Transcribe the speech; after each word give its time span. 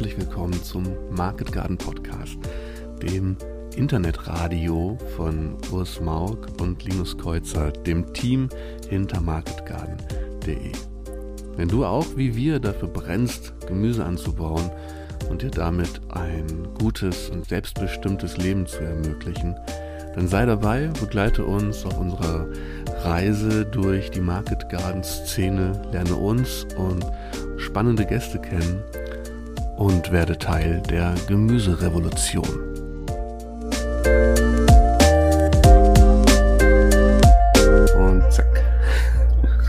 herzlich 0.00 0.18
willkommen 0.18 0.54
zum 0.62 0.86
Market 1.10 1.52
Garden 1.52 1.76
Podcast, 1.76 2.38
dem 3.02 3.36
Internetradio 3.76 4.96
von 5.14 5.58
Urs 5.70 6.00
Maug 6.00 6.38
und 6.58 6.82
Linus 6.84 7.18
Kreuzer, 7.18 7.70
dem 7.70 8.10
Team 8.14 8.48
hinter 8.88 9.20
marketgarden.de. 9.20 10.72
Wenn 11.54 11.68
du 11.68 11.84
auch 11.84 12.06
wie 12.16 12.34
wir 12.34 12.60
dafür 12.60 12.88
brennst, 12.88 13.52
Gemüse 13.66 14.02
anzubauen 14.02 14.70
und 15.28 15.42
dir 15.42 15.50
damit 15.50 16.00
ein 16.08 16.46
gutes 16.78 17.28
und 17.28 17.46
selbstbestimmtes 17.46 18.38
Leben 18.38 18.66
zu 18.66 18.78
ermöglichen, 18.78 19.54
dann 20.14 20.28
sei 20.28 20.46
dabei, 20.46 20.86
begleite 20.98 21.44
uns 21.44 21.84
auf 21.84 22.00
unserer 22.00 22.46
Reise 23.04 23.66
durch 23.66 24.10
die 24.10 24.22
Market 24.22 24.66
Garden 24.70 25.04
Szene, 25.04 25.72
lerne 25.92 26.16
uns 26.16 26.66
und 26.78 27.04
spannende 27.58 28.06
Gäste 28.06 28.38
kennen 28.38 28.82
und 29.80 30.12
werde 30.12 30.36
Teil 30.36 30.82
der 30.90 31.14
Gemüserevolution. 31.26 32.46
Und 37.96 38.22
zack. 38.30 38.62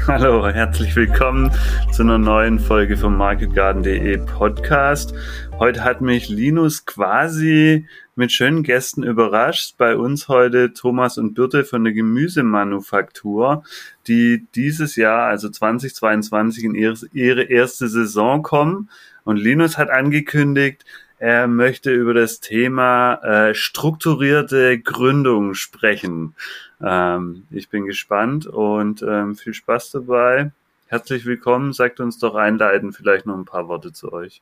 Hallo, 0.07 0.45
herzlich 0.49 0.93
willkommen 0.97 1.49
zu 1.93 2.01
einer 2.03 2.17
neuen 2.17 2.59
Folge 2.59 2.97
vom 2.97 3.15
MarketGarden.de 3.15 4.17
Podcast. 4.25 5.13
Heute 5.57 5.85
hat 5.85 6.01
mich 6.01 6.27
Linus 6.27 6.85
quasi 6.85 7.87
mit 8.15 8.33
schönen 8.33 8.63
Gästen 8.63 9.03
überrascht. 9.03 9.77
Bei 9.77 9.95
uns 9.95 10.27
heute 10.27 10.73
Thomas 10.73 11.17
und 11.17 11.35
Birte 11.35 11.63
von 11.63 11.85
der 11.85 11.93
Gemüsemanufaktur, 11.93 13.63
die 14.07 14.45
dieses 14.55 14.97
Jahr, 14.97 15.27
also 15.27 15.47
2022, 15.47 16.65
in 16.65 16.75
ihre 16.75 17.43
erste 17.43 17.87
Saison 17.87 18.43
kommen. 18.43 18.89
Und 19.23 19.37
Linus 19.37 19.77
hat 19.77 19.89
angekündigt, 19.89 20.85
er 21.19 21.47
möchte 21.47 21.93
über 21.93 22.15
das 22.15 22.39
Thema 22.39 23.13
äh, 23.23 23.53
strukturierte 23.53 24.79
Gründung 24.79 25.53
sprechen. 25.53 26.33
Ähm, 26.81 27.43
ich 27.51 27.69
bin 27.69 27.85
gespannt 27.85 28.47
und 28.47 29.03
ähm, 29.03 29.35
viel 29.35 29.53
Spaß 29.53 29.91
dabei. 29.91 30.51
Herzlich 30.87 31.25
willkommen. 31.25 31.73
Sagt 31.73 31.99
uns 31.99 32.17
doch 32.17 32.33
einleiten 32.35 32.91
vielleicht 32.91 33.27
noch 33.27 33.37
ein 33.37 33.45
paar 33.45 33.67
Worte 33.67 33.93
zu 33.93 34.11
euch. 34.11 34.41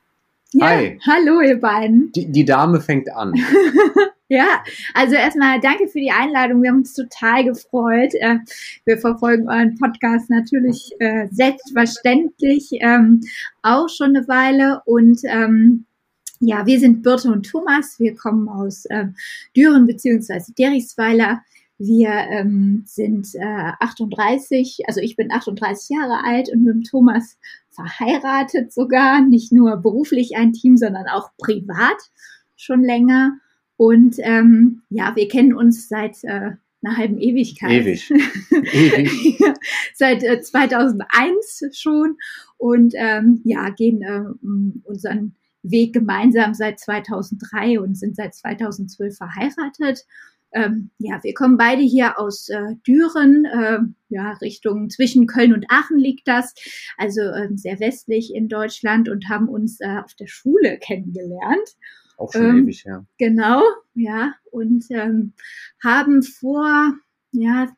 Ja, 0.52 0.68
Hi. 0.68 0.98
Hallo, 1.06 1.40
ihr 1.42 1.60
beiden. 1.60 2.10
Die, 2.12 2.32
die 2.32 2.44
Dame 2.46 2.80
fängt 2.80 3.12
an. 3.12 3.34
ja, 4.30 4.62
also 4.94 5.16
erstmal 5.16 5.60
danke 5.60 5.88
für 5.88 5.98
die 5.98 6.12
Einladung. 6.12 6.62
Wir 6.62 6.70
haben 6.70 6.78
uns 6.78 6.94
total 6.94 7.44
gefreut. 7.44 8.14
Äh, 8.14 8.38
wir 8.84 8.98
verfolgen 8.98 9.48
euren 9.48 9.76
Podcast 9.76 10.30
natürlich 10.30 10.92
äh, 11.00 11.26
selbstverständlich 11.32 12.68
ähm, 12.74 13.22
auch 13.62 13.88
schon 13.88 14.14
eine 14.14 14.28
Weile. 14.28 14.82
Und 14.86 15.20
ähm, 15.24 15.84
ja, 16.38 16.64
wir 16.64 16.78
sind 16.78 17.02
Birte 17.02 17.32
und 17.32 17.50
Thomas. 17.50 17.98
Wir 17.98 18.14
kommen 18.14 18.48
aus 18.48 18.84
ähm, 18.88 19.16
Düren 19.56 19.88
beziehungsweise 19.88 20.54
Derichsweiler. 20.54 21.42
Wir 21.78 22.10
ähm, 22.10 22.84
sind 22.86 23.34
äh, 23.34 23.72
38, 23.80 24.82
also 24.86 25.00
ich 25.00 25.16
bin 25.16 25.32
38 25.32 25.88
Jahre 25.88 26.22
alt 26.24 26.50
und 26.52 26.62
mit 26.62 26.74
dem 26.74 26.82
Thomas 26.84 27.36
verheiratet 27.70 28.72
sogar, 28.72 29.22
nicht 29.22 29.50
nur 29.50 29.76
beruflich 29.78 30.36
ein 30.36 30.52
Team, 30.52 30.76
sondern 30.76 31.08
auch 31.08 31.30
privat 31.36 31.96
schon 32.54 32.84
länger. 32.84 33.32
Und 33.80 34.16
ähm, 34.18 34.82
ja, 34.90 35.16
wir 35.16 35.26
kennen 35.26 35.54
uns 35.54 35.88
seit 35.88 36.22
äh, 36.24 36.50
einer 36.82 36.96
halben 36.98 37.18
Ewigkeit. 37.18 37.70
Ewig. 37.70 38.10
Ewig. 38.50 39.40
seit 39.94 40.22
äh, 40.22 40.42
2001 40.42 41.62
schon 41.72 42.18
und 42.58 42.92
ähm, 42.94 43.40
ja, 43.42 43.70
gehen 43.70 44.02
äh, 44.02 44.20
unseren 44.84 45.34
Weg 45.62 45.94
gemeinsam 45.94 46.52
seit 46.52 46.78
2003 46.78 47.80
und 47.80 47.96
sind 47.96 48.16
seit 48.16 48.34
2012 48.34 49.16
verheiratet. 49.16 50.04
Ähm, 50.52 50.90
ja, 50.98 51.18
wir 51.22 51.32
kommen 51.32 51.56
beide 51.56 51.80
hier 51.80 52.18
aus 52.18 52.50
äh, 52.50 52.74
Düren, 52.86 53.46
äh, 53.46 53.78
ja, 54.10 54.32
Richtung 54.42 54.90
zwischen 54.90 55.26
Köln 55.26 55.54
und 55.54 55.64
Aachen 55.70 55.98
liegt 55.98 56.28
das, 56.28 56.52
also 56.98 57.22
äh, 57.22 57.48
sehr 57.54 57.80
westlich 57.80 58.34
in 58.34 58.50
Deutschland 58.50 59.08
und 59.08 59.30
haben 59.30 59.48
uns 59.48 59.80
äh, 59.80 60.00
auf 60.04 60.12
der 60.16 60.26
Schule 60.26 60.76
kennengelernt. 60.78 61.76
Auch 62.20 62.32
schon 62.32 62.44
ähm, 62.44 62.64
ewig, 62.64 62.84
ja. 62.84 63.04
Genau, 63.18 63.62
ja, 63.94 64.34
und 64.50 64.84
ähm, 64.90 65.32
haben 65.82 66.22
vor, 66.22 66.92
ja, 67.32 67.68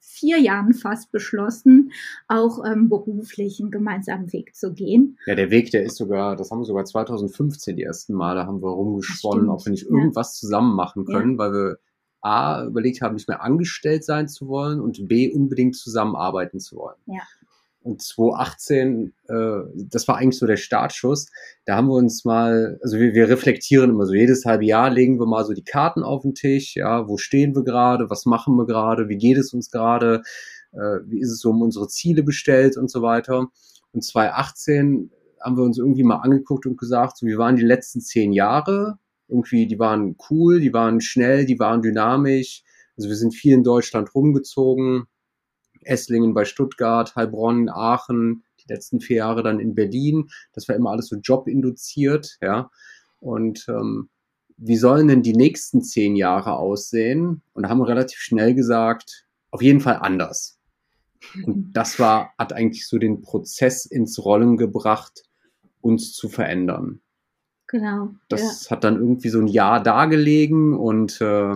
vier 0.00 0.38
Jahren 0.38 0.72
fast 0.72 1.10
beschlossen, 1.10 1.92
auch 2.28 2.64
ähm, 2.64 2.88
beruflich 2.88 3.60
einen 3.60 3.70
gemeinsamen 3.70 4.32
Weg 4.32 4.54
zu 4.54 4.72
gehen. 4.72 5.18
Ja, 5.26 5.34
der 5.34 5.50
Weg, 5.50 5.70
der 5.72 5.82
ist 5.82 5.96
sogar, 5.96 6.36
das 6.36 6.50
haben 6.50 6.60
wir 6.60 6.64
sogar 6.64 6.84
2015 6.84 7.76
die 7.76 7.82
ersten 7.82 8.14
Male, 8.14 8.46
haben 8.46 8.62
wir 8.62 8.70
rumgesponnen, 8.70 9.48
ob 9.48 9.64
wir 9.64 9.70
nicht 9.70 9.86
irgendwas 9.86 10.36
ja. 10.36 10.40
zusammen 10.40 10.74
machen 10.76 11.04
können, 11.04 11.32
ja. 11.32 11.38
weil 11.38 11.52
wir 11.52 11.78
A, 12.20 12.64
überlegt 12.64 13.02
haben, 13.02 13.14
nicht 13.14 13.26
mehr 13.26 13.42
angestellt 13.42 14.04
sein 14.04 14.28
zu 14.28 14.46
wollen 14.46 14.80
und 14.80 15.08
B, 15.08 15.32
unbedingt 15.32 15.76
zusammenarbeiten 15.76 16.60
zu 16.60 16.76
wollen. 16.76 16.98
Ja. 17.06 17.22
Und 17.82 18.00
2018, 18.00 19.12
äh, 19.28 19.34
das 19.74 20.06
war 20.08 20.16
eigentlich 20.16 20.38
so 20.38 20.46
der 20.46 20.56
Startschuss. 20.56 21.26
Da 21.64 21.76
haben 21.76 21.88
wir 21.88 21.94
uns 21.94 22.24
mal, 22.24 22.78
also 22.82 22.98
wir, 22.98 23.12
wir 23.14 23.28
reflektieren 23.28 23.90
immer 23.90 24.06
so, 24.06 24.14
jedes 24.14 24.44
halbe 24.44 24.64
Jahr 24.64 24.90
legen 24.90 25.18
wir 25.18 25.26
mal 25.26 25.44
so 25.44 25.52
die 25.52 25.64
Karten 25.64 26.02
auf 26.02 26.22
den 26.22 26.34
Tisch. 26.34 26.76
Ja, 26.76 27.08
wo 27.08 27.16
stehen 27.16 27.54
wir 27.54 27.64
gerade? 27.64 28.08
Was 28.08 28.24
machen 28.24 28.56
wir 28.56 28.66
gerade? 28.66 29.08
Wie 29.08 29.18
geht 29.18 29.38
es 29.38 29.52
uns 29.52 29.70
gerade? 29.70 30.22
Äh, 30.72 31.00
wie 31.06 31.20
ist 31.20 31.30
es 31.30 31.40
so 31.40 31.50
um 31.50 31.62
unsere 31.62 31.88
Ziele 31.88 32.22
bestellt 32.22 32.76
und 32.76 32.90
so 32.90 33.02
weiter? 33.02 33.48
Und 33.92 34.04
2018 34.04 35.10
haben 35.40 35.56
wir 35.56 35.64
uns 35.64 35.78
irgendwie 35.78 36.04
mal 36.04 36.20
angeguckt 36.20 36.66
und 36.66 36.78
gesagt, 36.78 37.18
so, 37.18 37.26
wie 37.26 37.36
waren 37.36 37.56
die 37.56 37.64
letzten 37.64 38.00
zehn 38.00 38.32
Jahre? 38.32 38.98
irgendwie, 39.32 39.66
die 39.66 39.78
waren 39.78 40.16
cool, 40.30 40.60
die 40.60 40.72
waren 40.72 41.00
schnell, 41.00 41.46
die 41.46 41.58
waren 41.58 41.82
dynamisch. 41.82 42.62
Also 42.96 43.08
wir 43.08 43.16
sind 43.16 43.34
viel 43.34 43.54
in 43.54 43.64
Deutschland 43.64 44.14
rumgezogen. 44.14 45.04
Esslingen 45.84 46.34
bei 46.34 46.44
Stuttgart, 46.44 47.14
Heilbronn, 47.16 47.68
Aachen, 47.68 48.44
die 48.60 48.72
letzten 48.72 49.00
vier 49.00 49.18
Jahre 49.18 49.42
dann 49.42 49.60
in 49.60 49.74
Berlin. 49.74 50.28
Das 50.52 50.68
war 50.68 50.76
immer 50.76 50.90
alles 50.90 51.08
so 51.08 51.16
jobinduziert, 51.16 52.38
ja. 52.40 52.70
Und 53.20 53.66
ähm, 53.68 54.08
wie 54.56 54.76
sollen 54.76 55.08
denn 55.08 55.22
die 55.22 55.34
nächsten 55.34 55.82
zehn 55.82 56.16
Jahre 56.16 56.56
aussehen? 56.56 57.42
Und 57.52 57.64
da 57.64 57.68
haben 57.68 57.78
wir 57.78 57.88
relativ 57.88 58.18
schnell 58.18 58.54
gesagt, 58.54 59.26
auf 59.50 59.62
jeden 59.62 59.80
Fall 59.80 59.98
anders. 60.00 60.58
Und 61.44 61.72
das 61.74 61.98
war, 61.98 62.32
hat 62.38 62.52
eigentlich 62.52 62.86
so 62.86 62.98
den 62.98 63.22
Prozess 63.22 63.86
ins 63.86 64.24
Rollen 64.24 64.56
gebracht, 64.56 65.24
uns 65.80 66.12
zu 66.12 66.28
verändern. 66.28 67.00
Genau. 67.66 68.10
Das 68.28 68.64
ja. 68.64 68.70
hat 68.70 68.84
dann 68.84 68.96
irgendwie 68.96 69.30
so 69.30 69.40
ein 69.40 69.46
Jahr 69.46 69.82
dagelegen 69.82 70.74
und 70.74 71.20
äh, 71.20 71.54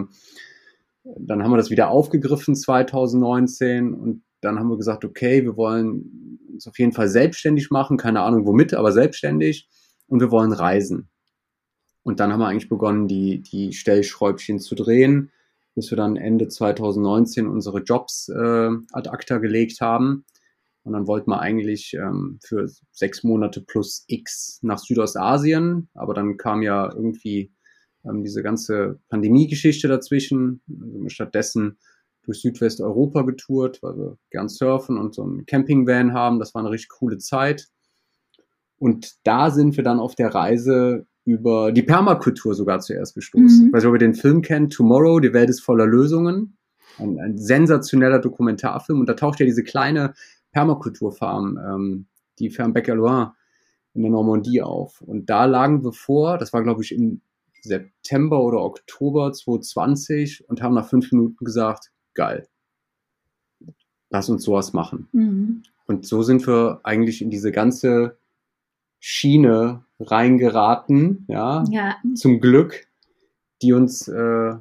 dann 1.18 1.42
haben 1.42 1.50
wir 1.50 1.56
das 1.56 1.70
wieder 1.70 1.88
aufgegriffen 1.88 2.54
2019 2.54 3.94
und 3.94 4.22
dann 4.40 4.58
haben 4.58 4.68
wir 4.68 4.76
gesagt, 4.76 5.04
okay, 5.04 5.42
wir 5.42 5.56
wollen 5.56 6.38
uns 6.52 6.66
auf 6.66 6.78
jeden 6.78 6.92
Fall 6.92 7.08
selbstständig 7.08 7.70
machen, 7.70 7.96
keine 7.96 8.20
Ahnung 8.22 8.46
womit, 8.46 8.74
aber 8.74 8.92
selbstständig 8.92 9.68
und 10.06 10.20
wir 10.20 10.30
wollen 10.30 10.52
reisen. 10.52 11.08
Und 12.02 12.20
dann 12.20 12.32
haben 12.32 12.40
wir 12.40 12.46
eigentlich 12.46 12.68
begonnen, 12.68 13.08
die, 13.08 13.40
die 13.40 13.72
Stellschräubchen 13.72 14.60
zu 14.60 14.74
drehen, 14.74 15.30
bis 15.74 15.90
wir 15.90 15.96
dann 15.96 16.16
Ende 16.16 16.48
2019 16.48 17.46
unsere 17.46 17.80
Jobs 17.80 18.28
äh, 18.28 18.70
ad 18.92 19.10
acta 19.10 19.38
gelegt 19.38 19.80
haben 19.80 20.24
und 20.86 20.92
dann 20.92 21.08
wollten 21.08 21.32
wir 21.32 21.40
eigentlich 21.40 21.94
ähm, 21.94 22.38
für 22.44 22.70
sechs 22.92 23.24
Monate 23.24 23.60
plus 23.60 24.04
X 24.06 24.60
nach 24.62 24.78
Südostasien. 24.78 25.88
Aber 25.94 26.14
dann 26.14 26.36
kam 26.36 26.62
ja 26.62 26.88
irgendwie 26.94 27.52
ähm, 28.08 28.22
diese 28.22 28.42
ganze 28.42 28.98
Pandemie-Geschichte 29.08 29.88
dazwischen. 29.88 30.60
Also 30.68 31.08
stattdessen 31.08 31.78
durch 32.24 32.40
Südwesteuropa 32.40 33.22
getourt, 33.22 33.82
weil 33.82 33.96
wir 33.96 34.18
gern 34.30 34.48
surfen 34.48 34.98
und 34.98 35.14
so 35.14 35.22
einen 35.22 35.46
Campingvan 35.46 36.12
haben. 36.12 36.38
Das 36.38 36.54
war 36.54 36.60
eine 36.60 36.70
richtig 36.70 36.90
coole 36.90 37.18
Zeit. 37.18 37.68
Und 38.78 39.14
da 39.24 39.50
sind 39.50 39.76
wir 39.76 39.84
dann 39.84 40.00
auf 40.00 40.14
der 40.14 40.34
Reise 40.34 41.06
über 41.24 41.72
die 41.72 41.82
Permakultur 41.82 42.54
sogar 42.54 42.80
zuerst 42.80 43.14
gestoßen. 43.14 43.66
Mhm. 43.66 43.72
Weil 43.72 43.84
ihr 43.84 43.98
den 43.98 44.14
Film 44.14 44.42
kennt, 44.42 44.72
Tomorrow, 44.72 45.20
die 45.20 45.32
Welt 45.32 45.50
ist 45.50 45.60
voller 45.60 45.86
Lösungen. 45.86 46.56
Ein, 46.98 47.18
ein 47.20 47.38
sensationeller 47.38 48.18
Dokumentarfilm. 48.18 49.00
Und 49.00 49.08
da 49.08 49.14
taucht 49.14 49.40
ja 49.40 49.46
diese 49.46 49.62
kleine 49.62 50.14
Permakulturfarm, 50.52 51.58
ähm, 51.58 52.06
die 52.38 52.50
Ferme 52.50 52.74
Becquerloin 52.74 53.30
in 53.94 54.02
der 54.02 54.10
Normandie 54.10 54.62
auf. 54.62 55.00
Und 55.00 55.30
da 55.30 55.46
lagen 55.46 55.82
wir 55.84 55.92
vor, 55.92 56.38
das 56.38 56.52
war 56.52 56.62
glaube 56.62 56.82
ich 56.82 56.94
im 56.94 57.22
September 57.66 58.40
oder 58.42 58.62
Oktober 58.62 59.32
2020 59.32 60.48
und 60.48 60.62
haben 60.62 60.74
nach 60.74 60.88
fünf 60.88 61.12
Minuten 61.12 61.44
gesagt, 61.44 61.90
geil, 62.14 62.48
lass 64.10 64.28
uns 64.28 64.44
sowas 64.44 64.72
machen. 64.72 65.08
Mhm. 65.12 65.62
Und 65.86 66.06
so 66.06 66.22
sind 66.22 66.46
wir 66.46 66.80
eigentlich 66.82 67.22
in 67.22 67.30
diese 67.30 67.52
ganze 67.52 68.18
Schiene 68.98 69.84
reingeraten, 70.00 71.24
ja, 71.28 71.64
ja. 71.70 71.96
zum 72.14 72.40
Glück, 72.40 72.86
die 73.62 73.72
uns 73.72 74.08
äh, 74.08 74.54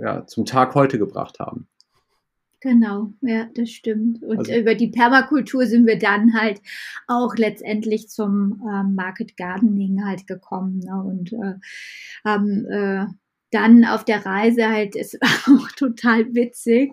ja, 0.00 0.26
zum 0.26 0.44
Tag 0.44 0.74
heute 0.74 0.98
gebracht 0.98 1.38
haben. 1.38 1.68
Genau, 2.60 3.12
ja, 3.20 3.48
das 3.54 3.70
stimmt. 3.70 4.22
Und 4.22 4.38
also, 4.38 4.54
über 4.54 4.74
die 4.74 4.88
Permakultur 4.88 5.66
sind 5.66 5.86
wir 5.86 5.98
dann 5.98 6.32
halt 6.34 6.60
auch 7.06 7.36
letztendlich 7.36 8.08
zum 8.08 8.62
äh, 8.66 8.82
Market 8.82 9.36
Gardening 9.36 10.04
halt 10.04 10.26
gekommen 10.26 10.78
ne? 10.78 11.02
und 11.02 11.32
äh, 11.34 11.54
haben 12.24 12.64
äh, 12.66 13.06
dann 13.56 13.86
auf 13.86 14.04
der 14.04 14.24
Reise 14.26 14.68
halt, 14.68 14.96
es 14.96 15.14
war 15.20 15.56
auch 15.56 15.70
total 15.72 16.34
witzig 16.34 16.92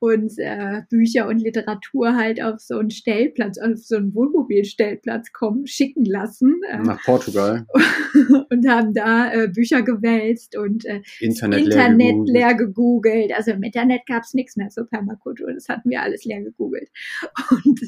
und 0.00 0.32
äh, 0.38 0.82
Bücher 0.90 1.28
und 1.28 1.38
Literatur 1.38 2.16
halt 2.16 2.42
auf 2.42 2.60
so 2.60 2.78
einen 2.78 2.90
Stellplatz, 2.90 3.58
auf 3.58 3.78
so 3.78 3.96
einen 3.96 4.14
Wohnmobilstellplatz 4.14 5.32
kommen, 5.32 5.66
schicken 5.66 6.04
lassen. 6.04 6.60
Äh, 6.68 6.78
Nach 6.78 7.00
Portugal. 7.04 7.66
und 8.50 8.68
haben 8.68 8.92
da 8.92 9.32
äh, 9.32 9.48
Bücher 9.48 9.82
gewälzt 9.82 10.56
und 10.56 10.84
äh, 10.84 11.00
Internet, 11.20 11.60
Internet 11.60 11.98
leer, 11.98 12.08
gegoogelt. 12.08 12.28
leer 12.28 12.54
gegoogelt. 12.54 13.32
Also 13.36 13.52
im 13.52 13.62
Internet 13.62 14.06
gab 14.06 14.24
es 14.24 14.34
nichts 14.34 14.56
mehr 14.56 14.68
zur 14.68 14.88
Permakultur, 14.88 15.52
das 15.52 15.68
hatten 15.68 15.90
wir 15.90 16.02
alles 16.02 16.24
leer 16.24 16.42
gegoogelt. 16.42 16.88
Und 17.50 17.80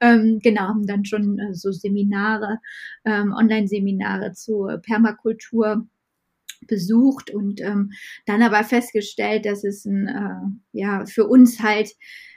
ähm, 0.00 0.40
genau, 0.42 0.62
haben 0.62 0.86
dann 0.86 1.04
schon 1.04 1.38
äh, 1.38 1.54
so 1.54 1.70
Seminare, 1.70 2.58
ähm, 3.04 3.32
Online-Seminare 3.32 4.32
zur 4.32 4.78
Permakultur 4.78 5.86
besucht 6.68 7.30
und 7.30 7.60
ähm, 7.60 7.90
dann 8.26 8.42
aber 8.42 8.62
festgestellt, 8.62 9.46
dass 9.46 9.64
es 9.64 9.84
ein, 9.84 10.06
äh, 10.06 10.78
ja 10.78 11.04
für 11.06 11.26
uns 11.26 11.60
halt 11.60 11.90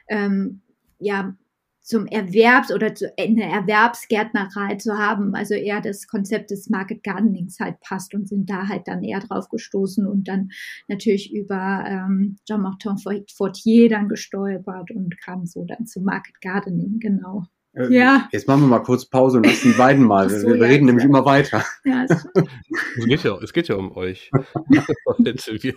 ähm, 0.09 0.61
ja 0.99 1.35
zum 1.83 2.05
Erwerbs- 2.05 2.71
oder 2.71 2.95
zu, 2.95 3.11
eine 3.17 3.43
Erwerbsgärtnerei 3.43 4.75
zu 4.75 4.97
haben, 4.97 5.35
also 5.35 5.55
eher 5.55 5.81
das 5.81 6.07
Konzept 6.07 6.51
des 6.51 6.69
Market 6.69 7.03
Gardenings 7.03 7.59
halt 7.59 7.79
passt 7.81 8.13
und 8.13 8.29
sind 8.29 8.49
da 8.49 8.67
halt 8.67 8.87
dann 8.87 9.03
eher 9.03 9.19
drauf 9.19 9.49
gestoßen 9.49 10.07
und 10.07 10.27
dann 10.27 10.51
natürlich 10.87 11.33
über 11.33 11.83
ähm, 11.87 12.37
Jean-Martin 12.47 12.97
Fortier 13.35 13.89
dann 13.89 14.07
gestolpert 14.07 14.91
und 14.91 15.19
kam 15.21 15.45
so 15.45 15.65
dann 15.65 15.85
zu 15.85 16.01
Market 16.01 16.39
Gardening, 16.41 16.99
genau. 16.99 17.45
Äh, 17.73 17.93
ja. 17.93 18.27
Jetzt 18.33 18.47
machen 18.47 18.61
wir 18.61 18.67
mal 18.67 18.79
kurz 18.79 19.05
Pause 19.05 19.37
und 19.37 19.45
lassen 19.45 19.71
die 19.71 19.77
beiden 19.77 20.03
mal. 20.03 20.29
So, 20.29 20.47
wir, 20.47 20.55
wir 20.55 20.61
ja, 20.61 20.65
reden 20.65 20.85
nämlich 20.87 21.05
immer 21.05 21.23
weiter. 21.23 21.63
Ja, 21.85 22.05
es, 22.97 23.05
geht 23.05 23.23
ja, 23.23 23.37
es 23.41 23.53
geht 23.53 23.69
ja 23.69 23.75
um 23.75 23.95
euch. 23.95 24.29
wir, 24.67 25.75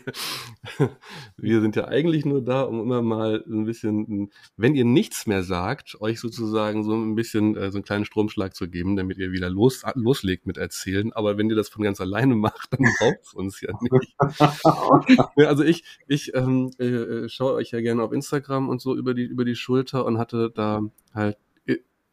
wir 1.37 1.61
sind 1.61 1.76
ja 1.76 1.85
eigentlich 1.87 2.25
nur 2.25 2.43
da, 2.43 2.62
um 2.62 2.81
immer 2.81 3.00
mal 3.00 3.44
ein 3.46 3.64
bisschen, 3.64 4.31
wenn 4.56 4.75
ihr 4.75 4.85
nichts 4.85 5.26
mehr 5.26 5.44
sagt, 5.44 6.00
euch 6.00 6.19
sozusagen 6.19 6.82
so 6.82 6.94
ein 6.94 7.14
bisschen 7.14 7.56
äh, 7.56 7.70
so 7.70 7.79
einen 7.79 7.85
kleinen 7.85 8.05
Stromschlag 8.05 8.56
zu 8.56 8.69
geben, 8.69 8.96
damit 8.96 9.19
ihr 9.19 9.31
wieder 9.31 9.49
los, 9.49 9.82
loslegt 9.94 10.46
mit 10.46 10.56
erzählen. 10.56 11.12
Aber 11.12 11.38
wenn 11.38 11.49
ihr 11.49 11.56
das 11.56 11.69
von 11.69 11.85
ganz 11.85 12.00
alleine 12.00 12.35
macht, 12.35 12.73
dann 12.73 12.88
braucht 12.99 13.20
es 13.23 13.35
uns 13.35 13.61
ja 13.61 13.70
nicht. 13.81 14.17
also 15.46 15.62
ich, 15.62 15.85
ich 16.08 16.35
ähm, 16.35 16.73
äh, 16.81 16.87
äh, 16.87 17.29
schaue 17.29 17.55
euch 17.55 17.70
ja 17.70 17.81
gerne 17.81 18.02
auf 18.02 18.12
Instagram 18.12 18.69
und 18.69 18.81
so 18.81 18.96
über 18.96 19.14
die, 19.14 19.25
über 19.25 19.44
die 19.44 19.55
Schulter 19.55 20.05
und 20.05 20.19
hatte 20.19 20.50
da 20.52 20.82
halt 21.14 21.37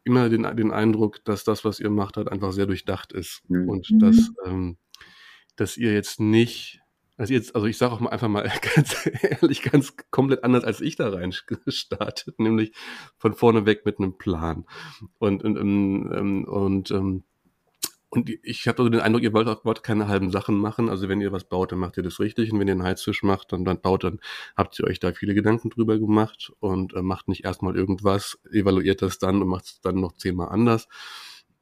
immer 0.04 0.28
den, 0.28 0.42
den 0.56 0.70
Eindruck, 0.72 1.24
dass 1.24 1.44
das, 1.44 1.64
was 1.64 1.80
ihr 1.80 1.90
macht, 1.90 2.16
halt 2.16 2.28
einfach 2.28 2.52
sehr 2.52 2.66
durchdacht 2.66 3.12
ist. 3.12 3.42
Mhm. 3.48 3.68
Und 3.68 4.02
dass, 4.02 4.32
ähm, 4.46 4.78
dass 5.56 5.76
ihr 5.76 5.92
jetzt 5.92 6.20
nicht, 6.20 6.80
also 7.16 7.32
jetzt, 7.32 7.54
also 7.54 7.66
ich 7.66 7.78
sage 7.78 7.92
auch 7.92 8.00
mal 8.00 8.10
einfach 8.10 8.28
mal 8.28 8.50
ganz 8.74 9.08
ehrlich, 9.22 9.62
ganz 9.62 9.96
komplett 10.10 10.44
anders 10.44 10.64
als 10.64 10.80
ich 10.80 10.96
da 10.96 11.10
rein 11.10 11.34
gestartet, 11.46 12.38
nämlich 12.40 12.72
von 13.18 13.34
vorne 13.34 13.66
weg 13.66 13.84
mit 13.84 13.98
einem 13.98 14.18
Plan. 14.18 14.64
Und, 15.18 15.44
und, 15.44 15.56
ähm, 15.56 16.44
und 16.44 16.90
ähm, 16.90 17.24
und 18.14 18.28
ich 18.42 18.68
habe 18.68 18.80
also 18.80 18.90
den 18.90 19.00
Eindruck, 19.00 19.22
ihr 19.22 19.32
wollt 19.32 19.48
auch 19.48 19.64
wollt 19.64 19.82
keine 19.82 20.06
halben 20.06 20.30
Sachen 20.30 20.58
machen. 20.58 20.90
Also 20.90 21.08
wenn 21.08 21.22
ihr 21.22 21.32
was 21.32 21.44
baut, 21.44 21.72
dann 21.72 21.78
macht 21.78 21.96
ihr 21.96 22.02
das 22.02 22.20
richtig. 22.20 22.52
Und 22.52 22.60
wenn 22.60 22.68
ihr 22.68 22.72
einen 22.72 22.82
Heiztisch 22.82 23.22
macht, 23.22 23.52
dann, 23.52 23.64
dann 23.64 23.80
baut, 23.80 24.04
dann 24.04 24.20
habt 24.54 24.78
ihr 24.78 24.86
euch 24.86 25.00
da 25.00 25.14
viele 25.14 25.32
Gedanken 25.32 25.70
drüber 25.70 25.98
gemacht 25.98 26.52
und 26.60 26.92
äh, 26.92 27.00
macht 27.00 27.28
nicht 27.28 27.46
erstmal 27.46 27.74
irgendwas, 27.74 28.38
evaluiert 28.52 29.00
das 29.00 29.18
dann 29.18 29.40
und 29.40 29.48
macht 29.48 29.64
es 29.64 29.80
dann 29.80 29.94
noch 29.94 30.12
zehnmal 30.12 30.50
anders. 30.50 30.88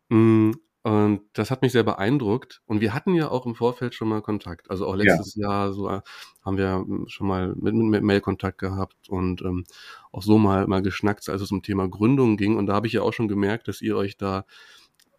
Mm, 0.08 0.50
und 0.82 1.20
das 1.34 1.52
hat 1.52 1.62
mich 1.62 1.70
sehr 1.70 1.84
beeindruckt. 1.84 2.62
Und 2.66 2.80
wir 2.80 2.94
hatten 2.94 3.14
ja 3.14 3.30
auch 3.30 3.46
im 3.46 3.54
Vorfeld 3.54 3.94
schon 3.94 4.08
mal 4.08 4.20
Kontakt. 4.20 4.70
Also 4.72 4.88
auch 4.88 4.96
letztes 4.96 5.36
ja. 5.36 5.48
Jahr 5.48 5.72
so 5.72 5.88
äh, 5.88 6.00
haben 6.44 6.56
wir 6.56 6.84
schon 7.06 7.28
mal 7.28 7.54
mit, 7.54 7.76
mit 7.76 8.02
Mail 8.02 8.20
Kontakt 8.20 8.58
gehabt 8.58 9.08
und 9.08 9.40
ähm, 9.42 9.66
auch 10.10 10.24
so 10.24 10.36
mal, 10.36 10.66
mal 10.66 10.82
geschnackt, 10.82 11.28
als 11.28 11.42
es 11.42 11.52
um 11.52 11.62
Thema 11.62 11.88
Gründung 11.88 12.36
ging. 12.36 12.56
Und 12.56 12.66
da 12.66 12.72
habe 12.72 12.88
ich 12.88 12.94
ja 12.94 13.02
auch 13.02 13.12
schon 13.12 13.28
gemerkt, 13.28 13.68
dass 13.68 13.80
ihr 13.82 13.96
euch 13.96 14.16
da 14.16 14.46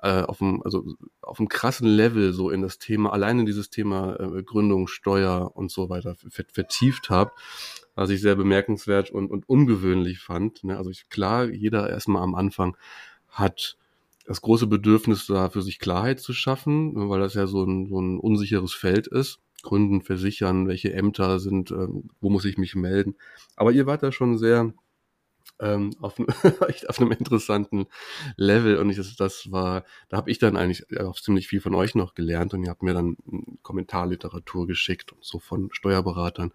äh, 0.02 0.24
auf 0.24 0.40
dem, 0.40 0.62
also 0.64 0.84
auf 1.22 1.38
dem 1.38 1.48
krassen 1.48 1.88
Level 1.88 2.34
so 2.34 2.50
in 2.50 2.62
das 2.62 2.80
Thema, 2.80 3.14
alleine 3.14 3.46
dieses 3.46 3.70
Thema 3.70 4.20
äh, 4.20 4.44
Gründung, 4.44 4.88
Steuer 4.88 5.52
und 5.56 5.72
so 5.72 5.90
weiter 5.90 6.16
vertieft 6.30 7.10
habt, 7.10 7.40
was 7.96 8.10
ich 8.10 8.22
sehr 8.22 8.36
bemerkenswert 8.36 9.12
und, 9.12 9.30
und 9.30 9.48
ungewöhnlich 9.48 10.20
fand. 10.20 10.64
Ne? 10.64 10.78
Also 10.78 10.90
ich, 10.90 11.10
klar, 11.10 11.46
jeder 11.50 11.90
erstmal 11.90 12.24
am 12.24 12.36
Anfang 12.36 12.76
hat 13.30 13.78
das 14.26 14.42
große 14.42 14.68
Bedürfnis 14.68 15.28
da 15.28 15.50
für 15.50 15.62
sich 15.62 15.80
Klarheit 15.80 16.20
zu 16.20 16.34
schaffen, 16.34 17.10
weil 17.10 17.20
das 17.20 17.34
ja 17.34 17.48
so 17.48 17.64
ein, 17.64 17.88
so 17.88 18.00
ein 18.00 18.20
unsicheres 18.20 18.74
Feld 18.74 19.08
ist. 19.08 19.40
Gründen, 19.62 20.02
versichern, 20.02 20.68
welche 20.68 20.94
Ämter 20.94 21.40
sind, 21.40 21.70
äh, 21.70 21.88
wo 22.20 22.30
muss 22.32 22.46
ich 22.46 22.58
mich 22.58 22.74
melden. 22.74 23.16
Aber 23.56 23.72
ihr 23.72 23.86
wart 23.86 24.02
da 24.02 24.12
schon 24.12 24.40
sehr 24.40 24.74
ähm, 25.62 25.96
auf, 26.02 26.16
echt 26.68 26.90
auf 26.90 27.00
einem 27.00 27.12
interessanten 27.12 27.86
Level 28.36 28.78
und 28.78 28.90
ich, 28.90 28.98
das, 28.98 29.16
das 29.16 29.52
war, 29.52 29.86
da 30.10 30.18
habe 30.18 30.32
ich 30.32 30.40
dann 30.40 30.58
eigentlich 30.58 31.00
auch 31.00 31.20
ziemlich 31.20 31.48
viel 31.48 31.62
von 31.62 31.76
euch 31.76 31.96
noch 31.96 32.16
gelernt 32.16 32.54
und 32.54 32.64
ihr 32.64 32.70
habt 32.70 32.84
mir 32.84 32.94
dann 32.94 33.16
Kommentarliteratur 33.62 34.68
geschickt 34.68 35.14
und 35.14 35.24
so 35.24 35.40
von 35.40 35.70
Steuerberatern. 35.72 36.52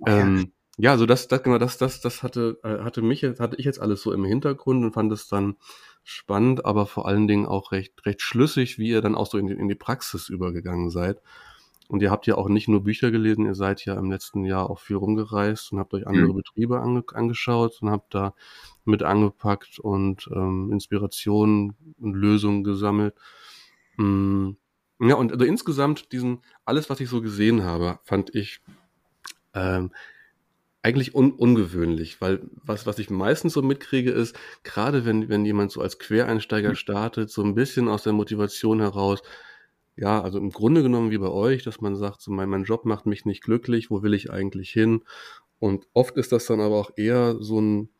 Okay. 0.00 0.20
Ähm, 0.20 0.52
ja, 0.78 0.96
so 0.96 1.04
das, 1.04 1.28
das 1.28 1.42
genau, 1.42 1.58
das, 1.58 1.76
das, 1.76 2.00
das 2.00 2.22
hatte, 2.22 2.58
äh, 2.64 2.82
hatte 2.82 3.02
mich 3.02 3.20
jetzt, 3.20 3.40
hatte 3.40 3.56
ich 3.58 3.66
jetzt 3.66 3.80
alles 3.80 4.02
so 4.02 4.12
im 4.12 4.24
Hintergrund 4.24 4.82
und 4.84 4.92
fand 4.92 5.12
es 5.12 5.28
dann 5.28 5.56
spannend, 6.02 6.64
aber 6.64 6.86
vor 6.86 7.06
allen 7.06 7.28
Dingen 7.28 7.46
auch 7.46 7.72
recht, 7.72 8.04
recht 8.06 8.22
schlüssig, 8.22 8.78
wie 8.78 8.88
ihr 8.88 9.02
dann 9.02 9.14
auch 9.14 9.26
so 9.26 9.38
in 9.38 9.46
die, 9.46 9.52
in 9.52 9.68
die 9.68 9.74
Praxis 9.74 10.28
übergegangen 10.28 10.90
seid. 10.90 11.20
Und 11.92 12.00
ihr 12.00 12.10
habt 12.10 12.26
ja 12.26 12.36
auch 12.36 12.48
nicht 12.48 12.68
nur 12.68 12.82
Bücher 12.82 13.10
gelesen, 13.10 13.44
ihr 13.44 13.54
seid 13.54 13.84
ja 13.84 13.98
im 13.98 14.10
letzten 14.10 14.46
Jahr 14.46 14.70
auch 14.70 14.78
viel 14.78 14.96
rumgereist 14.96 15.72
und 15.72 15.78
habt 15.78 15.92
euch 15.92 16.06
andere 16.06 16.32
mhm. 16.32 16.36
Betriebe 16.36 16.80
ange 16.80 17.04
angeschaut 17.12 17.82
und 17.82 17.90
habt 17.90 18.14
da 18.14 18.34
mit 18.86 19.02
angepackt 19.02 19.78
und 19.78 20.26
ähm, 20.34 20.70
Inspirationen 20.72 21.76
und 22.00 22.14
Lösungen 22.14 22.64
gesammelt. 22.64 23.14
Mm. 23.98 24.52
Ja, 25.00 25.16
und 25.16 25.32
also 25.32 25.44
insgesamt 25.44 26.12
diesen, 26.12 26.40
alles, 26.64 26.88
was 26.88 26.98
ich 27.00 27.10
so 27.10 27.20
gesehen 27.20 27.62
habe, 27.62 27.98
fand 28.04 28.34
ich 28.34 28.62
ähm, 29.52 29.92
eigentlich 30.80 31.14
un 31.14 31.32
ungewöhnlich, 31.32 32.22
weil 32.22 32.40
was, 32.64 32.86
was 32.86 33.00
ich 33.00 33.10
meistens 33.10 33.52
so 33.52 33.60
mitkriege, 33.60 34.12
ist, 34.12 34.34
gerade 34.62 35.04
wenn, 35.04 35.28
wenn 35.28 35.44
jemand 35.44 35.70
so 35.72 35.82
als 35.82 35.98
Quereinsteiger 35.98 36.70
mhm. 36.70 36.76
startet, 36.76 37.30
so 37.30 37.42
ein 37.42 37.54
bisschen 37.54 37.88
aus 37.88 38.02
der 38.02 38.14
Motivation 38.14 38.80
heraus, 38.80 39.22
ja, 39.96 40.22
also 40.22 40.38
im 40.38 40.50
Grunde 40.50 40.82
genommen 40.82 41.10
wie 41.10 41.18
bei 41.18 41.28
euch, 41.28 41.62
dass 41.62 41.80
man 41.80 41.96
sagt, 41.96 42.22
so 42.22 42.30
mein, 42.30 42.48
mein 42.48 42.64
Job 42.64 42.84
macht 42.84 43.06
mich 43.06 43.24
nicht 43.24 43.42
glücklich, 43.42 43.90
wo 43.90 44.02
will 44.02 44.14
ich 44.14 44.30
eigentlich 44.30 44.70
hin? 44.70 45.02
Und 45.58 45.86
oft 45.92 46.16
ist 46.16 46.32
das 46.32 46.46
dann 46.46 46.60
aber 46.60 46.76
auch 46.76 46.90
eher 46.96 47.36
so 47.40 47.60
ein, 47.60 47.90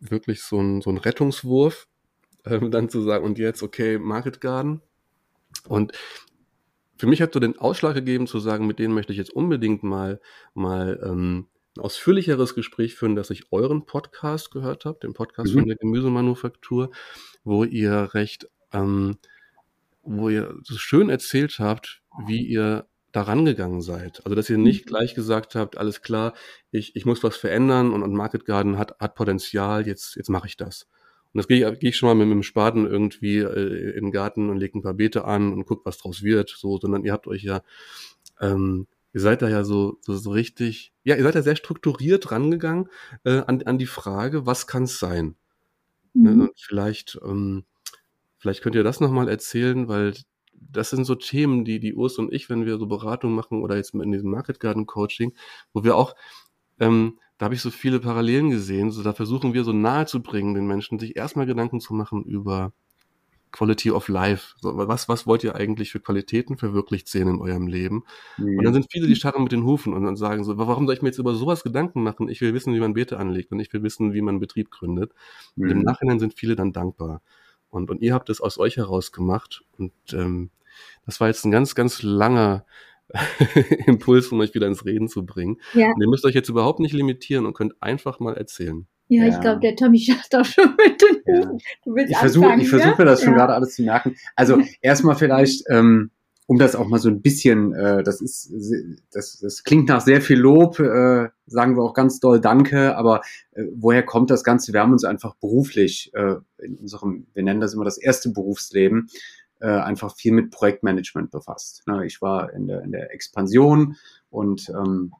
wirklich 0.00 0.42
so 0.42 0.60
ein, 0.60 0.80
so 0.80 0.90
ein 0.90 0.96
Rettungswurf, 0.96 1.86
äh, 2.44 2.68
dann 2.70 2.88
zu 2.88 3.02
sagen, 3.02 3.24
und 3.24 3.38
jetzt, 3.38 3.62
okay, 3.62 3.98
Market 3.98 4.40
Garden. 4.40 4.80
Und 5.68 5.92
für 6.96 7.06
mich 7.06 7.20
hat 7.20 7.34
so 7.34 7.40
den 7.40 7.58
Ausschlag 7.58 7.94
gegeben, 7.94 8.26
zu 8.26 8.38
sagen, 8.38 8.66
mit 8.66 8.78
denen 8.78 8.94
möchte 8.94 9.12
ich 9.12 9.18
jetzt 9.18 9.32
unbedingt 9.32 9.82
mal, 9.82 10.20
mal 10.54 11.00
ähm, 11.04 11.48
ein 11.76 11.80
ausführlicheres 11.80 12.54
Gespräch 12.54 12.94
führen, 12.94 13.16
dass 13.16 13.30
ich 13.30 13.50
euren 13.50 13.86
Podcast 13.86 14.50
gehört 14.50 14.84
habe, 14.84 14.98
den 15.00 15.14
Podcast 15.14 15.52
mhm. 15.52 15.60
von 15.60 15.68
der 15.68 15.76
Gemüsemanufaktur, 15.76 16.90
wo 17.44 17.64
ihr 17.64 18.10
recht 18.14 18.48
ähm, 18.72 19.18
wo 20.02 20.28
ihr 20.28 20.54
so 20.62 20.76
schön 20.76 21.08
erzählt 21.08 21.58
habt, 21.58 22.02
wie 22.26 22.44
ihr 22.44 22.86
daran 23.12 23.44
gegangen 23.44 23.82
seid. 23.82 24.24
Also 24.24 24.34
dass 24.34 24.50
ihr 24.50 24.58
nicht 24.58 24.86
mhm. 24.86 24.88
gleich 24.88 25.14
gesagt 25.14 25.54
habt, 25.54 25.76
alles 25.76 26.02
klar, 26.02 26.34
ich, 26.70 26.96
ich 26.96 27.04
muss 27.04 27.22
was 27.22 27.36
verändern 27.36 27.92
und, 27.92 28.02
und 28.02 28.14
Market 28.14 28.44
Garden 28.44 28.78
hat, 28.78 28.98
hat 28.98 29.14
Potenzial, 29.14 29.86
jetzt, 29.86 30.16
jetzt 30.16 30.30
mache 30.30 30.46
ich 30.46 30.56
das. 30.56 30.88
Und 31.32 31.38
das 31.38 31.48
gehe 31.48 31.70
ich, 31.70 31.78
geh 31.78 31.88
ich 31.90 31.96
schon 31.96 32.08
mal 32.08 32.14
mit, 32.14 32.26
mit 32.26 32.36
dem 32.36 32.42
Spaten 32.42 32.86
irgendwie 32.86 33.38
äh, 33.38 33.96
in 33.96 34.06
den 34.06 34.12
Garten 34.12 34.50
und 34.50 34.58
lege 34.58 34.78
ein 34.78 34.82
paar 34.82 34.94
Beete 34.94 35.24
an 35.24 35.52
und 35.52 35.66
guckt, 35.66 35.86
was 35.86 35.98
draus 35.98 36.22
wird, 36.22 36.50
so, 36.50 36.78
sondern 36.78 37.04
ihr 37.04 37.12
habt 37.12 37.26
euch 37.26 37.42
ja, 37.42 37.62
ähm, 38.40 38.86
ihr 39.14 39.20
seid 39.20 39.42
da 39.42 39.48
ja 39.48 39.64
so, 39.64 39.98
so, 40.00 40.16
so 40.16 40.30
richtig, 40.30 40.92
ja, 41.04 41.16
ihr 41.16 41.22
seid 41.22 41.34
ja 41.34 41.42
sehr 41.42 41.56
strukturiert 41.56 42.30
rangegangen 42.30 42.88
äh, 43.24 43.42
an, 43.46 43.62
an 43.62 43.78
die 43.78 43.86
Frage, 43.86 44.46
was 44.46 44.66
kann 44.66 44.84
es 44.84 44.98
sein? 44.98 45.36
Ne, 46.14 46.30
mhm. 46.30 46.36
Ne, 46.36 46.42
und 46.44 46.60
vielleicht, 46.60 47.18
ähm, 47.24 47.64
Vielleicht 48.42 48.60
könnt 48.60 48.74
ihr 48.74 48.82
das 48.82 48.98
nochmal 48.98 49.28
erzählen, 49.28 49.86
weil 49.86 50.14
das 50.52 50.90
sind 50.90 51.04
so 51.04 51.14
Themen, 51.14 51.64
die 51.64 51.78
die 51.78 51.94
Urs 51.94 52.18
und 52.18 52.32
ich, 52.32 52.50
wenn 52.50 52.66
wir 52.66 52.76
so 52.76 52.86
Beratung 52.86 53.36
machen 53.36 53.62
oder 53.62 53.76
jetzt 53.76 53.94
in 53.94 54.10
diesem 54.10 54.32
Market 54.32 54.58
Garden 54.58 54.84
Coaching, 54.84 55.32
wo 55.72 55.84
wir 55.84 55.94
auch, 55.94 56.16
ähm, 56.80 57.20
da 57.38 57.44
habe 57.44 57.54
ich 57.54 57.60
so 57.60 57.70
viele 57.70 58.00
Parallelen 58.00 58.50
gesehen, 58.50 58.90
so 58.90 59.04
da 59.04 59.12
versuchen 59.12 59.54
wir 59.54 59.62
so 59.62 59.72
nahe 59.72 60.06
zu 60.06 60.24
bringen, 60.24 60.54
den 60.54 60.66
Menschen 60.66 60.98
sich 60.98 61.14
erstmal 61.14 61.46
Gedanken 61.46 61.78
zu 61.78 61.94
machen 61.94 62.24
über 62.24 62.72
Quality 63.52 63.92
of 63.92 64.08
Life. 64.08 64.54
So, 64.60 64.76
was, 64.76 65.08
was 65.08 65.24
wollt 65.24 65.44
ihr 65.44 65.54
eigentlich 65.54 65.92
für 65.92 66.00
Qualitäten 66.00 66.56
verwirklicht 66.56 67.06
sehen 67.06 67.28
in 67.28 67.40
eurem 67.40 67.68
Leben? 67.68 68.02
Mhm. 68.38 68.58
Und 68.58 68.64
dann 68.64 68.74
sind 68.74 68.90
viele, 68.90 69.06
die 69.06 69.14
scharren 69.14 69.44
mit 69.44 69.52
den 69.52 69.62
Hufen 69.62 69.92
und 69.92 70.02
dann 70.02 70.16
sagen 70.16 70.42
so, 70.42 70.58
warum 70.58 70.86
soll 70.86 70.96
ich 70.96 71.02
mir 71.02 71.10
jetzt 71.10 71.18
über 71.18 71.34
sowas 71.34 71.62
Gedanken 71.62 72.02
machen? 72.02 72.28
Ich 72.28 72.40
will 72.40 72.54
wissen, 72.54 72.74
wie 72.74 72.80
man 72.80 72.94
Beete 72.94 73.18
anlegt 73.18 73.52
und 73.52 73.60
ich 73.60 73.72
will 73.72 73.84
wissen, 73.84 74.14
wie 74.14 74.20
man 74.20 74.34
einen 74.34 74.40
Betrieb 74.40 74.72
gründet. 74.72 75.12
Mhm. 75.54 75.62
Und 75.62 75.70
im 75.70 75.78
mhm. 75.78 75.84
Nachhinein 75.84 76.18
sind 76.18 76.34
viele 76.34 76.56
dann 76.56 76.72
dankbar. 76.72 77.22
Und, 77.72 77.90
und 77.90 78.02
ihr 78.02 78.12
habt 78.12 78.28
es 78.28 78.40
aus 78.40 78.58
euch 78.58 78.76
heraus 78.76 79.12
gemacht. 79.12 79.64
Und 79.78 79.92
ähm, 80.12 80.50
das 81.06 81.20
war 81.20 81.28
jetzt 81.28 81.44
ein 81.44 81.50
ganz, 81.50 81.74
ganz 81.74 82.02
langer 82.02 82.64
Impuls, 83.86 84.28
um 84.28 84.40
euch 84.40 84.54
wieder 84.54 84.66
ins 84.66 84.84
Reden 84.84 85.08
zu 85.08 85.24
bringen. 85.24 85.58
Ja. 85.72 85.86
Und 85.86 86.00
ihr 86.00 86.08
müsst 86.08 86.24
euch 86.24 86.34
jetzt 86.34 86.50
überhaupt 86.50 86.80
nicht 86.80 86.92
limitieren 86.92 87.46
und 87.46 87.54
könnt 87.54 87.74
einfach 87.80 88.20
mal 88.20 88.36
erzählen. 88.36 88.86
Ja, 89.08 89.24
ja. 89.24 89.30
ich 89.30 89.40
glaube, 89.40 89.60
der 89.60 89.74
Tommy 89.74 89.98
schafft 90.00 90.34
auch 90.34 90.44
schon 90.44 90.76
mit 90.76 91.00
den 91.00 91.34
ja. 91.34 91.50
Du 91.84 91.94
willst 91.94 92.12
Ich 92.12 92.18
versuche 92.18 92.54
ich 92.60 92.68
versuch 92.68 92.98
mir 92.98 93.04
das 93.06 93.22
schon 93.22 93.34
gerade 93.34 93.54
alles 93.54 93.74
zu 93.74 93.82
merken. 93.82 94.16
Also 94.36 94.60
erstmal 94.82 95.16
vielleicht, 95.16 95.64
ähm, 95.70 96.10
um 96.46 96.58
das 96.58 96.76
auch 96.76 96.88
mal 96.88 96.98
so 96.98 97.08
ein 97.08 97.22
bisschen, 97.22 97.72
äh, 97.72 98.02
das 98.02 98.20
ist, 98.20 98.52
das, 99.12 99.38
das 99.38 99.64
klingt 99.64 99.88
nach 99.88 100.02
sehr 100.02 100.20
viel 100.20 100.38
Lob, 100.38 100.78
äh, 100.78 101.28
sagen 101.52 101.76
wir 101.76 101.82
auch 101.82 101.94
ganz 101.94 102.20
doll 102.20 102.40
Danke, 102.40 102.96
aber 102.96 103.22
äh, 103.52 103.64
woher 103.74 104.02
kommt 104.02 104.30
das 104.30 104.44
Ganze? 104.44 104.72
Wir 104.72 104.80
haben 104.80 104.92
uns 104.92 105.04
einfach 105.04 105.34
beruflich 105.36 106.10
äh, 106.14 106.36
in 106.58 106.76
unserem, 106.76 107.26
wir 107.34 107.42
nennen 107.42 107.60
das 107.60 107.74
immer 107.74 107.84
das 107.84 107.98
erste 107.98 108.30
Berufsleben, 108.30 109.08
äh, 109.60 109.68
einfach 109.68 110.16
viel 110.16 110.32
mit 110.32 110.50
Projektmanagement 110.50 111.30
befasst. 111.30 111.82
Ne, 111.86 112.04
ich 112.06 112.20
war 112.20 112.52
in 112.52 112.66
der, 112.66 112.82
in 112.82 112.92
der 112.92 113.12
Expansion 113.12 113.96
und 114.30 114.68
ähm, 114.70 115.12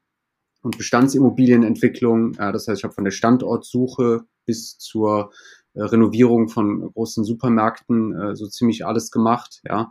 und 0.63 0.79
Bestandsimmobilienentwicklung. 0.79 2.35
Ja, 2.35 2.53
das 2.53 2.69
heißt, 2.69 2.79
ich 2.79 2.85
habe 2.85 2.95
von 2.95 3.05
der 3.05 3.11
Standortsuche 3.11 4.23
bis 4.47 4.79
zur 4.79 5.33
äh, 5.75 5.83
Renovierung 5.83 6.49
von 6.49 6.93
großen 6.93 7.25
Supermärkten 7.25 8.15
äh, 8.19 8.37
so 8.37 8.47
ziemlich 8.47 8.87
alles 8.87 9.11
gemacht. 9.11 9.61
Ja. 9.69 9.91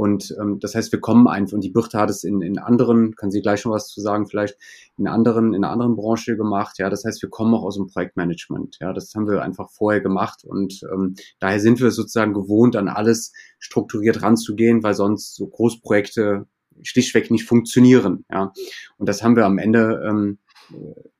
Und 0.00 0.34
ähm, 0.40 0.58
das 0.60 0.74
heißt, 0.74 0.92
wir 0.92 1.00
kommen 1.00 1.28
einfach, 1.28 1.52
und 1.52 1.60
die 1.62 1.68
Birte 1.68 1.98
hat 1.98 2.08
es 2.08 2.24
in, 2.24 2.40
in 2.40 2.58
anderen, 2.58 3.14
kann 3.16 3.30
sie 3.30 3.42
gleich 3.42 3.60
schon 3.60 3.70
was 3.70 3.88
zu 3.88 4.00
sagen, 4.00 4.26
vielleicht 4.26 4.56
in 4.96 5.06
anderen, 5.06 5.52
in 5.52 5.62
einer 5.62 5.70
anderen 5.70 5.94
Branche 5.94 6.38
gemacht. 6.38 6.78
Ja, 6.78 6.88
das 6.88 7.04
heißt, 7.04 7.20
wir 7.20 7.28
kommen 7.28 7.52
auch 7.52 7.64
aus 7.64 7.76
dem 7.76 7.86
Projektmanagement. 7.86 8.78
Ja, 8.80 8.94
das 8.94 9.14
haben 9.14 9.28
wir 9.28 9.42
einfach 9.42 9.68
vorher 9.68 10.00
gemacht 10.00 10.42
und 10.42 10.80
ähm, 10.90 11.16
daher 11.38 11.60
sind 11.60 11.82
wir 11.82 11.90
sozusagen 11.90 12.32
gewohnt, 12.32 12.76
an 12.76 12.88
alles 12.88 13.34
strukturiert 13.58 14.22
ranzugehen, 14.22 14.82
weil 14.82 14.94
sonst 14.94 15.34
so 15.34 15.46
Großprojekte 15.46 16.46
schlichtweg 16.80 17.30
nicht 17.30 17.44
funktionieren. 17.44 18.24
Ja. 18.30 18.54
Und 18.96 19.06
das 19.06 19.22
haben 19.22 19.36
wir 19.36 19.44
am 19.44 19.58
Ende 19.58 20.02
ähm, 20.08 20.38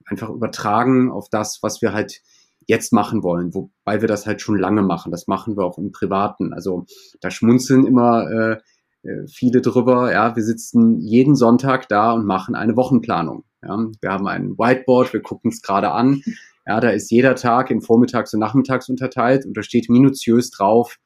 einfach 0.06 0.30
übertragen 0.30 1.10
auf 1.10 1.28
das, 1.28 1.58
was 1.60 1.82
wir 1.82 1.92
halt 1.92 2.22
jetzt 2.70 2.92
machen 2.92 3.22
wollen, 3.22 3.52
wobei 3.52 4.00
wir 4.00 4.08
das 4.08 4.26
halt 4.26 4.40
schon 4.40 4.56
lange 4.56 4.82
machen. 4.82 5.10
Das 5.10 5.26
machen 5.26 5.56
wir 5.56 5.64
auch 5.64 5.76
im 5.76 5.90
Privaten. 5.90 6.54
Also 6.54 6.86
da 7.20 7.30
schmunzeln 7.30 7.84
immer 7.84 8.30
äh, 8.30 9.08
äh 9.08 9.26
viele 9.26 9.60
drüber. 9.60 10.12
Ja, 10.12 10.36
wir 10.36 10.42
sitzen 10.44 11.00
jeden 11.00 11.34
Sonntag 11.34 11.88
da 11.88 12.12
und 12.12 12.24
machen 12.24 12.54
eine 12.54 12.76
Wochenplanung. 12.76 13.44
Ja, 13.62 13.76
wir 14.00 14.10
haben 14.10 14.26
ein 14.26 14.52
Whiteboard, 14.56 15.12
wir 15.12 15.20
gucken 15.20 15.50
es 15.50 15.60
gerade 15.60 15.90
an. 15.90 16.22
Ja, 16.66 16.80
da 16.80 16.90
ist 16.90 17.10
jeder 17.10 17.34
Tag 17.34 17.70
in 17.70 17.82
Vormittags 17.82 18.32
und 18.32 18.40
Nachmittags 18.40 18.88
unterteilt 18.88 19.44
und 19.44 19.56
da 19.56 19.62
steht 19.62 19.90
minutiös 19.90 20.50
drauf, 20.50 20.96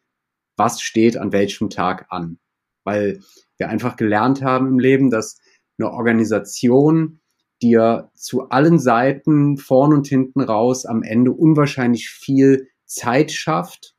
was 0.56 0.80
steht 0.82 1.16
an 1.16 1.32
welchem 1.32 1.70
Tag 1.70 2.06
an. 2.10 2.38
Weil 2.84 3.20
wir 3.56 3.70
einfach 3.70 3.96
gelernt 3.96 4.42
haben 4.42 4.66
im 4.68 4.78
Leben, 4.78 5.10
dass 5.10 5.38
eine 5.78 5.90
Organisation 5.90 7.20
dir 7.64 8.10
zu 8.14 8.50
allen 8.50 8.78
Seiten, 8.78 9.56
vorn 9.56 9.92
und 9.92 10.06
hinten 10.06 10.40
raus, 10.40 10.84
am 10.86 11.02
Ende 11.02 11.32
unwahrscheinlich 11.32 12.10
viel 12.10 12.68
Zeit 12.84 13.32
schafft 13.32 13.94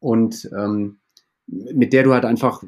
und 0.00 0.50
ähm, 0.56 0.98
mit 1.46 1.92
der 1.92 2.02
du 2.02 2.12
halt 2.12 2.24
einfach 2.24 2.62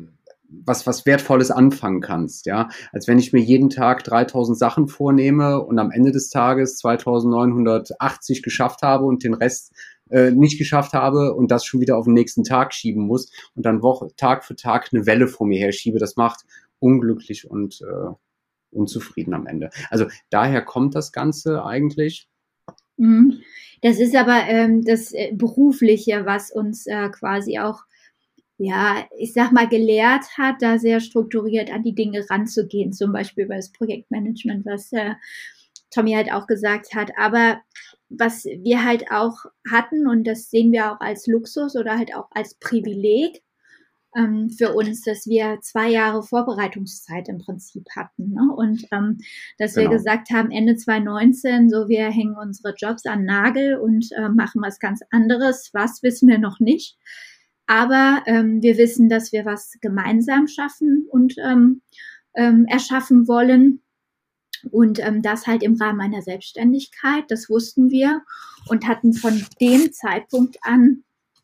was, 0.48 0.86
was 0.86 1.06
Wertvolles 1.06 1.50
anfangen 1.50 2.00
kannst, 2.00 2.46
ja. 2.46 2.68
Als 2.92 3.08
wenn 3.08 3.18
ich 3.18 3.32
mir 3.32 3.40
jeden 3.40 3.68
Tag 3.68 4.04
3000 4.04 4.56
Sachen 4.56 4.88
vornehme 4.88 5.60
und 5.60 5.78
am 5.78 5.90
Ende 5.90 6.12
des 6.12 6.30
Tages 6.30 6.76
2980 6.78 8.42
geschafft 8.42 8.82
habe 8.82 9.04
und 9.04 9.24
den 9.24 9.34
Rest 9.34 9.72
äh, 10.10 10.30
nicht 10.30 10.58
geschafft 10.58 10.92
habe 10.92 11.34
und 11.34 11.50
das 11.50 11.64
schon 11.64 11.80
wieder 11.80 11.96
auf 11.96 12.04
den 12.04 12.14
nächsten 12.14 12.44
Tag 12.44 12.74
schieben 12.74 13.06
muss 13.06 13.32
und 13.54 13.66
dann 13.66 13.82
Woche, 13.82 14.08
Tag 14.16 14.44
für 14.44 14.54
Tag 14.54 14.90
eine 14.92 15.04
Welle 15.06 15.26
vor 15.26 15.46
mir 15.46 15.58
her 15.58 15.72
schiebe. 15.72 15.98
Das 15.98 16.16
macht 16.16 16.44
unglücklich 16.78 17.50
und 17.50 17.80
äh, 17.82 18.14
unzufrieden 18.70 19.34
am 19.34 19.46
Ende. 19.46 19.70
Also 19.90 20.06
daher 20.30 20.62
kommt 20.62 20.94
das 20.94 21.12
Ganze 21.12 21.64
eigentlich. 21.64 22.28
Mhm. 22.96 23.40
Das 23.82 23.98
ist 23.98 24.16
aber 24.16 24.46
ähm, 24.48 24.82
das 24.84 25.12
äh, 25.12 25.32
Berufliche, 25.32 26.24
was 26.24 26.50
uns 26.50 26.86
äh, 26.86 27.08
quasi 27.10 27.58
auch, 27.58 27.82
ja, 28.58 29.06
ich 29.18 29.32
sag 29.34 29.52
mal, 29.52 29.68
gelehrt 29.68 30.24
hat, 30.38 30.56
da 30.60 30.78
sehr 30.78 31.00
strukturiert 31.00 31.70
an 31.70 31.82
die 31.82 31.94
Dinge 31.94 32.24
ranzugehen, 32.28 32.92
zum 32.92 33.12
Beispiel 33.12 33.44
über 33.44 33.56
das 33.56 33.70
Projektmanagement, 33.72 34.64
was 34.64 34.92
äh, 34.92 35.14
Tommy 35.90 36.12
halt 36.12 36.32
auch 36.32 36.46
gesagt 36.46 36.94
hat. 36.94 37.10
Aber 37.18 37.60
was 38.08 38.44
wir 38.44 38.84
halt 38.84 39.10
auch 39.10 39.44
hatten, 39.70 40.06
und 40.06 40.24
das 40.26 40.50
sehen 40.50 40.72
wir 40.72 40.92
auch 40.92 41.00
als 41.00 41.26
Luxus 41.26 41.76
oder 41.76 41.98
halt 41.98 42.14
auch 42.14 42.28
als 42.30 42.54
Privileg 42.54 43.42
ähm, 44.16 44.50
für 44.50 44.72
uns, 44.74 45.02
dass 45.02 45.26
wir 45.26 45.58
zwei 45.60 45.90
Jahre 45.90 46.22
Vorbereitungszeit 46.22 47.28
im 47.28 47.38
Prinzip 47.38 47.84
hatten. 47.94 48.32
Ne? 48.32 48.52
Und 48.56 48.84
ähm, 48.92 49.18
dass 49.58 49.74
genau. 49.74 49.90
wir 49.90 49.96
gesagt 49.98 50.30
haben, 50.30 50.50
Ende 50.50 50.76
2019, 50.76 51.68
so 51.68 51.88
wir 51.88 52.10
hängen 52.10 52.36
unsere 52.36 52.74
Jobs 52.74 53.06
an 53.06 53.24
Nagel 53.24 53.76
und 53.76 54.10
äh, 54.12 54.28
machen 54.28 54.62
was 54.62 54.78
ganz 54.78 55.02
anderes. 55.10 55.70
Was 55.72 56.02
wissen 56.02 56.28
wir 56.28 56.38
noch 56.38 56.60
nicht. 56.60 56.96
Aber 57.66 58.22
ähm, 58.26 58.62
wir 58.62 58.78
wissen, 58.78 59.08
dass 59.08 59.32
wir 59.32 59.44
was 59.44 59.72
gemeinsam 59.80 60.46
schaffen 60.46 61.06
und 61.10 61.34
ähm, 61.44 61.82
ähm, 62.34 62.64
erschaffen 62.68 63.26
wollen 63.28 63.82
und 64.70 64.98
ähm, 65.00 65.22
das 65.22 65.46
halt 65.46 65.62
im 65.62 65.74
Rahmen 65.74 66.00
einer 66.00 66.22
Selbstständigkeit, 66.22 67.24
das 67.28 67.50
wussten 67.50 67.90
wir 67.90 68.22
und 68.68 68.86
hatten 68.86 69.12
von 69.12 69.44
dem 69.60 69.92
Zeitpunkt 69.92 70.58
an 70.62 71.02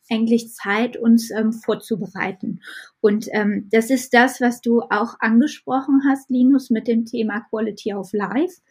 eigentlich 0.09 0.53
Zeit, 0.53 0.97
uns 0.97 1.31
ähm, 1.31 1.53
vorzubereiten. 1.53 2.61
Und 3.01 3.27
ähm, 3.31 3.67
das 3.71 3.89
ist 3.89 4.13
das, 4.13 4.41
was 4.41 4.61
du 4.61 4.81
auch 4.81 5.15
angesprochen 5.19 6.01
hast, 6.07 6.29
Linus, 6.29 6.69
mit 6.69 6.87
dem 6.87 7.05
Thema 7.05 7.41
Quality 7.49 7.93
of 7.93 8.13
Life. 8.13 8.61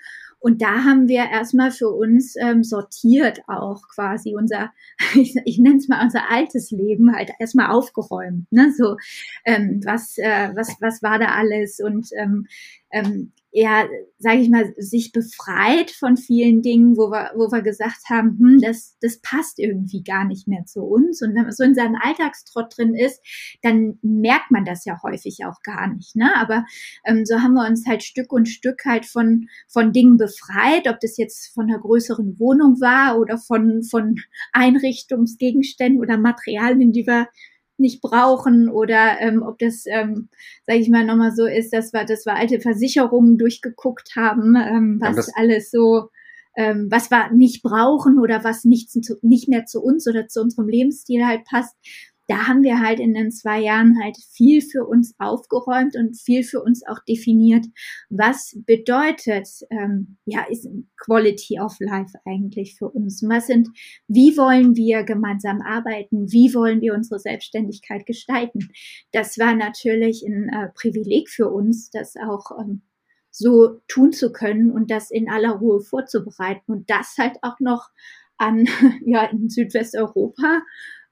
Und 0.42 0.60
da 0.60 0.82
haben 0.82 1.06
wir 1.06 1.30
erstmal 1.30 1.70
für 1.70 1.90
uns 1.90 2.34
ähm, 2.34 2.64
sortiert 2.64 3.42
auch 3.46 3.82
quasi 3.94 4.34
unser, 4.34 4.72
ich, 5.14 5.36
ich 5.44 5.58
nenne 5.58 5.76
es 5.76 5.86
mal 5.86 6.02
unser 6.02 6.30
altes 6.30 6.72
Leben 6.72 7.14
halt 7.14 7.30
erstmal 7.38 7.70
aufgeräumt. 7.70 8.50
Ne? 8.50 8.74
So, 8.76 8.96
ähm, 9.44 9.80
was, 9.84 10.18
äh, 10.18 10.50
was, 10.54 10.76
was 10.80 11.00
war 11.00 11.20
da 11.20 11.26
alles? 11.26 11.78
Und 11.78 12.08
ähm, 12.16 12.46
ähm, 12.90 13.32
ja, 13.54 13.86
sage 14.18 14.38
ich 14.38 14.48
mal, 14.48 14.72
sich 14.78 15.12
befreit 15.12 15.90
von 15.90 16.16
vielen 16.16 16.62
Dingen, 16.62 16.96
wo 16.96 17.10
wir, 17.10 17.32
wo 17.34 17.52
wir 17.52 17.60
gesagt 17.60 18.08
haben, 18.08 18.38
hm, 18.38 18.58
das, 18.62 18.96
das 19.02 19.20
passt 19.20 19.58
irgendwie 19.58 20.02
gar 20.02 20.24
nicht 20.24 20.48
mehr 20.48 20.64
zu 20.64 20.80
uns. 20.80 21.20
Und 21.20 21.34
wenn 21.34 21.42
man 21.42 21.52
so 21.52 21.62
in 21.62 21.74
seinem 21.74 21.96
Alltagstrott 22.00 22.76
drin 22.76 22.94
ist, 22.94 23.20
dann 23.60 23.98
merkt 24.00 24.50
man 24.50 24.64
das 24.64 24.86
ja 24.86 25.02
häufig 25.02 25.44
auch 25.44 25.60
gar 25.62 25.92
nicht. 25.92 26.16
Ne? 26.16 26.34
Aber 26.34 26.64
ähm, 27.04 27.26
so 27.26 27.40
haben 27.40 27.52
wir 27.52 27.68
uns 27.68 27.86
halt 27.86 28.02
Stück 28.02 28.32
und 28.32 28.48
Stück 28.48 28.86
halt 28.86 29.04
von, 29.04 29.48
von 29.68 29.92
Dingen 29.92 30.16
befreit, 30.16 30.88
ob 30.88 31.00
das 31.00 31.18
jetzt 31.18 31.52
von 31.52 31.68
einer 31.68 31.78
größeren 31.78 32.38
Wohnung 32.38 32.80
war 32.80 33.18
oder 33.18 33.36
von, 33.36 33.82
von 33.82 34.14
Einrichtungsgegenständen 34.52 36.00
oder 36.00 36.16
Materialien, 36.16 36.92
die 36.92 37.06
wir 37.06 37.28
nicht 37.82 38.00
brauchen 38.00 38.70
oder 38.70 39.20
ähm, 39.20 39.42
ob 39.42 39.58
das, 39.58 39.84
ähm, 39.86 40.28
sage 40.66 40.78
ich 40.78 40.88
mal, 40.88 41.04
nochmal 41.04 41.32
so 41.34 41.44
ist, 41.44 41.72
dass 41.72 41.92
wir, 41.92 42.04
dass 42.04 42.24
wir 42.24 42.34
alte 42.34 42.60
Versicherungen 42.60 43.36
durchgeguckt 43.36 44.16
haben, 44.16 44.56
ähm, 44.56 44.98
was 45.00 45.26
ja, 45.26 45.32
alles 45.36 45.70
so, 45.70 46.08
ähm, 46.56 46.88
was 46.90 47.10
wir 47.10 47.30
nicht 47.32 47.62
brauchen 47.62 48.18
oder 48.18 48.44
was 48.44 48.64
nicht, 48.64 48.90
zu, 48.90 49.18
nicht 49.22 49.48
mehr 49.48 49.66
zu 49.66 49.82
uns 49.82 50.06
oder 50.08 50.28
zu 50.28 50.40
unserem 50.40 50.68
Lebensstil 50.68 51.26
halt 51.26 51.44
passt 51.44 51.76
da 52.28 52.46
haben 52.46 52.62
wir 52.62 52.80
halt 52.80 53.00
in 53.00 53.14
den 53.14 53.30
zwei 53.30 53.60
Jahren 53.60 53.98
halt 54.02 54.16
viel 54.16 54.62
für 54.62 54.86
uns 54.86 55.14
aufgeräumt 55.18 55.96
und 55.96 56.16
viel 56.18 56.44
für 56.44 56.62
uns 56.62 56.86
auch 56.86 57.00
definiert, 57.08 57.66
was 58.10 58.56
bedeutet, 58.66 59.48
ähm, 59.70 60.18
ja, 60.24 60.44
ist 60.48 60.68
Quality 60.98 61.60
of 61.60 61.76
Life 61.80 62.18
eigentlich 62.24 62.76
für 62.76 62.88
uns? 62.88 63.22
Was 63.28 63.48
sind, 63.48 63.68
wie 64.06 64.36
wollen 64.36 64.76
wir 64.76 65.02
gemeinsam 65.02 65.60
arbeiten? 65.62 66.30
Wie 66.30 66.54
wollen 66.54 66.80
wir 66.80 66.94
unsere 66.94 67.18
Selbstständigkeit 67.18 68.06
gestalten? 68.06 68.68
Das 69.10 69.38
war 69.38 69.54
natürlich 69.54 70.22
ein 70.22 70.48
äh, 70.48 70.68
Privileg 70.74 71.28
für 71.28 71.50
uns, 71.50 71.90
das 71.90 72.14
auch 72.16 72.52
ähm, 72.60 72.82
so 73.30 73.80
tun 73.88 74.12
zu 74.12 74.30
können 74.30 74.70
und 74.70 74.90
das 74.90 75.10
in 75.10 75.28
aller 75.28 75.52
Ruhe 75.52 75.80
vorzubereiten 75.80 76.70
und 76.70 76.88
das 76.88 77.16
halt 77.18 77.38
auch 77.42 77.58
noch 77.60 77.88
an, 78.36 78.66
ja, 79.06 79.24
in 79.24 79.48
Südwesteuropa 79.48 80.62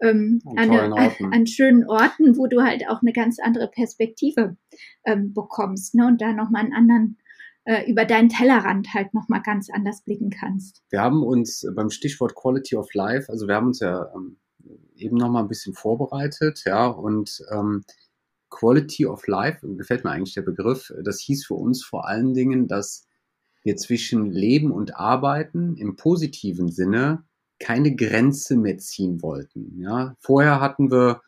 ähm, 0.00 0.40
an, 0.56 0.70
an, 0.70 1.32
an, 1.32 1.46
schönen 1.46 1.84
Orten, 1.88 2.36
wo 2.36 2.46
du 2.46 2.62
halt 2.62 2.88
auch 2.88 3.02
eine 3.02 3.12
ganz 3.12 3.38
andere 3.38 3.68
Perspektive 3.68 4.56
ähm, 5.04 5.32
bekommst 5.34 5.94
ne? 5.94 6.06
und 6.06 6.20
da 6.20 6.32
nochmal 6.32 6.62
einen 6.62 6.72
anderen 6.72 7.18
äh, 7.64 7.90
über 7.90 8.04
deinen 8.04 8.28
Tellerrand 8.28 8.94
halt 8.94 9.12
nochmal 9.14 9.42
ganz 9.42 9.68
anders 9.70 10.02
blicken 10.02 10.30
kannst. 10.30 10.82
Wir 10.90 11.00
haben 11.00 11.22
uns 11.22 11.66
beim 11.74 11.90
Stichwort 11.90 12.34
Quality 12.34 12.76
of 12.76 12.92
Life, 12.94 13.30
also 13.30 13.46
wir 13.46 13.54
haben 13.54 13.68
uns 13.68 13.80
ja 13.80 14.10
ähm, 14.14 14.38
eben 14.96 15.16
noch 15.16 15.30
mal 15.30 15.40
ein 15.42 15.48
bisschen 15.48 15.74
vorbereitet, 15.74 16.62
ja, 16.66 16.86
und 16.86 17.42
ähm, 17.52 17.84
Quality 18.50 19.06
of 19.06 19.26
Life, 19.26 19.66
gefällt 19.76 20.04
mir 20.04 20.10
eigentlich 20.10 20.34
der 20.34 20.42
Begriff, 20.42 20.92
das 21.04 21.20
hieß 21.20 21.46
für 21.46 21.54
uns 21.54 21.84
vor 21.84 22.08
allen 22.08 22.34
Dingen, 22.34 22.66
dass 22.66 23.06
wir 23.62 23.76
zwischen 23.76 24.30
Leben 24.30 24.72
und 24.72 24.96
Arbeiten 24.96 25.76
im 25.76 25.96
positiven 25.96 26.70
Sinne 26.70 27.24
keine 27.60 27.94
Grenze 27.94 28.56
mehr 28.56 28.78
ziehen 28.78 29.22
wollten. 29.22 29.78
Ja, 29.78 30.16
vorher 30.18 30.60
hatten 30.60 30.90
wir 30.90 31.20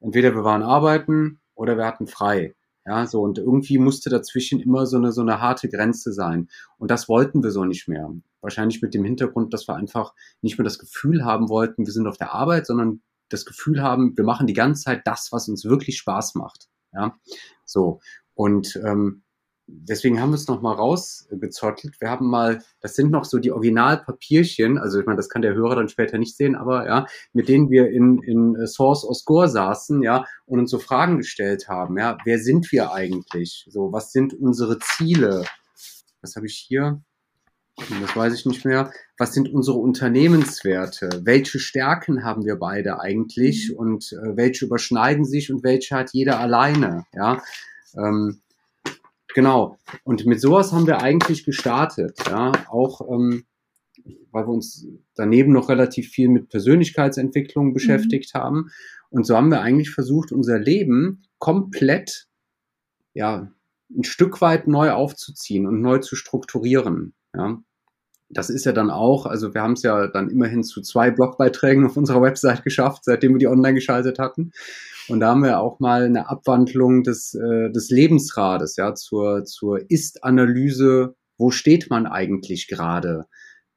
entweder 0.00 0.34
wir 0.34 0.44
waren 0.44 0.62
arbeiten 0.62 1.40
oder 1.54 1.78
wir 1.78 1.86
hatten 1.86 2.06
frei. 2.06 2.54
Ja, 2.86 3.06
so 3.06 3.22
und 3.22 3.38
irgendwie 3.38 3.78
musste 3.78 4.10
dazwischen 4.10 4.60
immer 4.60 4.84
so 4.84 4.98
eine 4.98 5.10
so 5.12 5.22
eine 5.22 5.40
harte 5.40 5.70
Grenze 5.70 6.12
sein 6.12 6.48
und 6.76 6.90
das 6.90 7.08
wollten 7.08 7.42
wir 7.42 7.50
so 7.50 7.64
nicht 7.64 7.88
mehr. 7.88 8.12
Wahrscheinlich 8.42 8.82
mit 8.82 8.92
dem 8.92 9.04
Hintergrund, 9.04 9.54
dass 9.54 9.66
wir 9.66 9.74
einfach 9.74 10.12
nicht 10.42 10.58
mehr 10.58 10.64
das 10.64 10.78
Gefühl 10.78 11.24
haben 11.24 11.48
wollten, 11.48 11.86
wir 11.86 11.92
sind 11.94 12.06
auf 12.06 12.18
der 12.18 12.34
Arbeit, 12.34 12.66
sondern 12.66 13.00
das 13.30 13.46
Gefühl 13.46 13.80
haben, 13.80 14.14
wir 14.18 14.24
machen 14.24 14.46
die 14.46 14.52
ganze 14.52 14.84
Zeit 14.84 15.06
das, 15.06 15.32
was 15.32 15.48
uns 15.48 15.64
wirklich 15.64 15.96
Spaß 15.96 16.34
macht. 16.34 16.68
Ja, 16.92 17.16
so 17.64 18.00
und 18.34 18.76
ähm, 18.84 19.23
deswegen 19.66 20.20
haben 20.20 20.30
wir 20.30 20.36
es 20.36 20.48
nochmal 20.48 20.76
rausgezottelt. 20.76 22.00
Wir 22.00 22.10
haben 22.10 22.28
mal, 22.28 22.62
das 22.80 22.94
sind 22.94 23.10
noch 23.10 23.24
so 23.24 23.38
die 23.38 23.52
Originalpapierchen, 23.52 24.78
also 24.78 25.00
ich 25.00 25.06
meine, 25.06 25.16
das 25.16 25.28
kann 25.28 25.42
der 25.42 25.54
Hörer 25.54 25.76
dann 25.76 25.88
später 25.88 26.18
nicht 26.18 26.36
sehen, 26.36 26.54
aber 26.54 26.86
ja, 26.86 27.06
mit 27.32 27.48
denen 27.48 27.70
wir 27.70 27.88
in, 27.90 28.22
in 28.22 28.66
Source 28.66 29.04
Oscore 29.04 29.48
saßen, 29.48 30.02
ja, 30.02 30.24
und 30.46 30.60
uns 30.60 30.70
so 30.70 30.78
Fragen 30.78 31.18
gestellt 31.18 31.68
haben, 31.68 31.98
ja, 31.98 32.18
wer 32.24 32.38
sind 32.38 32.70
wir 32.72 32.92
eigentlich? 32.92 33.66
So, 33.68 33.92
was 33.92 34.12
sind 34.12 34.34
unsere 34.34 34.78
Ziele? 34.78 35.44
Was 36.20 36.36
habe 36.36 36.46
ich 36.46 36.56
hier? 36.56 37.02
Das 37.76 38.14
weiß 38.14 38.34
ich 38.34 38.46
nicht 38.46 38.64
mehr. 38.64 38.92
Was 39.18 39.34
sind 39.34 39.52
unsere 39.52 39.78
Unternehmenswerte? 39.78 41.22
Welche 41.24 41.58
Stärken 41.58 42.24
haben 42.24 42.44
wir 42.44 42.56
beide 42.56 43.00
eigentlich 43.00 43.70
mhm. 43.70 43.76
und 43.76 44.12
äh, 44.12 44.36
welche 44.36 44.66
überschneiden 44.66 45.24
sich 45.24 45.52
und 45.52 45.64
welche 45.64 45.96
hat 45.96 46.10
jeder 46.12 46.38
alleine? 46.38 47.04
Ja, 47.12 47.42
ähm, 47.96 48.40
Genau. 49.34 49.78
Und 50.04 50.24
mit 50.26 50.40
sowas 50.40 50.72
haben 50.72 50.86
wir 50.86 51.02
eigentlich 51.02 51.44
gestartet, 51.44 52.18
ja, 52.28 52.52
auch 52.68 53.00
ähm, 53.10 53.44
weil 54.30 54.46
wir 54.46 54.52
uns 54.52 54.86
daneben 55.14 55.52
noch 55.52 55.68
relativ 55.68 56.08
viel 56.10 56.28
mit 56.28 56.48
Persönlichkeitsentwicklung 56.48 57.68
mhm. 57.68 57.74
beschäftigt 57.74 58.34
mhm. 58.34 58.38
haben. 58.38 58.70
Und 59.10 59.26
so 59.26 59.36
haben 59.36 59.50
wir 59.50 59.60
eigentlich 59.60 59.90
versucht, 59.90 60.32
unser 60.32 60.58
Leben 60.58 61.22
komplett, 61.38 62.28
ja, 63.12 63.50
ein 63.96 64.04
Stück 64.04 64.40
weit 64.40 64.66
neu 64.66 64.92
aufzuziehen 64.92 65.66
und 65.66 65.80
neu 65.80 65.98
zu 65.98 66.16
strukturieren. 66.16 67.14
Ja. 67.34 67.62
Das 68.30 68.50
ist 68.50 68.64
ja 68.64 68.72
dann 68.72 68.90
auch, 68.90 69.26
also 69.26 69.54
wir 69.54 69.62
haben 69.62 69.74
es 69.74 69.82
ja 69.82 70.08
dann 70.08 70.30
immerhin 70.30 70.64
zu 70.64 70.80
zwei 70.80 71.10
Blogbeiträgen 71.10 71.86
auf 71.86 71.96
unserer 71.96 72.22
Website 72.22 72.64
geschafft, 72.64 73.04
seitdem 73.04 73.32
wir 73.34 73.38
die 73.38 73.48
online 73.48 73.74
geschaltet 73.74 74.18
hatten. 74.18 74.52
Und 75.08 75.20
da 75.20 75.28
haben 75.28 75.42
wir 75.42 75.60
auch 75.60 75.80
mal 75.80 76.04
eine 76.04 76.28
Abwandlung 76.28 77.02
des, 77.02 77.34
äh, 77.34 77.70
des 77.70 77.90
Lebensrades, 77.90 78.76
ja, 78.76 78.94
zur, 78.94 79.44
zur 79.44 79.90
Ist-Analyse, 79.90 81.14
wo 81.36 81.50
steht 81.50 81.90
man 81.90 82.06
eigentlich 82.06 82.68
gerade, 82.68 83.26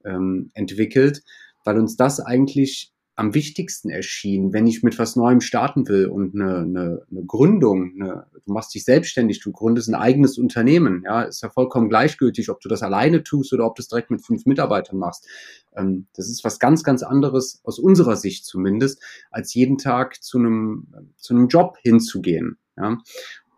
ähm, 0.05 0.51
entwickelt, 0.53 1.23
weil 1.65 1.77
uns 1.77 1.97
das 1.97 2.19
eigentlich 2.19 2.93
am 3.17 3.33
wichtigsten 3.33 3.89
erschien, 3.89 4.53
wenn 4.53 4.67
ich 4.67 4.83
mit 4.83 4.99
was 4.99 5.15
Neuem 5.15 5.41
starten 5.41 5.87
will 5.87 6.05
und 6.05 6.35
eine, 6.35 6.59
eine, 6.59 7.01
eine 7.09 7.25
Gründung, 7.25 7.93
eine, 7.99 8.27
du 8.45 8.53
machst 8.53 8.75
dich 8.75 8.85
selbstständig, 8.85 9.39
du 9.39 9.51
gründest 9.51 9.89
ein 9.89 9.95
eigenes 9.95 10.37
Unternehmen, 10.37 11.01
ja, 11.03 11.23
ist 11.23 11.41
ja 11.41 11.49
vollkommen 11.49 11.89
gleichgültig, 11.89 12.51
ob 12.51 12.61
du 12.61 12.69
das 12.69 12.83
alleine 12.83 13.23
tust 13.23 13.51
oder 13.53 13.65
ob 13.65 13.75
du 13.75 13.81
es 13.81 13.87
direkt 13.87 14.11
mit 14.11 14.23
fünf 14.23 14.45
Mitarbeitern 14.45 14.99
machst. 14.99 15.27
Ähm, 15.75 16.05
das 16.15 16.29
ist 16.29 16.43
was 16.43 16.59
ganz, 16.59 16.83
ganz 16.83 17.01
anderes 17.01 17.59
aus 17.63 17.79
unserer 17.79 18.15
Sicht 18.15 18.45
zumindest, 18.45 19.01
als 19.31 19.51
jeden 19.55 19.79
Tag 19.79 20.21
zu 20.21 20.37
einem, 20.37 20.87
zu 21.17 21.33
einem 21.33 21.47
Job 21.47 21.77
hinzugehen, 21.81 22.59
ja. 22.77 22.99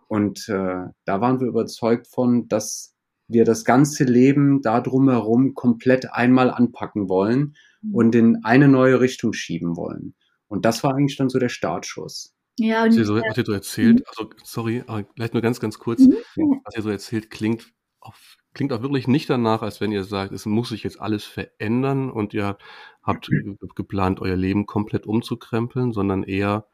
Und 0.08 0.48
äh, 0.48 0.88
da 1.06 1.22
waren 1.22 1.40
wir 1.40 1.48
überzeugt 1.48 2.08
von, 2.08 2.48
dass 2.48 2.96
wir 3.28 3.44
das 3.44 3.66
ganze 3.66 4.06
Leben 4.06 4.62
da 4.62 4.80
drumherum 4.80 5.54
komplett 5.54 6.12
einmal 6.14 6.50
anpacken 6.50 7.10
wollen. 7.10 7.56
Und 7.92 8.16
in 8.16 8.44
eine 8.44 8.68
neue 8.68 9.00
Richtung 9.00 9.34
schieben 9.34 9.76
wollen. 9.76 10.16
Und 10.48 10.66
das 10.66 10.84
war 10.84 10.96
eigentlich 10.96 11.18
dann 11.18 11.30
so 11.30 11.40
der 11.40 11.50
Startschuss. 11.50 12.36
Ja, 12.58 12.84
und 12.84 12.90
was 12.90 12.98
ihr 12.98 13.06
so, 13.06 13.16
was 13.16 13.38
ihr 13.38 13.46
so 13.46 13.54
erzählt, 13.54 14.00
mhm. 14.00 14.04
also 14.08 14.30
sorry, 14.44 14.84
aber 14.86 15.06
vielleicht 15.16 15.34
nur 15.34 15.42
ganz, 15.42 15.60
ganz 15.60 15.80
kurz, 15.80 16.02
mhm. 16.02 16.62
was 16.66 16.76
ihr 16.76 16.82
so 16.82 16.90
erzählt, 16.90 17.30
klingt 17.30 17.72
auf, 18.02 18.38
klingt 18.54 18.74
auch 18.74 18.82
wirklich 18.82 19.08
nicht 19.08 19.30
danach, 19.30 19.62
als 19.62 19.80
wenn 19.80 19.92
ihr 19.92 20.04
sagt, 20.04 20.34
es 20.34 20.46
muss 20.46 20.70
sich 20.70 20.84
jetzt 20.84 21.00
alles 21.00 21.24
verändern 21.24 22.12
und 22.12 22.34
ihr 22.34 22.58
habt 23.02 23.30
geplant, 23.76 24.20
euer 24.20 24.36
Leben 24.36 24.66
komplett 24.66 25.06
umzukrempeln, 25.06 25.94
sondern 25.94 26.24
eher 26.24 26.68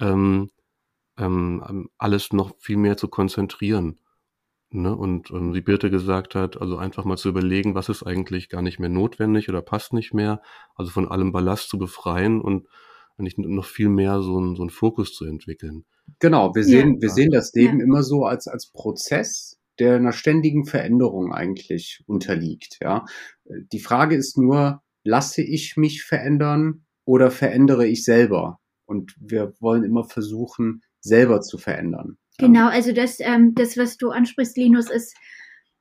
ähm, 0.00 0.50
ähm, 1.16 1.88
alles 1.96 2.32
noch 2.32 2.54
viel 2.58 2.76
mehr 2.76 2.96
zu 2.96 3.08
konzentrieren. 3.08 4.00
Ne? 4.74 4.94
Und 4.94 5.30
ähm, 5.30 5.54
wie 5.54 5.60
Birte 5.60 5.90
gesagt 5.90 6.34
hat, 6.34 6.60
also 6.60 6.76
einfach 6.76 7.04
mal 7.04 7.16
zu 7.16 7.28
überlegen, 7.28 7.74
was 7.74 7.88
ist 7.88 8.02
eigentlich 8.02 8.48
gar 8.48 8.62
nicht 8.62 8.78
mehr 8.80 8.88
notwendig 8.88 9.48
oder 9.48 9.62
passt 9.62 9.92
nicht 9.92 10.12
mehr, 10.12 10.42
also 10.74 10.90
von 10.90 11.08
allem 11.08 11.32
Ballast 11.32 11.68
zu 11.68 11.78
befreien 11.78 12.40
und 12.40 12.66
eigentlich 13.16 13.38
noch 13.38 13.66
viel 13.66 13.88
mehr 13.88 14.20
so 14.20 14.36
einen, 14.36 14.56
so 14.56 14.62
einen 14.62 14.70
Fokus 14.70 15.14
zu 15.14 15.24
entwickeln. 15.24 15.84
Genau, 16.18 16.54
wir 16.54 16.64
sehen, 16.64 16.94
ja. 16.94 17.02
wir 17.02 17.10
sehen 17.10 17.30
das 17.30 17.52
Leben 17.54 17.78
ja. 17.78 17.84
immer 17.84 18.02
so 18.02 18.24
als, 18.24 18.48
als 18.48 18.70
Prozess, 18.72 19.58
der 19.78 19.96
einer 19.96 20.12
ständigen 20.12 20.66
Veränderung 20.66 21.32
eigentlich 21.32 22.02
unterliegt. 22.06 22.78
Ja, 22.82 23.04
die 23.44 23.80
Frage 23.80 24.16
ist 24.16 24.36
nur, 24.36 24.82
lasse 25.04 25.42
ich 25.42 25.76
mich 25.76 26.02
verändern 26.02 26.84
oder 27.04 27.30
verändere 27.30 27.86
ich 27.86 28.04
selber? 28.04 28.58
Und 28.86 29.14
wir 29.18 29.54
wollen 29.60 29.84
immer 29.84 30.04
versuchen, 30.04 30.82
selber 31.00 31.40
zu 31.40 31.58
verändern. 31.58 32.18
Genau, 32.38 32.68
also 32.68 32.92
das, 32.92 33.20
ähm, 33.20 33.54
das, 33.54 33.76
was 33.76 33.96
du 33.96 34.10
ansprichst, 34.10 34.56
Linus, 34.56 34.90
ist 34.90 35.14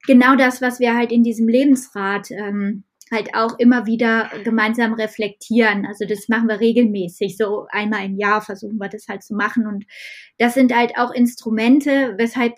genau 0.05 0.35
das, 0.35 0.61
was 0.61 0.79
wir 0.79 0.95
halt 0.95 1.11
in 1.11 1.23
diesem 1.23 1.47
Lebensrat 1.47 2.29
ähm, 2.31 2.83
halt 3.11 3.35
auch 3.35 3.57
immer 3.59 3.85
wieder 3.85 4.29
gemeinsam 4.43 4.93
reflektieren. 4.93 5.85
Also 5.85 6.05
das 6.05 6.27
machen 6.29 6.47
wir 6.47 6.59
regelmäßig, 6.59 7.37
so 7.37 7.67
einmal 7.69 8.05
im 8.05 8.17
Jahr 8.17 8.41
versuchen 8.41 8.77
wir 8.77 8.89
das 8.89 9.07
halt 9.07 9.23
zu 9.23 9.35
machen. 9.35 9.67
Und 9.67 9.85
das 10.37 10.53
sind 10.55 10.75
halt 10.75 10.97
auch 10.97 11.11
Instrumente, 11.11 12.15
weshalb 12.17 12.53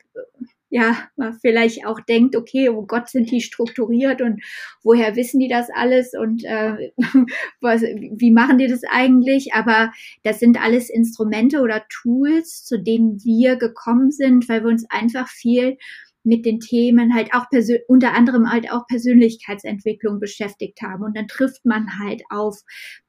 ja, 0.76 1.08
man 1.16 1.40
vielleicht 1.40 1.86
auch 1.88 2.02
denkt, 2.02 2.36
okay, 2.36 2.68
oh 2.68 2.86
Gott, 2.86 3.08
sind 3.08 3.32
die 3.32 3.40
strukturiert 3.40 4.22
und 4.22 4.44
woher 4.84 5.16
wissen 5.16 5.40
die 5.40 5.48
das 5.48 5.70
alles 5.74 6.12
und 6.14 6.44
äh, 6.44 6.92
was, 7.62 7.82
wie 7.82 8.32
machen 8.32 8.58
die 8.58 8.68
das 8.68 8.82
eigentlich? 8.92 9.54
Aber 9.54 9.94
das 10.24 10.40
sind 10.42 10.62
alles 10.62 10.90
Instrumente 10.90 11.62
oder 11.62 11.86
Tools, 11.88 12.66
zu 12.66 12.78
denen 12.78 13.24
wir 13.24 13.56
gekommen 13.56 14.12
sind, 14.12 14.50
weil 14.50 14.66
wir 14.66 14.70
uns 14.70 14.86
einfach 14.90 15.30
viel 15.30 15.78
mit 16.26 16.46
den 16.46 16.60
Themen 16.60 17.16
halt 17.16 17.34
auch 17.34 17.46
unter 17.88 18.14
anderem 18.14 18.52
halt 18.52 18.70
auch 18.70 18.86
Persönlichkeitsentwicklung 18.88 20.20
beschäftigt 20.20 20.82
haben. 20.82 21.06
Und 21.06 21.16
dann 21.16 21.30
trifft 21.30 21.64
man 21.66 22.00
halt 22.00 22.24
auf 22.30 22.64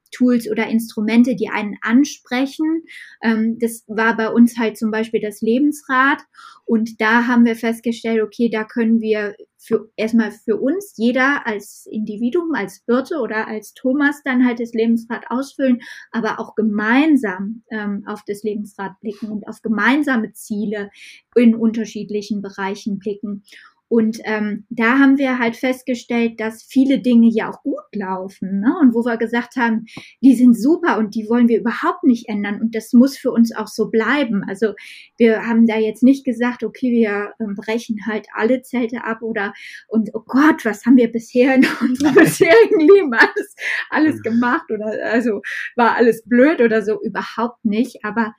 Tools 0.09 0.49
oder 0.49 0.67
Instrumente, 0.67 1.35
die 1.35 1.49
einen 1.49 1.77
ansprechen. 1.81 2.83
Ähm, 3.21 3.57
das 3.59 3.83
war 3.87 4.15
bei 4.17 4.29
uns 4.29 4.57
halt 4.57 4.77
zum 4.77 4.91
Beispiel 4.91 5.21
das 5.21 5.41
Lebensrad. 5.41 6.19
Und 6.65 6.99
da 6.99 7.27
haben 7.27 7.45
wir 7.45 7.55
festgestellt, 7.55 8.21
okay, 8.21 8.49
da 8.49 8.63
können 8.63 8.99
wir 8.99 9.35
für, 9.57 9.89
erstmal 9.95 10.31
für 10.31 10.57
uns, 10.57 10.93
jeder 10.97 11.45
als 11.45 11.87
Individuum, 11.89 12.53
als 12.53 12.81
Birte 12.81 13.19
oder 13.19 13.47
als 13.47 13.73
Thomas 13.73 14.21
dann 14.23 14.45
halt 14.45 14.59
das 14.59 14.73
Lebensrad 14.73 15.25
ausfüllen, 15.29 15.79
aber 16.11 16.39
auch 16.39 16.55
gemeinsam 16.55 17.63
ähm, 17.69 18.03
auf 18.07 18.23
das 18.25 18.43
Lebensrad 18.43 18.99
blicken 19.01 19.29
und 19.29 19.47
auf 19.47 19.61
gemeinsame 19.61 20.33
Ziele 20.33 20.89
in 21.35 21.55
unterschiedlichen 21.55 22.41
Bereichen 22.41 22.99
blicken. 22.99 23.43
Und 23.89 24.19
ähm, 24.25 24.65
da 24.69 24.99
haben 24.99 25.17
wir 25.17 25.39
halt 25.39 25.55
festgestellt, 25.55 26.39
dass 26.39 26.63
viele 26.63 26.99
Dinge 26.99 27.29
ja 27.29 27.49
auch 27.49 27.63
gut 27.63 27.75
laufen. 27.93 28.59
Ne? 28.59 28.75
Und 28.81 28.93
wo 28.93 29.05
wir 29.05 29.17
gesagt 29.17 29.55
haben, 29.55 29.85
die 30.21 30.35
sind 30.35 30.59
super 30.59 30.97
und 30.97 31.15
die 31.15 31.29
wollen 31.29 31.47
wir 31.47 31.59
überhaupt 31.59 32.03
nicht 32.03 32.27
ändern. 32.27 32.59
Und 32.59 32.75
das 32.75 32.91
muss 32.91 33.17
für 33.17 33.31
uns 33.31 33.55
auch 33.55 33.67
so 33.67 33.89
bleiben. 33.89 34.43
Also 34.47 34.73
wir 35.17 35.47
haben 35.47 35.67
da 35.67 35.77
jetzt 35.77 36.03
nicht 36.03 36.25
gesagt, 36.25 36.63
okay, 36.63 36.91
wir 36.91 37.33
ähm, 37.39 37.55
brechen 37.55 38.05
halt 38.05 38.27
alle 38.33 38.61
Zelte 38.61 39.05
ab 39.05 39.21
oder 39.21 39.53
und 39.87 40.09
oh 40.13 40.23
Gott, 40.25 40.65
was 40.65 40.85
haben 40.85 40.97
wir 40.97 41.11
bisher 41.11 41.55
in 41.55 41.65
unserem 41.79 42.15
bisherigen 42.15 42.79
Leben 42.79 43.13
alles, 43.13 43.55
alles 43.89 44.21
gemacht 44.21 44.69
oder 44.69 44.91
also 45.03 45.41
war 45.77 45.95
alles 45.95 46.23
blöd 46.25 46.59
oder 46.59 46.81
so. 46.81 47.01
Überhaupt 47.01 47.63
nicht. 47.63 48.03
Aber 48.03 48.33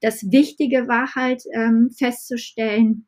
das 0.00 0.30
Wichtige 0.30 0.88
war 0.88 1.14
halt 1.14 1.42
ähm, 1.52 1.90
festzustellen, 1.90 3.06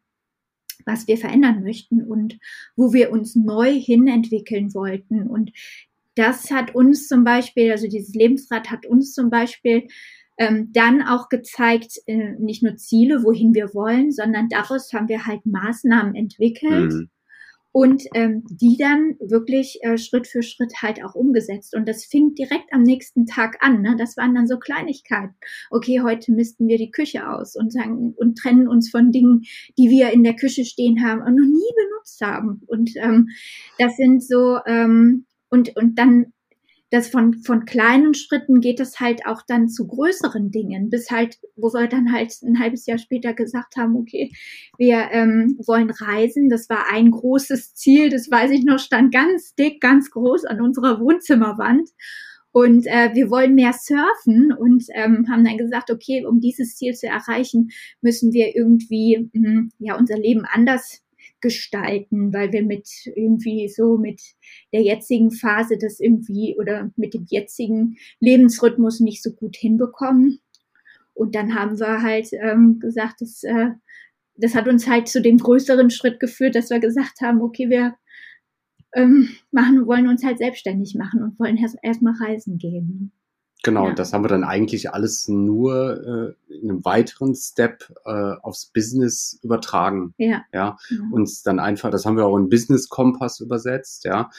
was 0.84 1.08
wir 1.08 1.16
verändern 1.16 1.62
möchten 1.62 2.02
und 2.02 2.38
wo 2.76 2.92
wir 2.92 3.10
uns 3.10 3.36
neu 3.36 3.72
hinentwickeln 3.72 4.74
wollten. 4.74 5.26
Und 5.26 5.52
das 6.14 6.50
hat 6.50 6.74
uns 6.74 7.08
zum 7.08 7.24
Beispiel, 7.24 7.70
also 7.70 7.88
dieses 7.88 8.14
Lebensrad 8.14 8.70
hat 8.70 8.86
uns 8.86 9.12
zum 9.12 9.30
Beispiel 9.30 9.88
ähm, 10.38 10.70
dann 10.72 11.02
auch 11.02 11.28
gezeigt, 11.28 11.98
äh, 12.06 12.32
nicht 12.38 12.62
nur 12.62 12.76
Ziele, 12.76 13.22
wohin 13.22 13.54
wir 13.54 13.72
wollen, 13.74 14.12
sondern 14.12 14.48
daraus 14.48 14.92
haben 14.92 15.08
wir 15.08 15.26
halt 15.26 15.46
Maßnahmen 15.46 16.14
entwickelt. 16.14 16.92
Mhm. 16.92 17.10
Und 17.76 18.04
ähm, 18.14 18.42
die 18.48 18.78
dann 18.78 19.16
wirklich 19.20 19.80
äh, 19.82 19.98
Schritt 19.98 20.26
für 20.26 20.42
Schritt 20.42 20.72
halt 20.80 21.04
auch 21.04 21.14
umgesetzt. 21.14 21.76
Und 21.76 21.86
das 21.86 22.06
fing 22.06 22.34
direkt 22.34 22.72
am 22.72 22.82
nächsten 22.82 23.26
Tag 23.26 23.58
an. 23.60 23.82
Ne? 23.82 23.96
Das 23.98 24.16
waren 24.16 24.34
dann 24.34 24.46
so 24.46 24.58
Kleinigkeiten. 24.58 25.34
Okay, 25.68 26.00
heute 26.02 26.32
missten 26.32 26.68
wir 26.68 26.78
die 26.78 26.90
Küche 26.90 27.28
aus 27.28 27.54
und 27.54 27.70
sagen 27.70 28.14
und 28.16 28.38
trennen 28.38 28.66
uns 28.66 28.88
von 28.88 29.12
Dingen, 29.12 29.42
die 29.76 29.90
wir 29.90 30.10
in 30.10 30.24
der 30.24 30.36
Küche 30.36 30.64
stehen 30.64 31.04
haben 31.04 31.20
und 31.20 31.34
noch 31.34 31.44
nie 31.44 31.72
benutzt 31.76 32.22
haben. 32.22 32.62
Und 32.66 32.92
ähm, 32.96 33.28
das 33.78 33.94
sind 33.98 34.24
so 34.24 34.56
ähm, 34.64 35.26
und 35.50 35.76
und 35.76 35.98
dann 35.98 36.32
das 36.90 37.08
von, 37.08 37.34
von 37.34 37.64
kleinen 37.64 38.14
Schritten 38.14 38.60
geht 38.60 38.78
es 38.78 39.00
halt 39.00 39.26
auch 39.26 39.42
dann 39.46 39.68
zu 39.68 39.86
größeren 39.86 40.50
Dingen, 40.50 40.88
bis 40.88 41.10
halt, 41.10 41.38
wo 41.56 41.72
wir 41.72 41.88
dann 41.88 42.12
halt 42.12 42.32
ein 42.42 42.60
halbes 42.60 42.86
Jahr 42.86 42.98
später 42.98 43.34
gesagt 43.34 43.76
haben, 43.76 43.96
okay, 43.96 44.30
wir 44.78 45.08
ähm, 45.10 45.58
wollen 45.66 45.90
reisen. 45.90 46.48
Das 46.48 46.70
war 46.70 46.92
ein 46.92 47.10
großes 47.10 47.74
Ziel, 47.74 48.08
das 48.08 48.30
weiß 48.30 48.52
ich 48.52 48.64
noch, 48.64 48.78
stand 48.78 49.12
ganz 49.12 49.54
dick, 49.54 49.80
ganz 49.80 50.10
groß 50.10 50.44
an 50.44 50.60
unserer 50.60 51.00
Wohnzimmerwand. 51.00 51.90
Und 52.52 52.86
äh, 52.86 53.10
wir 53.12 53.28
wollen 53.28 53.54
mehr 53.54 53.74
surfen 53.74 54.50
und 54.50 54.84
ähm, 54.94 55.26
haben 55.28 55.44
dann 55.44 55.58
gesagt, 55.58 55.90
okay, 55.90 56.24
um 56.24 56.40
dieses 56.40 56.76
Ziel 56.76 56.94
zu 56.94 57.06
erreichen, 57.06 57.70
müssen 58.00 58.32
wir 58.32 58.56
irgendwie 58.56 59.28
mh, 59.34 59.68
ja 59.78 59.98
unser 59.98 60.16
Leben 60.16 60.46
anders 60.46 61.02
gestalten, 61.40 62.32
weil 62.32 62.52
wir 62.52 62.62
mit 62.62 62.88
irgendwie 63.14 63.68
so 63.68 63.98
mit 63.98 64.20
der 64.72 64.82
jetzigen 64.82 65.30
Phase 65.30 65.76
das 65.78 66.00
irgendwie 66.00 66.56
oder 66.58 66.90
mit 66.96 67.14
dem 67.14 67.26
jetzigen 67.28 67.96
Lebensrhythmus 68.20 69.00
nicht 69.00 69.22
so 69.22 69.32
gut 69.32 69.56
hinbekommen. 69.56 70.40
Und 71.14 71.34
dann 71.34 71.54
haben 71.54 71.78
wir 71.78 72.02
halt 72.02 72.28
ähm, 72.32 72.78
gesagt, 72.78 73.20
dass, 73.20 73.42
äh, 73.42 73.70
das 74.36 74.54
hat 74.54 74.68
uns 74.68 74.86
halt 74.86 75.08
zu 75.08 75.22
dem 75.22 75.38
größeren 75.38 75.90
Schritt 75.90 76.20
geführt, 76.20 76.54
dass 76.54 76.70
wir 76.70 76.78
gesagt 76.78 77.20
haben, 77.22 77.40
okay, 77.40 77.70
wir 77.70 77.94
ähm, 78.94 79.28
machen, 79.50 79.86
wollen 79.86 80.08
uns 80.08 80.24
halt 80.24 80.38
selbstständig 80.38 80.94
machen 80.94 81.22
und 81.22 81.38
wollen 81.38 81.56
erst 81.56 81.76
erstmal 81.82 82.14
reisen 82.14 82.58
gehen. 82.58 83.12
Genau, 83.66 83.88
ja. 83.88 83.94
das 83.94 84.12
haben 84.12 84.22
wir 84.22 84.28
dann 84.28 84.44
eigentlich 84.44 84.92
alles 84.92 85.26
nur 85.26 86.36
äh, 86.48 86.54
in 86.54 86.70
einem 86.70 86.84
weiteren 86.84 87.34
Step 87.34 87.92
äh, 88.04 88.34
aufs 88.40 88.66
Business 88.66 89.40
übertragen. 89.42 90.14
Ja. 90.18 90.44
ja. 90.52 90.76
ja. 90.88 90.98
Uns 91.10 91.42
dann 91.42 91.58
einfach, 91.58 91.90
das 91.90 92.06
haben 92.06 92.16
wir 92.16 92.26
auch 92.26 92.36
in 92.36 92.48
Business 92.48 92.88
Kompass 92.88 93.40
übersetzt, 93.40 94.04
ja, 94.04 94.30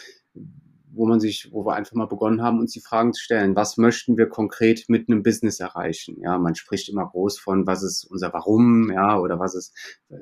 wo 0.93 1.05
man 1.05 1.19
sich, 1.19 1.49
wo 1.51 1.65
wir 1.65 1.75
einfach 1.75 1.91
mal 1.91 2.07
begonnen 2.07 2.41
haben, 2.41 2.59
uns 2.59 2.71
die 2.71 2.79
Fragen 2.79 3.11
zu 3.11 3.21
stellen, 3.21 3.57
was 3.57 3.75
möchten 3.75 4.17
wir 4.17 4.29
konkret 4.29 4.85
mit 4.87 5.09
einem 5.09 5.23
Business 5.23 5.59
erreichen? 5.59 6.21
Ja, 6.21 6.37
man 6.37 6.55
spricht 6.55 6.87
immer 6.87 7.05
groß 7.05 7.37
von, 7.37 7.67
was 7.67 7.83
ist 7.83 8.05
unser 8.05 8.31
Warum, 8.31 8.89
ja, 8.93 9.19
oder 9.19 9.39
was 9.39 9.55
ist, 9.55 9.75
äh, 10.07 10.15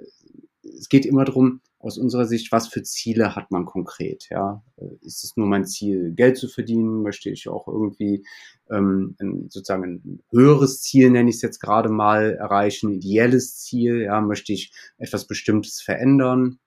es 0.63 0.89
geht 0.89 1.05
immer 1.05 1.25
darum, 1.25 1.61
aus 1.85 1.99
unserer 1.99 2.25
Sicht, 2.25 2.51
was 2.51 2.67
für 2.67 2.81
Ziele 2.81 3.35
hat 3.35 3.51
man 3.51 3.65
konkret? 3.65 4.27
Ja, 4.31 4.63
ist 5.01 5.23
es 5.23 5.37
nur 5.37 5.45
mein 5.45 5.65
Ziel, 5.65 6.13
Geld 6.13 6.35
zu 6.35 6.47
verdienen? 6.47 7.03
Möchte 7.03 7.29
ich 7.29 7.47
auch 7.47 7.67
irgendwie 7.67 8.25
ähm, 8.71 9.15
ein, 9.19 9.49
sozusagen 9.49 9.83
ein 9.83 10.23
höheres 10.31 10.81
Ziel, 10.81 11.11
nenne 11.11 11.29
ich 11.29 11.35
es 11.35 11.41
jetzt 11.43 11.59
gerade 11.59 11.89
mal, 11.89 12.33
erreichen, 12.33 12.91
ideelles 12.91 13.59
Ziel? 13.59 14.01
Ja, 14.01 14.19
möchte 14.19 14.51
ich 14.51 14.73
etwas 14.97 15.27
Bestimmtes 15.27 15.79
verändern? 15.79 16.57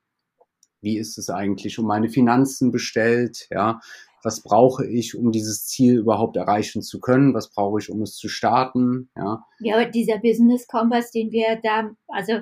Wie 0.80 0.98
ist 0.98 1.18
es 1.18 1.30
eigentlich 1.30 1.80
um 1.80 1.86
meine 1.86 2.08
Finanzen 2.08 2.70
bestellt? 2.70 3.48
Ja, 3.50 3.80
was 4.22 4.40
brauche 4.44 4.86
ich, 4.86 5.16
um 5.16 5.32
dieses 5.32 5.66
Ziel 5.66 5.98
überhaupt 5.98 6.36
erreichen 6.36 6.80
zu 6.80 7.00
können? 7.00 7.34
Was 7.34 7.50
brauche 7.50 7.80
ich, 7.80 7.90
um 7.90 8.02
es 8.02 8.14
zu 8.14 8.28
starten? 8.28 9.10
Ja, 9.16 9.44
ja 9.58 9.84
dieser 9.84 10.18
Business 10.18 10.68
Kompass, 10.68 11.10
den 11.10 11.32
wir 11.32 11.58
da, 11.60 11.90
also 12.06 12.34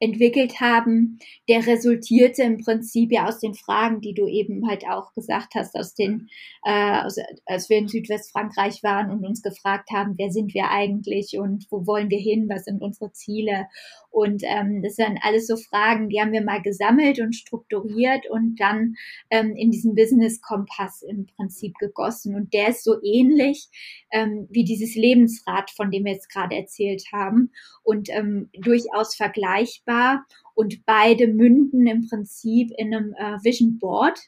entwickelt 0.00 0.60
haben, 0.60 1.18
der 1.48 1.66
resultierte 1.66 2.42
im 2.42 2.58
Prinzip 2.58 3.12
ja 3.12 3.28
aus 3.28 3.38
den 3.38 3.54
Fragen, 3.54 4.00
die 4.00 4.14
du 4.14 4.26
eben 4.26 4.66
halt 4.68 4.84
auch 4.88 5.12
gesagt 5.12 5.54
hast, 5.54 5.76
aus 5.76 5.94
den, 5.94 6.28
äh, 6.64 7.02
aus, 7.02 7.16
als 7.46 7.68
wir 7.68 7.76
in 7.76 7.88
Südwestfrankreich 7.88 8.82
waren 8.82 9.10
und 9.10 9.24
uns 9.24 9.42
gefragt 9.42 9.90
haben, 9.92 10.14
wer 10.16 10.30
sind 10.30 10.54
wir 10.54 10.70
eigentlich 10.70 11.38
und 11.38 11.66
wo 11.70 11.86
wollen 11.86 12.10
wir 12.10 12.18
hin, 12.18 12.48
was 12.48 12.64
sind 12.64 12.82
unsere 12.82 13.12
Ziele 13.12 13.66
und 14.10 14.42
ähm, 14.44 14.82
das 14.82 14.96
sind 14.96 15.18
alles 15.22 15.46
so 15.46 15.56
Fragen, 15.56 16.08
die 16.08 16.20
haben 16.20 16.32
wir 16.32 16.42
mal 16.42 16.60
gesammelt 16.60 17.20
und 17.20 17.34
strukturiert 17.34 18.28
und 18.28 18.56
dann 18.56 18.96
ähm, 19.30 19.54
in 19.54 19.70
diesen 19.70 19.94
Business-Kompass 19.94 21.02
im 21.02 21.26
Prinzip 21.26 21.74
gegossen. 21.78 22.34
Und 22.34 22.52
der 22.52 22.70
ist 22.70 22.82
so 22.82 22.96
ähnlich 23.02 23.68
ähm, 24.10 24.48
wie 24.50 24.64
dieses 24.64 24.96
Lebensrad, 24.96 25.70
von 25.70 25.92
dem 25.92 26.04
wir 26.04 26.12
jetzt 26.12 26.28
gerade 26.28 26.56
erzählt 26.56 27.04
haben 27.12 27.52
und 27.84 28.08
ähm, 28.10 28.50
durchaus 28.52 29.14
vergleichbar. 29.14 30.26
Und 30.54 30.84
beide 30.84 31.28
münden 31.28 31.86
im 31.86 32.06
Prinzip 32.08 32.72
in 32.76 32.92
einem 32.92 33.14
äh, 33.14 33.38
Vision 33.44 33.78
Board. 33.78 34.18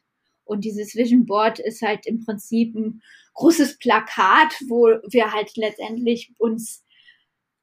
Und 0.44 0.64
dieses 0.64 0.94
Vision 0.94 1.26
Board 1.26 1.58
ist 1.58 1.82
halt 1.82 2.06
im 2.06 2.24
Prinzip 2.24 2.74
ein 2.76 3.02
großes 3.34 3.78
Plakat, 3.78 4.54
wo 4.68 4.86
wir 5.10 5.32
halt 5.32 5.56
letztendlich 5.56 6.32
uns 6.38 6.84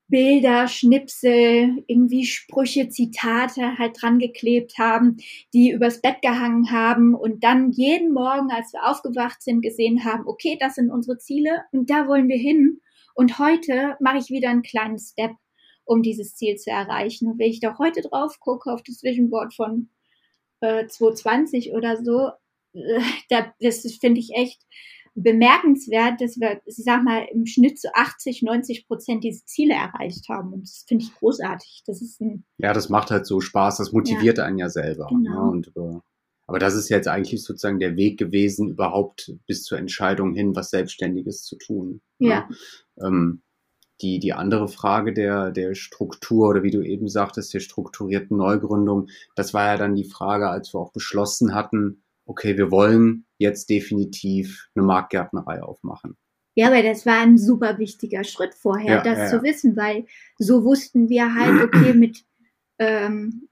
Bilder, 0.10 0.68
Schnipsel, 0.68 1.84
irgendwie 1.88 2.26
Sprüche, 2.26 2.90
Zitate 2.90 3.78
halt 3.78 4.02
dran 4.02 4.18
geklebt 4.20 4.74
haben, 4.78 5.18
die 5.54 5.72
übers 5.72 6.02
Bett 6.02 6.22
gehangen 6.22 6.72
haben 6.72 7.14
und 7.14 7.44
dann 7.44 7.72
jeden 7.72 8.12
Morgen, 8.12 8.52
als 8.52 8.74
wir 8.74 8.86
aufgewacht 8.86 9.42
sind, 9.42 9.62
gesehen 9.62 10.04
haben, 10.04 10.28
okay, 10.28 10.58
das 10.60 10.76
sind 10.76 10.90
unsere 10.92 11.20
Ziele 11.20 11.64
und 11.72 11.90
da 11.90 12.08
wollen 12.08 12.28
wir 12.28 12.38
hin. 12.38 12.82
Und 13.14 13.38
heute 13.38 13.98
mache 14.00 14.18
ich 14.18 14.30
wieder 14.30 14.50
einen 14.50 14.64
kleinen 14.64 14.98
Step, 14.98 15.32
um 15.86 16.02
dieses 16.02 16.36
Ziel 16.36 16.56
zu 16.56 16.72
erreichen. 16.72 17.28
Und 17.30 17.40
wenn 17.40 17.50
ich 17.50 17.60
da 17.60 17.78
heute 17.78 18.02
drauf 18.02 18.40
gucke, 18.40 18.72
auf 18.72 18.82
das 18.82 19.04
Vision 19.04 19.30
Board 19.30 19.54
von 19.54 19.90
äh, 20.62 20.88
2020 20.88 21.74
oder 21.74 21.98
so, 22.04 22.30
äh, 22.74 23.02
da, 23.30 23.54
das 23.60 23.82
finde 24.00 24.20
ich 24.20 24.32
echt 24.34 24.62
bemerkenswert, 25.16 26.22
dass 26.22 26.40
wir, 26.40 26.62
ich 26.66 26.76
sag 26.78 27.04
mal, 27.04 27.28
im 27.32 27.46
Schnitt 27.46 27.80
zu 27.80 27.94
80, 27.94 28.44
90 28.44 28.88
Prozent 28.88 29.24
diese 29.24 29.46
Ziele 29.46 29.74
erreicht 29.74 30.30
haben. 30.30 30.54
Und 30.54 30.64
das 30.64 30.86
finde 30.88 31.06
ich 31.06 31.14
großartig. 31.16 31.84
Das 31.86 32.02
ist 32.02 32.22
ein 32.22 32.44
ja, 32.58 32.74
das 32.74 32.90
macht 32.90 33.12
halt 33.12 33.26
so 33.26 33.40
Spaß, 33.40 33.78
das 33.78 33.92
motiviert 33.92 34.38
ja. 34.38 34.46
einen 34.46 34.58
ja 34.58 34.70
selber. 34.70 35.08
Genau. 35.10 35.46
Ne? 35.46 35.52
Und, 35.52 35.68
äh, 35.76 36.00
aber 36.48 36.60
das 36.60 36.76
ist 36.76 36.90
jetzt 36.90 37.08
eigentlich 37.08 37.44
sozusagen 37.44 37.80
der 37.80 37.96
Weg 37.96 38.18
gewesen, 38.18 38.70
überhaupt 38.70 39.34
bis 39.46 39.64
zur 39.64 39.78
Entscheidung 39.78 40.34
hin, 40.34 40.56
was 40.56 40.72
Selbstständiges 40.72 41.44
zu 41.44 41.58
tun. 41.58 42.02
Ne? 42.18 42.30
Ja. 42.30 42.50
Ne? 42.50 42.56
Ähm, 43.08 43.42
die, 44.02 44.20
die 44.20 44.34
andere 44.34 44.68
Frage 44.68 45.14
der, 45.14 45.52
der 45.52 45.76
Struktur 45.76 46.50
oder 46.50 46.64
wie 46.64 46.72
du 46.72 46.82
eben 46.82 47.08
sagtest, 47.08 47.54
der 47.54 47.60
strukturierten 47.60 48.38
Neugründung, 48.38 49.10
das 49.36 49.54
war 49.54 49.66
ja 49.66 49.78
dann 49.78 49.96
die 49.96 50.06
Frage, 50.06 50.50
als 50.50 50.74
wir 50.74 50.80
auch 50.80 50.94
beschlossen 50.94 51.54
hatten, 51.54 52.04
okay, 52.26 52.58
wir 52.58 52.72
wollen 52.72 53.26
jetzt 53.40 53.70
definitiv 53.70 54.70
eine 54.76 54.86
Marktgärtnerei 54.86 55.64
aufmachen. 55.64 56.16
Ja, 56.56 56.68
aber 56.68 56.84
das 56.84 57.06
war 57.06 57.22
ein 57.22 57.38
super 57.38 57.78
wichtiger 57.80 58.24
Schritt 58.24 58.54
vorher, 58.54 58.98
ja, 58.98 59.02
das 59.04 59.18
ja, 59.18 59.28
zu 59.28 59.44
wissen, 59.44 59.76
weil 59.78 60.06
so 60.38 60.64
wussten 60.64 61.10
wir 61.10 61.34
halt, 61.34 61.64
okay, 61.64 61.94
mit 61.94 62.26
ähm, 62.80 63.49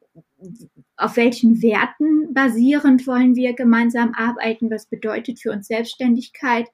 auf 0.97 1.17
welchen 1.17 1.62
Werten 1.62 2.34
basierend 2.34 3.08
wollen 3.08 3.36
wir 3.36 3.54
gemeinsam 3.54 4.13
arbeiten? 4.15 4.69
Was 4.69 4.88
bedeutet 4.88 5.39
für 5.39 5.52
uns 5.52 5.67
Selbstständigkeit? 5.67 6.67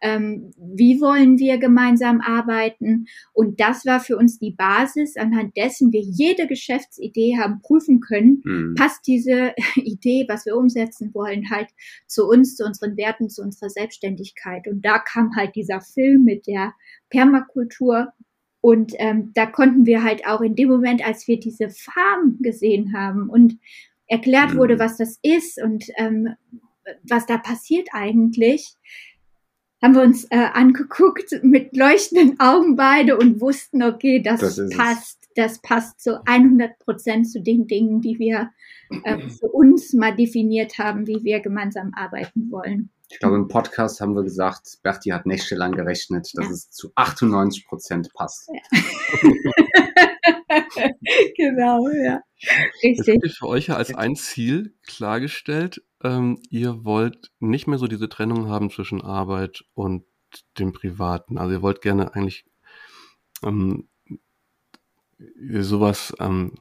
Ähm, 0.00 0.52
wie 0.56 1.00
wollen 1.00 1.38
wir 1.38 1.58
gemeinsam 1.58 2.20
arbeiten? 2.20 3.06
Und 3.32 3.60
das 3.60 3.86
war 3.86 4.00
für 4.00 4.16
uns 4.16 4.38
die 4.38 4.50
Basis, 4.50 5.16
anhand 5.16 5.56
dessen 5.56 5.92
wir 5.92 6.00
jede 6.00 6.46
Geschäftsidee 6.46 7.38
haben 7.38 7.60
prüfen 7.62 8.00
können. 8.00 8.42
Mhm. 8.44 8.74
Passt 8.76 9.06
diese 9.06 9.54
Idee, 9.76 10.26
was 10.28 10.46
wir 10.46 10.56
umsetzen 10.56 11.12
wollen, 11.14 11.50
halt 11.50 11.68
zu 12.06 12.26
uns, 12.26 12.56
zu 12.56 12.64
unseren 12.64 12.96
Werten, 12.96 13.30
zu 13.30 13.42
unserer 13.42 13.70
Selbstständigkeit? 13.70 14.68
Und 14.68 14.84
da 14.84 14.98
kam 14.98 15.34
halt 15.36 15.54
dieser 15.54 15.80
Film 15.80 16.24
mit 16.24 16.46
der 16.46 16.74
Permakultur 17.08 18.12
und 18.66 18.94
ähm, 18.98 19.30
da 19.32 19.46
konnten 19.46 19.86
wir 19.86 20.02
halt 20.02 20.26
auch 20.26 20.40
in 20.40 20.56
dem 20.56 20.68
Moment, 20.68 21.06
als 21.06 21.28
wir 21.28 21.38
diese 21.38 21.70
Farm 21.70 22.38
gesehen 22.40 22.94
haben 22.98 23.30
und 23.30 23.60
erklärt 24.08 24.54
mhm. 24.54 24.58
wurde, 24.58 24.80
was 24.80 24.96
das 24.96 25.20
ist 25.22 25.62
und 25.62 25.84
ähm, 25.96 26.34
was 27.08 27.26
da 27.26 27.38
passiert 27.38 27.90
eigentlich, 27.92 28.74
haben 29.80 29.94
wir 29.94 30.02
uns 30.02 30.24
äh, 30.30 30.48
angeguckt 30.52 31.44
mit 31.44 31.76
leuchtenden 31.76 32.40
Augen 32.40 32.74
beide 32.74 33.16
und 33.16 33.40
wussten, 33.40 33.84
okay, 33.84 34.20
das, 34.20 34.40
das 34.40 34.56
passt, 34.70 35.18
es. 35.22 35.28
das 35.36 35.62
passt 35.62 36.00
zu 36.00 36.26
100 36.26 36.76
Prozent 36.80 37.30
zu 37.30 37.40
den 37.40 37.68
Dingen, 37.68 38.00
die 38.00 38.18
wir 38.18 38.50
äh, 39.04 39.28
für 39.28 39.46
uns 39.46 39.92
mal 39.92 40.16
definiert 40.16 40.76
haben, 40.78 41.06
wie 41.06 41.22
wir 41.22 41.38
gemeinsam 41.38 41.92
arbeiten 41.94 42.50
wollen. 42.50 42.90
Ich 43.08 43.20
glaube, 43.20 43.36
im 43.36 43.48
Podcast 43.48 44.00
haben 44.00 44.14
wir 44.14 44.24
gesagt, 44.24 44.78
Berti 44.82 45.10
hat 45.10 45.26
nächtelang 45.26 45.72
gerechnet, 45.72 46.28
dass 46.34 46.46
ja. 46.46 46.50
es 46.50 46.70
zu 46.70 46.90
98 46.96 47.66
Prozent 47.66 48.12
passt. 48.14 48.48
Ja. 48.48 48.60
genau, 51.36 51.88
ja. 51.88 52.20
Richtig. 52.82 53.20
Jetzt 53.22 53.38
für 53.38 53.48
euch 53.48 53.68
ja 53.68 53.76
als 53.76 53.94
ein 53.94 54.16
Ziel 54.16 54.74
klargestellt, 54.86 55.82
ähm, 56.02 56.40
ihr 56.50 56.84
wollt 56.84 57.30
nicht 57.38 57.66
mehr 57.66 57.78
so 57.78 57.86
diese 57.86 58.08
Trennung 58.08 58.48
haben 58.48 58.70
zwischen 58.70 59.02
Arbeit 59.02 59.64
und 59.74 60.04
dem 60.58 60.72
Privaten. 60.72 61.38
Also 61.38 61.54
ihr 61.54 61.62
wollt 61.62 61.82
gerne 61.82 62.14
eigentlich 62.14 62.44
ähm, 63.42 63.88
sowas 65.60 66.14
ähm, 66.18 66.54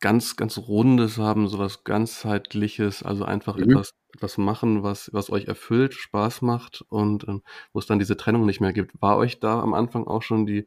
ganz, 0.00 0.36
ganz 0.36 0.58
Rundes 0.58 1.18
haben, 1.18 1.48
sowas 1.48 1.84
ganzheitliches, 1.84 3.02
also 3.02 3.24
einfach 3.24 3.56
Mhm. 3.56 3.62
etwas, 3.62 3.94
etwas 4.14 4.38
machen, 4.38 4.82
was, 4.82 5.12
was 5.12 5.30
euch 5.30 5.46
erfüllt, 5.46 5.94
Spaß 5.94 6.42
macht 6.42 6.84
und 6.88 7.26
ähm, 7.28 7.42
wo 7.72 7.78
es 7.80 7.86
dann 7.86 7.98
diese 7.98 8.16
Trennung 8.16 8.46
nicht 8.46 8.60
mehr 8.60 8.72
gibt. 8.72 9.00
War 9.02 9.16
euch 9.16 9.40
da 9.40 9.60
am 9.60 9.74
Anfang 9.74 10.06
auch 10.06 10.22
schon 10.22 10.46
die, 10.46 10.66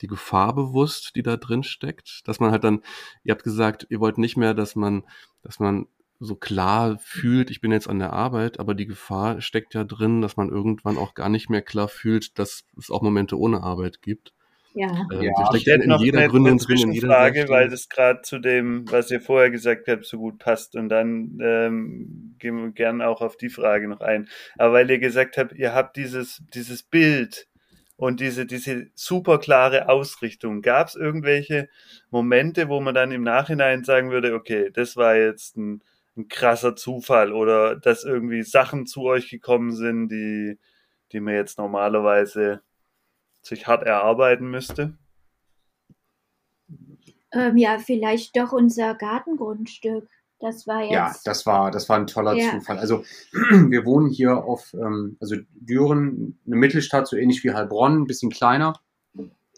die 0.00 0.06
Gefahr 0.06 0.54
bewusst, 0.54 1.14
die 1.16 1.22
da 1.22 1.36
drin 1.36 1.62
steckt? 1.62 2.26
Dass 2.26 2.40
man 2.40 2.50
halt 2.50 2.64
dann, 2.64 2.82
ihr 3.24 3.32
habt 3.32 3.44
gesagt, 3.44 3.86
ihr 3.90 4.00
wollt 4.00 4.18
nicht 4.18 4.36
mehr, 4.36 4.54
dass 4.54 4.74
man, 4.76 5.04
dass 5.42 5.60
man 5.60 5.86
so 6.20 6.36
klar 6.36 6.98
fühlt, 6.98 7.50
ich 7.50 7.60
bin 7.60 7.72
jetzt 7.72 7.88
an 7.88 7.98
der 7.98 8.12
Arbeit, 8.12 8.60
aber 8.60 8.74
die 8.74 8.86
Gefahr 8.86 9.40
steckt 9.40 9.74
ja 9.74 9.84
drin, 9.84 10.20
dass 10.22 10.36
man 10.36 10.50
irgendwann 10.50 10.96
auch 10.98 11.14
gar 11.14 11.28
nicht 11.28 11.50
mehr 11.50 11.62
klar 11.62 11.88
fühlt, 11.88 12.38
dass 12.38 12.64
es 12.78 12.90
auch 12.90 13.02
Momente 13.02 13.38
ohne 13.38 13.62
Arbeit 13.62 14.02
gibt. 14.02 14.32
Ja. 14.74 15.06
Ähm, 15.12 15.22
Ja, 15.22 15.46
steckt 15.50 15.66
hätte 15.66 15.84
in 15.84 15.90
noch 15.90 16.00
jeder 16.00 16.20
eine, 16.20 16.28
Gründung 16.28 16.52
eine 16.52 16.60
drin, 16.60 16.78
in 16.78 16.92
jeder 16.92 17.08
Zwischenfrage, 17.08 17.48
weil 17.48 17.68
das 17.68 17.88
gerade 17.88 18.22
zu 18.22 18.38
dem, 18.38 18.90
was 18.90 19.10
ihr 19.10 19.20
vorher 19.20 19.50
gesagt 19.50 19.88
habt, 19.88 20.04
so 20.04 20.18
gut 20.18 20.38
passt. 20.38 20.76
Und 20.76 20.88
dann 20.88 21.38
ähm, 21.42 22.36
gehen 22.38 22.56
wir 22.56 22.70
gerne 22.72 23.06
auch 23.06 23.20
auf 23.20 23.36
die 23.36 23.50
Frage 23.50 23.88
noch 23.88 24.00
ein. 24.00 24.28
Aber 24.58 24.74
weil 24.74 24.90
ihr 24.90 24.98
gesagt 24.98 25.36
habt, 25.36 25.52
ihr 25.52 25.74
habt 25.74 25.96
dieses, 25.96 26.42
dieses 26.54 26.82
Bild 26.82 27.46
und 27.96 28.20
diese, 28.20 28.46
diese 28.46 28.86
super 28.94 29.38
klare 29.38 29.88
Ausrichtung. 29.88 30.62
Gab 30.62 30.88
es 30.88 30.96
irgendwelche 30.96 31.68
Momente, 32.10 32.68
wo 32.68 32.80
man 32.80 32.94
dann 32.94 33.12
im 33.12 33.22
Nachhinein 33.22 33.84
sagen 33.84 34.10
würde, 34.10 34.34
okay, 34.34 34.70
das 34.72 34.96
war 34.96 35.16
jetzt 35.16 35.56
ein, 35.56 35.82
ein 36.16 36.28
krasser 36.28 36.74
Zufall 36.76 37.32
oder 37.32 37.76
dass 37.76 38.04
irgendwie 38.04 38.42
Sachen 38.42 38.86
zu 38.86 39.02
euch 39.02 39.28
gekommen 39.30 39.72
sind, 39.72 40.08
die, 40.08 40.58
die 41.12 41.20
man 41.20 41.34
jetzt 41.34 41.58
normalerweise 41.58 42.62
sich 43.42 43.66
hart 43.66 43.82
erarbeiten 43.82 44.50
müsste? 44.50 44.96
Ähm, 47.32 47.56
ja, 47.56 47.78
vielleicht 47.78 48.36
doch 48.36 48.52
unser 48.52 48.94
Gartengrundstück. 48.94 50.08
Das 50.38 50.66
war 50.66 50.82
jetzt. 50.82 50.92
Ja, 50.92 51.14
das 51.24 51.46
war, 51.46 51.70
das 51.70 51.88
war 51.88 51.96
ein 51.96 52.06
toller 52.06 52.34
Ja. 52.34 52.50
Zufall. 52.50 52.78
Also 52.78 53.04
wir 53.32 53.84
wohnen 53.86 54.08
hier 54.10 54.44
auf, 54.44 54.74
ähm, 54.74 55.16
also 55.20 55.36
Düren, 55.54 56.38
eine 56.46 56.56
Mittelstadt, 56.56 57.06
so 57.06 57.16
ähnlich 57.16 57.44
wie 57.44 57.52
Heilbronn, 57.52 58.02
ein 58.02 58.06
bisschen 58.06 58.30
kleiner, 58.30 58.80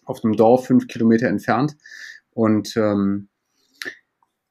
auf 0.05 0.23
einem 0.23 0.37
Dorf 0.37 0.67
fünf 0.67 0.87
Kilometer 0.87 1.29
entfernt. 1.29 1.77
Und 2.33 2.77
ähm, 2.77 3.29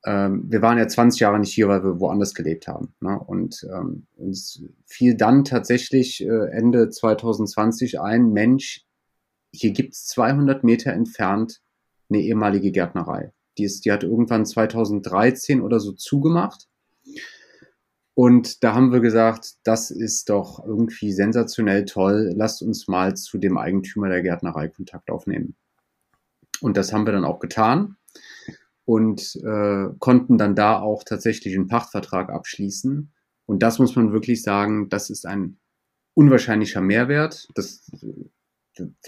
ähm, 0.06 0.46
wir 0.50 0.62
waren 0.62 0.78
ja 0.78 0.88
20 0.88 1.22
Jahre 1.22 1.40
nicht 1.40 1.54
hier, 1.54 1.68
weil 1.68 1.84
wir 1.84 2.00
woanders 2.00 2.34
gelebt 2.34 2.68
haben. 2.68 2.94
Ne? 3.00 3.18
Und 3.20 3.66
ähm, 3.72 4.08
uns 4.16 4.64
fiel 4.86 5.16
dann 5.16 5.46
tatsächlich 5.46 6.26
äh, 6.26 6.50
Ende 6.52 6.90
2020 6.90 8.02
ein, 8.02 8.32
Mensch, 8.32 8.86
hier 9.54 9.72
gibt's 9.72 10.08
200 10.08 10.64
Meter 10.64 10.92
entfernt 10.92 11.62
eine 12.10 12.22
ehemalige 12.22 12.72
Gärtnerei. 12.72 13.32
Die, 13.58 13.64
ist, 13.64 13.86
die 13.86 13.92
hat 13.92 14.04
irgendwann 14.04 14.46
2013 14.46 15.62
oder 15.62 15.80
so 15.80 15.92
zugemacht. 15.92 16.68
Und 18.16 18.64
da 18.64 18.76
haben 18.76 18.92
wir 18.92 19.00
gesagt, 19.00 19.56
das 19.64 19.90
ist 19.90 20.30
doch 20.30 20.64
irgendwie 20.66 21.12
sensationell 21.12 21.86
toll. 21.86 22.34
Lasst 22.36 22.62
uns 22.62 22.88
mal 22.88 23.16
zu 23.16 23.38
dem 23.38 23.58
Eigentümer 23.58 24.10
der 24.10 24.22
Gärtnerei 24.22 24.68
Kontakt 24.68 25.10
aufnehmen. 25.10 25.56
Und 26.62 26.78
das 26.78 26.94
haben 26.94 27.06
wir 27.06 27.14
dann 27.14 27.26
auch 27.26 27.40
getan 27.40 27.98
und 28.86 29.36
äh, 29.44 29.88
konnten 30.00 30.38
dann 30.38 30.56
da 30.56 30.80
auch 30.80 31.04
tatsächlich 31.04 31.56
einen 31.56 31.68
Pachtvertrag 31.68 32.30
abschließen. 32.30 33.12
Und 33.46 33.64
das 33.64 33.80
muss 33.80 33.96
man 33.96 34.14
wirklich 34.14 34.44
sagen, 34.44 34.90
das 34.90 35.10
ist 35.10 35.26
ein 35.26 35.58
unwahrscheinlicher 36.14 36.82
Mehrwert. 36.82 37.48
Das 37.56 37.90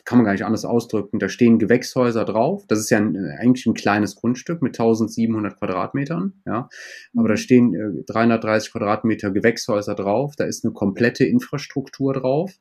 kann 0.03 0.17
man 0.17 0.25
gar 0.25 0.33
nicht 0.33 0.45
anders 0.45 0.65
ausdrücken. 0.65 1.19
Da 1.19 1.29
stehen 1.29 1.59
Gewächshäuser 1.59 2.25
drauf. 2.25 2.65
Das 2.67 2.79
ist 2.79 2.89
ja 2.89 2.97
ein, 2.97 3.15
eigentlich 3.39 3.65
ein 3.65 3.73
kleines 3.73 4.15
Grundstück 4.15 4.61
mit 4.61 4.75
1700 4.75 5.57
Quadratmetern. 5.57 6.41
Ja, 6.45 6.69
aber 7.15 7.29
da 7.29 7.37
stehen 7.37 7.73
äh, 7.73 8.03
330 8.05 8.71
Quadratmeter 8.71 9.31
Gewächshäuser 9.31 9.95
drauf. 9.95 10.35
Da 10.35 10.45
ist 10.45 10.63
eine 10.63 10.73
komplette 10.73 11.25
Infrastruktur 11.25 12.13
drauf. 12.13 12.53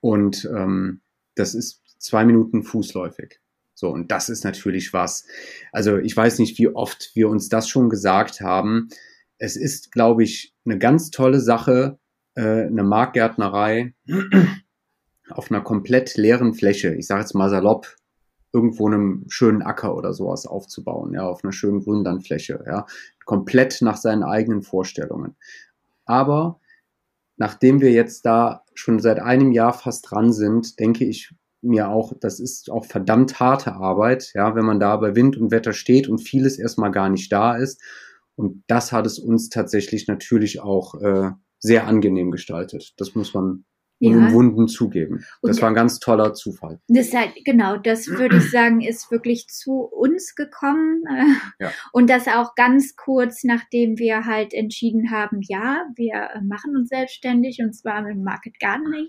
Und 0.00 0.48
ähm, 0.52 1.02
das 1.36 1.54
ist 1.54 1.82
zwei 1.98 2.24
Minuten 2.24 2.62
fußläufig. 2.64 3.40
So, 3.74 3.88
und 3.90 4.10
das 4.10 4.28
ist 4.28 4.44
natürlich 4.44 4.92
was. 4.92 5.26
Also 5.72 5.98
ich 5.98 6.16
weiß 6.16 6.38
nicht, 6.38 6.58
wie 6.58 6.68
oft 6.68 7.12
wir 7.14 7.28
uns 7.28 7.48
das 7.48 7.68
schon 7.68 7.88
gesagt 7.88 8.40
haben. 8.40 8.88
Es 9.38 9.56
ist, 9.56 9.92
glaube 9.92 10.22
ich, 10.22 10.54
eine 10.64 10.78
ganz 10.78 11.10
tolle 11.10 11.40
Sache, 11.40 11.98
äh, 12.34 12.66
eine 12.66 12.84
Marktgärtnerei 12.84 13.94
auf 15.30 15.50
einer 15.50 15.60
komplett 15.60 16.16
leeren 16.16 16.54
Fläche, 16.54 16.94
ich 16.94 17.06
sage 17.06 17.22
jetzt 17.22 17.34
mal 17.34 17.50
salopp, 17.50 17.96
irgendwo 18.52 18.86
einem 18.86 19.24
schönen 19.28 19.62
Acker 19.62 19.96
oder 19.96 20.12
sowas 20.12 20.46
aufzubauen, 20.46 21.14
ja, 21.14 21.22
auf 21.22 21.42
einer 21.42 21.52
schönen 21.52 21.80
Grünlandfläche, 21.80 22.62
ja, 22.66 22.86
komplett 23.24 23.80
nach 23.80 23.96
seinen 23.96 24.22
eigenen 24.22 24.62
Vorstellungen. 24.62 25.36
Aber 26.04 26.60
nachdem 27.36 27.80
wir 27.80 27.92
jetzt 27.92 28.26
da 28.26 28.64
schon 28.74 28.98
seit 28.98 29.20
einem 29.20 29.52
Jahr 29.52 29.72
fast 29.72 30.10
dran 30.10 30.32
sind, 30.32 30.78
denke 30.78 31.04
ich 31.04 31.34
mir 31.62 31.88
auch, 31.88 32.12
das 32.20 32.40
ist 32.40 32.70
auch 32.70 32.84
verdammt 32.84 33.40
harte 33.40 33.74
Arbeit, 33.74 34.32
ja, 34.34 34.54
wenn 34.54 34.64
man 34.64 34.80
da 34.80 34.96
bei 34.96 35.14
Wind 35.14 35.36
und 35.36 35.50
Wetter 35.50 35.72
steht 35.72 36.08
und 36.08 36.18
vieles 36.18 36.58
erstmal 36.58 36.90
gar 36.90 37.08
nicht 37.08 37.32
da 37.32 37.56
ist. 37.56 37.80
Und 38.34 38.64
das 38.66 38.92
hat 38.92 39.06
es 39.06 39.18
uns 39.18 39.48
tatsächlich 39.48 40.08
natürlich 40.08 40.60
auch 40.60 41.00
äh, 41.00 41.30
sehr 41.58 41.86
angenehm 41.86 42.30
gestaltet. 42.30 42.94
Das 42.96 43.14
muss 43.14 43.32
man 43.34 43.64
Ja. 44.02 44.10
unumwunden 44.10 44.66
zugeben. 44.68 45.24
Das 45.42 45.56
Und- 45.56 45.62
war 45.62 45.68
ein 45.70 45.74
ganz 45.74 46.00
toller 46.00 46.34
Zufall. 46.34 46.80
Das 46.88 47.14
halt, 47.14 47.32
genau, 47.44 47.76
das 47.76 48.08
würde 48.08 48.36
ich 48.38 48.50
sagen, 48.50 48.80
ist 48.80 49.10
wirklich 49.10 49.46
zu 49.48 49.74
uns 49.82 50.34
gekommen. 50.34 51.04
Ja. 51.60 51.70
Und 51.92 52.10
das 52.10 52.26
auch 52.26 52.54
ganz 52.56 52.96
kurz, 52.96 53.44
nachdem 53.44 53.98
wir 53.98 54.24
halt 54.26 54.54
entschieden 54.54 55.10
haben, 55.10 55.40
ja, 55.48 55.84
wir 55.94 56.30
machen 56.44 56.76
uns 56.76 56.88
selbstständig 56.88 57.60
und 57.62 57.74
zwar 57.74 58.02
mit 58.02 58.18
Market 58.18 58.58
Gardening. 58.58 59.08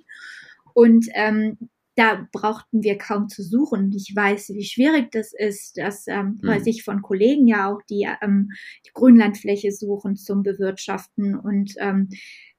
Und 0.76 1.08
ähm, 1.14 1.58
da 1.96 2.28
brauchten 2.32 2.82
wir 2.82 2.98
kaum 2.98 3.30
zu 3.30 3.44
suchen. 3.44 3.92
Ich 3.96 4.14
weiß, 4.16 4.50
wie 4.56 4.64
schwierig 4.64 5.12
das 5.12 5.32
ist, 5.32 5.78
das 5.78 6.08
ähm, 6.08 6.40
Mhm. 6.42 6.48
weiß 6.48 6.66
ich 6.66 6.84
von 6.84 7.04
Kollegen 7.04 7.46
ja 7.48 7.72
auch, 7.72 7.82
die 7.88 8.08
ähm, 8.22 8.50
die 8.86 8.90
Grünlandfläche 8.94 9.72
suchen 9.72 10.16
zum 10.16 10.42
Bewirtschaften. 10.42 11.36
Und 11.38 11.74
ähm, 11.78 12.10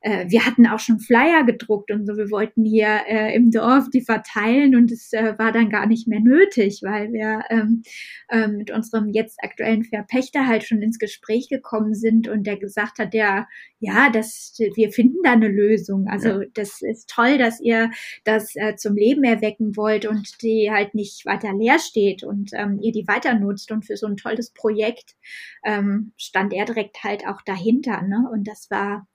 äh, 0.04 0.26
wir 0.28 0.44
hatten 0.44 0.66
auch 0.66 0.78
schon 0.78 1.00
Flyer 1.00 1.44
gedruckt 1.44 1.90
und 1.90 2.06
so. 2.06 2.16
Wir 2.16 2.30
wollten 2.30 2.64
hier 2.64 3.00
äh, 3.08 3.34
im 3.34 3.50
Dorf 3.50 3.88
die 3.88 4.02
verteilen 4.02 4.76
und 4.76 4.92
es 4.92 5.12
äh, 5.14 5.34
war 5.38 5.50
dann 5.50 5.70
gar 5.70 5.86
nicht 5.86 6.06
mehr 6.06 6.20
nötig, 6.20 6.80
weil 6.82 7.10
wir 7.12 7.42
ähm, 7.48 7.82
äh, 8.28 8.46
mit 8.46 8.70
unserem 8.70 9.08
jetzt 9.08 9.42
aktuellen 9.42 9.82
Verpächter 9.82 10.46
halt 10.46 10.64
schon 10.64 10.82
ins 10.82 10.98
Gespräch 10.98 11.48
gekommen 11.48 11.94
sind 11.94 12.28
und 12.28 12.46
der 12.46 12.58
gesagt 12.58 12.98
hat, 12.98 13.14
ja, 13.14 13.46
ja, 13.80 14.10
das, 14.10 14.54
wir 14.74 14.92
finden 14.92 15.18
da 15.24 15.32
eine 15.32 15.48
Lösung. 15.48 16.06
Also 16.08 16.42
das 16.52 16.82
ist 16.82 17.08
toll, 17.08 17.38
dass 17.38 17.60
ihr 17.60 17.90
das 18.24 18.54
äh, 18.56 18.76
zum 18.76 18.96
Leben 18.96 19.24
erwecken 19.24 19.76
wollt 19.76 20.06
und 20.06 20.42
die 20.42 20.70
halt 20.70 20.94
nicht 20.94 21.24
weiter 21.24 21.52
leer 21.54 21.78
steht 21.78 22.24
und 22.24 22.50
ähm, 22.54 22.78
ihr 22.82 22.92
die 22.92 23.08
weiter 23.08 23.34
nutzt 23.34 23.72
und 23.72 23.86
für 23.86 23.96
so 23.96 24.06
ein 24.06 24.16
tolles 24.16 24.52
Projekt 24.52 25.16
ähm, 25.64 26.12
stand 26.16 26.52
er 26.52 26.66
direkt 26.66 27.04
halt 27.04 27.26
auch 27.26 27.40
dahinter, 27.42 28.02
ne? 28.02 28.28
Und 28.32 28.46
das 28.48 28.70
war, 28.70 29.06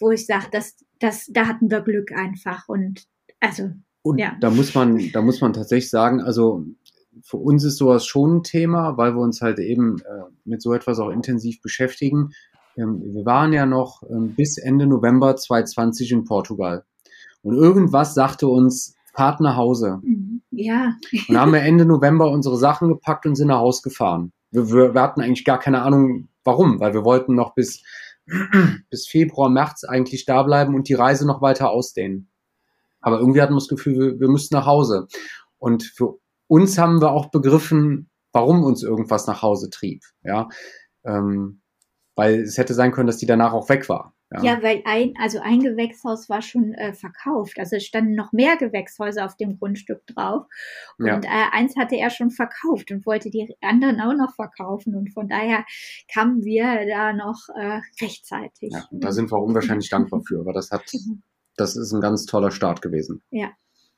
wo 0.00 0.10
ich 0.10 0.26
sage, 0.26 0.46
das, 0.52 0.76
das, 1.00 1.26
da 1.32 1.46
hatten 1.46 1.70
wir 1.70 1.80
Glück 1.80 2.12
einfach 2.12 2.68
und 2.68 3.04
also 3.40 3.70
Und 4.02 4.18
Ja. 4.18 4.36
da 4.40 4.50
muss 4.50 4.74
man, 4.74 5.10
da 5.12 5.22
muss 5.22 5.40
man 5.40 5.52
tatsächlich 5.52 5.90
sagen, 5.90 6.20
also 6.22 6.64
für 7.22 7.36
uns 7.36 7.64
ist 7.64 7.76
sowas 7.78 8.06
schon 8.06 8.36
ein 8.38 8.42
Thema, 8.42 8.96
weil 8.96 9.14
wir 9.14 9.20
uns 9.20 9.40
halt 9.40 9.58
eben 9.58 9.98
äh, 10.00 10.24
mit 10.44 10.62
so 10.62 10.72
etwas 10.72 10.98
auch 10.98 11.10
intensiv 11.10 11.60
beschäftigen. 11.60 12.30
Ähm, 12.76 13.02
wir 13.04 13.24
waren 13.24 13.52
ja 13.52 13.66
noch 13.66 14.02
ähm, 14.08 14.34
bis 14.34 14.56
Ende 14.58 14.86
November 14.86 15.36
2020 15.36 16.12
in 16.12 16.24
Portugal. 16.24 16.84
Und 17.42 17.54
irgendwas 17.54 18.14
sagte 18.14 18.46
uns, 18.48 18.94
fahrt 19.14 19.40
nach 19.40 19.56
Hause. 19.56 19.98
mhm, 20.02 20.42
ja, 20.50 20.94
Und 21.28 21.34
da 21.34 21.40
haben 21.40 21.52
wir 21.52 21.60
Ende 21.62 21.84
November 21.84 22.30
unsere 22.30 22.56
Sachen 22.56 22.88
gepackt 22.88 23.26
und 23.26 23.34
sind 23.34 23.48
nach 23.48 23.58
Hause 23.58 23.82
gefahren. 23.82 24.32
Wir, 24.50 24.70
wir, 24.70 24.94
wir 24.94 25.02
hatten 25.02 25.20
eigentlich 25.20 25.44
gar 25.44 25.58
keine 25.58 25.82
Ahnung, 25.82 26.28
warum, 26.44 26.78
weil 26.80 26.94
wir 26.94 27.04
wollten 27.04 27.34
noch 27.34 27.54
bis, 27.54 27.82
bis 28.90 29.06
Februar, 29.08 29.50
März 29.50 29.84
eigentlich 29.84 30.24
da 30.24 30.42
bleiben 30.42 30.74
und 30.74 30.88
die 30.88 30.94
Reise 30.94 31.26
noch 31.26 31.42
weiter 31.42 31.70
ausdehnen. 31.70 32.30
Aber 33.00 33.20
irgendwie 33.20 33.40
hatten 33.40 33.52
wir 33.54 33.60
das 33.60 33.68
Gefühl, 33.68 33.98
wir, 33.98 34.20
wir 34.20 34.28
müssten 34.28 34.54
nach 34.54 34.66
Hause. 34.66 35.06
Und 35.58 35.82
für 35.82 36.18
uns 36.46 36.78
haben 36.78 37.00
wir 37.00 37.12
auch 37.12 37.30
begriffen, 37.30 38.10
warum 38.32 38.64
uns 38.64 38.82
irgendwas 38.82 39.26
nach 39.26 39.42
Hause 39.42 39.70
trieb. 39.70 40.02
Ja, 40.22 40.48
ähm, 41.04 41.62
weil 42.16 42.40
es 42.40 42.58
hätte 42.58 42.74
sein 42.74 42.92
können, 42.92 43.06
dass 43.06 43.18
die 43.18 43.26
danach 43.26 43.52
auch 43.52 43.68
weg 43.68 43.88
war. 43.88 44.14
Ja, 44.30 44.62
weil 44.62 44.82
ein, 44.84 45.14
also 45.18 45.38
ein 45.40 45.60
Gewächshaus 45.60 46.28
war 46.28 46.42
schon 46.42 46.74
äh, 46.74 46.92
verkauft. 46.92 47.58
Also 47.58 47.76
es 47.76 47.86
standen 47.86 48.14
noch 48.14 48.32
mehr 48.32 48.56
Gewächshäuser 48.56 49.24
auf 49.24 49.36
dem 49.36 49.58
Grundstück 49.58 50.06
drauf. 50.06 50.46
Und 50.98 51.06
Ja. 51.06 51.20
äh, 51.22 51.50
eins 51.52 51.76
hatte 51.76 51.96
er 51.96 52.10
schon 52.10 52.30
verkauft 52.30 52.90
und 52.90 53.06
wollte 53.06 53.30
die 53.30 53.56
anderen 53.62 54.00
auch 54.02 54.14
noch 54.14 54.34
verkaufen. 54.34 54.94
Und 54.94 55.14
von 55.14 55.28
daher 55.28 55.64
kamen 56.12 56.44
wir 56.44 56.86
da 56.86 57.14
noch 57.14 57.48
äh, 57.56 57.80
rechtzeitig. 58.02 58.72
Ja, 58.72 58.86
da 58.90 59.12
sind 59.12 59.32
wir 59.32 59.38
unwahrscheinlich 59.40 59.88
dankbar 59.88 60.20
für, 60.20 60.40
aber 60.40 60.52
das 60.52 60.70
hat, 60.70 60.82
das 61.56 61.76
ist 61.76 61.92
ein 61.92 62.02
ganz 62.02 62.26
toller 62.26 62.50
Start 62.50 62.82
gewesen. 62.82 63.22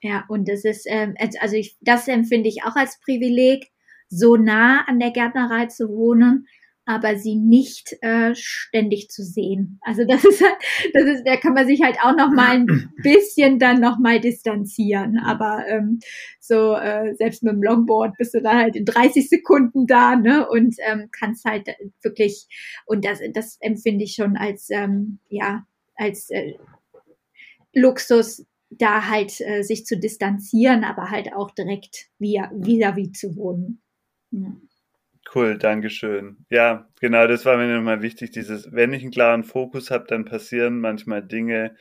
Ja, 0.03 0.25
und 0.29 0.49
das 0.49 0.65
ist, 0.65 0.87
ähm, 0.89 1.15
also 1.41 1.57
ich, 1.57 1.77
das 1.81 2.09
empfinde 2.09 2.49
ich 2.49 2.63
auch 2.65 2.77
als 2.77 3.01
Privileg, 3.01 3.71
so 4.09 4.37
nah 4.37 4.85
an 4.87 4.99
der 4.99 5.11
Gärtnerei 5.11 5.67
zu 5.67 5.89
wohnen, 5.89 6.47
aber 6.87 7.17
sie 7.17 7.37
nicht 7.37 7.97
äh, 8.03 8.35
ständig 8.35 9.11
zu 9.11 9.23
sehen. 9.23 9.79
Also 9.83 10.05
das 10.05 10.25
ist 10.25 10.43
halt, 10.43 10.57
das 10.95 11.05
ist, 11.05 11.25
da 11.25 11.37
kann 11.37 11.55
man 11.55 11.67
sich 11.67 11.83
halt 11.83 11.99
auch 12.03 12.17
noch 12.17 12.31
mal 12.31 12.57
ein 12.57 12.93
bisschen 13.03 13.59
dann 13.59 13.81
noch 13.81 13.99
mal 13.99 14.21
distanzieren. 14.21 15.19
Aber 15.19 15.65
ähm, 15.69 16.01
so 16.41 16.75
äh, 16.75 17.15
selbst 17.15 17.43
mit 17.43 17.53
dem 17.53 17.63
Longboard 17.63 18.17
bist 18.19 18.35
du 18.35 18.43
dann 18.43 18.59
halt 18.59 18.77
in 18.77 18.85
30 18.85 19.29
Sekunden 19.29 19.87
da, 19.87 20.17
ne? 20.17 20.49
Und 20.49 20.77
ähm, 20.87 21.09
kannst 21.13 21.45
halt 21.45 21.69
wirklich 22.03 22.47
und 22.87 23.05
das 23.05 23.21
das 23.35 23.57
empfinde 23.61 24.05
ich 24.05 24.15
schon 24.15 24.37
als 24.37 24.71
ähm, 24.71 25.19
ja 25.29 25.65
als 25.97 26.31
äh, 26.31 26.55
Luxus, 27.75 28.47
da 28.71 29.09
halt 29.09 29.41
äh, 29.41 29.63
sich 29.63 29.85
zu 29.85 29.99
distanzieren, 29.99 30.85
aber 30.85 31.11
halt 31.11 31.33
auch 31.35 31.51
direkt 31.51 32.09
vis-à-vis 32.19 33.13
zu 33.13 33.37
wohnen. 33.37 33.81
Ja. 34.31 34.53
Cool, 35.33 35.59
Dankeschön. 35.59 36.45
Ja, 36.51 36.89
genau, 37.01 37.27
das 37.29 37.45
war 37.45 37.57
mir 37.57 37.73
nochmal 37.73 38.03
wichtig, 38.03 38.33
dieses, 38.33 38.73
wenn 38.73 38.93
ich 38.93 39.03
einen 39.03 39.13
klaren 39.13 39.45
Fokus 39.45 39.91
habe, 39.93 40.07
dann 40.09 40.25
passieren 40.25 40.81
manchmal 40.81 41.23
Dinge, 41.23 41.77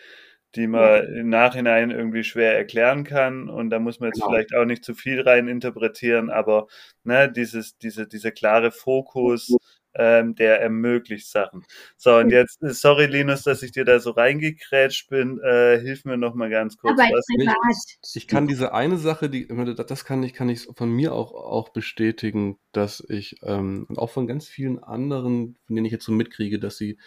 die 0.55 0.67
man 0.67 0.81
ja. 0.81 0.97
im 0.97 1.29
Nachhinein 1.29 1.89
irgendwie 1.89 2.23
schwer 2.23 2.55
erklären 2.55 3.03
kann 3.03 3.49
und 3.49 3.71
da 3.71 3.79
muss 3.79 3.99
man 3.99 4.09
jetzt 4.09 4.19
genau. 4.19 4.29
vielleicht 4.29 4.55
auch 4.55 4.65
nicht 4.65 4.83
zu 4.83 4.93
viel 4.93 5.21
rein 5.21 5.47
interpretieren, 5.47 6.29
aber 6.29 6.67
ne, 7.03 7.31
dieses, 7.31 7.77
diese, 7.77 8.07
dieser 8.07 8.31
klare 8.31 8.71
Fokus, 8.71 9.55
ähm, 9.95 10.35
der 10.35 10.61
ermöglicht 10.61 11.27
Sachen. 11.27 11.65
So, 11.97 12.15
und 12.15 12.29
jetzt, 12.29 12.61
äh, 12.61 12.73
sorry 12.73 13.07
Linus, 13.07 13.43
dass 13.43 13.63
ich 13.63 13.71
dir 13.71 13.85
da 13.85 13.99
so 13.99 14.11
reingekrätscht 14.11 15.09
bin, 15.09 15.39
äh, 15.39 15.79
hilf 15.79 16.05
mir 16.05 16.17
noch 16.17 16.35
mal 16.35 16.49
ganz 16.49 16.77
kurz. 16.77 16.99
Aber 16.99 17.09
was. 17.09 17.97
Ich, 18.03 18.23
ich 18.23 18.27
kann 18.27 18.47
diese 18.47 18.73
eine 18.73 18.97
Sache, 18.97 19.29
die, 19.29 19.47
das 19.47 20.05
kann 20.05 20.23
ich, 20.23 20.33
kann 20.33 20.49
ich 20.49 20.67
von 20.75 20.91
mir 20.91 21.13
auch, 21.13 21.33
auch 21.33 21.69
bestätigen, 21.69 22.57
dass 22.71 23.03
ich, 23.09 23.37
ähm, 23.43 23.85
und 23.89 23.97
auch 23.97 24.11
von 24.11 24.27
ganz 24.27 24.47
vielen 24.47 24.79
anderen, 24.83 25.57
von 25.65 25.75
denen 25.75 25.85
ich 25.85 25.91
jetzt 25.91 26.05
so 26.05 26.11
mitkriege, 26.11 26.59
dass 26.59 26.77
sie 26.77 26.97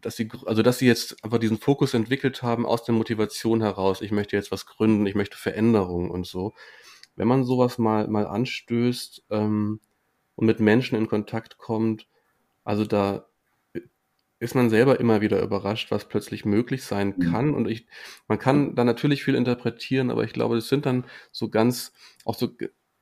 dass 0.00 0.16
sie, 0.16 0.30
also 0.46 0.62
dass 0.62 0.78
sie 0.78 0.86
jetzt 0.86 1.22
einfach 1.24 1.38
diesen 1.38 1.58
Fokus 1.58 1.92
entwickelt 1.92 2.42
haben 2.42 2.64
aus 2.64 2.84
der 2.84 2.94
Motivation 2.94 3.60
heraus, 3.60 4.00
ich 4.00 4.12
möchte 4.12 4.36
jetzt 4.36 4.50
was 4.50 4.64
gründen, 4.64 5.06
ich 5.06 5.14
möchte 5.14 5.36
Veränderungen 5.36 6.10
und 6.10 6.26
so. 6.26 6.54
Wenn 7.16 7.28
man 7.28 7.44
sowas 7.44 7.76
mal, 7.76 8.08
mal 8.08 8.26
anstößt, 8.26 9.24
ähm, 9.30 9.80
und 10.40 10.46
mit 10.46 10.58
Menschen 10.58 10.96
in 10.96 11.06
Kontakt 11.06 11.58
kommt. 11.58 12.08
Also 12.64 12.84
da 12.84 13.26
ist 14.38 14.54
man 14.54 14.70
selber 14.70 14.98
immer 14.98 15.20
wieder 15.20 15.42
überrascht, 15.42 15.90
was 15.90 16.08
plötzlich 16.08 16.46
möglich 16.46 16.82
sein 16.82 17.14
mhm. 17.16 17.30
kann. 17.30 17.54
Und 17.54 17.68
ich, 17.68 17.86
man 18.26 18.38
kann 18.38 18.74
da 18.74 18.84
natürlich 18.84 19.22
viel 19.22 19.34
interpretieren, 19.34 20.10
aber 20.10 20.24
ich 20.24 20.32
glaube, 20.32 20.56
es 20.56 20.68
sind 20.68 20.86
dann 20.86 21.04
so 21.30 21.50
ganz, 21.50 21.92
auch 22.24 22.34
so 22.34 22.48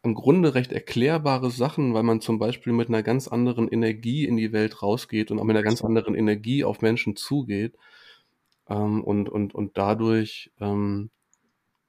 im 0.03 0.15
Grunde 0.15 0.57
recht 0.57 0.73
erklärbare 0.73 1.51
Sachen, 1.51 1.95
weil 1.95 2.03
man 2.03 2.21
zum 2.21 2.41
Beispiel 2.41 2.73
mit 2.73 2.89
einer 2.89 3.05
ganz 3.05 3.29
anderen 3.29 3.69
Energie 3.69 4.25
in 4.25 4.37
die 4.37 4.53
Welt 4.53 4.83
rausgeht 4.83 5.31
und 5.31 5.39
auch 5.39 5.45
mit 5.45 5.57
einer 5.57 5.65
ganz 5.65 5.83
anderen 5.83 6.17
Energie 6.17 6.65
auf 6.65 6.83
Menschen 6.83 7.15
zugeht 7.15 7.77
ähm, 8.69 9.05
und, 9.05 9.29
und, 9.29 9.55
und 9.55 9.79
dadurch 9.79 10.51
ähm, 10.61 11.11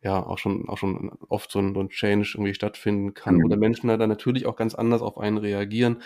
ja 0.01 0.23
auch 0.25 0.37
schon 0.37 0.69
auch 0.69 0.77
schon 0.77 1.11
oft 1.27 1.51
so 1.51 1.59
ein, 1.59 1.73
so 1.73 1.81
ein 1.81 1.89
Change 1.89 2.31
irgendwie 2.35 2.53
stattfinden 2.53 3.13
kann 3.13 3.35
mhm. 3.35 3.45
oder 3.45 3.57
Menschen 3.57 3.87
da 3.87 3.97
dann 3.97 4.09
natürlich 4.09 4.45
auch 4.45 4.55
ganz 4.55 4.75
anders 4.75 5.01
auf 5.01 5.17
einen 5.17 5.37
reagieren 5.37 6.01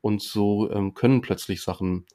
und 0.00 0.22
so 0.22 0.70
ähm, 0.70 0.94
können 0.94 1.20
plötzlich 1.20 1.62
Sachen 1.62 2.06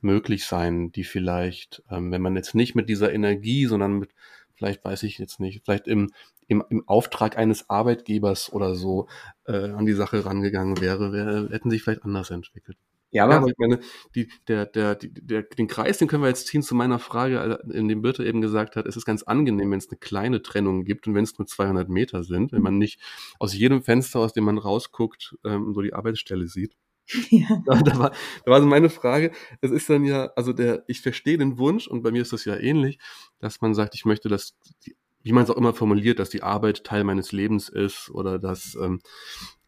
möglich 0.00 0.44
sein, 0.44 0.92
die 0.92 1.04
vielleicht, 1.04 1.82
ähm, 1.90 2.12
wenn 2.12 2.22
man 2.22 2.36
jetzt 2.36 2.54
nicht 2.54 2.74
mit 2.74 2.88
dieser 2.88 3.12
Energie, 3.12 3.66
sondern 3.66 3.98
mit, 3.98 4.10
vielleicht 4.54 4.84
weiß 4.84 5.02
ich 5.04 5.18
jetzt 5.18 5.40
nicht, 5.40 5.62
vielleicht 5.64 5.88
im, 5.88 6.12
im, 6.46 6.62
im 6.68 6.86
Auftrag 6.86 7.38
eines 7.38 7.70
Arbeitgebers 7.70 8.52
oder 8.52 8.74
so 8.74 9.08
äh, 9.46 9.70
an 9.70 9.86
die 9.86 9.94
Sache 9.94 10.24
rangegangen 10.24 10.80
wäre, 10.80 11.12
wär, 11.12 11.48
hätten 11.50 11.70
sich 11.70 11.82
vielleicht 11.82 12.04
anders 12.04 12.30
entwickelt. 12.30 12.76
Ja, 13.14 13.24
aber, 13.24 13.34
ja, 13.34 13.46
ich 13.46 13.58
meine, 13.58 13.78
die, 14.16 14.28
der, 14.48 14.66
der, 14.66 14.96
der, 14.96 15.44
den 15.44 15.68
Kreis, 15.68 15.98
den 15.98 16.08
können 16.08 16.24
wir 16.24 16.28
jetzt 16.28 16.48
ziehen 16.48 16.62
zu 16.62 16.74
meiner 16.74 16.98
Frage, 16.98 17.60
äh, 17.64 17.76
in 17.76 17.86
dem 17.86 18.02
Birte 18.02 18.24
eben 18.24 18.40
gesagt 18.40 18.74
hat, 18.74 18.86
es 18.86 18.96
ist 18.96 19.04
ganz 19.06 19.22
angenehm, 19.22 19.70
wenn 19.70 19.78
es 19.78 19.88
eine 19.88 19.98
kleine 19.98 20.42
Trennung 20.42 20.84
gibt 20.84 21.06
und 21.06 21.14
wenn 21.14 21.22
es 21.22 21.38
nur 21.38 21.46
200 21.46 21.88
Meter 21.88 22.24
sind, 22.24 22.50
wenn 22.50 22.60
man 22.60 22.76
nicht 22.76 23.00
aus 23.38 23.54
jedem 23.54 23.82
Fenster, 23.84 24.18
aus 24.18 24.32
dem 24.32 24.42
man 24.42 24.58
rausguckt, 24.58 25.36
ähm, 25.44 25.74
so 25.74 25.80
die 25.80 25.94
Arbeitsstelle 25.94 26.48
sieht. 26.48 26.74
Ja. 27.30 27.62
Da, 27.66 27.82
da, 27.82 27.98
war, 27.98 28.10
da 28.46 28.50
war 28.50 28.60
so 28.60 28.66
meine 28.66 28.88
Frage, 28.88 29.30
es 29.60 29.70
ist 29.70 29.90
dann 29.90 30.04
ja, 30.04 30.32
also 30.36 30.52
der, 30.54 30.84
ich 30.88 31.02
verstehe 31.02 31.36
den 31.38 31.58
Wunsch 31.58 31.86
und 31.86 32.02
bei 32.02 32.10
mir 32.10 32.22
ist 32.22 32.32
das 32.32 32.46
ja 32.46 32.56
ähnlich, 32.56 32.98
dass 33.38 33.60
man 33.60 33.74
sagt, 33.74 33.94
ich 33.94 34.06
möchte, 34.06 34.28
dass 34.30 34.56
die, 34.86 34.96
wie 35.22 35.32
man 35.32 35.44
es 35.44 35.50
auch 35.50 35.56
immer 35.58 35.74
formuliert, 35.74 36.18
dass 36.18 36.30
die 36.30 36.42
Arbeit 36.42 36.82
Teil 36.84 37.04
meines 37.04 37.30
Lebens 37.30 37.68
ist 37.68 38.10
oder 38.10 38.38
dass 38.38 38.74
ähm, 38.80 39.00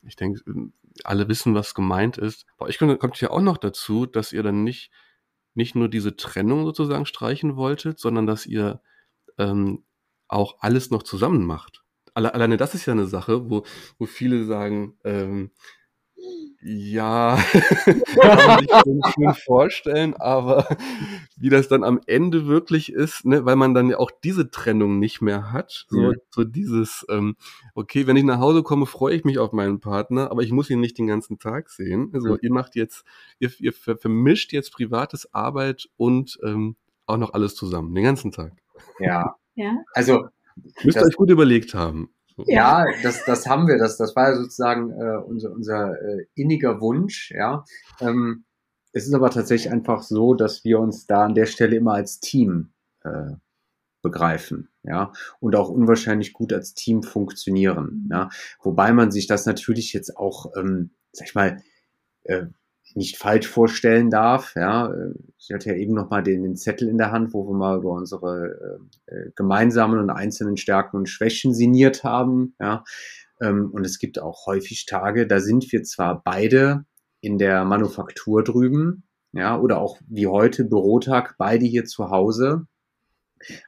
ich 0.03 0.17
denke, 0.17 0.41
alle 1.05 1.29
wissen, 1.29 1.55
was 1.55 1.75
gemeint 1.75 2.19
ist. 2.19 2.47
Bei 2.59 2.67
euch 2.67 2.79
kommt 2.79 3.21
ja 3.21 3.31
auch 3.31 3.41
noch 3.41 3.59
dazu, 3.59 4.07
dass 4.07 4.33
ihr 4.33 4.43
dann 4.43 4.65
nicht, 4.65 4.91
nicht 5.55 5.75
nur 5.75 5.89
diese 5.89 6.17
Trennung 6.17 6.65
sozusagen 6.65 7.07
streichen 7.07 7.57
wolltet, 7.57 7.99
sondern 7.99 8.27
dass 8.27 8.47
ihr 8.47 8.81
ähm, 9.39 9.85
auch 10.29 10.57
alles 10.61 10.91
noch 10.91 11.03
zusammen 11.03 11.45
macht. 11.45 11.83
Alle, 12.15 12.33
alleine 12.35 12.57
das 12.57 12.75
ist 12.75 12.87
ja 12.87 12.93
eine 12.93 13.07
Sache, 13.07 13.51
wo, 13.51 13.65
wo 13.99 14.07
viele 14.07 14.45
sagen, 14.45 14.99
ähm, 15.05 15.51
ja, 16.69 17.37
kann 18.21 18.47
man 18.47 18.59
sich 18.61 18.71
schon 18.71 19.01
schön 19.15 19.35
vorstellen, 19.35 20.15
aber 20.15 20.67
wie 21.37 21.49
das 21.49 21.69
dann 21.69 21.85
am 21.85 22.01
Ende 22.07 22.47
wirklich 22.47 22.93
ist, 22.93 23.25
ne, 23.25 23.45
weil 23.45 23.55
man 23.57 23.73
dann 23.73 23.91
ja 23.91 23.99
auch 23.99 24.11
diese 24.11 24.51
Trennung 24.51 24.99
nicht 24.99 25.21
mehr 25.23 25.53
hat. 25.53 25.87
So, 25.89 25.99
mhm. 25.99 26.15
so 26.31 26.45
dieses, 26.45 27.07
ähm, 27.09 27.37
okay, 27.75 28.07
wenn 28.07 28.17
ich 28.17 28.25
nach 28.25 28.41
Hause 28.41 28.63
komme, 28.63 28.87
freue 28.87 29.15
ich 29.15 29.25
mich 29.25 29.39
auf 29.39 29.53
meinen 29.53 29.79
Partner, 29.81 30.31
aber 30.31 30.43
ich 30.43 30.51
muss 30.51 30.69
ihn 30.69 30.81
nicht 30.81 30.99
den 30.99 31.07
ganzen 31.07 31.39
Tag 31.39 31.71
sehen. 31.71 32.11
Also 32.13 32.31
mhm. 32.31 32.39
ihr 32.43 32.53
macht 32.53 32.75
jetzt, 32.75 33.05
ihr, 33.39 33.53
ihr 33.61 33.73
vermischt 33.73 34.53
jetzt 34.53 34.73
privates 34.73 35.33
Arbeit 35.33 35.89
und 35.97 36.39
ähm, 36.43 36.75
auch 37.07 37.19
noch 37.19 37.33
alles 37.33 37.55
zusammen, 37.55 37.95
den 37.95 38.05
ganzen 38.05 38.33
Tag. 38.33 38.53
Ja. 38.99 39.37
ja. 39.55 39.73
Also 39.95 40.27
Müsst 40.83 40.97
ihr 40.97 41.05
euch 41.05 41.17
gut 41.17 41.31
überlegt 41.31 41.75
haben. 41.75 42.11
Ja, 42.45 42.85
das, 43.03 43.25
das 43.25 43.47
haben 43.47 43.67
wir. 43.67 43.79
Das, 43.79 43.97
das 43.97 44.15
war 44.15 44.31
ja 44.31 44.37
sozusagen 44.37 44.91
äh, 44.91 45.17
unser, 45.17 45.53
unser 45.53 46.01
äh, 46.01 46.27
inniger 46.35 46.81
Wunsch. 46.81 47.31
Ja, 47.31 47.65
ähm, 48.01 48.45
es 48.93 49.07
ist 49.07 49.15
aber 49.15 49.31
tatsächlich 49.31 49.73
einfach 49.73 50.03
so, 50.03 50.35
dass 50.35 50.65
wir 50.65 50.81
uns 50.81 51.07
da 51.07 51.25
an 51.25 51.35
der 51.35 51.47
Stelle 51.47 51.77
immer 51.77 51.95
als 51.95 52.21
Team 52.21 52.73
äh, 53.05 53.33
begreifen, 54.03 54.69
ja, 54.83 55.13
und 55.41 55.57
auch 55.57 55.69
unwahrscheinlich 55.69 56.33
gut 56.33 56.53
als 56.53 56.75
Team 56.75 57.03
funktionieren. 57.03 58.09
Ja, 58.11 58.29
wobei 58.63 58.93
man 58.93 59.11
sich 59.11 59.27
das 59.27 59.47
natürlich 59.47 59.93
jetzt 59.93 60.17
auch, 60.17 60.53
ähm, 60.57 60.91
sag 61.13 61.29
ich 61.29 61.35
mal, 61.35 61.63
äh, 62.25 62.47
nicht 62.95 63.19
falsch 63.19 63.47
vorstellen 63.49 64.11
darf. 64.11 64.55
Ja, 64.57 64.93
ich 65.39 65.53
hatte 65.53 65.71
ja 65.71 65.77
eben 65.77 65.95
noch 65.95 66.11
mal 66.11 66.23
den, 66.23 66.43
den 66.43 66.57
Zettel 66.57 66.89
in 66.89 66.99
der 66.99 67.13
Hand, 67.13 67.35
wo 67.35 67.47
wir 67.47 67.55
mal 67.55 67.79
über 67.79 67.91
unsere 67.93 68.81
äh, 69.09 69.15
äh, 69.15 69.31
gemeinsamen 69.35 69.99
und 69.99 70.11
einzelnen 70.11 70.57
Stärken 70.57 70.97
und 70.97 71.09
Schwächen 71.09 71.53
sinniert 71.55 72.05
haben. 72.05 72.55
Ja, 72.61 72.85
ähm, 73.41 73.71
und 73.73 73.85
es 73.85 73.99
gibt 73.99 74.21
auch 74.21 74.47
häufig 74.47 74.87
Tage, 74.87 75.27
da 75.27 75.41
sind 75.41 75.71
wir 75.73 75.83
zwar 75.83 76.23
beide 76.23 76.85
in 77.21 77.39
der 77.39 77.65
Manufaktur 77.65 78.45
drüben, 78.45 79.05
ja, 79.33 79.59
oder 79.59 79.79
auch 79.79 79.99
wie 80.09 80.27
heute 80.27 80.65
Bürotag, 80.65 81.35
beide 81.39 81.65
hier 81.65 81.85
zu 81.85 82.11
Hause. 82.11 82.67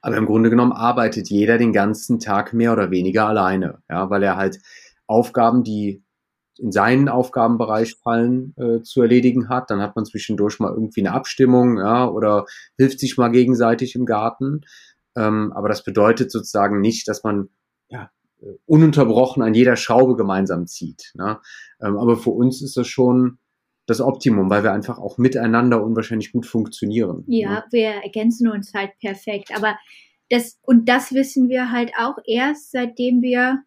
Aber 0.01 0.17
im 0.17 0.27
Grunde 0.27 0.51
genommen 0.51 0.73
arbeitet 0.73 1.29
jeder 1.29 1.59
den 1.59 1.73
ganzen 1.73 2.21
Tag 2.21 2.55
mehr 2.55 2.73
oder 2.73 2.91
weniger 2.91 3.27
alleine, 3.27 3.83
ja, 3.91 4.09
weil 4.11 4.23
er 4.23 4.37
halt 4.37 4.59
Aufgaben, 5.07 5.63
die 5.63 6.03
in 6.59 6.73
seinen 6.73 7.09
Aufgabenbereich 7.09 7.97
fallen, 8.03 8.55
äh, 8.57 8.83
zu 8.83 9.03
erledigen 9.03 9.49
hat. 9.49 9.71
Dann 9.71 9.81
hat 9.81 9.97
man 9.97 10.05
zwischendurch 10.05 10.59
mal 10.59 10.73
irgendwie 10.73 11.01
eine 11.01 11.13
Abstimmung, 11.13 11.79
ja, 11.79 12.09
oder 12.09 12.47
hilft 12.77 13.01
sich 13.01 13.17
mal 13.17 13.29
gegenseitig 13.29 13.95
im 13.95 14.07
Garten. 14.07 14.63
Ähm, 15.17 15.53
aber 15.55 15.69
das 15.69 15.85
bedeutet 15.85 16.31
sozusagen 16.31 16.81
nicht, 16.81 17.09
dass 17.09 17.25
man 17.25 17.49
ja, 17.89 18.11
ununterbrochen 18.67 19.43
an 19.43 19.55
jeder 19.55 19.77
Schraube 19.77 20.17
gemeinsam 20.17 20.67
zieht. 20.67 21.13
Ne? 21.15 21.41
Ähm, 21.81 21.97
aber 21.97 22.17
für 22.17 22.31
uns 22.31 22.63
ist 22.63 22.77
das 22.77 22.87
schon 22.87 23.39
das 23.87 24.01
Optimum, 24.01 24.51
weil 24.51 24.63
wir 24.63 24.73
einfach 24.73 24.99
auch 24.99 25.19
miteinander 25.19 25.83
unwahrscheinlich 25.83 26.33
gut 26.33 26.47
funktionieren. 26.47 27.25
Ja, 27.27 27.51
ne? 27.51 27.65
wir 27.71 27.89
ergänzen 27.89 28.49
uns 28.49 28.75
halt 28.75 28.91
perfekt. 29.01 29.51
Aber 29.57 29.77
das, 30.29 30.59
und 30.63 30.89
das 30.89 31.13
wissen 31.13 31.49
wir 31.49 31.73
halt 31.73 31.93
auch 31.99 32.19
erst, 32.27 32.71
seitdem 32.71 33.23
wir 33.23 33.63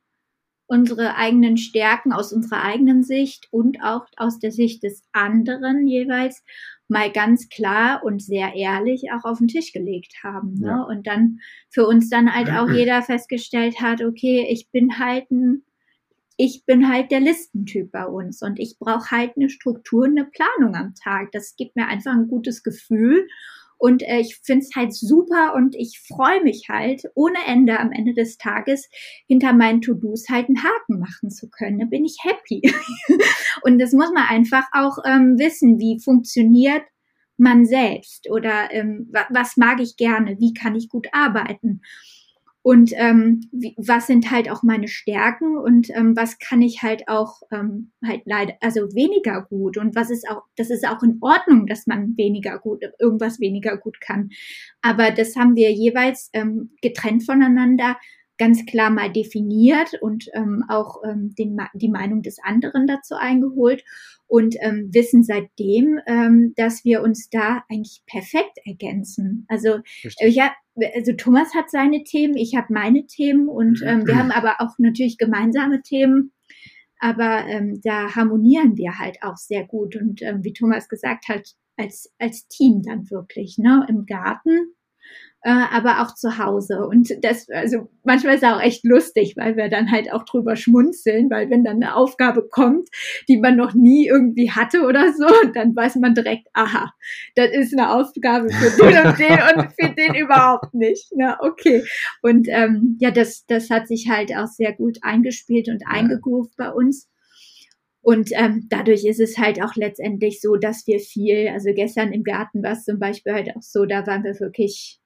unsere 0.72 1.18
eigenen 1.18 1.58
Stärken 1.58 2.14
aus 2.14 2.32
unserer 2.32 2.64
eigenen 2.64 3.04
Sicht 3.04 3.50
und 3.52 3.84
auch 3.84 4.06
aus 4.16 4.40
der 4.40 4.54
Sicht 4.54 4.84
des 4.84 5.04
anderen 5.12 5.86
jeweils 5.86 6.46
mal 6.88 7.12
ganz 7.12 7.50
klar 7.50 8.06
und 8.06 8.22
sehr 8.22 8.56
ehrlich 8.56 9.12
auch 9.12 9.26
auf 9.26 9.40
den 9.40 9.50
Tisch 9.50 9.74
gelegt 9.74 10.24
haben. 10.24 10.54
Ne? 10.60 10.68
Ja. 10.68 10.84
Und 10.84 11.08
dann 11.08 11.40
für 11.70 11.86
uns 11.86 12.10
dann 12.10 12.34
halt 12.34 12.50
auch 12.52 12.70
jeder 12.74 13.02
festgestellt 13.02 13.82
hat, 13.82 14.02
okay, 14.02 14.48
ich 14.50 14.70
bin 14.72 14.98
halt 14.98 15.30
ein, 15.30 15.64
ich 16.38 16.64
bin 16.66 16.88
halt 16.88 17.12
der 17.12 17.20
Listentyp 17.20 17.92
bei 17.92 18.06
uns 18.06 18.42
und 18.42 18.58
ich 18.58 18.80
brauche 18.80 19.12
halt 19.12 19.34
eine 19.36 19.50
Struktur, 19.50 20.06
eine 20.06 20.24
Planung 20.24 20.76
am 20.76 20.96
Tag. 20.96 21.34
Das 21.34 21.58
gibt 21.58 21.76
mir 21.76 21.90
einfach 21.90 22.14
ein 22.14 22.30
gutes 22.30 22.64
Gefühl 22.64 23.28
Und 23.82 24.04
äh, 24.04 24.20
ich 24.20 24.40
finde 24.44 24.64
es 24.64 24.76
halt 24.76 24.94
super 24.94 25.56
und 25.56 25.76
ich 25.76 26.00
freue 26.08 26.44
mich 26.44 26.68
halt 26.70 27.02
ohne 27.16 27.40
Ende 27.48 27.80
am 27.80 27.92
Ende 27.92 28.14
des 28.14 28.38
Tages 28.38 28.88
hinter 29.28 29.54
meinen 29.54 29.82
To-Dos 29.82 30.30
halt 30.30 30.50
einen 30.50 30.62
Haken 30.64 31.00
machen 31.00 31.32
zu 31.32 31.50
können. 31.50 31.80
Da 31.80 31.86
bin 31.86 32.06
ich 32.06 32.16
happy. 32.22 32.62
und 33.64 33.80
das 33.80 33.92
muss 33.94 34.12
man 34.14 34.26
einfach 34.28 34.68
auch 34.74 35.00
ähm, 35.04 35.40
wissen, 35.40 35.80
wie 35.80 36.00
funktioniert 36.00 36.84
man 37.38 37.66
selbst 37.66 38.30
oder 38.30 38.72
ähm, 38.72 39.12
was 39.32 39.58
mag 39.58 39.80
ich 39.80 39.98
gerne, 39.98 40.38
wie 40.40 40.54
kann 40.54 40.76
ich 40.76 40.88
gut 40.88 41.08
arbeiten 41.12 41.82
und 42.64 42.92
ähm, 42.96 43.42
wie, 43.52 43.74
was 43.78 44.08
sind 44.08 44.30
halt 44.32 44.50
auch 44.50 44.62
meine 44.64 44.88
Stärken 44.88 45.58
und 45.58 45.90
ähm, 45.92 46.16
was 46.16 46.38
kann 46.40 46.62
ich 46.62 46.84
halt 46.84 47.08
auch 47.08 47.42
ähm, 47.52 47.92
halt 48.06 48.22
leider 48.26 48.54
also 48.62 48.82
weniger 48.94 49.44
gut 49.44 49.78
und 49.78 49.96
was 49.96 50.12
ist 50.12 50.30
auch 50.30 50.44
das 50.58 50.70
ist 50.70 50.88
auch 50.88 51.02
in 51.04 51.18
Ordnung, 51.22 51.66
dass 51.66 51.88
man 51.88 52.16
weniger 52.18 52.60
gut 52.60 52.84
irgendwas 53.00 53.40
weniger 53.40 53.78
gut 53.78 54.00
kann, 54.02 54.30
aber 54.82 55.12
das 55.12 55.36
haben 55.36 55.56
wir 55.56 55.72
jeweils 55.72 56.30
ähm, 56.34 56.72
getrennt 56.82 57.26
voneinander 57.26 57.98
ganz 58.42 58.66
klar 58.66 58.90
mal 58.90 59.14
definiert 59.14 59.94
und 60.02 60.26
ähm, 60.34 60.66
auch 60.68 61.04
ähm, 61.08 61.36
den, 61.38 61.60
die 61.76 61.90
Meinung 61.90 62.24
des 62.24 62.40
anderen 62.44 62.88
dazu 62.88 63.14
eingeholt 63.14 63.84
und 64.26 64.56
ähm, 64.62 64.90
wissen 64.92 65.24
seitdem, 65.24 66.00
ähm, 66.08 66.54
dass 66.56 66.84
wir 66.84 67.04
uns 67.04 67.30
da 67.30 67.64
eigentlich 67.70 68.02
perfekt 68.08 68.58
ergänzen. 68.66 69.46
Also 69.48 69.82
äh, 70.18 70.28
ja, 70.28 70.54
also 70.96 71.14
Thomas 71.14 71.54
hat 71.54 71.70
seine 71.70 72.04
Themen, 72.04 72.36
ich 72.36 72.56
habe 72.56 72.74
meine 72.74 73.06
Themen 73.06 73.48
und 73.48 73.84
ähm, 73.86 74.08
wir 74.08 74.18
haben 74.18 74.32
aber 74.32 74.56
auch 74.58 74.74
natürlich 74.80 75.20
gemeinsame 75.20 75.84
Themen. 75.84 76.32
Aber 76.98 77.46
ähm, 77.48 77.80
da 77.84 78.16
harmonieren 78.16 78.76
wir 78.76 78.98
halt 78.98 79.18
auch 79.22 79.38
sehr 79.38 79.68
gut 79.68 79.96
und 79.96 80.24
ähm, 80.24 80.44
wie 80.44 80.54
Thomas 80.54 80.90
gesagt 80.90 81.28
hat, 81.30 81.56
als, 81.78 82.12
als 82.18 82.48
Team 82.48 82.82
dann 82.82 83.12
wirklich, 83.12 83.60
ne? 83.60 83.86
Im 83.88 84.08
Garten 84.08 84.74
aber 85.50 86.02
auch 86.02 86.14
zu 86.14 86.38
Hause. 86.38 86.86
Und 86.86 87.12
das, 87.24 87.50
also 87.50 87.90
manchmal 88.04 88.36
ist 88.36 88.44
es 88.44 88.50
auch 88.50 88.62
echt 88.62 88.84
lustig, 88.86 89.34
weil 89.38 89.58
wir 89.58 89.70
dann 89.70 89.92
halt 89.92 90.12
auch 90.14 90.24
drüber 90.24 90.56
schmunzeln, 90.56 91.32
weil 91.32 91.50
wenn 91.50 91.64
dann 91.64 91.78
eine 91.78 91.96
Aufgabe 91.96 92.48
kommt, 92.48 92.90
die 93.28 93.38
man 93.38 93.56
noch 93.56 93.74
nie 93.74 94.08
irgendwie 94.08 94.52
hatte 94.52 94.86
oder 94.86 95.14
so, 95.14 95.26
dann 95.54 95.76
weiß 95.76 95.96
man 95.96 96.14
direkt, 96.14 96.48
aha, 96.54 96.94
das 97.36 97.52
ist 97.52 97.78
eine 97.78 97.92
Aufgabe 97.92 98.50
für 98.50 98.84
den 98.84 99.06
und 99.06 99.20
den 99.20 99.40
und 99.56 99.74
für 99.74 99.96
den 99.96 100.16
überhaupt 100.16 100.74
nicht. 100.76 101.12
Na, 101.16 101.40
okay. 101.42 101.84
Und 102.22 102.48
ähm, 102.50 102.98
ja, 103.00 103.10
das, 103.10 103.46
das 103.48 103.70
hat 103.72 103.88
sich 103.88 104.10
halt 104.10 104.36
auch 104.36 104.48
sehr 104.48 104.74
gut 104.74 105.00
eingespielt 105.02 105.70
und 105.70 105.84
eingegroovt 105.88 106.56
bei 106.56 106.70
uns. 106.72 107.10
Und 108.04 108.30
ähm, 108.34 108.68
dadurch 108.70 109.06
ist 109.06 109.20
es 109.20 109.38
halt 109.38 109.62
auch 109.64 109.76
letztendlich 109.76 110.42
so, 110.42 110.56
dass 110.56 110.88
wir 110.88 111.00
viel, 111.00 111.50
also 111.50 111.72
gestern 111.74 112.12
im 112.14 112.24
Garten 112.24 112.64
war 112.64 112.74
es 112.74 112.84
zum 112.84 113.00
Beispiel 113.00 113.34
halt 113.34 113.56
auch 113.56 113.62
so, 113.62 113.86
da 113.86 114.06
waren 114.08 114.24
wir 114.24 114.40
wirklich 114.40 115.01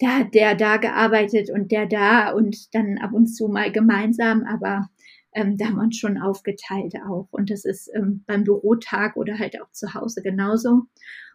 da 0.00 0.18
hat 0.18 0.34
der 0.34 0.54
da 0.54 0.78
gearbeitet 0.78 1.50
und 1.50 1.70
der 1.70 1.86
da 1.86 2.30
und 2.32 2.74
dann 2.74 2.98
ab 2.98 3.12
und 3.12 3.26
zu 3.26 3.48
mal 3.48 3.70
gemeinsam, 3.70 4.44
aber 4.44 4.88
ähm, 5.34 5.56
da 5.58 5.66
haben 5.66 5.76
wir 5.76 5.82
uns 5.82 5.98
schon 5.98 6.18
aufgeteilt 6.18 6.94
auch. 7.08 7.28
Und 7.30 7.50
das 7.50 7.64
ist 7.64 7.90
ähm, 7.94 8.24
beim 8.26 8.44
Bürotag 8.44 9.16
oder 9.16 9.38
halt 9.38 9.60
auch 9.60 9.70
zu 9.70 9.94
Hause 9.94 10.22
genauso. 10.22 10.86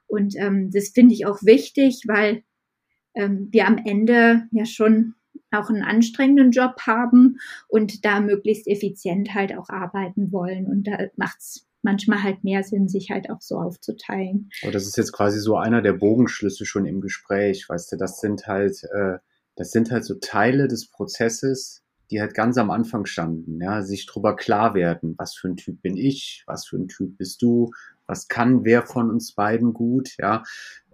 Und 0.07 0.35
ähm, 0.37 0.71
das 0.71 0.89
finde 0.89 1.13
ich 1.13 1.25
auch 1.25 1.43
wichtig, 1.43 2.03
weil 2.07 2.43
ähm, 3.13 3.49
wir 3.51 3.67
am 3.67 3.77
Ende 3.77 4.47
ja 4.51 4.65
schon 4.65 5.13
auch 5.51 5.69
einen 5.69 5.83
anstrengenden 5.83 6.51
Job 6.51 6.81
haben 6.81 7.37
und 7.67 8.03
da 8.03 8.19
möglichst 8.19 8.67
effizient 8.67 9.33
halt 9.33 9.55
auch 9.55 9.69
arbeiten 9.69 10.31
wollen. 10.31 10.65
Und 10.65 10.87
da 10.87 10.97
macht's 11.15 11.67
manchmal 11.85 12.21
halt 12.21 12.43
mehr 12.43 12.63
Sinn, 12.63 12.89
sich 12.89 13.11
halt 13.11 13.29
auch 13.29 13.41
so 13.41 13.57
aufzuteilen. 13.57 14.49
Aber 14.63 14.73
das 14.73 14.85
ist 14.85 14.97
jetzt 14.97 15.13
quasi 15.13 15.39
so 15.39 15.55
einer 15.55 15.81
der 15.81 15.93
Bogenschlüsse 15.93 16.65
schon 16.65 16.85
im 16.85 16.99
Gespräch, 16.99 17.69
weißt 17.69 17.93
du, 17.93 17.95
das 17.95 18.19
sind 18.19 18.47
halt, 18.47 18.83
äh, 18.91 19.19
das 19.55 19.71
sind 19.71 19.91
halt 19.91 20.03
so 20.03 20.15
Teile 20.15 20.67
des 20.67 20.89
Prozesses, 20.89 21.83
die 22.11 22.19
halt 22.19 22.33
ganz 22.33 22.57
am 22.57 22.71
Anfang 22.71 23.05
standen, 23.05 23.61
ja, 23.61 23.81
sich 23.81 24.05
drüber 24.05 24.35
klar 24.35 24.75
werden, 24.75 25.15
was 25.17 25.35
für 25.35 25.47
ein 25.47 25.55
Typ 25.55 25.81
bin 25.81 25.95
ich, 25.95 26.43
was 26.45 26.67
für 26.67 26.77
ein 26.77 26.87
Typ 26.87 27.17
bist 27.17 27.41
du, 27.41 27.71
was 28.07 28.27
kann 28.27 28.63
wer 28.63 28.83
von 28.83 29.09
uns 29.09 29.33
beiden 29.33 29.73
gut, 29.73 30.15
ja, 30.19 30.43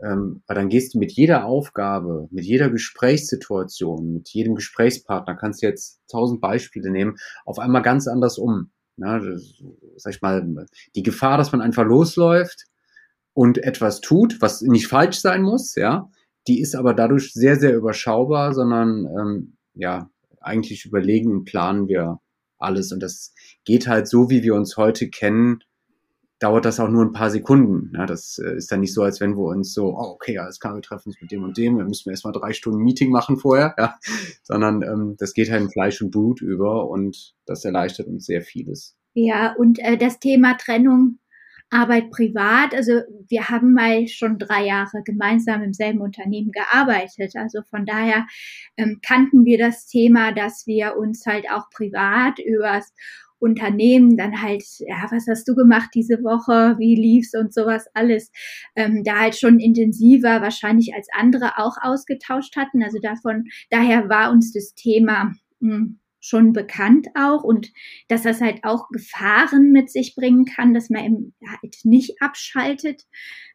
ähm, 0.03 0.43
weil 0.47 0.55
dann 0.55 0.69
gehst 0.69 0.93
du 0.93 0.99
mit 0.99 1.11
jeder 1.11 1.45
Aufgabe, 1.45 2.27
mit 2.31 2.45
jeder 2.45 2.69
Gesprächssituation, 2.69 4.13
mit 4.13 4.29
jedem 4.29 4.55
Gesprächspartner, 4.55 5.35
kannst 5.35 5.61
du 5.61 5.67
jetzt 5.67 6.01
tausend 6.09 6.39
Beispiele 6.39 6.91
nehmen, 6.91 7.17
auf 7.45 7.59
einmal 7.59 7.81
ganz 7.81 8.07
anders 8.07 8.37
um. 8.37 8.71
Ja, 9.01 9.19
das, 9.19 9.61
sag 9.97 10.15
ich 10.15 10.21
mal, 10.21 10.65
die 10.95 11.03
Gefahr, 11.03 11.37
dass 11.37 11.51
man 11.51 11.61
einfach 11.61 11.85
losläuft 11.85 12.65
und 13.33 13.57
etwas 13.57 14.01
tut, 14.01 14.41
was 14.41 14.61
nicht 14.61 14.87
falsch 14.87 15.19
sein 15.19 15.41
muss, 15.41 15.75
ja, 15.75 16.09
die 16.47 16.59
ist 16.61 16.75
aber 16.75 16.93
dadurch 16.93 17.33
sehr, 17.33 17.57
sehr 17.59 17.75
überschaubar, 17.75 18.53
sondern 18.53 19.05
ähm, 19.05 19.57
ja, 19.73 20.09
eigentlich 20.39 20.85
überlegen 20.85 21.31
und 21.31 21.45
planen 21.45 21.87
wir 21.87 22.19
alles. 22.57 22.91
Und 22.91 23.01
das 23.01 23.33
geht 23.63 23.87
halt 23.87 24.07
so, 24.07 24.29
wie 24.29 24.43
wir 24.43 24.55
uns 24.55 24.77
heute 24.77 25.09
kennen, 25.09 25.63
dauert 26.41 26.65
das 26.65 26.79
auch 26.79 26.89
nur 26.89 27.05
ein 27.05 27.13
paar 27.13 27.29
Sekunden. 27.29 27.93
Ja, 27.95 28.05
das 28.05 28.39
äh, 28.43 28.55
ist 28.55 28.71
dann 28.71 28.81
nicht 28.81 28.93
so, 28.93 29.03
als 29.03 29.21
wenn 29.21 29.37
wir 29.37 29.45
uns 29.45 29.73
so, 29.73 29.95
oh, 29.95 30.15
okay, 30.15 30.39
alles 30.39 30.59
klar, 30.59 30.75
wir 30.75 30.81
treffen 30.81 31.09
uns 31.09 31.21
mit 31.21 31.31
dem 31.31 31.43
und 31.43 31.55
dem, 31.55 31.77
dann 31.77 31.87
müssen 31.87 32.05
wir 32.05 32.11
erstmal 32.11 32.33
drei 32.33 32.51
Stunden 32.51 32.81
Meeting 32.81 33.11
machen 33.11 33.37
vorher, 33.37 33.75
ja, 33.77 33.95
sondern 34.43 34.81
ähm, 34.81 35.15
das 35.19 35.33
geht 35.33 35.51
halt 35.51 35.61
in 35.61 35.69
Fleisch 35.69 36.01
und 36.01 36.09
Blut 36.09 36.41
über 36.41 36.89
und 36.89 37.35
das 37.45 37.63
erleichtert 37.63 38.07
uns 38.07 38.25
sehr 38.25 38.41
vieles. 38.41 38.97
Ja, 39.13 39.53
und 39.53 39.77
äh, 39.79 39.97
das 39.97 40.19
Thema 40.19 40.57
Trennung 40.57 41.19
Arbeit 41.73 42.11
privat, 42.11 42.73
also 42.73 43.01
wir 43.29 43.49
haben 43.49 43.73
mal 43.73 44.05
schon 44.07 44.37
drei 44.37 44.65
Jahre 44.65 45.03
gemeinsam 45.05 45.63
im 45.63 45.71
selben 45.71 46.01
Unternehmen 46.01 46.51
gearbeitet. 46.51 47.33
Also 47.35 47.61
von 47.61 47.85
daher 47.85 48.27
ähm, 48.75 48.99
kannten 49.01 49.45
wir 49.45 49.57
das 49.57 49.87
Thema, 49.87 50.33
dass 50.33 50.67
wir 50.67 50.97
uns 50.97 51.25
halt 51.25 51.45
auch 51.49 51.69
privat 51.69 52.39
übers 52.39 52.91
Unternehmen 53.41 54.17
dann 54.17 54.41
halt, 54.41 54.63
ja, 54.79 55.07
was 55.09 55.25
hast 55.27 55.47
du 55.47 55.55
gemacht 55.55 55.89
diese 55.95 56.23
Woche, 56.23 56.75
wie 56.77 56.95
lief's 56.95 57.33
und 57.33 57.53
sowas 57.53 57.87
alles, 57.93 58.31
ähm, 58.75 59.03
da 59.03 59.19
halt 59.19 59.35
schon 59.35 59.59
intensiver 59.59 60.41
wahrscheinlich 60.41 60.93
als 60.93 61.07
andere 61.17 61.57
auch 61.57 61.77
ausgetauscht 61.81 62.55
hatten. 62.55 62.83
Also 62.83 62.99
davon, 63.01 63.45
daher 63.69 64.09
war 64.09 64.31
uns 64.31 64.53
das 64.53 64.75
Thema 64.75 65.33
mh, 65.59 65.75
hm, 65.75 65.99
schon 66.21 66.53
bekannt 66.53 67.07
auch 67.15 67.43
und 67.43 67.71
dass 68.07 68.21
das 68.21 68.41
halt 68.41 68.63
auch 68.63 68.89
Gefahren 68.89 69.71
mit 69.71 69.89
sich 69.89 70.13
bringen 70.15 70.45
kann, 70.45 70.75
dass 70.75 70.91
man 70.91 71.03
eben 71.03 71.33
halt 71.45 71.77
nicht 71.83 72.21
abschaltet 72.21 73.03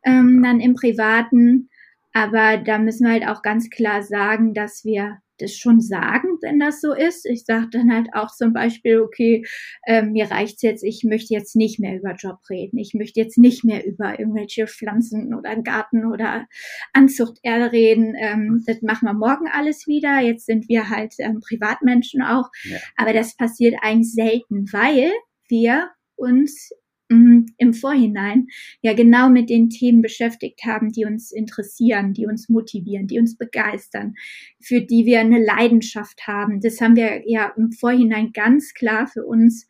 ähm, 0.05 0.43
dann 0.43 0.61
im 0.61 0.74
Privaten. 0.74 1.70
Aber 2.12 2.57
da 2.57 2.78
müssen 2.78 3.05
wir 3.05 3.12
halt 3.12 3.28
auch 3.28 3.43
ganz 3.43 3.70
klar 3.70 4.03
sagen, 4.03 4.53
dass 4.53 4.84
wir 4.84 5.18
das 5.39 5.57
schon 5.57 5.80
sagen, 5.80 6.39
wenn 6.43 6.59
das 6.59 6.80
so 6.80 6.93
ist. 6.93 7.26
Ich 7.26 7.45
sage 7.45 7.68
dann 7.70 7.93
halt 7.93 8.09
auch 8.12 8.34
zum 8.34 8.53
Beispiel, 8.53 9.01
okay, 9.01 9.45
äh, 9.84 10.03
mir 10.03 10.30
reicht's 10.30 10.62
jetzt, 10.62 10.82
ich 10.82 11.05
möchte 11.05 11.34
jetzt 11.34 11.57
nicht 11.57 11.78
mehr 11.78 11.97
über 11.97 12.14
Job 12.14 12.39
reden. 12.49 12.78
Ich 12.78 12.95
möchte 12.95 13.20
jetzt 13.20 13.39
nicht 13.39 13.64
mehr 13.64 13.87
über 13.87 14.18
irgendwelche 14.18 14.66
Pflanzen 14.66 15.34
oder 15.34 15.57
Garten 15.62 16.07
oder 16.07 16.47
Anzuchterde 16.93 17.72
reden. 17.72 18.14
Ähm, 18.18 18.64
das 18.66 18.82
machen 18.82 19.07
wir 19.07 19.14
morgen 19.14 19.49
alles 19.53 19.87
wieder. 19.87 20.20
Jetzt 20.20 20.47
sind 20.47 20.68
wir 20.68 20.91
halt 20.91 21.14
ähm, 21.18 21.41
Privatmenschen 21.41 22.22
auch. 22.22 22.49
Ja. 22.64 22.78
Aber 22.97 23.12
das 23.12 23.37
passiert 23.37 23.76
eigentlich 23.82 24.12
selten, 24.12 24.66
weil 24.72 25.12
wir 25.49 25.91
uns 26.16 26.70
im 27.09 27.72
Vorhinein 27.72 28.48
ja 28.82 28.92
genau 28.94 29.28
mit 29.28 29.48
den 29.48 29.70
Themen 29.70 30.02
beschäftigt 30.02 30.64
haben, 30.64 30.90
die 30.90 31.04
uns 31.04 31.30
interessieren, 31.30 32.14
die 32.14 32.26
uns 32.26 32.48
motivieren, 32.48 33.07
die 33.07 33.18
uns 33.18 33.36
begeistern, 33.36 34.14
für 34.61 34.80
die 34.80 35.07
wir 35.07 35.20
eine 35.20 35.42
Leidenschaft 35.42 36.26
haben. 36.26 36.61
Das 36.61 36.80
haben 36.80 36.96
wir 36.96 37.22
ja 37.28 37.52
im 37.57 37.72
Vorhinein 37.72 38.32
ganz 38.32 38.74
klar 38.74 39.07
für 39.07 39.24
uns 39.24 39.68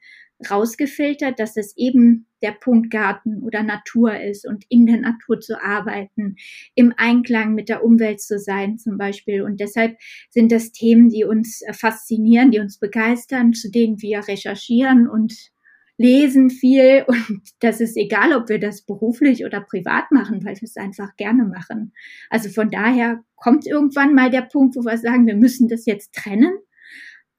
rausgefiltert, 0.50 1.38
dass 1.38 1.56
es 1.56 1.76
eben 1.76 2.26
der 2.42 2.52
Punkt 2.52 2.90
Garten 2.90 3.42
oder 3.42 3.62
Natur 3.62 4.20
ist 4.20 4.46
und 4.46 4.64
in 4.68 4.86
der 4.86 4.98
Natur 4.98 5.40
zu 5.40 5.60
arbeiten, 5.62 6.36
im 6.74 6.92
Einklang 6.96 7.54
mit 7.54 7.68
der 7.68 7.82
Umwelt 7.82 8.20
zu 8.20 8.38
sein 8.38 8.78
zum 8.78 8.98
Beispiel. 8.98 9.42
Und 9.42 9.60
deshalb 9.60 9.96
sind 10.30 10.52
das 10.52 10.72
Themen, 10.72 11.08
die 11.08 11.24
uns 11.24 11.62
faszinieren, 11.72 12.50
die 12.50 12.60
uns 12.60 12.78
begeistern, 12.78 13.54
zu 13.54 13.70
denen 13.70 14.02
wir 14.02 14.28
recherchieren 14.28 15.08
und 15.08 15.50
lesen 15.98 16.50
viel 16.50 17.04
und 17.08 17.40
das 17.60 17.80
ist 17.80 17.96
egal, 17.96 18.32
ob 18.32 18.48
wir 18.48 18.58
das 18.58 18.82
beruflich 18.82 19.44
oder 19.44 19.60
privat 19.60 20.10
machen, 20.10 20.44
weil 20.44 20.56
wir 20.56 20.62
es 20.62 20.76
einfach 20.76 21.16
gerne 21.16 21.44
machen. 21.44 21.92
Also 22.30 22.48
von 22.50 22.70
daher 22.70 23.22
kommt 23.36 23.66
irgendwann 23.66 24.14
mal 24.14 24.30
der 24.30 24.42
Punkt, 24.42 24.76
wo 24.76 24.80
wir 24.80 24.98
sagen, 24.98 25.26
wir 25.26 25.36
müssen 25.36 25.68
das 25.68 25.86
jetzt 25.86 26.14
trennen. 26.14 26.52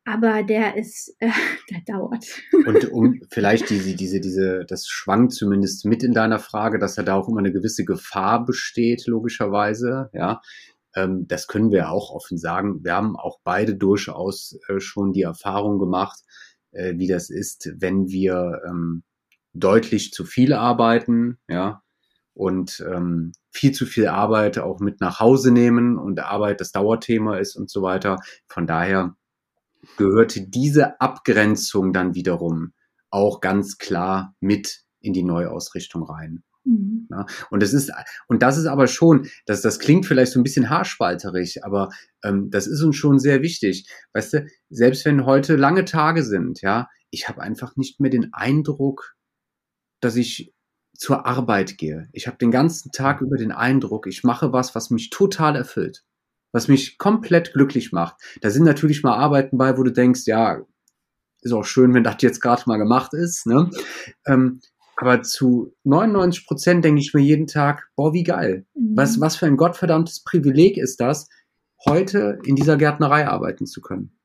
Aber 0.05 0.41
der 0.41 0.77
ist, 0.77 1.15
äh, 1.19 1.29
der 1.69 1.81
dauert. 1.85 2.25
Und 2.65 2.91
um 2.91 3.19
vielleicht 3.29 3.69
diese, 3.69 3.95
diese, 3.95 4.21
diese, 4.21 4.65
das 4.65 4.87
schwankt 4.87 5.33
zumindest 5.33 5.85
mit 5.85 6.01
in 6.01 6.13
deiner 6.13 6.39
Frage, 6.39 6.79
dass 6.79 6.95
ja 6.95 7.03
da 7.03 7.15
auch 7.15 7.27
immer 7.27 7.39
eine 7.39 7.51
gewisse 7.51 7.83
Gefahr 7.83 8.45
besteht, 8.45 9.05
logischerweise, 9.05 10.09
ja. 10.13 10.41
Ähm, 10.95 11.27
das 11.27 11.47
können 11.47 11.71
wir 11.71 11.91
auch 11.91 12.11
offen 12.11 12.37
sagen. 12.37 12.85
Wir 12.85 12.93
haben 12.93 13.17
auch 13.17 13.39
beide 13.43 13.75
durchaus 13.75 14.57
äh, 14.69 14.79
schon 14.79 15.11
die 15.11 15.23
Erfahrung 15.23 15.77
gemacht, 15.77 16.19
äh, 16.77 16.97
wie 16.97 17.07
das 17.07 17.29
ist, 17.29 17.73
wenn 17.79 18.07
wir 18.07 18.61
ähm, 18.67 19.03
deutlich 19.53 20.11
zu 20.11 20.25
viel 20.25 20.53
arbeiten, 20.53 21.39
ja, 21.49 21.81
und 22.33 22.85
ähm, 22.87 23.31
viel 23.51 23.71
zu 23.71 23.87
viel 23.87 24.07
Arbeit 24.07 24.59
auch 24.59 24.79
mit 24.79 25.01
nach 25.01 25.19
Hause 25.19 25.51
nehmen 25.51 25.97
und 25.97 26.19
Arbeit 26.19 26.61
das 26.61 26.71
Dauerthema 26.71 27.37
ist 27.37 27.55
und 27.55 27.69
so 27.69 27.81
weiter. 27.81 28.17
Von 28.47 28.67
daher 28.67 29.15
gehörte 29.97 30.47
diese 30.47 31.01
Abgrenzung 31.01 31.93
dann 31.93 32.13
wiederum 32.13 32.73
auch 33.09 33.41
ganz 33.41 33.79
klar 33.79 34.35
mit 34.39 34.83
in 34.99 35.13
die 35.13 35.23
Neuausrichtung 35.23 36.03
rein. 36.03 36.43
Mhm. 36.67 37.07
Ja, 37.09 37.25
und 37.49 37.63
das 37.63 37.73
ist, 37.73 37.91
und 38.27 38.41
das 38.43 38.57
ist 38.57 38.65
aber 38.65 38.87
schon, 38.87 39.27
das, 39.45 39.61
das 39.61 39.79
klingt 39.79 40.05
vielleicht 40.05 40.33
so 40.33 40.39
ein 40.39 40.43
bisschen 40.43 40.69
haarspalterig, 40.69 41.63
aber 41.63 41.89
ähm, 42.23 42.49
das 42.51 42.67
ist 42.67 42.81
uns 42.81 42.95
schon 42.95 43.19
sehr 43.19 43.41
wichtig. 43.41 43.87
Weißt 44.13 44.33
du, 44.33 44.47
selbst 44.69 45.05
wenn 45.05 45.25
heute 45.25 45.55
lange 45.55 45.85
Tage 45.85 46.23
sind, 46.23 46.61
ja, 46.61 46.89
ich 47.09 47.29
habe 47.29 47.41
einfach 47.41 47.75
nicht 47.77 47.99
mehr 47.99 48.11
den 48.11 48.33
Eindruck, 48.33 49.15
dass 50.01 50.15
ich 50.17 50.53
zur 50.93 51.25
Arbeit 51.25 51.77
gehe. 51.77 52.09
Ich 52.11 52.27
habe 52.27 52.37
den 52.37 52.51
ganzen 52.51 52.91
Tag 52.91 53.21
über 53.21 53.37
den 53.37 53.51
Eindruck, 53.51 54.07
ich 54.07 54.23
mache 54.23 54.51
was, 54.51 54.75
was 54.75 54.89
mich 54.89 55.09
total 55.09 55.55
erfüllt, 55.55 56.03
was 56.51 56.67
mich 56.67 56.97
komplett 56.97 57.53
glücklich 57.53 57.91
macht. 57.91 58.15
Da 58.41 58.49
sind 58.49 58.63
natürlich 58.63 59.03
mal 59.03 59.15
Arbeiten 59.15 59.57
bei, 59.57 59.77
wo 59.77 59.83
du 59.83 59.91
denkst, 59.91 60.21
ja, 60.25 60.61
ist 61.41 61.53
auch 61.53 61.63
schön, 61.63 61.93
wenn 61.93 62.03
das 62.03 62.17
jetzt 62.21 62.41
gerade 62.41 62.63
mal 62.65 62.77
gemacht 62.77 63.13
ist. 63.13 63.45
Ne? 63.45 63.69
Ähm, 64.25 64.59
aber 64.97 65.21
zu 65.21 65.73
99 65.83 66.47
Prozent 66.47 66.83
denke 66.83 66.99
ich 66.99 67.13
mir 67.13 67.21
jeden 67.21 67.47
Tag, 67.47 67.89
boah, 67.95 68.13
wie 68.13 68.23
geil. 68.23 68.65
Mhm. 68.73 68.97
Was, 68.97 69.21
was 69.21 69.35
für 69.35 69.45
ein 69.45 69.55
gottverdammtes 69.55 70.23
Privileg 70.23 70.77
ist 70.77 70.99
das, 70.99 71.29
heute 71.85 72.39
in 72.43 72.55
dieser 72.55 72.77
Gärtnerei 72.77 73.27
arbeiten 73.27 73.67
zu 73.67 73.79
können. 73.79 74.17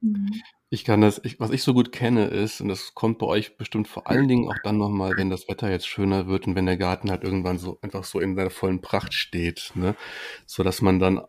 Mhm. 0.00 0.30
Ich 0.70 0.84
kann 0.84 1.02
das, 1.02 1.20
ich, 1.22 1.38
was 1.38 1.50
ich 1.50 1.62
so 1.62 1.74
gut 1.74 1.92
kenne, 1.92 2.28
ist, 2.28 2.62
und 2.62 2.68
das 2.68 2.94
kommt 2.94 3.18
bei 3.18 3.26
euch 3.26 3.58
bestimmt 3.58 3.88
vor 3.88 4.08
allen 4.08 4.26
Dingen 4.26 4.48
auch 4.48 4.56
dann 4.62 4.78
nochmal, 4.78 5.18
wenn 5.18 5.28
das 5.28 5.46
Wetter 5.46 5.70
jetzt 5.70 5.86
schöner 5.86 6.28
wird 6.28 6.46
und 6.46 6.54
wenn 6.54 6.64
der 6.64 6.78
Garten 6.78 7.10
halt 7.10 7.24
irgendwann 7.24 7.58
so 7.58 7.78
einfach 7.82 8.04
so 8.04 8.20
in 8.20 8.36
seiner 8.36 8.48
vollen 8.48 8.80
Pracht 8.80 9.12
steht, 9.12 9.72
ne? 9.74 9.96
So 10.46 10.62
dass 10.62 10.80
man 10.80 10.98
dann 10.98 11.20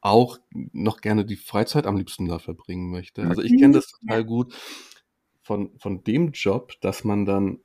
auch 0.00 0.38
noch 0.52 1.00
gerne 1.00 1.24
die 1.24 1.36
Freizeit 1.36 1.86
am 1.86 1.96
liebsten 1.96 2.28
da 2.28 2.38
verbringen 2.38 2.90
möchte. 2.90 3.22
Also 3.22 3.42
ich 3.42 3.58
kenne 3.58 3.74
das 3.74 3.88
total 3.88 4.24
gut 4.24 4.54
von, 5.42 5.76
von 5.78 6.04
dem 6.04 6.30
Job, 6.32 6.74
dass 6.80 7.02
man 7.02 7.24
dann, 7.24 7.58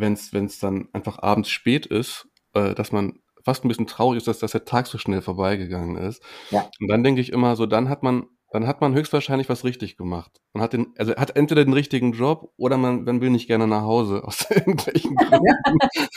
wenn 0.00 0.14
es 0.14 0.58
dann 0.58 0.88
einfach 0.92 1.22
abends 1.22 1.50
spät 1.50 1.86
ist, 1.86 2.28
äh, 2.54 2.74
dass 2.74 2.92
man 2.92 3.20
fast 3.44 3.64
ein 3.64 3.68
bisschen 3.68 3.86
traurig 3.86 4.18
ist, 4.18 4.28
dass, 4.28 4.40
dass 4.40 4.52
der 4.52 4.64
Tag 4.64 4.86
so 4.86 4.98
schnell 4.98 5.22
vorbeigegangen 5.22 5.96
ist. 5.96 6.22
Ja. 6.50 6.68
Und 6.80 6.88
dann 6.88 7.04
denke 7.04 7.20
ich 7.20 7.32
immer 7.32 7.54
so, 7.56 7.66
dann 7.66 7.88
hat 7.88 8.02
man 8.02 8.26
dann 8.52 8.66
hat 8.66 8.80
man 8.80 8.94
höchstwahrscheinlich 8.94 9.48
was 9.48 9.64
richtig 9.64 9.96
gemacht. 9.96 10.40
Man 10.52 10.62
hat 10.62 10.72
den, 10.72 10.94
also 10.96 11.14
hat 11.16 11.36
entweder 11.36 11.64
den 11.64 11.74
richtigen 11.74 12.12
Job 12.12 12.52
oder 12.56 12.78
man, 12.78 13.04
man 13.04 13.20
will 13.20 13.30
nicht 13.30 13.48
gerne 13.48 13.66
nach 13.66 13.82
Hause 13.82 14.22
aus 14.24 14.46
irgendwelchen 14.50 15.16
Gründen. 15.16 15.70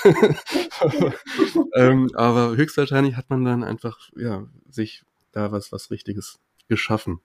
ähm, 1.76 2.10
aber 2.14 2.56
höchstwahrscheinlich 2.56 3.16
hat 3.18 3.30
man 3.30 3.44
dann 3.46 3.64
einfach, 3.64 3.98
ja, 4.16 4.46
sich 4.70 5.04
da 5.32 5.52
was, 5.52 5.72
was 5.72 5.92
Richtiges 5.92 6.40
geschaffen. 6.68 7.20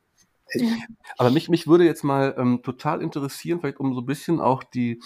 Aber 1.17 1.31
mich, 1.31 1.49
mich 1.49 1.67
würde 1.67 1.85
jetzt 1.85 2.03
mal 2.03 2.35
ähm, 2.39 2.63
total 2.63 3.03
interessieren, 3.03 3.61
vielleicht 3.61 3.81
um 3.81 3.95
so 3.95 4.01
ein 4.01 4.07
bisschen 4.07 4.41
auch 4.41 4.63
die, 4.65 5.01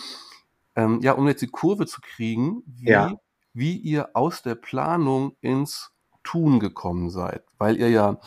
ähm, 0.78 1.00
ja, 1.02 1.12
um 1.12 1.26
jetzt 1.26 1.42
die 1.42 1.48
Kurve 1.48 1.86
zu 1.86 2.00
kriegen, 2.00 2.62
wie, 2.66 2.88
ja. 2.88 3.12
wie 3.52 3.76
ihr 3.76 4.10
aus 4.14 4.42
der 4.42 4.54
Planung 4.54 5.36
ins 5.40 5.90
Tun 6.22 6.60
gekommen 6.60 7.10
seid. 7.10 7.42
Weil 7.58 7.76
ihr 7.76 7.90
ja 7.90 8.20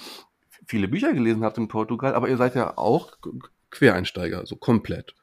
viele 0.67 0.89
Bücher 0.89 1.13
gelesen 1.13 1.45
habt 1.45 1.57
in 1.57 1.69
Portugal, 1.69 2.13
aber 2.13 2.27
ihr 2.27 2.35
seid 2.35 2.55
ja 2.55 2.77
auch 2.77 3.13
Quereinsteiger, 3.69 4.45
so 4.45 4.57
komplett. 4.57 5.15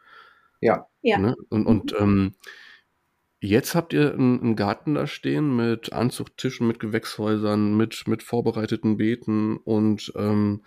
Ja. 0.61 0.87
ja. 1.03 1.19
Ne? 1.19 1.37
Und, 1.51 1.67
und 1.67 1.95
ähm, 2.01 2.35
jetzt 3.41 3.75
habt 3.75 3.93
ihr 3.93 4.15
einen, 4.15 4.41
einen, 4.41 4.57
Garten 4.57 4.95
da 4.95 5.07
stehen 5.07 5.55
mit 5.55 5.93
Anzuchttischen, 5.93 6.67
mit 6.67 6.81
Gewächshäusern, 6.81 7.77
mit, 7.77 8.09
mit 8.09 8.23
vorbereiteten 8.23 8.97
Beeten 8.97 9.59
und, 9.59 10.15
ähm, 10.17 10.63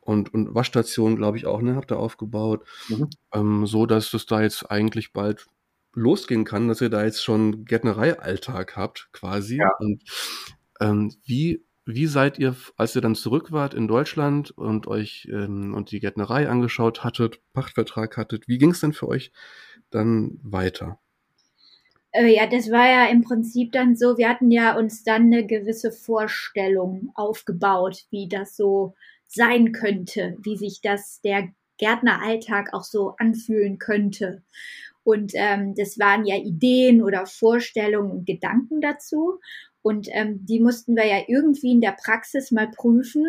und, 0.00 0.34
und 0.34 0.56
Waschstationen, 0.56 1.16
glaube 1.16 1.36
ich, 1.36 1.46
auch, 1.46 1.62
ne, 1.62 1.76
habt 1.76 1.92
ihr 1.92 2.00
aufgebaut. 2.00 2.64
Mhm. 2.88 3.10
Ähm, 3.32 3.66
so 3.66 3.86
dass 3.86 4.12
es 4.12 4.26
da 4.26 4.42
jetzt 4.42 4.68
eigentlich 4.68 5.12
bald 5.12 5.46
losgehen 5.94 6.44
kann, 6.44 6.68
dass 6.68 6.80
ihr 6.80 6.90
da 6.90 7.04
jetzt 7.04 7.22
schon 7.22 7.64
Gärtnerei-Alltag 7.64 8.76
habt, 8.76 9.08
quasi. 9.12 9.58
Ja. 9.58 9.70
Und 9.78 10.02
ähm, 10.80 11.12
wie 11.24 11.64
wie 11.86 12.06
seid 12.06 12.38
ihr, 12.38 12.56
als 12.76 12.96
ihr 12.96 13.02
dann 13.02 13.14
zurück 13.14 13.52
wart 13.52 13.74
in 13.74 13.88
Deutschland 13.88 14.50
und 14.50 14.86
euch 14.86 15.28
ähm, 15.30 15.74
und 15.74 15.90
die 15.90 16.00
Gärtnerei 16.00 16.48
angeschaut 16.48 17.04
hattet, 17.04 17.40
Pachtvertrag 17.52 18.16
hattet, 18.16 18.48
wie 18.48 18.58
ging 18.58 18.70
es 18.70 18.80
denn 18.80 18.94
für 18.94 19.08
euch 19.08 19.32
dann 19.90 20.38
weiter? 20.42 20.98
Äh, 22.12 22.34
ja, 22.34 22.46
das 22.46 22.70
war 22.70 22.88
ja 22.88 23.06
im 23.06 23.22
Prinzip 23.22 23.72
dann 23.72 23.96
so, 23.96 24.16
wir 24.16 24.28
hatten 24.28 24.50
ja 24.50 24.76
uns 24.78 25.04
dann 25.04 25.24
eine 25.24 25.46
gewisse 25.46 25.92
Vorstellung 25.92 27.10
aufgebaut, 27.14 28.06
wie 28.10 28.28
das 28.28 28.56
so 28.56 28.94
sein 29.26 29.72
könnte, 29.72 30.36
wie 30.42 30.56
sich 30.56 30.80
das 30.80 31.20
der 31.20 31.48
Gärtneralltag 31.76 32.72
auch 32.72 32.84
so 32.84 33.14
anfühlen 33.18 33.78
könnte. 33.78 34.42
Und 35.04 35.32
ähm, 35.34 35.74
das 35.76 35.98
waren 35.98 36.24
ja 36.24 36.36
Ideen 36.36 37.02
oder 37.02 37.26
Vorstellungen 37.26 38.10
und 38.10 38.26
Gedanken 38.26 38.80
dazu. 38.80 39.38
Und 39.82 40.08
ähm, 40.12 40.44
die 40.46 40.60
mussten 40.60 40.96
wir 40.96 41.06
ja 41.06 41.22
irgendwie 41.28 41.72
in 41.72 41.82
der 41.82 41.96
Praxis 42.02 42.50
mal 42.50 42.70
prüfen. 42.70 43.26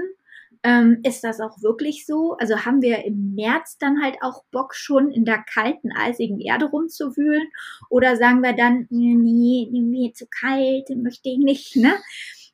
Ähm, 0.64 1.02
ist 1.04 1.24
das 1.24 1.42
auch 1.42 1.62
wirklich 1.62 2.08
so? 2.08 2.38
Also 2.40 2.66
haben 2.66 2.82
wir 2.82 3.06
im 3.06 3.36
März 3.36 3.78
dann 3.78 4.02
halt 4.02 4.16
auch 4.22 4.44
Bock 4.52 4.74
schon 4.74 5.12
in 5.12 5.24
der 5.26 5.44
kalten, 5.54 5.92
eisigen 5.92 6.40
Erde 6.40 6.66
rumzuwühlen? 6.66 7.48
Oder 7.90 8.16
sagen 8.16 8.42
wir 8.42 8.54
dann, 8.54 8.88
nee, 8.90 9.16
nee, 9.16 9.70
mir 9.82 10.14
zu 10.14 10.26
kalt, 10.28 10.90
möchte 10.96 11.30
ich 11.30 11.38
nicht, 11.38 11.76
ne? 11.76 11.94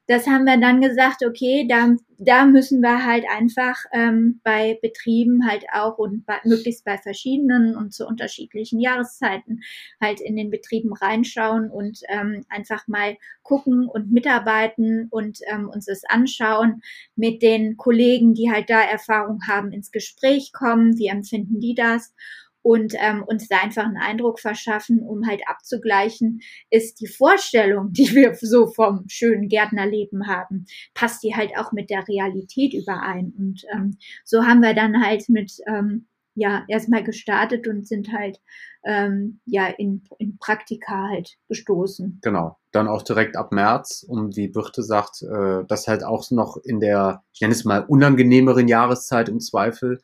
Das 0.08 0.28
haben 0.28 0.46
wir 0.46 0.58
dann 0.58 0.82
gesagt, 0.82 1.24
okay, 1.26 1.66
da, 1.70 1.96
da 2.18 2.46
müssen 2.46 2.82
wir 2.82 3.06
halt 3.06 3.24
einfach 3.32 3.78
ähm, 3.94 4.42
bei 4.44 4.78
Betrieben 4.82 5.48
halt 5.48 5.66
auch 5.72 5.98
und 5.98 6.26
bei, 6.26 6.38
möglichst 6.44 6.84
bei 6.84 6.98
verschiedenen 6.98 7.76
und 7.76 7.94
zu 7.94 8.06
unterschiedlichen 8.06 8.80
Jahreszeiten 8.80 9.62
halt 10.02 10.20
in 10.20 10.36
den 10.36 10.50
Betrieben 10.50 10.94
reinschauen 10.94 11.70
und 11.70 12.00
ähm, 12.10 12.44
einfach 12.50 12.88
mal 12.88 13.16
gucken 13.44 13.88
und 13.88 14.12
mitarbeiten 14.12 15.08
und 15.12 15.40
ähm, 15.48 15.70
uns 15.70 15.86
das 15.86 16.04
anschauen, 16.04 16.82
mit 17.16 17.42
den 17.42 17.78
Kollegen, 17.78 18.34
die 18.34 18.52
halt 18.52 18.70
da 18.70 18.82
Erfahrung 18.82 19.40
haben, 19.48 19.72
ins 19.72 19.92
Gespräch 19.92 20.52
kommen, 20.52 20.98
wie 20.98 21.08
empfinden 21.08 21.60
die 21.60 21.76
das 21.76 22.14
und 22.62 22.94
ähm, 22.98 23.24
uns 23.24 23.48
da 23.48 23.58
einfach 23.62 23.86
einen 23.86 23.98
Eindruck 23.98 24.40
verschaffen, 24.40 25.02
um 25.02 25.28
halt 25.28 25.42
abzugleichen, 25.48 26.42
ist 26.70 27.02
die 27.02 27.08
Vorstellung, 27.08 27.92
die 27.92 28.14
wir 28.14 28.36
so 28.36 28.68
vom 28.68 29.06
schönen 29.08 29.48
Gärtnerleben 29.48 30.28
haben, 30.28 30.66
passt 30.94 31.24
die 31.24 31.36
halt 31.36 31.52
auch 31.58 31.72
mit 31.72 31.90
der 31.90 32.08
Realität 32.08 32.74
überein. 32.74 33.34
Und 33.38 33.64
ähm, 33.74 33.98
so 34.24 34.44
haben 34.44 34.62
wir 34.62 34.74
dann 34.74 35.04
halt 35.04 35.28
mit 35.30 35.52
ähm, 35.68 36.08
ja 36.36 36.64
erstmal 36.68 37.04
gestartet 37.04 37.68
und 37.68 37.88
sind 37.88 38.12
halt 38.14 38.40
ähm, 38.86 39.40
ja 39.46 39.68
in, 39.68 40.04
in 40.18 40.38
Praktika 40.38 41.10
halt 41.10 41.38
gestoßen. 41.48 42.20
Genau. 42.22 42.58
Dann 42.72 42.88
auch 42.88 43.02
direkt 43.02 43.36
ab 43.36 43.52
März, 43.52 44.06
um 44.08 44.36
wie 44.36 44.48
Birte 44.48 44.82
sagt, 44.82 45.24
äh, 45.24 45.64
das 45.68 45.88
halt 45.88 46.04
auch 46.04 46.30
noch 46.32 46.58
in 46.64 46.80
der, 46.80 47.24
ich 47.34 47.42
nenne 47.42 47.54
es 47.54 47.66
mal, 47.66 47.84
unangenehmeren 47.86 48.68
Jahreszeit 48.68 49.30
im 49.30 49.40
Zweifel 49.40 50.00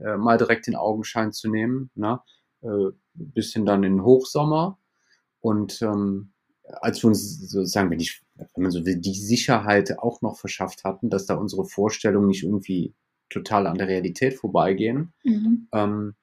äh, 0.00 0.16
mal 0.16 0.38
direkt 0.38 0.68
in 0.68 0.76
Augenschein 0.76 1.32
zu 1.32 1.50
nehmen. 1.50 1.90
Ne? 1.94 2.20
Äh, 2.62 2.90
bisschen 3.14 3.66
dann 3.66 3.84
in 3.84 4.02
Hochsommer. 4.02 4.78
Und 5.40 5.82
ähm, 5.82 6.32
als 6.80 7.02
wir 7.02 7.08
uns 7.08 7.50
sozusagen, 7.50 7.90
wenn, 7.90 8.00
ich, 8.00 8.22
wenn 8.36 8.62
man 8.62 8.70
so 8.70 8.84
will, 8.84 8.96
die 8.96 9.14
Sicherheit 9.14 9.98
auch 9.98 10.20
noch 10.22 10.36
verschafft 10.36 10.84
hatten, 10.84 11.10
dass 11.10 11.26
da 11.26 11.34
unsere 11.34 11.64
Vorstellungen 11.64 12.28
nicht 12.28 12.44
irgendwie 12.44 12.94
total 13.30 13.66
an 13.66 13.78
der 13.78 13.88
Realität 13.88 14.34
vorbeigehen, 14.34 15.12
mhm. 15.24 15.68
ähm, 15.72 16.14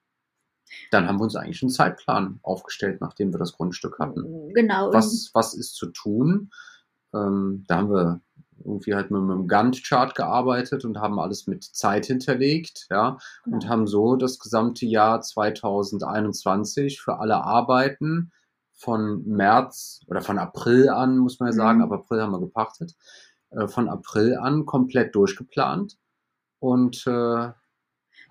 dann 0.92 1.08
haben 1.08 1.20
wir 1.20 1.24
uns 1.24 1.36
eigentlich 1.36 1.62
einen 1.62 1.70
Zeitplan 1.70 2.40
aufgestellt, 2.42 3.00
nachdem 3.02 3.34
wir 3.34 3.38
das 3.38 3.54
Grundstück 3.54 4.00
hatten. 4.00 4.54
Genau. 4.54 4.92
Was, 4.92 5.30
was 5.34 5.54
ist 5.54 5.76
zu 5.76 5.88
tun? 5.88 6.50
Ähm, 7.14 7.64
da 7.68 7.78
haben 7.78 7.92
wir 7.92 8.22
irgendwie 8.66 8.96
halt 8.96 9.12
mit 9.12 9.22
einem 9.22 9.48
Gantt-Chart 9.48 10.16
gearbeitet 10.16 10.86
und 10.86 11.00
haben 11.00 11.20
alles 11.20 11.48
mit 11.48 11.64
Zeit 11.64 12.06
hinterlegt, 12.08 12.88
ja, 12.90 13.18
genau. 13.44 13.56
und 13.56 13.70
haben 13.70 13.88
so 13.88 14.16
das 14.16 14.40
gesamte 14.40 14.86
Jahr 14.86 15.22
2021 15.22 17.02
für 17.02 17.20
alle 17.20 17.44
Arbeiten 17.44 18.32
von 18.74 19.24
März 19.26 20.02
oder 20.08 20.22
von 20.22 20.38
April 20.38 20.90
an, 20.90 21.18
muss 21.18 21.40
man 21.40 21.50
ja 21.50 21.54
sagen, 21.54 21.78
mhm. 21.80 21.86
aber 21.86 21.96
April 21.96 22.22
haben 22.22 22.32
wir 22.32 22.40
gepachtet, 22.40 22.96
äh, 23.52 23.68
von 23.68 23.88
April 23.88 24.38
an 24.38 24.66
komplett 24.66 25.16
durchgeplant 25.16 25.98
und 26.60 27.06
äh, 27.08 27.52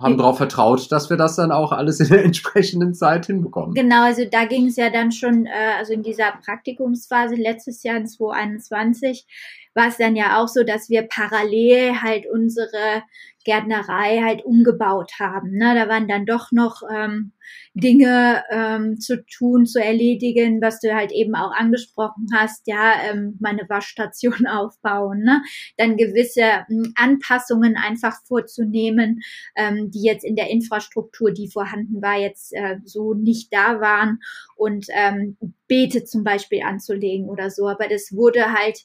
haben 0.00 0.18
darauf 0.18 0.38
vertraut, 0.38 0.90
dass 0.90 1.08
wir 1.08 1.16
das 1.16 1.36
dann 1.36 1.52
auch 1.52 1.72
alles 1.72 2.00
in 2.00 2.08
der 2.08 2.24
entsprechenden 2.24 2.94
Zeit 2.94 3.26
hinbekommen. 3.26 3.74
Genau, 3.74 4.02
also 4.04 4.24
da 4.30 4.44
ging 4.44 4.66
es 4.66 4.76
ja 4.76 4.90
dann 4.90 5.12
schon, 5.12 5.46
äh, 5.46 5.74
also 5.78 5.92
in 5.92 6.02
dieser 6.02 6.32
Praktikumsphase 6.44 7.36
letztes 7.36 7.82
Jahr 7.82 7.96
in 7.96 8.06
2021 8.06 9.26
war 9.74 9.88
es 9.88 9.96
dann 9.96 10.16
ja 10.16 10.40
auch 10.40 10.48
so, 10.48 10.62
dass 10.62 10.88
wir 10.88 11.02
parallel 11.02 12.00
halt 12.02 12.26
unsere 12.26 13.02
Gärtnerei 13.44 14.22
halt 14.22 14.44
umgebaut 14.44 15.12
haben. 15.20 15.50
Ne? 15.52 15.74
Da 15.74 15.88
waren 15.88 16.08
dann 16.08 16.26
doch 16.26 16.50
noch 16.50 16.82
ähm, 16.90 17.32
Dinge 17.74 18.42
ähm, 18.50 18.98
zu 18.98 19.24
tun, 19.26 19.66
zu 19.66 19.82
erledigen, 19.82 20.62
was 20.62 20.80
du 20.80 20.94
halt 20.94 21.12
eben 21.12 21.34
auch 21.34 21.52
angesprochen 21.52 22.28
hast, 22.32 22.66
ja, 22.66 22.94
ähm, 23.10 23.36
meine 23.40 23.68
Waschstation 23.68 24.46
aufbauen, 24.46 25.22
ne? 25.22 25.42
dann 25.76 25.96
gewisse 25.96 26.64
ähm, 26.70 26.92
Anpassungen 26.96 27.76
einfach 27.76 28.16
vorzunehmen, 28.24 29.20
ähm, 29.56 29.90
die 29.90 30.02
jetzt 30.02 30.24
in 30.24 30.36
der 30.36 30.50
Infrastruktur, 30.50 31.32
die 31.32 31.50
vorhanden 31.50 32.00
war, 32.00 32.18
jetzt 32.18 32.54
äh, 32.54 32.78
so 32.84 33.12
nicht 33.12 33.52
da 33.52 33.80
waren 33.80 34.20
und 34.56 34.86
ähm, 34.90 35.36
Beete 35.68 36.04
zum 36.04 36.24
Beispiel 36.24 36.62
anzulegen 36.62 37.28
oder 37.28 37.50
so. 37.50 37.68
Aber 37.68 37.88
das 37.88 38.12
wurde 38.12 38.52
halt 38.52 38.84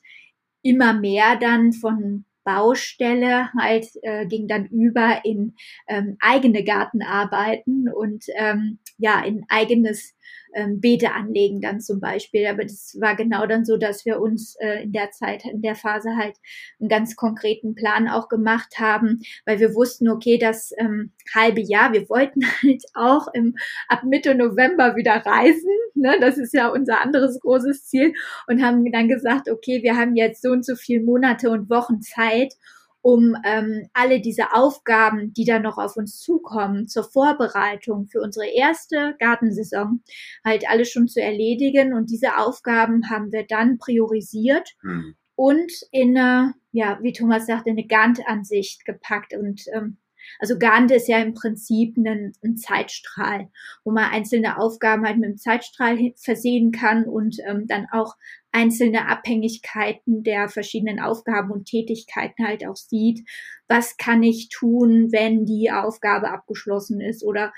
immer 0.61 0.93
mehr 0.93 1.35
dann 1.35 1.73
von 1.73 2.25
Baustelle 2.43 3.49
halt 3.57 3.87
äh, 4.01 4.25
ging 4.25 4.47
dann 4.47 4.65
über 4.67 5.23
in 5.23 5.55
ähm, 5.87 6.17
eigene 6.19 6.63
Gartenarbeiten 6.63 7.89
und 7.89 8.25
ähm, 8.35 8.79
ja 8.97 9.21
in 9.23 9.45
eigenes 9.49 10.15
ähm, 10.53 10.79
Beete 10.79 11.13
anlegen 11.13 11.61
dann 11.61 11.81
zum 11.81 11.99
Beispiel. 11.99 12.47
Aber 12.47 12.63
das 12.63 12.97
war 12.99 13.15
genau 13.15 13.45
dann 13.45 13.65
so, 13.65 13.77
dass 13.77 14.05
wir 14.05 14.19
uns 14.19 14.55
äh, 14.59 14.83
in 14.83 14.91
der 14.91 15.11
Zeit, 15.11 15.45
in 15.45 15.61
der 15.61 15.75
Phase 15.75 16.15
halt 16.17 16.35
einen 16.79 16.89
ganz 16.89 17.15
konkreten 17.15 17.75
Plan 17.75 18.07
auch 18.07 18.29
gemacht 18.29 18.75
haben, 18.79 19.19
weil 19.45 19.59
wir 19.59 19.75
wussten, 19.75 20.09
okay, 20.09 20.37
das 20.37 20.71
ähm, 20.77 21.11
halbe 21.33 21.61
Jahr, 21.61 21.93
wir 21.93 22.09
wollten 22.09 22.41
halt 22.63 22.83
auch 22.93 23.27
im, 23.33 23.55
ab 23.87 24.03
Mitte 24.03 24.35
November 24.35 24.95
wieder 24.95 25.25
reisen. 25.25 25.69
Ne? 25.95 26.17
Das 26.19 26.37
ist 26.37 26.53
ja 26.53 26.69
unser 26.69 27.01
anderes 27.01 27.39
großes 27.39 27.85
Ziel 27.85 28.13
und 28.47 28.63
haben 28.63 28.89
dann 28.91 29.07
gesagt, 29.07 29.49
okay, 29.49 29.83
wir 29.83 29.97
haben 29.97 30.15
jetzt 30.15 30.41
so 30.41 30.49
und 30.49 30.65
so 30.65 30.75
viele 30.75 31.03
Monate 31.03 31.49
und 31.49 31.69
Wochen 31.69 32.01
Zeit 32.01 32.53
um 33.01 33.35
ähm, 33.45 33.87
alle 33.93 34.21
diese 34.21 34.53
Aufgaben, 34.53 35.33
die 35.33 35.45
dann 35.45 35.61
noch 35.61 35.77
auf 35.77 35.95
uns 35.95 36.19
zukommen, 36.19 36.87
zur 36.87 37.03
Vorbereitung 37.03 38.07
für 38.07 38.21
unsere 38.21 38.47
erste 38.47 39.15
Gartensaison, 39.19 40.03
halt 40.43 40.69
alles 40.69 40.89
schon 40.89 41.07
zu 41.07 41.21
erledigen. 41.21 41.93
Und 41.93 42.09
diese 42.09 42.37
Aufgaben 42.37 43.09
haben 43.09 43.31
wir 43.31 43.45
dann 43.47 43.77
priorisiert 43.77 44.69
mhm. 44.81 45.15
und 45.35 45.71
in 45.91 46.17
eine, 46.17 46.55
ja, 46.71 46.99
wie 47.01 47.13
Thomas 47.13 47.45
sagte, 47.45 47.69
eine 47.69 47.87
Gantt-Ansicht 47.87 48.85
gepackt 48.85 49.33
und 49.33 49.61
ähm, 49.73 49.97
also 50.37 50.59
Gantt 50.59 50.91
ist 50.91 51.07
ja 51.07 51.19
im 51.19 51.33
Prinzip 51.33 51.97
ein, 51.97 52.33
ein, 52.43 52.57
Zeitstrahl, 52.57 53.49
wo 53.83 53.91
man 53.91 54.11
einzelne 54.11 54.57
Aufgaben 54.57 55.05
halt 55.05 55.17
mit 55.17 55.25
einem 55.25 55.37
Zeitstrahl 55.37 55.97
versehen 56.17 56.71
kann 56.71 57.05
und 57.05 57.37
ähm, 57.47 57.65
dann 57.67 57.87
auch 57.91 58.15
einzelne 58.51 59.07
Abhängigkeiten 59.07 60.23
der 60.23 60.49
verschiedenen 60.49 60.99
Aufgaben 60.99 61.51
und 61.51 61.65
Tätigkeiten 61.65 62.45
halt 62.45 62.65
auch 62.65 62.75
sieht. 62.75 63.27
Was 63.67 63.97
kann 63.97 64.23
ich 64.23 64.49
tun, 64.49 65.11
wenn 65.11 65.45
die 65.45 65.71
Aufgabe 65.71 66.31
abgeschlossen 66.31 66.99
ist 67.01 67.23
oder 67.23 67.53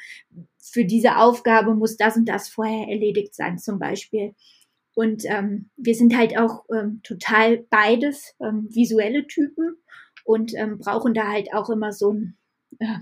für 0.60 0.86
diese 0.86 1.18
Aufgabe 1.18 1.76
muss 1.76 1.98
das 1.98 2.18
und 2.18 2.26
das 2.26 2.50
vorher 2.50 2.88
erledigt 2.88 3.36
sein 3.36 3.58
zum 3.58 3.80
Beispiel. 3.80 4.36
Und 4.94 5.24
ähm, 5.26 5.70
wir 5.78 5.96
sind 5.96 6.18
halt 6.18 6.38
auch 6.38 6.66
ähm, 6.74 7.00
total 7.04 7.66
beides 7.70 8.36
ähm, 8.42 8.68
visuelle 8.70 9.26
Typen 9.28 9.78
und 10.26 10.54
ähm, 10.56 10.80
brauchen 10.80 11.14
da 11.14 11.30
halt 11.30 11.54
auch 11.54 11.70
immer 11.70 11.94
so 11.94 12.12
ein 12.12 12.38
äh, 12.80 13.00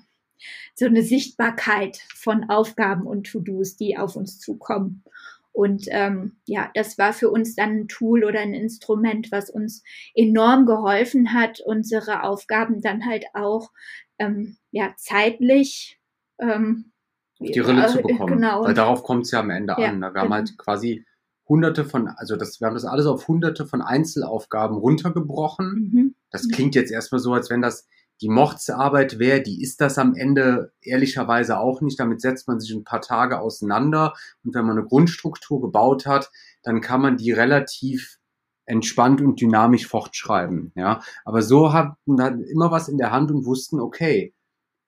so 0.75 0.85
eine 0.85 1.03
Sichtbarkeit 1.03 1.99
von 2.15 2.49
Aufgaben 2.49 3.05
und 3.05 3.27
To-Dos, 3.27 3.75
die 3.75 3.97
auf 3.97 4.15
uns 4.15 4.39
zukommen. 4.39 5.03
Und 5.51 5.85
ähm, 5.89 6.37
ja, 6.45 6.69
das 6.73 6.97
war 6.97 7.11
für 7.11 7.29
uns 7.29 7.55
dann 7.55 7.81
ein 7.81 7.87
Tool 7.87 8.23
oder 8.23 8.39
ein 8.39 8.53
Instrument, 8.53 9.31
was 9.31 9.49
uns 9.49 9.83
enorm 10.13 10.65
geholfen 10.65 11.33
hat, 11.33 11.59
unsere 11.65 12.23
Aufgaben 12.23 12.81
dann 12.81 13.05
halt 13.05 13.25
auch 13.33 13.71
ähm, 14.19 14.57
ja 14.71 14.93
zeitlich 14.97 15.99
ähm, 16.39 16.91
auf 17.39 17.51
die 17.51 17.59
Rille 17.59 17.85
äh, 17.85 17.87
zu 17.87 18.01
bekommen. 18.01 18.35
Genau. 18.35 18.63
Weil 18.63 18.73
darauf 18.73 19.03
kommt 19.03 19.25
es 19.25 19.31
ja 19.31 19.39
am 19.39 19.49
Ende 19.49 19.75
ja, 19.77 19.89
an. 19.89 19.99
Ne? 19.99 20.13
Wir 20.13 20.21
haben 20.21 20.27
genau. 20.27 20.35
halt 20.35 20.57
quasi 20.57 21.05
hunderte 21.47 21.83
von, 21.83 22.07
also 22.07 22.35
das, 22.35 22.61
wir 22.61 22.67
haben 22.67 22.75
das 22.75 22.85
alles 22.85 23.07
auf 23.07 23.27
hunderte 23.27 23.65
von 23.65 23.81
Einzelaufgaben 23.81 24.77
runtergebrochen. 24.77 25.91
Mhm. 25.91 26.15
Das 26.29 26.47
klingt 26.47 26.75
jetzt 26.75 26.91
erstmal 26.91 27.19
so, 27.19 27.33
als 27.33 27.49
wenn 27.49 27.61
das 27.61 27.87
die 28.21 28.29
Mordsarbeit 28.29 29.19
wäre, 29.19 29.41
die 29.41 29.61
ist 29.61 29.81
das 29.81 29.97
am 29.97 30.13
Ende 30.13 30.73
ehrlicherweise 30.81 31.59
auch 31.59 31.81
nicht. 31.81 31.99
Damit 31.99 32.21
setzt 32.21 32.47
man 32.47 32.59
sich 32.59 32.71
ein 32.71 32.83
paar 32.83 33.01
Tage 33.01 33.39
auseinander. 33.39 34.13
Und 34.43 34.53
wenn 34.55 34.65
man 34.65 34.77
eine 34.77 34.87
Grundstruktur 34.87 35.61
gebaut 35.61 36.05
hat, 36.05 36.31
dann 36.63 36.81
kann 36.81 37.01
man 37.01 37.17
die 37.17 37.31
relativ 37.31 38.19
entspannt 38.65 39.21
und 39.21 39.41
dynamisch 39.41 39.87
fortschreiben. 39.87 40.71
Ja, 40.75 41.01
aber 41.25 41.41
so 41.41 41.73
hatten 41.73 42.17
wir 42.17 42.49
immer 42.51 42.71
was 42.71 42.87
in 42.87 42.97
der 42.97 43.11
Hand 43.11 43.31
und 43.31 43.45
wussten, 43.45 43.79
okay, 43.79 44.33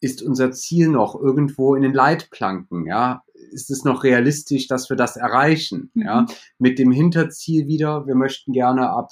ist 0.01 0.21
unser 0.21 0.51
Ziel 0.51 0.89
noch 0.89 1.15
irgendwo 1.15 1.75
in 1.75 1.83
den 1.83 1.93
Leitplanken? 1.93 2.85
Ja, 2.85 3.23
ist 3.33 3.71
es 3.71 3.83
noch 3.83 4.03
realistisch, 4.03 4.67
dass 4.67 4.89
wir 4.89 4.97
das 4.97 5.15
erreichen? 5.15 5.91
Mhm. 5.93 6.03
Ja, 6.03 6.25
mit 6.57 6.79
dem 6.79 6.91
Hinterziel 6.91 7.67
wieder, 7.67 8.05
wir 8.07 8.15
möchten 8.15 8.51
gerne 8.51 8.89
ab 8.89 9.11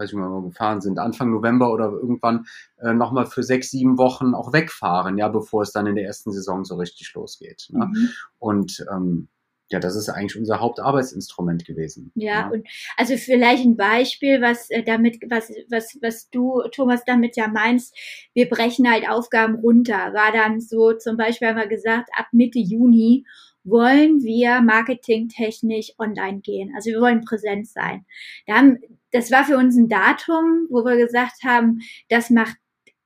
weiß 0.00 0.10
ich 0.10 0.16
mal, 0.16 0.42
gefahren 0.42 0.80
sind, 0.80 0.98
Anfang 0.98 1.30
November 1.30 1.72
oder 1.72 1.90
irgendwann 1.90 2.46
äh, 2.78 2.94
nochmal 2.94 3.26
für 3.26 3.42
sechs, 3.42 3.70
sieben 3.70 3.98
Wochen 3.98 4.34
auch 4.34 4.52
wegfahren, 4.52 5.18
ja, 5.18 5.28
bevor 5.28 5.62
es 5.62 5.72
dann 5.72 5.86
in 5.86 5.94
der 5.94 6.06
ersten 6.06 6.32
Saison 6.32 6.64
so 6.64 6.76
richtig 6.76 7.12
losgeht. 7.14 7.68
Ne? 7.70 7.86
Mhm. 7.86 8.08
Und 8.38 8.86
ähm, 8.90 9.28
ja, 9.70 9.78
das 9.78 9.94
ist 9.94 10.08
eigentlich 10.08 10.36
unser 10.36 10.58
Hauptarbeitsinstrument 10.58 11.64
gewesen. 11.64 12.10
Ja, 12.16 12.32
ja, 12.32 12.48
und 12.48 12.66
also 12.96 13.16
vielleicht 13.16 13.64
ein 13.64 13.76
Beispiel, 13.76 14.42
was 14.42 14.68
äh, 14.70 14.82
damit, 14.82 15.18
was, 15.28 15.50
was, 15.70 15.96
was 16.02 16.28
du, 16.30 16.62
Thomas, 16.72 17.04
damit 17.04 17.36
ja 17.36 17.46
meinst, 17.46 17.96
wir 18.34 18.48
brechen 18.48 18.90
halt 18.90 19.08
Aufgaben 19.08 19.56
runter. 19.56 20.12
War 20.12 20.32
dann 20.32 20.60
so, 20.60 20.94
zum 20.94 21.16
Beispiel 21.16 21.48
haben 21.48 21.56
wir 21.56 21.68
gesagt, 21.68 22.10
ab 22.16 22.26
Mitte 22.32 22.58
Juni 22.58 23.24
wollen 23.64 24.22
wir 24.22 24.60
marketingtechnisch 24.62 25.92
online 25.98 26.40
gehen. 26.40 26.72
Also 26.74 26.90
wir 26.90 27.00
wollen 27.00 27.24
präsent 27.24 27.68
sein. 27.68 28.04
Da 28.46 28.54
haben, 28.56 28.78
das 29.12 29.30
war 29.30 29.44
für 29.44 29.56
uns 29.56 29.76
ein 29.76 29.88
Datum, 29.88 30.66
wo 30.70 30.84
wir 30.84 30.96
gesagt 30.96 31.42
haben, 31.44 31.80
das 32.08 32.30
macht 32.30 32.56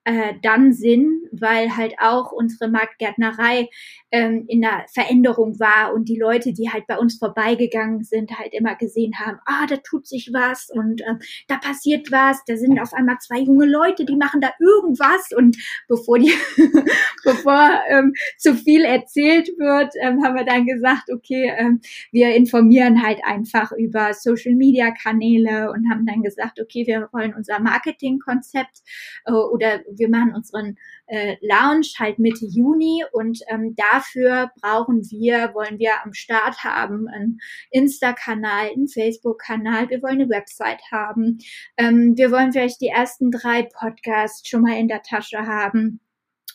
äh, 0.04 0.34
dann 0.42 0.72
Sinn, 0.72 1.22
weil 1.32 1.76
halt 1.76 1.94
auch 1.98 2.32
unsere 2.32 2.70
Marktgärtnerei 2.70 3.68
ähm, 4.10 4.44
in 4.48 4.60
der 4.60 4.84
Veränderung 4.92 5.58
war 5.58 5.92
und 5.94 6.08
die 6.08 6.18
Leute, 6.18 6.52
die 6.52 6.70
halt 6.70 6.86
bei 6.86 6.98
uns 6.98 7.18
vorbeigegangen 7.18 8.04
sind, 8.04 8.38
halt 8.38 8.52
immer 8.52 8.76
gesehen 8.76 9.14
haben, 9.18 9.38
ah, 9.46 9.66
da 9.66 9.76
tut 9.78 10.06
sich 10.06 10.30
was 10.32 10.68
und 10.70 11.00
äh, 11.00 11.14
da 11.48 11.56
passiert 11.56 12.12
was, 12.12 12.44
da 12.46 12.56
sind 12.56 12.78
auf 12.80 12.92
einmal 12.92 13.16
zwei 13.18 13.40
junge 13.40 13.66
Leute, 13.66 14.04
die 14.04 14.16
machen 14.16 14.40
da 14.40 14.50
irgendwas. 14.60 15.30
Und 15.36 15.56
bevor 15.88 16.18
die, 16.18 16.32
bevor 17.24 17.80
ähm, 17.88 18.12
zu 18.38 18.54
viel 18.54 18.84
erzählt 18.84 19.48
wird, 19.58 19.94
ähm, 20.00 20.22
haben 20.22 20.36
wir 20.36 20.44
dann 20.44 20.66
gesagt, 20.66 21.10
okay, 21.12 21.52
ähm, 21.56 21.80
wir 22.12 22.34
informieren 22.34 23.02
halt 23.02 23.20
einfach 23.24 23.72
über 23.72 24.12
Social 24.12 24.54
Media 24.54 24.90
Kanäle 24.90 25.70
und 25.70 25.90
haben 25.90 26.06
dann 26.06 26.22
gesagt, 26.22 26.60
okay, 26.60 26.86
wir 26.86 27.08
wollen 27.12 27.34
unser 27.34 27.58
Marketingkonzept 27.58 28.82
äh, 29.24 29.32
oder 29.32 29.80
wir 29.98 30.08
machen 30.08 30.34
unseren 30.34 30.76
äh, 31.06 31.36
Lounge 31.40 31.88
halt 31.98 32.18
Mitte 32.18 32.46
Juni 32.46 33.04
und 33.12 33.40
ähm, 33.48 33.74
dafür 33.76 34.50
brauchen 34.60 35.02
wir, 35.10 35.54
wollen 35.54 35.78
wir 35.78 35.92
am 36.04 36.12
Start 36.12 36.62
haben, 36.64 37.08
einen 37.08 37.38
Insta-Kanal, 37.70 38.70
einen 38.74 38.88
Facebook-Kanal, 38.88 39.90
wir 39.90 40.02
wollen 40.02 40.20
eine 40.20 40.28
Website 40.28 40.82
haben, 40.90 41.38
ähm, 41.76 42.16
wir 42.16 42.30
wollen 42.30 42.52
vielleicht 42.52 42.80
die 42.80 42.88
ersten 42.88 43.30
drei 43.30 43.62
Podcasts 43.62 44.48
schon 44.48 44.62
mal 44.62 44.78
in 44.78 44.88
der 44.88 45.02
Tasche 45.02 45.46
haben. 45.46 46.00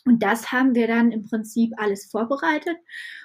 Und 0.06 0.24
das 0.24 0.52
haben 0.52 0.76
wir 0.76 0.88
dann 0.88 1.12
im 1.12 1.24
Prinzip 1.24 1.74
alles 1.78 2.10
vorbereitet, 2.10 2.78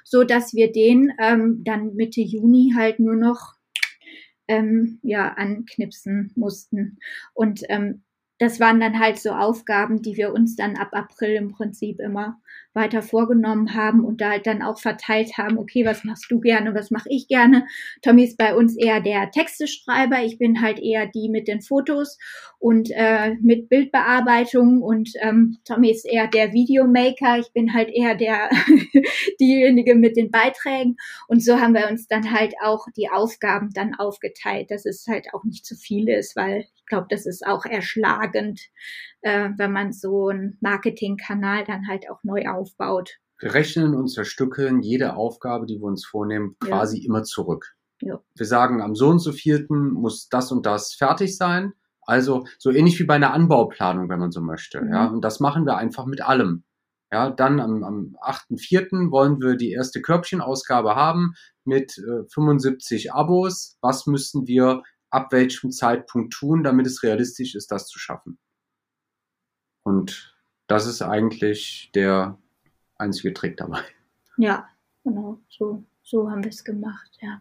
so 0.03 0.25
dass 0.25 0.55
wir 0.55 0.73
den 0.73 1.13
ähm, 1.19 1.63
dann 1.65 1.95
Mitte 1.95 2.21
Juni 2.21 2.73
halt 2.77 2.99
nur 2.99 3.15
noch 3.15 3.55
ähm, 4.49 4.99
ja 5.03 5.33
anknipsen 5.35 6.33
mussten. 6.37 6.99
Und 7.33 7.63
ähm, 7.69 8.03
das 8.39 8.61
waren 8.61 8.81
dann 8.81 8.99
halt 8.99 9.19
so 9.19 9.31
Aufgaben, 9.31 10.03
die 10.03 10.17
wir 10.17 10.33
uns 10.33 10.57
dann 10.57 10.77
ab 10.77 10.89
April 10.93 11.35
im 11.37 11.53
Prinzip 11.53 12.01
immer 12.01 12.41
weiter 12.75 13.03
vorgenommen 13.03 13.75
haben 13.75 14.05
und 14.05 14.21
da 14.21 14.31
halt 14.31 14.47
dann 14.47 14.63
auch 14.63 14.79
verteilt 14.79 15.39
haben, 15.39 15.59
okay, 15.59 15.85
was 15.87 16.05
machst 16.05 16.31
du 16.31 16.41
gerne, 16.41 16.75
was 16.75 16.91
mache 16.91 17.09
ich 17.09 17.29
gerne. 17.29 17.67
Tommy 18.03 18.25
ist 18.25 18.37
bei 18.37 18.55
uns 18.55 18.77
eher 18.77 19.01
der 19.01 19.31
Texteschreiber, 19.31 20.23
ich 20.25 20.39
bin 20.39 20.61
halt 20.61 20.79
eher 20.81 21.07
die 21.07 21.29
mit 21.29 21.49
den 21.49 21.61
Fotos 21.61 22.19
und 22.59 22.91
äh, 22.93 23.35
mit 23.41 23.69
Bildbearbeitung 23.69 24.83
und 24.83 25.11
ähm, 25.21 25.59
Tommy 25.65 25.91
ist 25.91 26.05
eher 26.05 26.27
der 26.27 26.53
Videomaker, 26.53 27.39
ich 27.39 27.53
bin 27.53 27.73
halt 27.73 27.91
eher 27.91 28.15
der 28.15 28.51
diejenige 29.41 29.95
mit 29.95 30.17
den 30.17 30.31
Beiträgen 30.31 30.97
und 31.29 31.45
so 31.45 31.61
haben 31.61 31.75
wir 31.75 31.89
uns 31.89 32.09
dann 32.09 32.33
halt 32.33 32.55
auch 32.63 32.87
die 32.97 33.09
Aufgaben 33.11 33.71
dann 33.73 33.95
aufgeteilt, 33.95 34.71
dass 34.71 34.85
es 34.85 35.07
halt 35.07 35.29
auch 35.33 35.45
nicht 35.45 35.65
zu 35.65 35.77
viel 35.77 36.09
ist, 36.09 36.37
weil 36.37 36.67
ich 36.85 36.87
glaube, 36.87 37.07
das 37.09 37.25
ist 37.25 37.47
auch 37.47 37.65
erschlagend, 37.65 38.61
äh, 39.25 39.51
wenn 39.57 39.73
man 39.73 39.93
so 39.93 40.29
einen 40.29 40.59
Marketingkanal 40.61 41.65
dann 41.65 41.89
halt 41.89 42.11
auch 42.11 42.23
neu 42.23 42.47
aufbaut. 42.47 43.19
Wir 43.41 43.55
rechnen 43.55 43.95
und 43.95 44.09
zerstückeln 44.09 44.83
jede 44.83 45.17
Aufgabe, 45.17 45.67
die 45.67 45.79
wir 45.79 45.87
uns 45.87 46.05
vornehmen, 46.05 46.57
quasi 46.61 46.99
ja. 46.99 47.07
immer 47.07 47.25
zurück. 47.25 47.75
Ja. 48.01 48.21
Wir 48.37 48.47
sagen, 48.47 48.83
am 48.83 48.95
so 48.95 49.09
und 49.09 49.19
so 49.21 49.33
vierten 49.33 49.93
muss 49.93 50.29
das 50.29 50.53
und 50.53 50.67
das 50.67 50.95
fertig 50.95 51.37
sein. 51.37 51.73
Also 52.03 52.45
so 52.59 52.71
ähnlich 52.71 53.01
wie 53.01 53.05
bei 53.05 53.15
einer 53.15 53.33
Anbauplanung, 53.33 54.11
wenn 54.11 54.21
man 54.21 54.31
so 54.31 54.43
möchte. 54.43 54.83
Mhm. 54.83 54.93
Ja, 54.93 55.07
und 55.07 55.25
das 55.25 55.41
machen 55.41 55.65
wir 55.65 55.79
einfach 55.79 56.05
mit 56.05 56.21
allem. 56.21 56.65
Ja, 57.11 57.31
dann 57.31 57.61
am, 57.61 57.83
am 57.83 58.17
8.4. 58.21 59.11
wollen 59.11 59.41
wir 59.41 59.57
die 59.57 59.71
erste 59.71 60.03
Körbchenausgabe 60.03 60.97
haben 60.97 61.33
mit 61.65 61.97
äh, 61.97 62.29
75 62.29 63.13
Abos. 63.15 63.79
Was 63.81 64.07
müssen 64.07 64.47
wir 64.47 64.83
ab 65.09 65.33
welchem 65.33 65.71
Zeitpunkt 65.71 66.35
tun, 66.35 66.63
damit 66.63 66.87
es 66.87 67.03
realistisch 67.03 67.55
ist, 67.55 67.71
das 67.71 67.87
zu 67.87 67.99
schaffen? 67.99 68.39
Und 69.85 70.35
das 70.67 70.87
ist 70.87 71.03
eigentlich 71.03 71.91
der 71.95 72.39
einzige 72.99 73.33
Trick 73.33 73.57
dabei. 73.57 73.83
Ja, 74.37 74.69
genau. 75.05 75.39
So, 75.49 75.85
so 76.03 76.31
haben 76.31 76.43
wir 76.43 76.51
es 76.51 76.65
gemacht, 76.65 77.11
ja. 77.21 77.41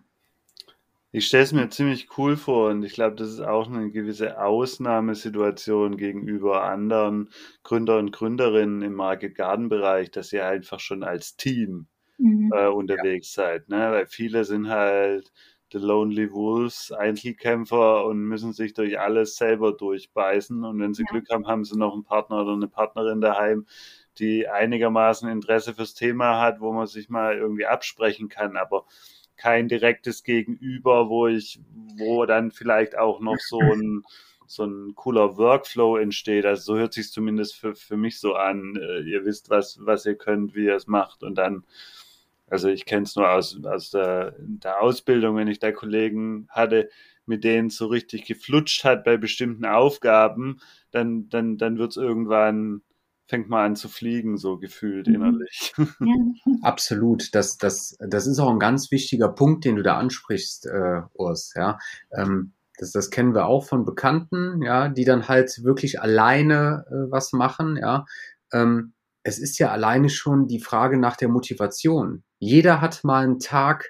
Ich 1.11 1.27
stelle 1.27 1.43
es 1.43 1.53
mir 1.53 1.69
ziemlich 1.69 2.17
cool 2.17 2.35
vor 2.37 2.71
und 2.71 2.83
ich 2.83 2.93
glaube, 2.93 3.15
das 3.15 3.29
ist 3.29 3.39
auch 3.39 3.67
eine 3.67 3.91
gewisse 3.91 4.41
Ausnahmesituation 4.41 5.95
gegenüber 5.95 6.63
anderen 6.63 7.29
Gründer 7.61 7.99
und 7.99 8.11
Gründerinnen 8.11 8.81
im 8.81 8.93
Market 8.93 9.35
Garden 9.35 9.69
Bereich, 9.69 10.09
dass 10.09 10.33
ihr 10.33 10.45
einfach 10.45 10.79
schon 10.79 11.03
als 11.03 11.35
Team 11.37 11.87
Mhm. 12.17 12.51
äh, 12.53 12.67
unterwegs 12.67 13.33
seid, 13.33 13.69
ne? 13.69 13.91
Weil 13.91 14.07
viele 14.07 14.45
sind 14.45 14.69
halt 14.69 15.31
The 15.73 15.79
Lonely 15.79 16.31
Wolves, 16.31 16.91
Einzelkämpfer 16.91 18.05
und 18.05 18.19
müssen 18.21 18.53
sich 18.53 18.73
durch 18.73 18.99
alles 18.99 19.35
selber 19.37 19.73
durchbeißen. 19.73 20.63
Und 20.63 20.79
wenn 20.79 20.93
sie 20.93 21.03
Ja. 21.03 21.11
Glück 21.11 21.29
haben, 21.31 21.47
haben 21.47 21.65
sie 21.65 21.77
noch 21.77 21.93
einen 21.93 22.03
Partner 22.05 22.43
oder 22.43 22.53
eine 22.53 22.67
Partnerin 22.69 23.21
daheim, 23.21 23.65
die 24.19 24.47
einigermaßen 24.47 25.27
Interesse 25.29 25.73
fürs 25.73 25.95
Thema 25.95 26.39
hat, 26.39 26.61
wo 26.61 26.71
man 26.71 26.87
sich 26.87 27.09
mal 27.09 27.35
irgendwie 27.37 27.65
absprechen 27.65 28.29
kann, 28.29 28.55
aber 28.57 28.85
kein 29.35 29.67
direktes 29.67 30.23
Gegenüber, 30.23 31.09
wo 31.09 31.27
ich, 31.27 31.59
wo 31.97 32.25
dann 32.25 32.51
vielleicht 32.51 32.97
auch 32.97 33.19
noch 33.19 33.39
so 33.39 33.59
ein 33.75 34.03
so 34.45 34.65
ein 34.65 34.93
cooler 34.95 35.37
Workflow 35.37 35.97
entsteht. 35.97 36.45
Also 36.45 36.73
so 36.73 36.77
hört 36.79 36.93
sich 36.93 37.11
zumindest 37.11 37.55
für, 37.55 37.75
für 37.75 37.97
mich 37.97 38.19
so 38.19 38.35
an. 38.35 38.75
Äh, 38.75 39.01
Ihr 39.01 39.25
wisst, 39.25 39.49
was, 39.49 39.79
was 39.81 40.05
ihr 40.05 40.15
könnt, 40.15 40.53
wie 40.53 40.65
ihr 40.65 40.75
es 40.75 40.85
macht 40.85 41.23
und 41.23 41.35
dann 41.35 41.63
also 42.53 42.69
ich 42.69 42.85
kenne 42.85 43.03
es 43.03 43.15
nur 43.15 43.29
aus, 43.29 43.59
aus 43.65 43.89
der, 43.89 44.35
der 44.39 44.79
Ausbildung, 44.81 45.35
wenn 45.37 45.47
ich 45.47 45.59
da 45.59 45.71
Kollegen 45.71 46.47
hatte, 46.49 46.89
mit 47.25 47.43
denen 47.43 47.67
es 47.67 47.77
so 47.77 47.87
richtig 47.87 48.25
geflutscht 48.25 48.83
hat 48.83 49.03
bei 49.03 49.17
bestimmten 49.17 49.65
Aufgaben, 49.65 50.59
dann, 50.91 51.29
dann, 51.29 51.57
dann 51.57 51.79
wird 51.79 51.91
es 51.91 51.97
irgendwann, 51.97 52.81
fängt 53.27 53.49
man 53.49 53.65
an 53.71 53.75
zu 53.75 53.89
fliegen, 53.89 54.37
so 54.37 54.57
gefühlt 54.59 55.07
Mhm. 55.07 55.15
innerlich. 55.15 55.73
Absolut. 56.61 57.33
Das, 57.33 57.57
das, 57.57 57.97
das 57.99 58.27
ist 58.27 58.39
auch 58.39 58.51
ein 58.51 58.59
ganz 58.59 58.91
wichtiger 58.91 59.29
Punkt, 59.29 59.65
den 59.65 59.77
du 59.77 59.83
da 59.83 59.97
ansprichst, 59.97 60.67
äh, 60.67 61.01
Urs. 61.13 61.53
Ja, 61.55 61.79
ähm, 62.11 62.53
das, 62.77 62.91
das 62.91 63.09
kennen 63.09 63.33
wir 63.33 63.45
auch 63.47 63.65
von 63.65 63.85
Bekannten, 63.85 64.61
ja, 64.61 64.89
die 64.89 65.05
dann 65.05 65.27
halt 65.27 65.63
wirklich 65.63 66.01
alleine 66.01 66.85
äh, 66.89 67.11
was 67.11 67.31
machen. 67.33 67.77
Ja, 67.77 68.05
ähm, 68.51 68.93
es 69.23 69.39
ist 69.39 69.57
ja 69.59 69.71
alleine 69.71 70.09
schon 70.09 70.47
die 70.47 70.59
Frage 70.59 70.97
nach 70.97 71.15
der 71.15 71.29
Motivation. 71.29 72.23
Jeder 72.39 72.81
hat 72.81 73.03
mal 73.03 73.23
einen 73.23 73.39
Tag, 73.39 73.89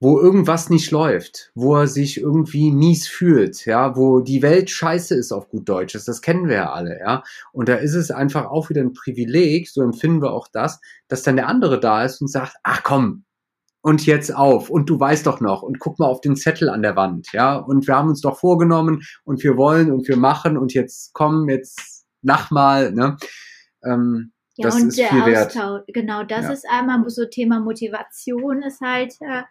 wo 0.00 0.20
irgendwas 0.20 0.70
nicht 0.70 0.90
läuft, 0.90 1.50
wo 1.54 1.76
er 1.76 1.86
sich 1.86 2.20
irgendwie 2.20 2.70
mies 2.70 3.08
fühlt, 3.08 3.64
ja, 3.64 3.96
wo 3.96 4.20
die 4.20 4.42
Welt 4.42 4.70
scheiße 4.70 5.14
ist 5.14 5.32
auf 5.32 5.48
gut 5.48 5.68
Deutsch. 5.68 5.94
Das, 5.94 6.20
kennen 6.20 6.48
wir 6.48 6.56
ja 6.56 6.72
alle, 6.72 6.98
ja. 7.00 7.22
Und 7.52 7.68
da 7.68 7.76
ist 7.76 7.94
es 7.94 8.10
einfach 8.10 8.46
auch 8.46 8.68
wieder 8.70 8.82
ein 8.82 8.92
Privileg, 8.92 9.68
so 9.68 9.82
empfinden 9.82 10.20
wir 10.22 10.32
auch 10.32 10.48
das, 10.52 10.80
dass 11.08 11.22
dann 11.22 11.36
der 11.36 11.48
andere 11.48 11.80
da 11.80 12.04
ist 12.04 12.20
und 12.20 12.28
sagt, 12.28 12.54
ach 12.62 12.82
komm, 12.82 13.24
und 13.80 14.06
jetzt 14.06 14.34
auf 14.34 14.70
und 14.70 14.88
du 14.90 14.98
weißt 14.98 15.26
doch 15.26 15.40
noch 15.40 15.62
und 15.62 15.78
guck 15.78 15.98
mal 15.98 16.06
auf 16.06 16.20
den 16.20 16.36
Zettel 16.36 16.70
an 16.70 16.82
der 16.82 16.96
Wand, 16.96 17.28
ja, 17.32 17.56
und 17.56 17.86
wir 17.86 17.96
haben 17.96 18.08
uns 18.08 18.20
doch 18.20 18.38
vorgenommen 18.38 19.02
und 19.24 19.42
wir 19.42 19.56
wollen 19.56 19.92
und 19.92 20.08
wir 20.08 20.16
machen 20.16 20.56
und 20.56 20.74
jetzt 20.74 21.12
komm, 21.14 21.48
jetzt 21.48 22.04
lach 22.22 22.50
mal, 22.50 22.92
ne. 22.92 23.16
Ähm, 23.84 24.32
Ja, 24.56 24.68
das 24.68 24.76
und 24.76 24.88
ist 24.88 24.98
der 24.98 25.08
viel 25.08 25.24
wert. 25.26 25.56
Austausch, 25.56 25.82
genau, 25.88 26.22
das 26.22 26.44
Ja. 26.44 26.52
ist 26.52 26.64
einmal 26.68 27.02
so 27.10 27.24
Thema 27.26 27.58
Motivation 27.60 28.62
ist 28.62 28.80
halt 28.80 29.14
äh, 29.20 29.42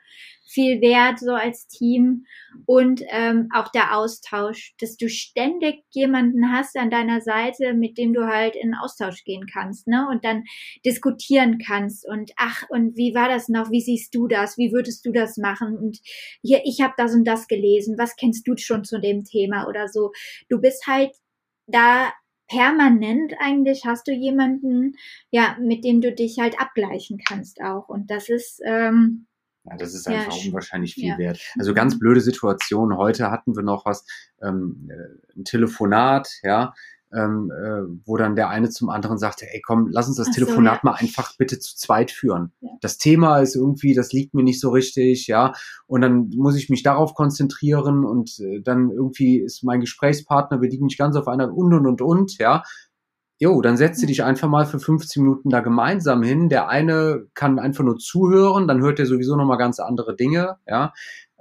viel 0.46 0.80
wert, 0.82 1.20
so 1.20 1.34
als 1.34 1.68
Team. 1.68 2.26
Und 2.66 3.02
ähm, 3.10 3.50
auch 3.54 3.68
der 3.70 3.98
Austausch, 3.98 4.74
dass 4.80 4.96
du 4.96 5.10
ständig 5.10 5.84
jemanden 5.92 6.52
hast 6.54 6.78
an 6.78 6.90
deiner 6.90 7.20
Seite, 7.22 7.74
mit 7.74 7.98
dem 7.98 8.14
du 8.14 8.26
halt 8.28 8.56
in 8.56 8.76
Austausch 8.76 9.24
gehen 9.26 9.46
kannst, 9.52 9.88
ne? 9.88 10.08
Und 10.10 10.24
dann 10.24 10.44
diskutieren 10.86 11.58
kannst. 11.58 12.08
Und 12.08 12.32
ach, 12.38 12.64
und 12.70 12.96
wie 12.96 13.14
war 13.14 13.28
das 13.28 13.50
noch? 13.50 13.72
Wie 13.72 13.82
siehst 13.82 14.16
du 14.16 14.28
das? 14.30 14.58
Wie 14.58 14.72
würdest 14.72 15.06
du 15.06 15.12
das 15.12 15.36
machen? 15.38 15.78
Und 15.78 16.00
hier, 16.42 16.62
ich 16.66 16.80
habe 16.82 16.94
das 16.98 17.14
und 17.14 17.26
das 17.26 17.48
gelesen. 17.48 17.98
Was 17.98 18.16
kennst 18.16 18.48
du 18.48 18.56
schon 18.58 18.86
zu 18.86 19.00
dem 19.00 19.24
Thema 19.26 19.68
oder 19.68 19.88
so? 19.90 20.12
Du 20.50 20.62
bist 20.62 20.88
halt 20.88 21.12
da 21.68 22.12
permanent 22.48 23.34
eigentlich 23.40 23.86
hast 23.86 24.08
du 24.08 24.12
jemanden, 24.12 24.96
ja, 25.32 25.58
mit 25.60 25.84
dem 25.84 26.02
du 26.02 26.12
dich 26.14 26.40
halt 26.40 26.60
abgleichen 26.60 27.20
kannst 27.28 27.62
auch. 27.62 27.90
Und 27.90 28.10
das 28.12 28.30
ist, 28.30 28.62
ähm, 28.66 29.28
Ja, 29.66 29.78
das 29.78 29.94
ist 29.94 30.06
Ja, 30.08 30.14
einfach 30.20 30.34
sch- 30.34 30.48
unwahrscheinlich 30.50 30.94
viel 30.96 31.10
ja. 31.10 31.18
wert. 31.18 31.40
Also 31.58 31.74
ganz 31.74 31.98
blöde 31.98 32.20
Situation. 32.22 32.98
Heute 32.98 33.32
hatten 33.32 33.56
wir 33.56 33.64
noch 33.64 33.86
was, 33.86 34.06
ähm, 34.42 34.90
äh, 34.92 35.40
ein 35.40 35.46
Telefonat, 35.46 36.30
ja, 36.44 36.74
ähm, 37.16 37.52
äh, 37.52 37.84
wo 38.06 38.18
dann 38.18 38.36
der 38.36 38.50
eine 38.50 38.70
zum 38.70 38.90
anderen 38.90 39.18
sagte, 39.18 39.46
ey 39.52 39.62
komm, 39.62 39.90
lass 39.92 40.08
uns 40.08 40.18
das 40.18 40.28
Ach 40.30 40.34
so, 40.34 40.46
Telefonat 40.46 40.84
ja. 40.84 40.92
mal 40.92 40.94
einfach 40.94 41.36
bitte 41.38 41.60
zu 41.60 41.76
zweit 41.76 42.12
führen. 42.12 42.52
Ja. 42.62 42.70
Das 42.82 42.98
Thema 42.98 43.40
ist 43.40 43.56
irgendwie, 43.56 43.94
das 43.94 44.12
liegt 44.12 44.34
mir 44.34 44.44
nicht 44.44 44.60
so 44.60 44.72
richtig, 44.72 45.28
ja, 45.28 45.54
und 45.88 46.02
dann 46.02 46.30
muss 46.36 46.56
ich 46.56 46.70
mich 46.70 46.84
darauf 46.84 47.14
konzentrieren 47.14 48.06
und 48.06 48.40
äh, 48.40 48.62
dann 48.62 48.90
irgendwie 48.90 49.40
ist 49.40 49.64
mein 49.64 49.82
Gesprächspartner, 49.82 50.62
wir 50.62 50.70
liegen 50.70 50.86
nicht 50.86 50.98
ganz 50.98 51.16
auf 51.16 51.28
einer 51.28 51.54
und 51.54 51.74
und 51.74 51.86
und 51.86 52.02
und, 52.02 52.38
ja. 52.38 52.64
Jo, 53.40 53.62
dann 53.62 53.78
setzt 53.78 54.02
du 54.02 54.08
dich 54.08 54.24
einfach 54.24 54.48
mal 54.48 54.66
für 54.66 54.80
15 54.80 55.22
Minuten 55.22 55.50
da 55.50 55.60
gemeinsam 55.60 56.24
hin. 56.24 56.50
Der 56.50 56.70
eine 56.70 57.26
kann 57.34 57.60
einfach 57.60 57.84
nur 57.84 57.98
zuhören, 57.98 58.68
dann 58.68 58.82
hört 58.82 59.00
er 59.00 59.06
sowieso 59.06 59.36
nochmal 59.36 59.58
ganz 59.58 59.80
andere 59.80 60.16
Dinge, 60.16 60.58
ja. 60.68 60.94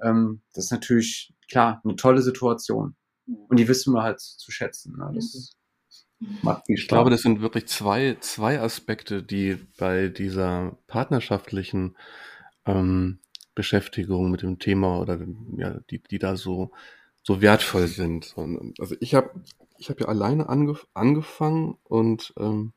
Ähm, 0.03 0.43
das 0.55 0.65
ist 0.65 0.73
natürlich, 0.73 1.33
klar, 1.51 1.81
eine 1.85 1.97
tolle 1.97 2.23
Situation. 2.23 2.97
Und 3.27 3.59
die 3.59 3.69
wissen 3.69 3.95
wir 3.95 4.03
halt 4.03 4.21
zu 4.21 4.51
schätzen. 4.51 4.97
Ne? 4.99 5.13
Das 5.15 5.55
macht 6.43 6.67
viel 6.67 6.77
Spaß. 6.77 6.83
Ich 6.83 6.89
glaube, 6.89 7.11
das 7.11 7.23
sind 7.23 7.41
wirklich 7.41 7.67
zwei, 7.67 8.17
zwei 8.21 8.61
Aspekte, 8.61 9.23
die 9.23 9.59
bei 9.79 10.09
dieser 10.09 10.79
partnerschaftlichen 10.87 11.97
ähm, 12.67 13.19
Beschäftigung 13.55 14.31
mit 14.31 14.43
dem 14.43 14.59
Thema 14.59 15.01
oder 15.01 15.19
ja, 15.57 15.81
die, 15.91 16.03
die 16.03 16.19
da 16.19 16.37
so, 16.37 16.73
so 17.23 17.41
wertvoll 17.41 17.87
sind. 17.87 18.33
Und, 18.37 18.79
also 18.81 18.97
ich 19.01 19.15
habe 19.15 19.31
ich 19.79 19.91
hab 19.91 20.01
ja 20.01 20.07
alleine 20.07 20.49
angef 20.49 20.87
angefangen 20.95 21.77
und 21.85 22.33
ähm, 22.39 22.73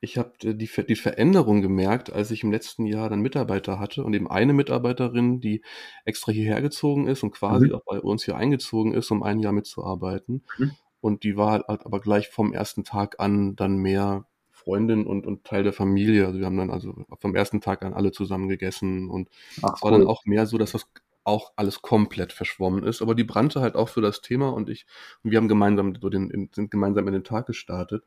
ich 0.00 0.16
habe 0.16 0.32
die, 0.40 0.56
die 0.56 0.96
Veränderung 0.96 1.60
gemerkt, 1.60 2.12
als 2.12 2.30
ich 2.30 2.44
im 2.44 2.52
letzten 2.52 2.86
Jahr 2.86 3.10
dann 3.10 3.20
Mitarbeiter 3.20 3.80
hatte 3.80 4.04
und 4.04 4.14
eben 4.14 4.30
eine 4.30 4.52
Mitarbeiterin, 4.52 5.40
die 5.40 5.62
extra 6.04 6.30
hierher 6.30 6.62
gezogen 6.62 7.08
ist 7.08 7.24
und 7.24 7.32
quasi 7.32 7.66
Mhm. 7.66 7.74
auch 7.74 7.84
bei 7.84 7.98
uns 8.00 8.24
hier 8.24 8.36
eingezogen 8.36 8.94
ist, 8.94 9.10
um 9.10 9.22
ein 9.22 9.40
Jahr 9.40 9.52
mitzuarbeiten. 9.52 10.44
Mhm. 10.58 10.70
Und 11.00 11.22
die 11.24 11.36
war 11.36 11.52
halt 11.52 11.64
aber 11.68 12.00
gleich 12.00 12.28
vom 12.28 12.52
ersten 12.52 12.84
Tag 12.84 13.16
an 13.20 13.56
dann 13.56 13.76
mehr 13.76 14.26
Freundin 14.50 15.06
und, 15.06 15.26
und 15.26 15.44
Teil 15.44 15.62
der 15.62 15.72
Familie. 15.72 16.26
Also 16.26 16.38
wir 16.40 16.46
haben 16.46 16.56
dann 16.56 16.70
also 16.70 17.04
vom 17.20 17.34
ersten 17.34 17.60
Tag 17.60 17.82
an 17.84 17.94
alle 17.94 18.10
zusammen 18.12 18.48
gegessen 18.48 19.08
und 19.08 19.28
Ach, 19.62 19.74
es 19.76 19.82
war 19.82 19.92
cool. 19.92 19.98
dann 19.98 20.06
auch 20.08 20.24
mehr 20.26 20.46
so, 20.46 20.58
dass 20.58 20.72
das 20.72 20.86
auch 21.24 21.52
alles 21.56 21.82
komplett 21.82 22.32
verschwommen 22.32 22.84
ist. 22.84 23.02
Aber 23.02 23.14
die 23.14 23.24
brannte 23.24 23.60
halt 23.60 23.76
auch 23.76 23.88
für 23.90 24.00
das 24.00 24.20
Thema 24.22 24.48
und 24.48 24.68
ich, 24.68 24.86
und 25.22 25.30
wir 25.30 25.38
haben 25.38 25.48
gemeinsam 25.48 25.94
so 26.00 26.08
den, 26.08 26.30
in, 26.30 26.50
sind 26.54 26.70
gemeinsam 26.70 27.06
in 27.06 27.12
den 27.12 27.24
Tag 27.24 27.46
gestartet. 27.46 28.04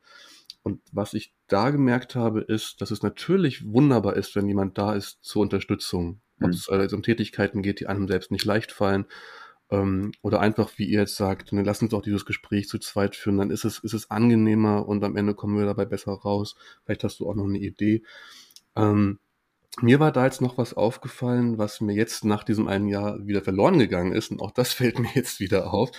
Und 0.63 0.81
was 0.91 1.13
ich 1.13 1.33
da 1.47 1.69
gemerkt 1.69 2.15
habe, 2.15 2.41
ist, 2.41 2.81
dass 2.81 2.91
es 2.91 3.01
natürlich 3.03 3.65
wunderbar 3.71 4.15
ist, 4.15 4.35
wenn 4.35 4.47
jemand 4.47 4.77
da 4.77 4.93
ist 4.93 5.23
zur 5.23 5.41
Unterstützung. 5.43 6.21
Ob 6.41 6.47
Mhm. 6.47 6.53
es 6.53 6.69
also 6.69 6.95
um 6.95 7.03
Tätigkeiten 7.03 7.61
geht, 7.61 7.79
die 7.79 7.87
einem 7.87 8.07
selbst 8.07 8.31
nicht 8.31 8.45
leicht 8.45 8.71
fallen. 8.71 9.05
Ähm, 9.71 10.11
oder 10.21 10.41
einfach, 10.41 10.71
wie 10.77 10.85
ihr 10.85 10.99
jetzt 10.99 11.15
sagt, 11.15 11.53
ne, 11.53 11.63
lass 11.63 11.81
uns 11.81 11.91
doch 11.91 12.01
dieses 12.01 12.25
Gespräch 12.25 12.67
zu 12.67 12.77
zweit 12.77 13.15
führen, 13.15 13.37
dann 13.37 13.51
ist 13.51 13.63
es, 13.63 13.79
ist 13.79 13.93
es 13.93 14.11
angenehmer 14.11 14.87
und 14.87 15.03
am 15.03 15.15
Ende 15.15 15.33
kommen 15.33 15.57
wir 15.57 15.65
dabei 15.65 15.85
besser 15.85 16.11
raus. 16.11 16.55
Vielleicht 16.83 17.03
hast 17.05 17.19
du 17.19 17.29
auch 17.29 17.35
noch 17.35 17.45
eine 17.45 17.59
Idee. 17.59 18.03
Ähm, 18.75 19.19
mir 19.79 20.01
war 20.01 20.11
da 20.11 20.25
jetzt 20.25 20.41
noch 20.41 20.57
was 20.57 20.73
aufgefallen, 20.73 21.57
was 21.57 21.79
mir 21.79 21.95
jetzt 21.95 22.25
nach 22.25 22.43
diesem 22.43 22.67
einen 22.67 22.87
Jahr 22.87 23.25
wieder 23.25 23.41
verloren 23.41 23.79
gegangen 23.79 24.11
ist. 24.11 24.29
Und 24.31 24.41
auch 24.41 24.51
das 24.51 24.73
fällt 24.73 24.99
mir 24.99 25.11
jetzt 25.15 25.39
wieder 25.39 25.73
auf. 25.73 25.91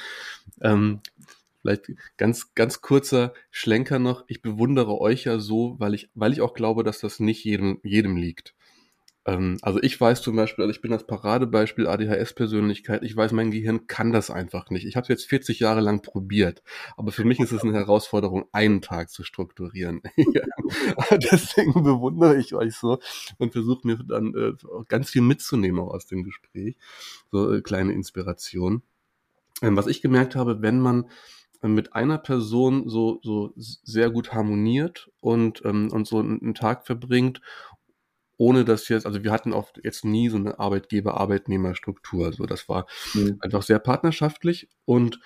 Ähm, 0.61 1.01
vielleicht 1.63 1.87
ganz, 2.19 2.55
ganz 2.55 2.83
kurzer 2.83 3.33
Schlenker 3.51 3.99
noch. 3.99 4.25
Ich 4.27 4.43
bewundere 4.43 5.01
euch 5.01 5.25
ja 5.25 5.39
so, 5.39 5.77
weil 5.79 5.95
ich, 5.95 6.11
weil 6.15 6.33
ich 6.33 6.43
auch 6.43 6.53
glaube, 6.55 6.85
dass 6.85 7.01
das 7.01 7.21
nicht 7.21 7.45
jedem, 7.45 7.81
jedem 7.83 8.17
liegt. 8.17 8.55
Ähm, 9.25 9.59
also 9.63 9.81
ich 9.83 10.01
weiß 10.01 10.23
zum 10.23 10.37
Beispiel, 10.37 10.63
also 10.65 10.73
ich 10.75 10.81
bin 10.81 10.91
das 10.91 11.07
Paradebeispiel 11.07 11.87
ADHS-Persönlichkeit. 11.87 13.03
Ich 13.05 13.17
weiß, 13.17 13.33
mein 13.33 13.51
Gehirn 13.51 13.87
kann 13.87 14.13
das 14.13 14.31
einfach 14.31 14.71
nicht. 14.71 14.87
Ich 14.87 14.97
habe 14.97 15.03
es 15.05 15.09
jetzt 15.09 15.29
40 15.29 15.61
Jahre 15.61 15.81
lang 15.81 16.03
probiert, 16.03 16.63
aber 16.97 17.13
für 17.13 17.25
mich 17.25 17.39
ist 17.41 17.53
es 17.53 17.63
eine 17.63 17.75
Herausforderung, 17.75 18.47
einen 18.53 18.83
Tag 18.83 19.11
zu 19.11 19.23
strukturieren. 19.23 20.03
Deswegen 21.11 21.85
bewundere 21.85 22.37
ich 22.37 22.55
euch 22.55 22.75
so 22.75 22.99
und 23.39 23.53
versuche 23.53 23.87
mir 23.87 23.99
dann 23.99 24.35
äh, 24.35 24.53
ganz 24.89 25.11
viel 25.11 25.23
mitzunehmen 25.23 25.81
auch 25.81 25.95
aus 25.95 26.07
dem 26.07 26.25
Gespräch, 26.25 26.77
so 27.31 27.53
äh, 27.53 27.61
kleine 27.63 27.93
Inspiration. 27.93 28.83
ähm, 29.63 29.77
was 29.77 29.87
ich 29.87 30.03
gemerkt 30.03 30.37
habe, 30.37 30.63
wenn 30.63 30.81
man 30.81 31.09
mit 31.63 31.95
einer 31.95 32.19
Person 32.19 32.89
so, 32.89 33.21
so 33.23 33.53
sehr 33.57 34.11
gut 34.11 34.33
harmoniert 34.33 35.11
und, 35.21 35.63
ähm, 35.65 35.91
und 35.93 36.09
so 36.09 36.19
einen 36.19 36.55
Tag 36.55 36.87
verbringt, 36.87 37.41
ohne 38.37 38.65
dass 38.65 38.89
jetzt, 38.89 39.07
also 39.07 39.23
wir 39.23 39.33
hatten 39.33 39.53
auch 39.53 39.71
jetzt 39.83 40.05
nie 40.05 40.29
so 40.29 40.37
eine 40.37 40.59
Arbeitgeber-Arbeitnehmer-Struktur. 40.59 42.27
Also 42.27 42.47
das 42.47 42.69
war 42.69 42.87
mhm. 43.15 43.39
einfach 43.41 43.63
sehr 43.63 43.79
partnerschaftlich 43.79 44.69
und 44.85 45.21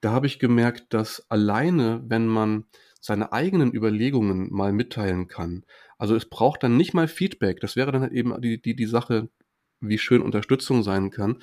da 0.00 0.12
habe 0.12 0.26
ich 0.26 0.38
gemerkt, 0.38 0.94
dass 0.94 1.30
alleine, 1.30 2.02
wenn 2.06 2.26
man 2.26 2.64
seine 3.00 3.32
eigenen 3.32 3.74
Überlegungen 3.74 4.52
mal 4.52 4.72
mitteilen 4.72 5.28
kann, 5.28 5.64
also 5.98 6.14
es 6.14 6.28
braucht 6.28 6.62
dann 6.62 6.76
nicht 6.76 6.94
mal 6.94 7.08
Feedback, 7.08 7.60
das 7.60 7.76
wäre 7.76 7.92
dann 7.92 8.02
halt 8.02 8.12
eben 8.12 8.38
die, 8.40 8.60
die, 8.60 8.74
die 8.74 8.86
Sache, 8.86 9.28
wie 9.80 9.98
schön 9.98 10.22
Unterstützung 10.22 10.82
sein 10.82 11.10
kann, 11.10 11.38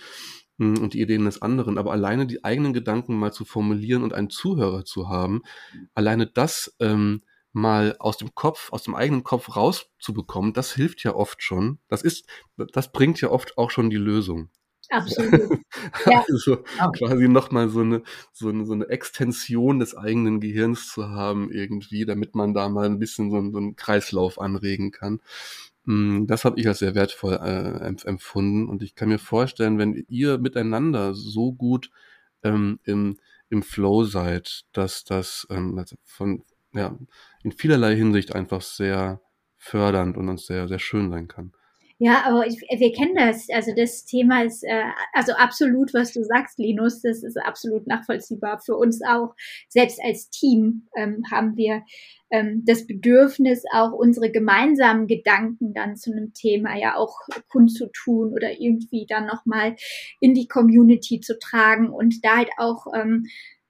hm, 0.60 0.80
und 0.80 0.94
die 0.94 1.02
Ideen 1.02 1.26
des 1.26 1.42
anderen, 1.42 1.78
aber 1.78 1.92
alleine 1.92 2.26
die 2.26 2.44
eigenen 2.44 2.74
Gedanken 2.74 3.16
mal 3.16 3.32
zu 3.32 3.46
formulieren 3.46 4.04
und 4.04 4.14
einen 4.14 4.30
Zuhörer 4.30 4.86
zu 4.86 5.10
haben, 5.10 5.42
alleine 5.94 6.28
das 6.28 6.76
ähm, 6.80 7.22
mal 7.54 7.96
aus 8.00 8.18
dem 8.18 8.36
Kopf, 8.36 8.72
aus 8.72 8.84
dem 8.84 8.96
eigenen 8.96 9.24
Kopf 9.24 9.56
rauszubekommen, 9.56 10.54
das 10.54 10.74
hilft 10.74 11.04
ja 11.04 11.16
oft 11.16 11.42
schon. 11.42 11.80
Das 11.88 12.02
ist, 12.02 12.28
das 12.58 12.92
bringt 12.92 13.22
ja 13.22 13.30
oft 13.30 13.58
auch 13.58 13.72
schon 13.72 13.90
die 13.90 13.98
Lösung. 13.98 14.50
Absolut. 14.90 15.60
ja. 16.06 16.24
Also 16.30 16.64
quasi 16.94 17.28
nochmal 17.28 17.70
so 17.70 17.82
eine, 17.82 18.04
so, 18.32 18.50
eine, 18.50 18.66
so 18.66 18.74
eine 18.74 18.88
Extension 18.90 19.80
des 19.80 19.96
eigenen 19.96 20.40
Gehirns 20.40 20.88
zu 20.88 21.10
haben 21.10 21.52
irgendwie, 21.52 22.06
damit 22.06 22.36
man 22.36 22.54
da 22.54 22.70
mal 22.70 22.86
ein 22.86 23.00
bisschen 23.00 23.30
so, 23.30 23.52
so 23.52 23.58
einen 23.58 23.76
Kreislauf 23.76 24.40
anregen 24.40 24.92
kann. 24.92 25.20
Hm, 25.86 26.28
das 26.28 26.46
habe 26.46 26.60
ich 26.60 26.68
als 26.68 26.80
sehr 26.80 26.96
wertvoll 26.96 27.34
äh, 27.34 28.08
empfunden 28.08 28.70
und 28.70 28.82
ich 28.82 28.96
kann 28.96 29.10
mir 29.10 29.20
vorstellen, 29.20 29.78
wenn 29.78 30.06
ihr 30.10 30.38
miteinander 30.38 31.14
so 31.14 31.54
gut 31.54 31.90
ähm, 32.44 32.80
im, 32.84 33.18
im 33.50 33.64
Flow 33.64 34.04
seid, 34.04 34.66
dass 34.74 35.04
das 35.04 35.48
ähm, 35.50 35.78
also 35.78 35.96
von 36.04 36.44
ja 36.78 36.98
in 37.44 37.52
vielerlei 37.52 37.96
Hinsicht 37.96 38.36
einfach 38.36 38.62
sehr 38.62 39.22
fördernd 39.58 40.18
und 40.18 40.30
uns 40.30 40.46
sehr 40.46 40.68
sehr 40.68 40.80
schön 40.80 41.10
sein 41.10 41.28
kann. 41.28 41.54
Ja, 42.00 42.26
aber 42.26 42.46
ich, 42.46 42.62
wir 42.62 42.92
kennen 42.92 43.16
das. 43.16 43.48
Also 43.52 43.74
das 43.76 44.06
Thema 44.06 44.44
ist 44.44 44.64
äh, 44.64 44.84
also 45.14 45.34
absolut, 45.34 45.96
was 45.96 46.14
du 46.14 46.24
sagst, 46.24 46.60
Linus. 46.60 47.02
Das 47.02 47.24
ist 47.24 47.38
absolut 47.38 47.88
nachvollziehbar 47.88 48.60
für 48.60 48.76
uns 48.76 49.02
auch. 49.04 49.34
Selbst 49.68 50.00
als 50.04 50.30
Team 50.30 50.88
ähm, 50.96 51.24
haben 51.32 51.58
wir 51.58 51.82
ähm, 52.30 52.64
das 52.68 52.86
Bedürfnis, 52.86 53.64
auch 53.74 53.94
unsere 53.94 54.32
gemeinsamen 54.32 55.08
Gedanken 55.08 55.74
dann 55.74 55.96
zu 55.96 56.12
einem 56.12 56.34
Thema 56.34 56.78
ja 56.78 56.96
auch 56.96 57.16
kundzutun 57.48 58.32
oder 58.32 58.60
irgendwie 58.60 59.08
dann 59.10 59.26
nochmal 59.26 59.76
in 60.20 60.36
die 60.36 60.48
Community 60.48 61.20
zu 61.20 61.40
tragen 61.40 61.90
und 61.90 62.24
da 62.24 62.38
halt 62.38 62.50
auch 62.58 62.86
ähm, 62.94 63.26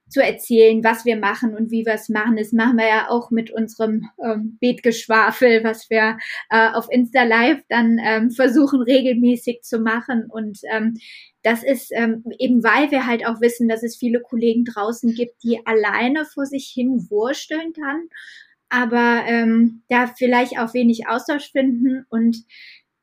zu 0.10 0.24
erzählen, 0.24 0.84
was 0.84 1.06
wir 1.06 1.18
machen 1.18 1.56
und 1.56 1.72
wie 1.72 1.86
wir 1.86 1.94
es 1.94 2.10
machen. 2.10 2.38
Das 2.38 2.52
machen 2.52 2.78
wir 2.78 2.88
ja 2.88 3.10
auch 3.10 3.32
mit 3.32 3.52
unserem 3.52 4.10
ähm, 4.24 4.58
Betgeschwafel, 4.60 5.64
was 5.64 5.90
wir 5.90 6.18
äh, 6.50 6.70
auf 6.72 6.88
Insta 6.90 7.24
Live 7.24 7.62
dann 7.70 8.00
ähm, 8.04 8.32
versuchen 8.32 8.82
regelmäßig 8.82 9.62
zu 9.64 9.80
machen. 9.80 10.26
Und 10.30 10.60
ähm, 10.72 10.98
das 11.44 11.64
ist 11.64 11.92
ähm, 11.94 12.24
eben, 12.40 12.64
weil 12.64 12.92
wir 12.92 13.06
halt 13.06 13.26
auch 13.26 13.42
wissen, 13.42 13.68
dass 13.68 13.84
es 13.84 13.98
viele 13.98 14.22
Kollegen 14.22 14.66
draußen 14.66 15.14
gibt, 15.14 15.44
die 15.44 15.66
alleine 15.66 16.26
vor 16.26 16.46
sich 16.46 16.72
hin 16.74 17.08
wursteln 17.10 17.74
kann, 17.74 18.08
aber 18.70 19.24
ähm, 19.28 19.84
da 19.90 20.08
vielleicht 20.08 20.60
auch 20.60 20.74
wenig 20.74 21.08
Austausch 21.08 21.52
finden 21.52 22.06
und 22.10 22.38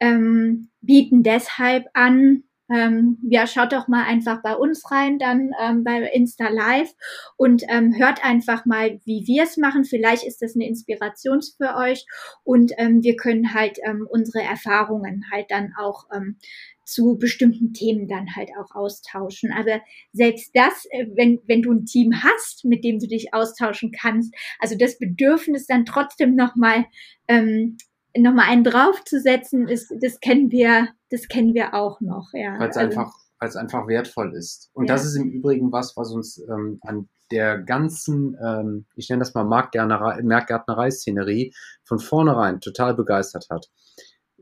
ähm, 0.01 0.71
bieten 0.81 1.23
deshalb 1.23 1.87
an, 1.95 2.45
ähm, 2.73 3.19
ja, 3.23 3.47
schaut 3.47 3.73
doch 3.73 3.89
mal 3.89 4.05
einfach 4.05 4.43
bei 4.43 4.55
uns 4.55 4.91
rein, 4.91 5.19
dann 5.19 5.51
ähm, 5.61 5.85
bei 5.85 6.01
Insta 6.13 6.49
Live 6.49 6.91
und 7.37 7.63
ähm, 7.69 7.95
hört 7.97 8.25
einfach 8.25 8.65
mal, 8.65 9.01
wie 9.05 9.27
wir 9.27 9.43
es 9.43 9.57
machen. 9.57 9.85
Vielleicht 9.85 10.25
ist 10.25 10.41
das 10.41 10.55
eine 10.55 10.67
Inspiration 10.67 11.41
für 11.57 11.77
euch 11.77 12.07
und 12.43 12.73
ähm, 12.79 13.03
wir 13.03 13.17
können 13.17 13.53
halt 13.53 13.79
ähm, 13.85 14.07
unsere 14.11 14.43
Erfahrungen 14.43 15.25
halt 15.31 15.51
dann 15.51 15.73
auch 15.79 16.05
ähm, 16.15 16.39
zu 16.87 17.17
bestimmten 17.19 17.73
Themen 17.73 18.09
dann 18.09 18.35
halt 18.35 18.51
auch 18.59 18.75
austauschen. 18.75 19.53
Aber 19.53 19.81
selbst 20.13 20.51
das, 20.55 20.87
äh, 20.91 21.07
wenn, 21.15 21.41
wenn 21.47 21.63
du 21.63 21.73
ein 21.73 21.85
Team 21.85 22.13
hast, 22.23 22.65
mit 22.65 22.85
dem 22.85 22.99
du 22.99 23.07
dich 23.07 23.35
austauschen 23.35 23.93
kannst, 23.93 24.35
also 24.59 24.77
das 24.77 24.99
Bedürfnis 24.99 25.67
dann 25.67 25.85
trotzdem 25.85 26.35
nochmal 26.35 26.87
ähm, 27.29 27.77
nochmal 28.17 28.47
einen 28.49 28.65
draufzusetzen, 28.65 29.69
ist, 29.69 29.93
das 30.01 30.19
kennen 30.21 30.51
wir, 30.51 30.89
das 31.11 31.29
kennen 31.29 31.53
wir 31.55 31.75
auch 31.75 32.01
noch, 32.01 32.31
ja. 32.33 32.59
Weil 32.59 32.71
es 32.71 32.77
also, 32.77 32.99
einfach, 32.99 33.13
weil 33.39 33.49
es 33.49 33.57
einfach 33.57 33.87
wertvoll 33.87 34.35
ist. 34.35 34.71
Und 34.73 34.89
ja. 34.89 34.95
das 34.95 35.05
ist 35.05 35.17
im 35.17 35.31
Übrigen 35.31 35.73
was, 35.73 35.97
was 35.97 36.11
uns 36.13 36.43
ähm, 36.49 36.79
an 36.83 37.09
der 37.31 37.59
ganzen, 37.59 38.37
ähm, 38.43 38.87
ich 38.95 39.09
nenne 39.09 39.21
das 39.21 39.35
mal 39.35 39.45
Marktgärtnerei-Szenerie 39.45 41.55
von 41.85 41.99
vornherein 41.99 42.61
total 42.61 42.95
begeistert 42.95 43.49
hat. 43.51 43.71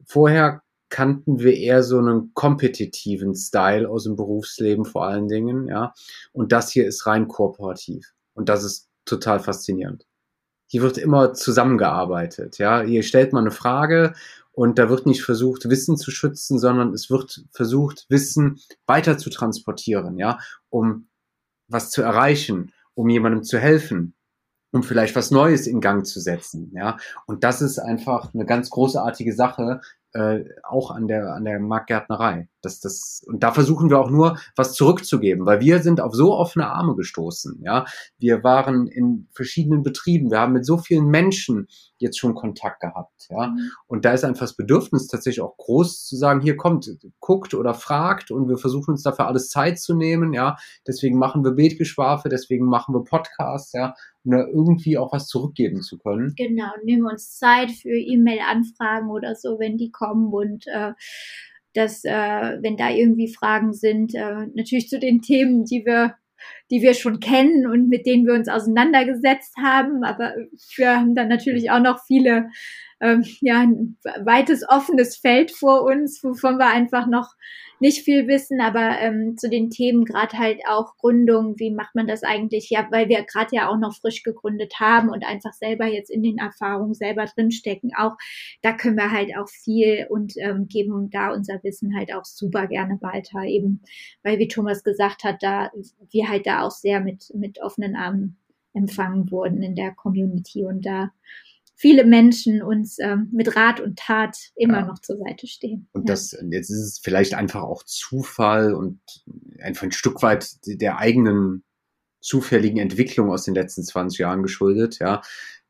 Vorher 0.05 0.63
kannten 0.89 1.39
wir 1.39 1.57
eher 1.57 1.83
so 1.83 1.99
einen 1.99 2.35
kompetitiven 2.35 3.35
Style 3.35 3.89
aus 3.89 4.05
dem 4.05 4.17
Berufsleben 4.17 4.85
vor 4.85 5.07
allen 5.07 5.29
Dingen, 5.29 5.69
ja. 5.69 5.95
Und 6.33 6.53
das 6.53 6.71
hier 6.71 6.87
ist 6.87 7.07
rein 7.07 7.29
kooperativ. 7.29 8.13
Und 8.35 8.51
das 8.51 8.65
ist 8.65 8.91
total 9.07 9.41
faszinierend 9.41 10.05
hier 10.73 10.81
wird 10.81 10.97
immer 10.97 11.35
zusammengearbeitet. 11.35 12.57
Ja, 12.57 12.81
hier 12.81 13.03
stellt 13.03 13.35
man 13.35 13.43
eine 13.43 13.51
Frage 13.51 14.15
und 14.53 14.79
da 14.79 14.89
wird 14.89 15.05
nicht 15.05 15.23
versucht, 15.23 15.69
Wissen 15.69 15.99
zu 15.99 16.11
schützen, 16.11 16.59
sondern 16.59 16.95
es 16.95 17.11
wird 17.11 17.45
versucht, 17.51 18.07
Wissen 18.09 18.59
weiter 18.87 19.19
zu 19.19 19.29
transportieren, 19.29 20.17
ja, 20.17 20.39
um 20.71 21.09
was 21.69 21.91
zu 21.91 22.01
erreichen, 22.01 22.73
um 22.95 23.11
jemandem 23.11 23.43
zu 23.43 23.59
helfen, 23.59 24.15
um 24.73 24.83
vielleicht 24.83 25.15
was 25.15 25.31
Neues 25.31 25.67
in 25.67 25.83
Gang 25.83 26.07
zu 26.07 26.21
setzen, 26.21 26.73
ja. 26.75 26.97
Und 27.27 27.45
das 27.45 27.61
ist 27.61 27.79
einfach 27.79 28.33
eine 28.33 28.47
ganz 28.47 28.71
großartige 28.71 29.35
Sache, 29.35 29.83
äh, 30.15 30.45
auch 30.63 30.91
an 30.91 31.07
der, 31.07 31.35
an 31.35 31.45
der 31.45 31.61
Marktgärtnerei. 31.61 32.49
Das, 32.63 32.81
das, 32.81 33.23
und 33.27 33.43
da 33.43 33.53
versuchen 33.53 33.91
wir 33.91 33.99
auch 33.99 34.11
nur, 34.11 34.39
was 34.57 34.75
zurückzugeben, 34.75 35.47
weil 35.47 35.61
wir 35.61 35.83
sind 35.83 36.01
auf 36.01 36.15
so 36.15 36.35
offene 36.35 36.69
Arme 36.69 36.95
gestoßen. 36.95 37.61
Ja, 37.65 37.85
wir 38.19 38.43
waren 38.45 38.87
in 38.87 39.29
verschiedenen 39.33 39.83
Betrieben, 39.83 40.31
wir 40.31 40.41
haben 40.41 40.53
mit 40.53 40.65
so 40.65 40.79
vielen 40.79 41.09
Menschen 41.09 41.67
jetzt 41.99 42.19
schon 42.19 42.35
Kontakt 42.35 42.81
gehabt. 42.81 43.29
Ja, 43.31 43.49
mhm. 43.49 43.71
und 43.87 44.05
da 44.05 44.13
ist 44.13 44.25
einfach 44.25 44.43
das 44.43 44.57
Bedürfnis 44.57 45.07
tatsächlich 45.07 45.43
auch 45.43 45.57
groß 45.57 46.07
zu 46.07 46.17
sagen, 46.17 46.41
hier 46.41 46.57
kommt, 46.57 46.89
guckt 47.21 47.55
oder 47.55 47.75
fragt 47.75 48.31
und 48.31 48.49
wir 48.49 48.59
versuchen 48.59 48.93
uns 48.93 49.03
dafür 49.03 49.27
alles 49.27 49.49
Zeit 49.49 49.79
zu 49.79 49.95
nehmen. 49.95 50.33
Ja, 50.33 50.57
deswegen 50.87 51.19
machen 51.19 51.45
wir 51.45 51.53
Betgeschwafe, 51.53 52.29
deswegen 52.29 52.67
machen 52.67 52.95
wir 52.95 53.05
Podcasts. 53.05 53.73
Ja, 53.73 53.95
um 54.25 54.33
da 54.33 54.47
irgendwie 54.47 54.99
auch 54.99 55.13
was 55.13 55.27
zurückgeben 55.27 55.83
zu 55.83 55.99
können. 55.99 56.35
Genau, 56.37 56.71
nehmen 56.85 57.03
wir 57.03 57.11
uns 57.11 57.37
Zeit 57.37 57.71
für 57.71 57.97
E-Mail-Anfragen 57.97 59.11
oder 59.11 59.35
so, 59.35 59.59
wenn 59.59 59.77
die 59.77 59.91
kommen 59.91 60.33
und 60.33 60.67
äh, 60.67 60.93
dass, 61.75 62.05
äh, 62.05 62.11
wenn 62.11 62.77
da 62.77 62.91
irgendwie 62.91 63.33
Fragen 63.33 63.73
sind, 63.73 64.15
äh, 64.15 64.47
natürlich 64.55 64.89
zu 64.89 64.99
den 64.99 65.23
Themen, 65.23 65.65
die 65.65 65.85
wir 65.87 66.17
die 66.71 66.83
wir 66.83 66.95
schon 66.95 67.21
kennen 67.21 67.67
und 67.67 67.89
mit 67.89 68.07
denen 68.07 68.27
wir 68.27 68.35
uns 68.35 68.49
auseinandergesetzt 68.49 69.57
haben. 69.63 70.05
Aber 70.05 70.33
wir 70.77 70.97
haben 70.97 71.15
dann 71.15 71.29
natürlich 71.29 71.71
auch 71.71 71.81
noch 71.81 72.01
viele, 72.07 72.49
ähm, 73.01 73.25
ja, 73.41 73.61
ein 73.61 73.97
weites 74.25 74.69
offenes 74.69 75.17
Feld 75.17 75.51
vor 75.51 75.83
uns, 75.83 76.23
wovon 76.23 76.59
wir 76.59 76.69
einfach 76.69 77.07
noch 77.07 77.35
nicht 77.83 78.05
viel 78.05 78.29
wissen, 78.29 78.61
aber 78.61 79.01
ähm, 79.01 79.37
zu 79.37 79.51
den 79.51 79.69
Themen 79.69 80.05
gerade 80.05 80.39
halt 80.39 80.61
auch 80.69 80.97
Gründung, 80.99 81.59
wie 81.59 81.73
macht 81.73 81.97
man 81.97 82.07
das 82.07 82.23
eigentlich? 82.23 82.71
Ja, 82.71 82.87
weil 82.93 83.09
wir 83.09 83.25
gerade 83.25 83.57
ja 83.57 83.69
auch 83.69 83.77
noch 83.77 83.97
frisch 83.97 84.23
gegründet 84.23 84.75
haben 84.79 85.09
und 85.09 85.27
einfach 85.27 85.53
selber 85.53 85.87
jetzt 85.87 86.09
in 86.09 86.23
den 86.23 86.39
Erfahrungen 86.39 86.95
selber 86.95 87.25
drinstecken. 87.25 87.91
Auch 87.99 88.13
da 88.63 88.73
können 88.73 88.97
wir 88.97 89.11
halt 89.11 89.37
auch 89.37 89.49
viel 89.49 90.07
und 90.09 90.35
ähm, 90.37 90.69
geben 90.69 91.11
da 91.11 91.33
unser 91.33 91.61
Wissen 91.65 91.97
halt 91.97 92.15
auch 92.15 92.25
super 92.25 92.69
gerne 92.69 92.99
weiter, 93.03 93.43
eben 93.43 93.81
weil 94.23 94.39
wie 94.39 94.47
Thomas 94.47 94.85
gesagt 94.85 95.25
hat, 95.25 95.43
da 95.43 95.73
wir 96.13 96.29
halt 96.29 96.47
da 96.47 96.62
auch 96.63 96.71
sehr 96.71 97.01
mit 97.01 97.33
mit 97.35 97.61
offenen 97.61 97.97
Armen 97.97 98.39
empfangen 98.75 99.31
wurden 99.31 99.63
in 99.63 99.75
der 99.75 99.93
Community 99.95 100.65
und 100.65 100.87
da 100.87 101.11
viele 101.83 102.05
Menschen 102.05 102.63
uns 102.63 102.99
ähm, 103.01 103.29
mit 103.33 103.57
Rat 103.57 103.81
und 103.81 103.99
Tat 103.99 104.37
immer 104.55 104.81
ja. 104.81 104.87
noch 104.87 105.01
zur 105.01 105.19
Seite 105.19 105.47
stehen. 105.47 105.89
Und 105.93 106.09
ja. 106.09 106.15
das, 106.15 106.31
jetzt 106.51 106.71
ist 106.71 106.79
es 106.79 107.01
vielleicht 107.03 107.35
einfach 107.35 107.63
auch 107.63 107.83
Zufall 107.83 108.73
und 108.73 109.01
einfach 109.61 109.83
ein 109.83 109.93
Stück 109.93 110.23
weit 110.23 110.59
der 110.65 110.99
eigenen 110.99 111.65
zufälligen 112.21 112.79
Entwicklung 112.79 113.31
aus 113.31 113.45
den 113.45 113.55
letzten 113.55 113.83
20 113.83 114.21
Jahren 114.21 114.45
geschuldet, 114.45 115.01
ja, 115.01 115.23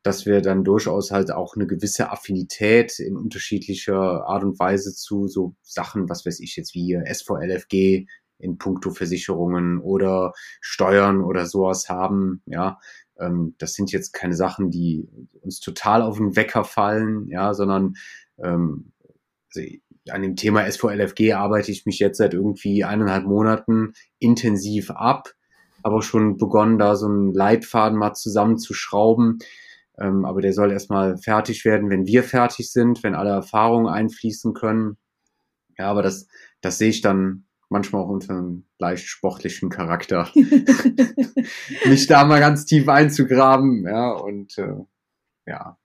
dass 0.03 0.27
wir 0.27 0.43
dann 0.43 0.65
durchaus 0.65 1.11
halt 1.13 1.31
auch 1.31 1.57
eine 1.57 1.67
gewisse 1.67 2.11
Affinität 2.11 2.99
in 2.99 3.17
unterschiedlicher 3.17 4.27
Art 4.27 4.45
und 4.45 4.59
Weise 4.59 4.95
zu 4.95 5.29
so 5.29 5.55
Sachen, 5.63 6.11
was 6.11 6.27
weiß 6.27 6.41
ich 6.41 6.57
jetzt 6.57 6.75
wie 6.75 6.99
SVLFG 7.11 8.07
in 8.43 8.59
puncto 8.59 8.91
Versicherungen 8.91 9.79
oder 9.79 10.33
Steuern 10.61 11.23
oder 11.23 11.47
sowas 11.47 11.89
haben, 11.89 12.43
ja, 12.47 12.79
ähm, 13.19 13.55
das 13.59 13.75
sind 13.75 13.93
jetzt 13.93 14.13
keine 14.13 14.35
Sachen, 14.35 14.71
die 14.71 15.09
uns 15.41 15.61
total 15.61 16.03
auf 16.03 16.19
den 16.19 16.37
Wecker 16.37 16.65
fallen, 16.65 17.29
ja, 17.29 17.55
sondern 17.55 17.95
ähm, 18.39 18.93
also 19.55 19.69
an 20.11 20.23
dem 20.23 20.37
Thema 20.37 20.71
SVLFG 20.71 21.35
arbeite 21.35 21.71
ich 21.71 21.87
mich 21.87 21.99
jetzt 21.99 22.19
seit 22.19 22.35
irgendwie 22.35 22.85
eineinhalb 22.85 23.25
Monaten 23.25 23.93
intensiv 24.19 24.91
ab. 24.91 25.35
auch 25.85 26.03
schon 26.03 26.37
begonnen, 26.37 26.79
da 26.79 26.97
so 26.97 27.07
einen 27.07 27.33
Leitfaden 27.33 27.99
mal 27.99 28.15
zusammenzuschrauben. 28.15 29.39
Ähm, 29.99 30.25
aber 30.25 30.41
der 30.41 30.53
soll 30.53 30.73
erstmal 30.73 31.19
fertig 31.19 31.65
werden, 31.65 31.91
wenn 31.91 32.07
wir 32.07 32.25
fertig 32.25 32.73
sind, 32.73 33.03
wenn 33.03 33.15
alle 33.15 33.31
Erfahrungen 33.31 33.89
einfließen 33.89 34.55
können. 34.55 34.97
Ja, 35.79 35.91
aber 35.91 36.03
das, 36.03 36.27
das 36.61 36.79
sehe 36.79 36.91
ich 36.91 37.01
dann 37.01 37.45
manchmal 37.73 38.03
auch 38.03 38.09
unter 38.09 38.35
einem 38.35 38.65
leicht 38.79 39.07
sportlichen 39.07 39.71
Charakter. 39.71 40.31
Mich 41.87 42.07
da 42.07 42.25
mal 42.25 42.41
ganz 42.41 42.65
tief 42.65 42.89
einzugraben, 42.89 43.85
ja, 43.87 44.13
und 44.13 44.57
äh, 44.59 44.77
ja, 45.47 45.77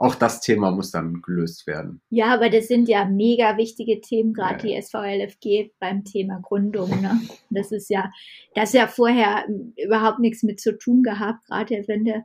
auch 0.00 0.14
das 0.14 0.40
Thema 0.40 0.70
muss 0.70 0.92
dann 0.92 1.22
gelöst 1.22 1.66
werden. 1.66 2.00
Ja, 2.08 2.32
aber 2.32 2.50
das 2.50 2.68
sind 2.68 2.88
ja 2.88 3.04
mega 3.04 3.56
wichtige 3.56 4.00
Themen, 4.00 4.32
gerade 4.32 4.68
ja. 4.68 4.76
die 4.76 4.82
SVLFG 4.82 5.72
beim 5.80 6.04
Thema 6.04 6.38
Gründung. 6.40 6.88
Ne? 7.02 7.20
Das 7.50 7.72
ist 7.72 7.90
ja, 7.90 8.12
das 8.54 8.72
ja 8.72 8.86
vorher 8.86 9.44
überhaupt 9.76 10.20
nichts 10.20 10.44
mit 10.44 10.60
zu 10.60 10.78
tun 10.78 11.02
gehabt, 11.02 11.44
gerade 11.46 11.82
wenn 11.88 12.04
du 12.04 12.24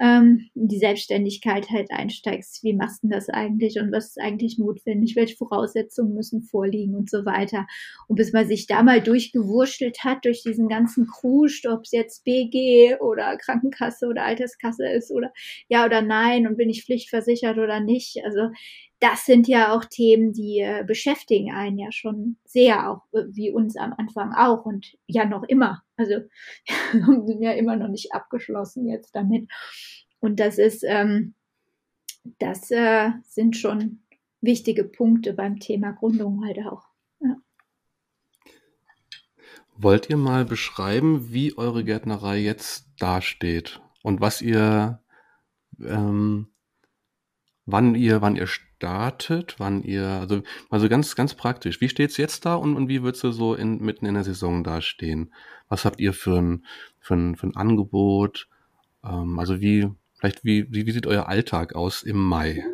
ähm, 0.00 0.48
in 0.54 0.68
die 0.68 0.78
Selbstständigkeit 0.78 1.70
halt 1.70 1.90
einsteigst. 1.90 2.64
Wie 2.64 2.74
machst 2.74 3.02
du 3.02 3.08
das 3.08 3.28
eigentlich 3.28 3.78
und 3.78 3.92
was 3.92 4.08
ist 4.08 4.20
eigentlich 4.20 4.58
notwendig? 4.58 5.14
Welche 5.16 5.36
Voraussetzungen 5.36 6.14
müssen 6.14 6.42
vorliegen 6.42 6.94
und 6.94 7.08
so 7.08 7.24
weiter? 7.24 7.66
Und 8.08 8.16
bis 8.16 8.32
man 8.32 8.46
sich 8.46 8.66
da 8.66 8.82
mal 8.82 9.00
durchgewurschtelt 9.00 10.02
hat 10.02 10.24
durch 10.24 10.42
diesen 10.42 10.68
ganzen 10.68 11.06
Kruscht, 11.06 11.66
ob 11.66 11.82
es 11.84 11.92
jetzt 11.92 12.24
BG 12.24 12.96
oder 13.00 13.36
Krankenkasse 13.36 14.06
oder 14.06 14.24
Alterskasse 14.24 14.88
ist 14.88 15.12
oder 15.12 15.32
ja 15.68 15.84
oder 15.84 16.02
nein 16.02 16.46
und 16.46 16.56
bin 16.56 16.70
ich 16.70 16.84
pflichtversichert 16.84 17.58
oder 17.58 17.80
nicht. 17.80 18.18
Also 18.24 18.50
das 19.04 19.26
sind 19.26 19.46
ja 19.48 19.76
auch 19.76 19.84
Themen, 19.84 20.32
die 20.32 20.60
äh, 20.60 20.82
beschäftigen 20.82 21.52
einen 21.52 21.76
ja 21.76 21.92
schon 21.92 22.38
sehr, 22.46 22.90
auch 22.90 23.02
äh, 23.12 23.24
wie 23.28 23.50
uns 23.50 23.76
am 23.76 23.92
Anfang 23.98 24.32
auch 24.32 24.64
und 24.64 24.96
ja 25.06 25.26
noch 25.26 25.42
immer. 25.42 25.82
Also 25.98 26.20
sind 26.92 27.42
ja 27.42 27.52
immer 27.52 27.76
noch 27.76 27.88
nicht 27.88 28.14
abgeschlossen 28.14 28.88
jetzt 28.88 29.14
damit. 29.14 29.50
Und 30.20 30.40
das 30.40 30.56
ist, 30.56 30.84
ähm, 30.88 31.34
das 32.38 32.70
äh, 32.70 33.10
sind 33.24 33.58
schon 33.58 34.00
wichtige 34.40 34.84
Punkte 34.84 35.34
beim 35.34 35.60
Thema 35.60 35.92
Gründung 35.92 36.42
halt 36.42 36.60
auch. 36.66 36.86
Ja. 37.20 37.36
Wollt 39.76 40.08
ihr 40.08 40.16
mal 40.16 40.46
beschreiben, 40.46 41.30
wie 41.30 41.58
eure 41.58 41.84
Gärtnerei 41.84 42.38
jetzt 42.38 42.88
dasteht 42.98 43.82
und 44.02 44.22
was 44.22 44.40
ihr, 44.40 45.02
ähm, 45.78 46.53
wann 47.66 47.94
ihr, 47.94 48.22
wann 48.22 48.36
ihr 48.36 48.46
startet, 48.46 49.56
wann 49.58 49.82
ihr, 49.82 50.06
also, 50.06 50.42
also 50.70 50.88
ganz, 50.88 51.14
ganz 51.16 51.34
praktisch. 51.34 51.80
Wie 51.80 51.88
steht's 51.88 52.16
jetzt 52.16 52.44
da 52.44 52.54
und, 52.54 52.76
und 52.76 52.88
wie 52.88 53.02
wird's 53.02 53.20
so 53.20 53.54
in, 53.54 53.80
mitten 53.80 54.06
in 54.06 54.14
der 54.14 54.24
Saison 54.24 54.64
dastehen? 54.64 55.32
Was 55.68 55.84
habt 55.84 56.00
ihr 56.00 56.12
für 56.12 56.38
ein, 56.40 56.64
für 57.00 57.14
ein, 57.14 57.36
für 57.36 57.46
ein 57.46 57.56
Angebot? 57.56 58.48
Ähm, 59.04 59.38
also 59.38 59.60
wie, 59.60 59.90
vielleicht 60.24 60.44
wie, 60.44 60.66
wie, 60.70 60.86
wie 60.86 60.92
sieht 60.92 61.06
euer 61.06 61.28
Alltag 61.28 61.74
aus 61.74 62.02
im 62.02 62.16
Mai? 62.16 62.64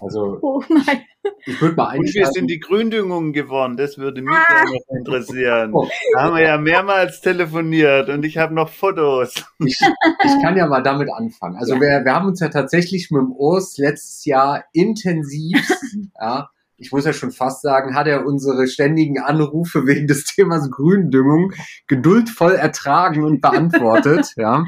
Also, 0.00 0.38
oh 0.42 0.62
mein. 0.68 1.02
ich 1.44 1.60
würde 1.60 1.74
mal 1.74 1.98
Und 1.98 2.04
wie 2.04 2.24
sind 2.24 2.48
die 2.48 2.60
Gründüngungen 2.60 3.32
geworden? 3.32 3.76
Das 3.76 3.98
würde 3.98 4.22
mich 4.22 4.36
ah. 4.36 4.46
ja 4.48 4.64
noch 4.64 4.96
interessieren. 4.96 5.70
Oh. 5.72 5.88
Da 6.14 6.22
haben 6.22 6.36
wir 6.36 6.44
ja 6.44 6.58
mehrmals 6.58 7.20
telefoniert 7.20 8.08
und 8.08 8.24
ich 8.24 8.38
habe 8.38 8.54
noch 8.54 8.68
Fotos. 8.68 9.34
Ich, 9.64 9.76
ich, 10.24 10.42
kann 10.42 10.56
ja 10.56 10.68
mal 10.68 10.82
damit 10.82 11.10
anfangen. 11.12 11.56
Also 11.56 11.74
ja. 11.74 11.80
wir, 11.80 12.04
wir 12.04 12.14
haben 12.14 12.28
uns 12.28 12.40
ja 12.40 12.48
tatsächlich 12.48 13.10
mit 13.10 13.22
dem 13.22 13.32
Urs 13.32 13.76
letztes 13.78 14.24
Jahr 14.24 14.64
intensiv, 14.72 15.58
ja, 16.20 16.50
ich 16.80 16.92
muss 16.92 17.04
ja 17.04 17.12
schon 17.12 17.32
fast 17.32 17.62
sagen, 17.62 17.96
hat 17.96 18.06
er 18.06 18.24
unsere 18.24 18.68
ständigen 18.68 19.18
Anrufe 19.18 19.84
wegen 19.86 20.06
des 20.06 20.24
Themas 20.26 20.70
Gründüngung 20.70 21.52
geduldvoll 21.88 22.52
ertragen 22.52 23.24
und 23.24 23.40
beantwortet, 23.40 24.32
ja. 24.36 24.64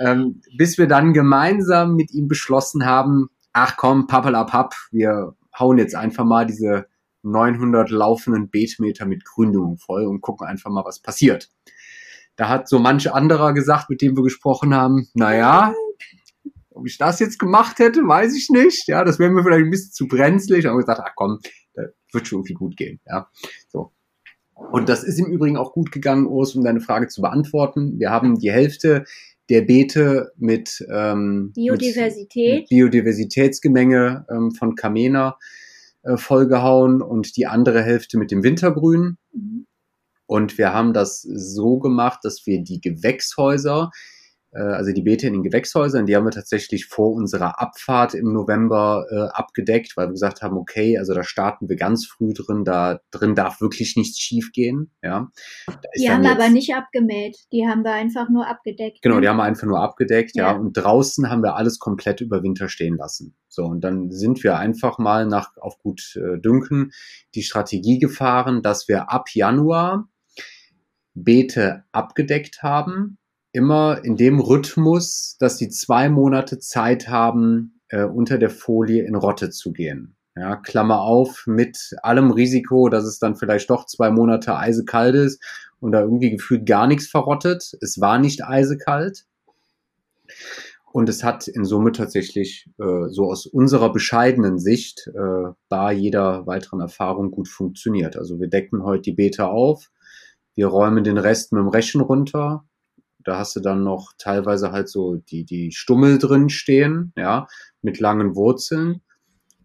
Ähm, 0.00 0.40
bis 0.56 0.78
wir 0.78 0.86
dann 0.86 1.12
gemeinsam 1.12 1.94
mit 1.94 2.12
ihm 2.12 2.26
beschlossen 2.26 2.86
haben, 2.86 3.28
ach 3.52 3.76
komm, 3.76 4.06
pappelapapp, 4.06 4.74
wir 4.90 5.36
hauen 5.58 5.78
jetzt 5.78 5.94
einfach 5.94 6.24
mal 6.24 6.46
diese 6.46 6.86
900 7.22 7.90
laufenden 7.90 8.48
Beetmeter 8.48 9.04
mit 9.04 9.24
Gründung 9.24 9.76
voll 9.76 10.06
und 10.06 10.22
gucken 10.22 10.46
einfach 10.46 10.70
mal, 10.70 10.84
was 10.84 11.00
passiert. 11.00 11.50
Da 12.36 12.48
hat 12.48 12.68
so 12.68 12.78
manch 12.78 13.12
anderer 13.12 13.52
gesagt, 13.52 13.90
mit 13.90 14.00
dem 14.00 14.16
wir 14.16 14.22
gesprochen 14.22 14.74
haben, 14.74 15.08
naja, 15.12 15.74
ob 16.70 16.86
ich 16.86 16.96
das 16.96 17.20
jetzt 17.20 17.38
gemacht 17.38 17.78
hätte, 17.78 18.00
weiß 18.00 18.34
ich 18.34 18.48
nicht. 18.48 18.88
Ja, 18.88 19.04
das 19.04 19.18
wäre 19.18 19.30
mir 19.30 19.42
vielleicht 19.42 19.64
ein 19.64 19.70
bisschen 19.70 19.92
zu 19.92 20.08
brenzlig. 20.08 20.66
Aber 20.66 20.78
gesagt, 20.78 21.02
ach 21.04 21.12
komm, 21.14 21.40
wird 22.12 22.26
schon 22.26 22.38
irgendwie 22.38 22.54
gut 22.54 22.76
gehen. 22.76 23.00
Ja, 23.06 23.28
so. 23.68 23.92
Und 24.54 24.88
das 24.88 25.04
ist 25.04 25.18
im 25.18 25.26
Übrigen 25.26 25.56
auch 25.56 25.72
gut 25.72 25.90
gegangen, 25.90 26.26
Urs, 26.26 26.54
um 26.54 26.62
deine 26.64 26.80
Frage 26.80 27.08
zu 27.08 27.22
beantworten. 27.22 27.98
Wir 27.98 28.10
haben 28.10 28.38
die 28.38 28.52
Hälfte 28.52 29.04
der 29.50 29.62
Beete 29.62 30.32
mit, 30.36 30.86
ähm, 30.90 31.52
Biodiversität. 31.54 32.60
Mit 32.60 32.68
Biodiversitätsgemenge 32.68 34.24
ähm, 34.30 34.52
von 34.52 34.76
Kamena 34.76 35.36
äh, 36.02 36.16
vollgehauen 36.16 37.02
und 37.02 37.36
die 37.36 37.46
andere 37.46 37.82
Hälfte 37.82 38.16
mit 38.16 38.30
dem 38.30 38.44
Wintergrün. 38.44 39.18
Mhm. 39.32 39.66
Und 40.26 40.56
wir 40.56 40.72
haben 40.72 40.94
das 40.94 41.22
so 41.22 41.80
gemacht, 41.80 42.20
dass 42.22 42.46
wir 42.46 42.62
die 42.62 42.80
Gewächshäuser, 42.80 43.90
also 44.58 44.92
die 44.92 45.02
Beete 45.02 45.28
in 45.28 45.34
den 45.34 45.42
Gewächshäusern, 45.42 46.06
die 46.06 46.16
haben 46.16 46.24
wir 46.24 46.32
tatsächlich 46.32 46.86
vor 46.86 47.12
unserer 47.12 47.60
Abfahrt 47.60 48.14
im 48.14 48.32
November 48.32 49.06
äh, 49.10 49.36
abgedeckt, 49.36 49.96
weil 49.96 50.08
wir 50.08 50.12
gesagt 50.12 50.42
haben, 50.42 50.56
okay, 50.56 50.98
also 50.98 51.14
da 51.14 51.22
starten 51.22 51.68
wir 51.68 51.76
ganz 51.76 52.06
früh 52.06 52.32
drin, 52.32 52.64
da 52.64 53.00
drin 53.12 53.34
darf 53.34 53.60
wirklich 53.60 53.96
nichts 53.96 54.18
schiefgehen. 54.18 54.90
Ja. 55.02 55.30
Die 55.96 56.10
haben 56.10 56.24
wir 56.24 56.32
aber 56.32 56.48
nicht 56.48 56.74
abgemäht, 56.74 57.36
die 57.52 57.66
haben 57.68 57.84
wir 57.84 57.92
einfach 57.92 58.28
nur 58.28 58.48
abgedeckt. 58.48 59.02
Genau, 59.02 59.16
ne? 59.16 59.20
die 59.22 59.28
haben 59.28 59.36
wir 59.36 59.44
einfach 59.44 59.66
nur 59.66 59.80
abgedeckt, 59.80 60.34
ja. 60.34 60.52
ja. 60.52 60.58
Und 60.58 60.72
draußen 60.72 61.30
haben 61.30 61.42
wir 61.42 61.54
alles 61.54 61.78
komplett 61.78 62.20
über 62.20 62.42
Winter 62.42 62.68
stehen 62.68 62.96
lassen. 62.96 63.36
So, 63.48 63.64
und 63.64 63.82
dann 63.82 64.10
sind 64.10 64.42
wir 64.42 64.56
einfach 64.58 64.98
mal 64.98 65.26
nach 65.26 65.56
auf 65.58 65.78
gut 65.78 66.16
äh, 66.16 66.40
Dünken 66.40 66.90
die 67.34 67.42
Strategie 67.42 67.98
gefahren, 67.98 68.62
dass 68.62 68.88
wir 68.88 69.10
ab 69.12 69.28
Januar 69.32 70.08
Beete 71.14 71.84
abgedeckt 71.92 72.62
haben, 72.62 73.18
immer 73.52 74.04
in 74.04 74.16
dem 74.16 74.40
Rhythmus, 74.40 75.36
dass 75.38 75.58
sie 75.58 75.68
zwei 75.68 76.08
Monate 76.08 76.58
Zeit 76.58 77.08
haben, 77.08 77.80
äh, 77.88 78.04
unter 78.04 78.38
der 78.38 78.50
Folie 78.50 79.04
in 79.04 79.14
Rotte 79.14 79.50
zu 79.50 79.72
gehen. 79.72 80.16
Ja, 80.36 80.56
Klammer 80.56 81.00
auf, 81.00 81.44
mit 81.46 81.94
allem 82.02 82.30
Risiko, 82.30 82.88
dass 82.88 83.04
es 83.04 83.18
dann 83.18 83.36
vielleicht 83.36 83.68
doch 83.68 83.86
zwei 83.86 84.10
Monate 84.10 84.56
eisekalt 84.56 85.14
ist 85.14 85.42
und 85.80 85.92
da 85.92 86.00
irgendwie 86.00 86.30
gefühlt 86.30 86.66
gar 86.66 86.86
nichts 86.86 87.08
verrottet. 87.08 87.76
Es 87.80 88.00
war 88.00 88.18
nicht 88.18 88.44
eisekalt. 88.44 89.26
Und 90.92 91.08
es 91.08 91.22
hat 91.22 91.46
in 91.46 91.64
Summe 91.64 91.92
tatsächlich 91.92 92.68
äh, 92.78 93.08
so 93.08 93.30
aus 93.30 93.46
unserer 93.46 93.92
bescheidenen 93.92 94.58
Sicht 94.58 95.08
äh, 95.14 95.52
bei 95.68 95.92
jeder 95.92 96.46
weiteren 96.46 96.80
Erfahrung 96.80 97.30
gut 97.30 97.48
funktioniert. 97.48 98.16
Also 98.16 98.40
wir 98.40 98.48
decken 98.48 98.82
heute 98.82 99.02
die 99.02 99.12
Beete 99.12 99.48
auf, 99.48 99.90
wir 100.54 100.66
räumen 100.66 101.04
den 101.04 101.18
Rest 101.18 101.52
mit 101.52 101.60
dem 101.60 101.68
Rechen 101.68 102.00
runter, 102.00 102.64
da 103.24 103.38
hast 103.38 103.56
du 103.56 103.60
dann 103.60 103.84
noch 103.84 104.12
teilweise 104.18 104.72
halt 104.72 104.88
so 104.88 105.16
die, 105.16 105.44
die 105.44 105.72
Stummel 105.72 106.18
drin 106.18 106.48
stehen, 106.48 107.12
ja, 107.16 107.46
mit 107.82 108.00
langen 108.00 108.34
Wurzeln. 108.34 109.02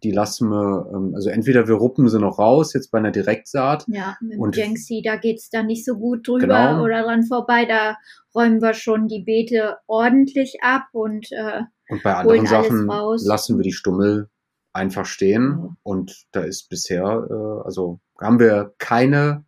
Die 0.02 0.10
lassen 0.10 0.50
wir, 0.50 0.90
ähm, 0.94 1.12
also 1.14 1.30
entweder 1.30 1.68
wir 1.68 1.76
ruppen 1.76 2.08
sie 2.08 2.20
noch 2.20 2.38
raus, 2.38 2.74
jetzt 2.74 2.90
bei 2.90 2.98
einer 2.98 3.10
Direktsaat. 3.10 3.84
Ja, 3.88 4.16
mit 4.20 4.38
und 4.38 4.56
Jenksi, 4.56 5.02
da 5.04 5.16
geht's 5.16 5.48
dann 5.50 5.66
nicht 5.66 5.84
so 5.84 5.96
gut 5.96 6.28
drüber 6.28 6.46
genau. 6.46 6.82
oder 6.82 7.02
dran 7.02 7.24
vorbei. 7.24 7.64
Da 7.64 7.96
räumen 8.34 8.60
wir 8.60 8.74
schon 8.74 9.08
die 9.08 9.22
Beete 9.24 9.78
ordentlich 9.86 10.58
ab 10.60 10.88
und, 10.92 11.32
äh, 11.32 11.62
und 11.88 12.02
bei 12.02 12.14
anderen 12.14 12.46
Sachen 12.46 12.86
lassen 12.86 13.56
wir 13.56 13.62
die 13.62 13.72
Stummel 13.72 14.28
einfach 14.72 15.06
stehen. 15.06 15.76
Und 15.82 16.26
da 16.32 16.42
ist 16.42 16.68
bisher, 16.68 17.26
äh, 17.30 17.64
also 17.64 18.00
haben 18.20 18.38
wir 18.38 18.74
keine 18.78 19.44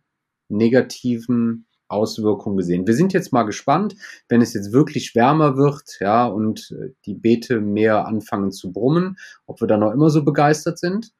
negativen 0.49 1.67
Auswirkungen 1.89 2.57
gesehen. 2.57 2.87
Wir 2.87 2.93
sind 2.93 3.13
jetzt 3.13 3.33
mal 3.33 3.43
gespannt, 3.43 3.95
wenn 4.29 4.41
es 4.41 4.53
jetzt 4.53 4.71
wirklich 4.71 5.15
wärmer 5.15 5.57
wird, 5.57 5.97
ja, 5.99 6.25
und 6.25 6.71
äh, 6.71 6.93
die 7.05 7.15
Beete 7.15 7.59
mehr 7.59 8.05
anfangen 8.07 8.51
zu 8.51 8.71
brummen, 8.71 9.17
ob 9.45 9.61
wir 9.61 9.67
dann 9.67 9.81
noch 9.81 9.91
immer 9.91 10.09
so 10.09 10.23
begeistert 10.23 10.79
sind. 10.79 11.11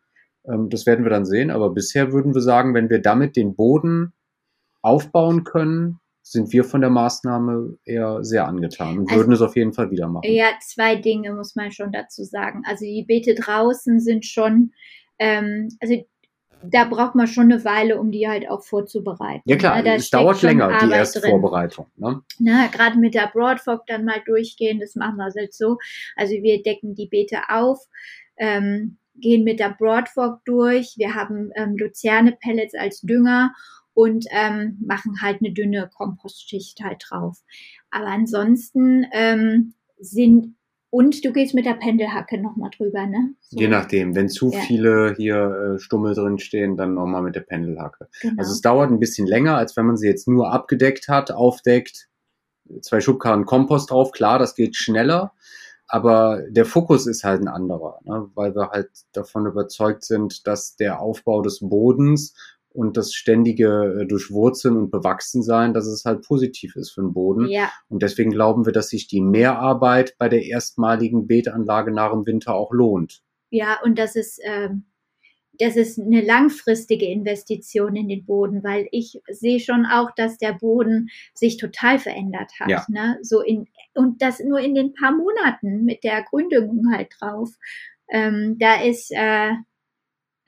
Ähm, 0.47 0.69
das 0.69 0.85
werden 0.85 1.03
wir 1.05 1.09
dann 1.09 1.25
sehen. 1.25 1.51
Aber 1.51 1.71
bisher 1.71 2.11
würden 2.11 2.33
wir 2.33 2.41
sagen, 2.41 2.73
wenn 2.73 2.89
wir 2.89 3.01
damit 3.01 3.35
den 3.35 3.55
Boden 3.55 4.13
aufbauen 4.81 5.43
können, 5.43 5.99
sind 6.21 6.53
wir 6.53 6.63
von 6.63 6.81
der 6.81 6.91
Maßnahme 6.91 7.77
eher 7.85 8.23
sehr 8.23 8.47
angetan 8.47 8.99
und 8.99 9.09
also, 9.09 9.19
würden 9.19 9.33
es 9.33 9.41
auf 9.41 9.55
jeden 9.55 9.73
Fall 9.73 9.89
wieder 9.89 10.07
machen. 10.07 10.29
Ja, 10.31 10.51
zwei 10.61 10.95
Dinge 10.95 11.33
muss 11.33 11.55
man 11.55 11.71
schon 11.71 11.91
dazu 11.91 12.23
sagen. 12.23 12.61
Also 12.65 12.85
die 12.85 13.03
Beete 13.07 13.33
draußen 13.33 13.99
sind 13.99 14.25
schon, 14.25 14.71
ähm, 15.17 15.69
also 15.79 15.95
da 16.63 16.85
braucht 16.85 17.15
man 17.15 17.27
schon 17.27 17.51
eine 17.51 17.63
Weile, 17.63 17.99
um 17.99 18.11
die 18.11 18.27
halt 18.27 18.49
auch 18.49 18.63
vorzubereiten. 18.63 19.41
Ja 19.45 19.55
klar, 19.55 19.81
ne? 19.81 19.95
es 19.95 20.09
dauert 20.09 20.41
länger, 20.41 20.65
Arbeit 20.65 20.81
die 20.83 20.91
erste 20.91 21.21
drin. 21.21 21.31
Vorbereitung. 21.31 21.87
Ne? 21.95 22.21
Na, 22.39 22.67
gerade 22.67 22.97
mit 22.97 23.13
der 23.13 23.27
Broadfog 23.27 23.85
dann 23.87 24.05
mal 24.05 24.21
durchgehen, 24.25 24.79
das 24.79 24.95
machen 24.95 25.17
wir 25.17 25.31
halt 25.35 25.53
so. 25.53 25.77
Also 26.15 26.33
wir 26.33 26.61
decken 26.61 26.95
die 26.95 27.07
Beete 27.07 27.37
auf, 27.49 27.79
ähm, 28.37 28.97
gehen 29.15 29.43
mit 29.43 29.59
der 29.59 29.75
Broadfog 29.77 30.39
durch, 30.45 30.95
wir 30.97 31.15
haben 31.15 31.51
ähm, 31.55 31.75
Luzerne-Pellets 31.77 32.75
als 32.75 33.01
Dünger 33.01 33.53
und 33.93 34.25
ähm, 34.31 34.77
machen 34.85 35.21
halt 35.21 35.39
eine 35.41 35.51
dünne 35.51 35.89
Kompostschicht 35.93 36.81
halt 36.81 37.03
drauf. 37.09 37.39
Aber 37.91 38.07
ansonsten 38.07 39.05
ähm, 39.11 39.73
sind 39.99 40.55
und 40.91 41.23
du 41.23 41.31
gehst 41.31 41.53
mit 41.53 41.65
der 41.65 41.73
Pendelhacke 41.75 42.41
nochmal 42.41 42.71
drüber, 42.75 43.05
ne? 43.05 43.33
So. 43.41 43.59
Je 43.59 43.67
nachdem, 43.67 44.15
wenn 44.15 44.29
zu 44.29 44.51
Ja. 44.51 44.59
viele 44.59 45.13
hier 45.15 45.75
äh, 45.75 45.79
Stummel 45.79 46.15
drin 46.15 46.39
stehen, 46.39 46.77
dann 46.77 46.95
nochmal 46.95 47.21
mit 47.21 47.35
der 47.35 47.41
Pendelhacke. 47.41 48.07
Genau. 48.21 48.35
Also 48.37 48.51
es 48.51 48.61
dauert 48.61 48.89
ein 48.91 48.99
bisschen 48.99 49.27
länger, 49.27 49.57
als 49.57 49.77
wenn 49.77 49.85
man 49.85 49.97
sie 49.97 50.07
jetzt 50.07 50.27
nur 50.27 50.51
abgedeckt 50.51 51.07
hat, 51.07 51.31
aufdeckt, 51.31 52.07
zwei 52.81 53.01
Schubkarren 53.01 53.45
Kompost 53.45 53.91
drauf, 53.91 54.11
klar, 54.11 54.39
das 54.39 54.55
geht 54.55 54.75
schneller, 54.75 55.33
aber 55.87 56.43
der 56.49 56.65
Fokus 56.65 57.07
ist 57.07 57.23
halt 57.23 57.41
ein 57.41 57.47
anderer, 57.47 57.99
ne? 58.03 58.29
weil 58.35 58.55
wir 58.55 58.69
halt 58.69 58.89
davon 59.11 59.47
überzeugt 59.47 60.03
sind, 60.03 60.45
dass 60.47 60.75
der 60.75 61.01
Aufbau 61.01 61.41
des 61.41 61.59
Bodens 61.61 62.35
und 62.71 62.97
das 62.97 63.13
ständige 63.13 64.01
äh, 64.01 64.05
Durchwurzeln 64.05 64.77
und 64.77 64.91
Bewachsensein, 64.91 65.73
dass 65.73 65.87
es 65.87 66.05
halt 66.05 66.21
positiv 66.21 66.75
ist 66.75 66.91
für 66.91 67.01
den 67.01 67.13
Boden. 67.13 67.47
ja, 67.47 67.71
Und 67.89 68.03
deswegen 68.03 68.31
glauben 68.31 68.65
wir, 68.65 68.73
dass 68.73 68.89
sich 68.89 69.07
die 69.07 69.21
Mehrarbeit 69.21 70.15
bei 70.17 70.29
der 70.29 70.45
erstmaligen 70.45 71.27
Beetanlage 71.27 71.91
nach 71.91 72.11
dem 72.11 72.25
Winter 72.25 72.53
auch 72.53 72.71
lohnt. 72.71 73.21
ja, 73.49 73.79
und 73.83 73.97
das 73.97 74.15
ist, 74.15 74.39
ähm, 74.43 74.85
das 75.59 75.75
ist 75.75 75.99
eine 75.99 76.21
langfristige 76.21 77.05
Investition 77.05 77.95
in 77.95 78.07
den 78.07 78.25
Boden, 78.25 78.63
weil 78.63 78.87
ich 78.91 79.21
sehe 79.27 79.59
schon 79.59 79.85
auch, 79.85 80.11
dass 80.15 80.37
der 80.37 80.53
Boden 80.53 81.09
sich 81.33 81.57
total 81.57 81.99
verändert 81.99 82.51
hat. 82.59 82.69
Ja. 82.69 82.85
Ne? 82.87 83.17
So 83.21 83.41
in, 83.41 83.67
und 83.93 84.21
das 84.21 84.39
nur 84.39 84.59
in 84.59 84.73
den 84.73 84.93
paar 84.93 85.11
Monaten 85.11 85.83
mit 85.83 86.03
der 86.05 86.23
Gründüngung 86.23 86.93
halt 86.93 87.09
drauf. 87.19 87.49
Ähm, 88.09 88.57
da 88.57 88.81
ist 88.81 89.11
äh, 89.11 89.51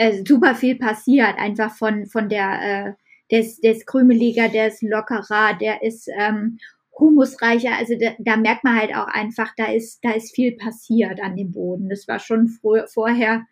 äh, 0.02 0.24
super 0.28 0.56
viel 0.56 0.78
passiert, 0.78 1.38
einfach 1.38 1.76
von, 1.76 2.08
von 2.08 2.28
der, 2.28 2.62
äh, 2.90 2.94
der 3.30 3.40
ist 3.72 3.86
krümeliger, 3.86 4.50
der 4.50 4.68
ist 4.68 4.82
lockerer, 4.82 5.54
der 5.60 5.84
ist 5.84 6.10
ähm, 6.18 6.58
humusreicher. 7.00 7.78
Also 7.78 7.94
da, 8.00 8.14
da 8.18 8.36
merkt 8.36 8.64
man 8.64 8.80
halt 8.80 8.96
auch 8.96 9.08
einfach, 9.08 9.54
da 9.58 9.72
ist, 9.72 10.04
da 10.04 10.12
ist 10.14 10.34
viel 10.34 10.58
passiert 10.58 11.22
an 11.22 11.36
dem 11.38 11.52
Boden. 11.52 11.88
Das 11.88 12.08
war 12.08 12.18
schon 12.18 12.48
früher, 12.48 12.88
vorher, 12.88 13.46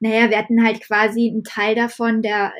naja, 0.00 0.30
wir 0.30 0.38
hatten 0.38 0.64
halt 0.64 0.82
quasi 0.82 1.30
einen 1.30 1.44
Teil 1.44 1.76
davon, 1.76 2.22
der 2.22 2.52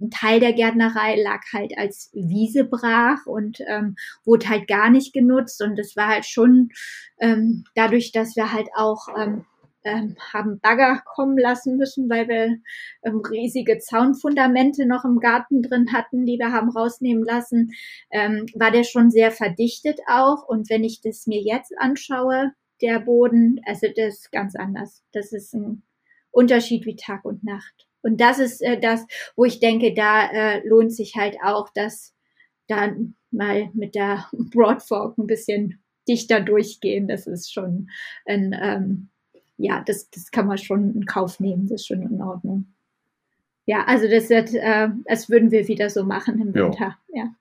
ein 0.00 0.10
Teil 0.10 0.38
der 0.38 0.52
Gärtnerei 0.52 1.20
lag 1.20 1.40
halt 1.52 1.76
als 1.76 2.10
Wiese 2.12 2.64
brach 2.64 3.26
und 3.26 3.58
ähm, 3.66 3.96
wurde 4.24 4.48
halt 4.48 4.68
gar 4.68 4.90
nicht 4.90 5.12
genutzt. 5.12 5.60
Und 5.60 5.76
das 5.76 5.96
war 5.96 6.08
halt 6.08 6.26
schon 6.26 6.70
ähm, 7.18 7.64
dadurch, 7.74 8.12
dass 8.12 8.36
wir 8.36 8.52
halt 8.52 8.68
auch 8.76 9.08
ähm, 9.18 9.44
ähm, 9.86 10.16
haben 10.32 10.58
Bagger 10.60 11.02
kommen 11.04 11.38
lassen 11.38 11.76
müssen, 11.76 12.10
weil 12.10 12.28
wir 12.28 12.58
ähm, 13.04 13.22
riesige 13.30 13.78
Zaunfundamente 13.78 14.86
noch 14.86 15.04
im 15.04 15.20
Garten 15.20 15.62
drin 15.62 15.92
hatten, 15.92 16.26
die 16.26 16.38
wir 16.38 16.52
haben 16.52 16.70
rausnehmen 16.70 17.24
lassen, 17.24 17.72
ähm, 18.10 18.46
war 18.54 18.70
der 18.70 18.84
schon 18.84 19.10
sehr 19.10 19.30
verdichtet 19.30 20.00
auch. 20.08 20.46
Und 20.46 20.68
wenn 20.68 20.84
ich 20.84 21.00
das 21.00 21.26
mir 21.26 21.40
jetzt 21.40 21.72
anschaue, 21.78 22.52
der 22.82 23.00
Boden, 23.00 23.60
also 23.64 23.86
das 23.96 24.18
ist 24.18 24.32
ganz 24.32 24.56
anders. 24.56 25.02
Das 25.12 25.32
ist 25.32 25.54
ein 25.54 25.82
Unterschied 26.30 26.84
wie 26.84 26.96
Tag 26.96 27.24
und 27.24 27.44
Nacht. 27.44 27.86
Und 28.02 28.20
das 28.20 28.38
ist 28.38 28.60
äh, 28.60 28.78
das, 28.78 29.06
wo 29.36 29.44
ich 29.44 29.60
denke, 29.60 29.94
da 29.94 30.28
äh, 30.30 30.66
lohnt 30.66 30.92
sich 30.92 31.14
halt 31.16 31.36
auch, 31.42 31.70
dass 31.74 32.14
da 32.68 32.92
mal 33.30 33.70
mit 33.74 33.94
der 33.94 34.26
Broadfork 34.32 35.16
ein 35.18 35.26
bisschen 35.26 35.82
dichter 36.08 36.40
durchgehen. 36.40 37.08
Das 37.08 37.26
ist 37.26 37.52
schon 37.52 37.88
ein, 38.24 38.54
ähm, 38.60 39.10
ja, 39.56 39.82
das, 39.86 40.10
das 40.10 40.30
kann 40.30 40.46
man 40.46 40.58
schon 40.58 40.94
in 40.94 41.06
Kauf 41.06 41.40
nehmen. 41.40 41.66
Das 41.68 41.80
ist 41.82 41.86
schon 41.86 42.02
in 42.02 42.20
Ordnung. 42.20 42.74
Ja, 43.64 43.84
also 43.86 44.08
das, 44.08 44.28
wird, 44.30 44.54
äh, 44.54 44.88
das 45.06 45.28
würden 45.28 45.50
wir 45.50 45.66
wieder 45.68 45.90
so 45.90 46.04
machen 46.04 46.40
im 46.40 46.54
Ja. 46.54 46.64
Winter. 46.66 46.96
Ja. 47.12 47.34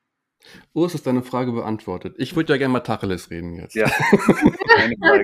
Urs, 0.74 0.94
ist 0.94 1.08
deine 1.08 1.24
Frage 1.24 1.52
beantwortet. 1.54 2.16
Ich 2.20 2.36
würde 2.36 2.54
ja 2.54 2.58
gerne 2.58 2.72
mal 2.74 2.82
Tacheles 2.82 3.32
reden 3.32 3.56
jetzt. 3.56 3.76
Ja. 3.76 3.90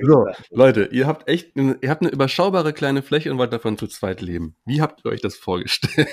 So, 0.03 0.25
Leute, 0.49 0.85
ihr 0.91 1.05
habt 1.05 1.27
echt, 1.27 1.55
eine, 1.55 1.77
ihr 1.81 1.89
habt 1.89 2.01
eine 2.01 2.11
überschaubare 2.11 2.73
kleine 2.73 3.01
Fläche 3.03 3.31
und 3.31 3.37
wollt 3.37 3.53
davon 3.53 3.77
zu 3.77 3.87
zweit 3.87 4.21
leben. 4.21 4.55
Wie 4.65 4.81
habt 4.81 5.05
ihr 5.05 5.11
euch 5.11 5.21
das 5.21 5.35
vorgestellt? 5.35 6.07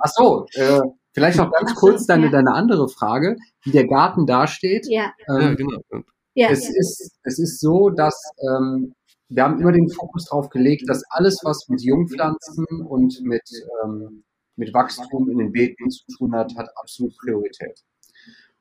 Ach 0.00 0.08
so, 0.08 0.46
äh, 0.54 0.80
vielleicht 1.12 1.38
noch 1.38 1.50
ganz 1.50 1.70
so, 1.70 1.76
kurz 1.76 2.06
deine, 2.06 2.26
ja. 2.26 2.32
deine 2.32 2.52
andere 2.52 2.88
Frage, 2.88 3.36
wie 3.62 3.70
der 3.70 3.86
Garten 3.86 4.26
dasteht. 4.26 4.86
Ja, 4.88 5.12
ja, 5.28 5.38
Ähm, 5.38 5.56
genau. 5.56 5.80
ja, 6.34 6.48
es, 6.50 6.68
ist, 6.68 7.18
es 7.22 7.38
ist 7.38 7.60
so, 7.60 7.88
dass 7.90 8.20
ähm, 8.42 8.94
wir 9.30 9.44
haben 9.44 9.60
immer 9.60 9.72
den 9.72 9.88
Fokus 9.88 10.26
darauf 10.26 10.50
gelegt, 10.50 10.88
dass 10.88 11.04
alles, 11.10 11.40
was 11.44 11.68
mit 11.68 11.82
Jungpflanzen 11.82 12.66
und 12.86 13.20
mit, 13.22 13.48
ähm, 13.84 14.24
mit 14.56 14.74
Wachstum 14.74 15.30
in 15.30 15.38
den 15.38 15.52
Beeten 15.52 15.88
zu 15.88 16.04
tun 16.18 16.34
hat, 16.34 16.54
hat 16.56 16.68
absolut 16.76 17.16
Priorität. 17.16 17.80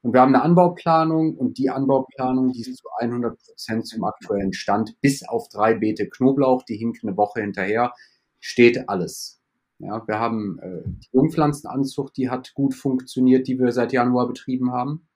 Und 0.01 0.13
wir 0.13 0.21
haben 0.21 0.33
eine 0.33 0.43
Anbauplanung 0.43 1.35
und 1.35 1.57
die 1.57 1.69
Anbauplanung, 1.69 2.51
die 2.51 2.61
ist 2.61 2.77
zu 2.77 2.87
100 2.99 3.37
Prozent 3.37 3.87
zum 3.87 4.03
aktuellen 4.03 4.53
Stand, 4.53 4.95
bis 5.01 5.27
auf 5.27 5.49
drei 5.49 5.73
Beete 5.73 6.07
Knoblauch, 6.07 6.63
die 6.63 6.77
hinken 6.77 7.09
eine 7.09 7.17
Woche 7.17 7.41
hinterher, 7.41 7.93
steht 8.39 8.87
alles. 8.87 9.41
Ja, 9.79 10.07
wir 10.07 10.19
haben 10.19 10.59
äh, 10.59 10.83
die 10.85 11.09
Jungpflanzenanzucht, 11.13 12.15
die 12.15 12.29
hat 12.29 12.53
gut 12.53 12.75
funktioniert, 12.75 13.47
die 13.47 13.57
wir 13.57 13.71
seit 13.71 13.91
Januar 13.91 14.27
betrieben 14.27 14.71
haben. 14.71 15.07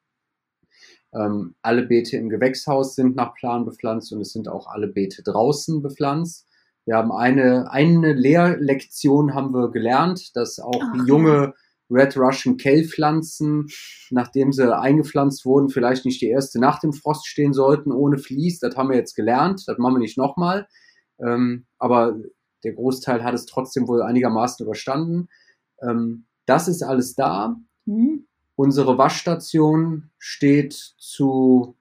Ähm, 1.16 1.56
alle 1.62 1.84
Beete 1.84 2.18
im 2.18 2.30
Gewächshaus 2.30 2.96
sind 2.96 3.16
nach 3.16 3.36
Plan 3.36 3.66
bepflanzt 3.66 4.12
und 4.12 4.22
es 4.22 4.34
sind 4.34 4.48
auch 4.48 4.68
alle 4.68 4.88
Beete 4.88 5.24
draußen 5.24 5.82
bepflanzt. 5.82 6.48
Wir 6.86 6.96
haben 6.96 7.12
eine, 7.12 7.72
eine 7.72 8.14
Lehrlektion 8.14 9.34
haben 9.34 9.54
wir 9.54 9.72
gelernt, 9.72 10.36
dass 10.36 10.60
auch 10.60 10.82
Ach, 10.82 11.08
junge 11.08 11.54
Red 11.90 12.18
Russian 12.18 12.58
Kell-Pflanzen, 12.58 13.68
nachdem 14.10 14.52
sie 14.52 14.76
eingepflanzt 14.76 15.46
wurden, 15.46 15.70
vielleicht 15.70 16.06
nicht 16.06 16.22
die 16.22 16.30
erste 16.30 16.60
Nacht 16.60 16.84
im 16.84 16.94
Frost 16.94 17.28
stehen 17.28 17.54
sollten 17.54 17.92
ohne 17.92 18.18
Vlies. 18.18 18.60
Das 18.60 18.76
haben 18.76 18.90
wir 18.90 18.98
jetzt 18.98 19.16
gelernt, 19.16 19.64
das 19.68 19.78
machen 19.78 19.96
wir 19.96 20.00
nicht 20.00 20.18
nochmal. 20.18 20.68
Ähm, 21.20 21.66
aber 21.78 22.18
der 22.64 22.74
Großteil 22.74 23.24
hat 23.24 23.34
es 23.34 23.46
trotzdem 23.46 23.88
wohl 23.88 24.02
einigermaßen 24.02 24.66
überstanden. 24.66 25.28
Ähm, 25.82 26.26
das 26.46 26.68
ist 26.68 26.82
alles 26.82 27.16
da. 27.16 27.56
hm? 27.86 28.28
Unsere 28.56 28.98
Waschstation 28.98 30.12
steht 30.20 30.74
zu, 30.74 31.76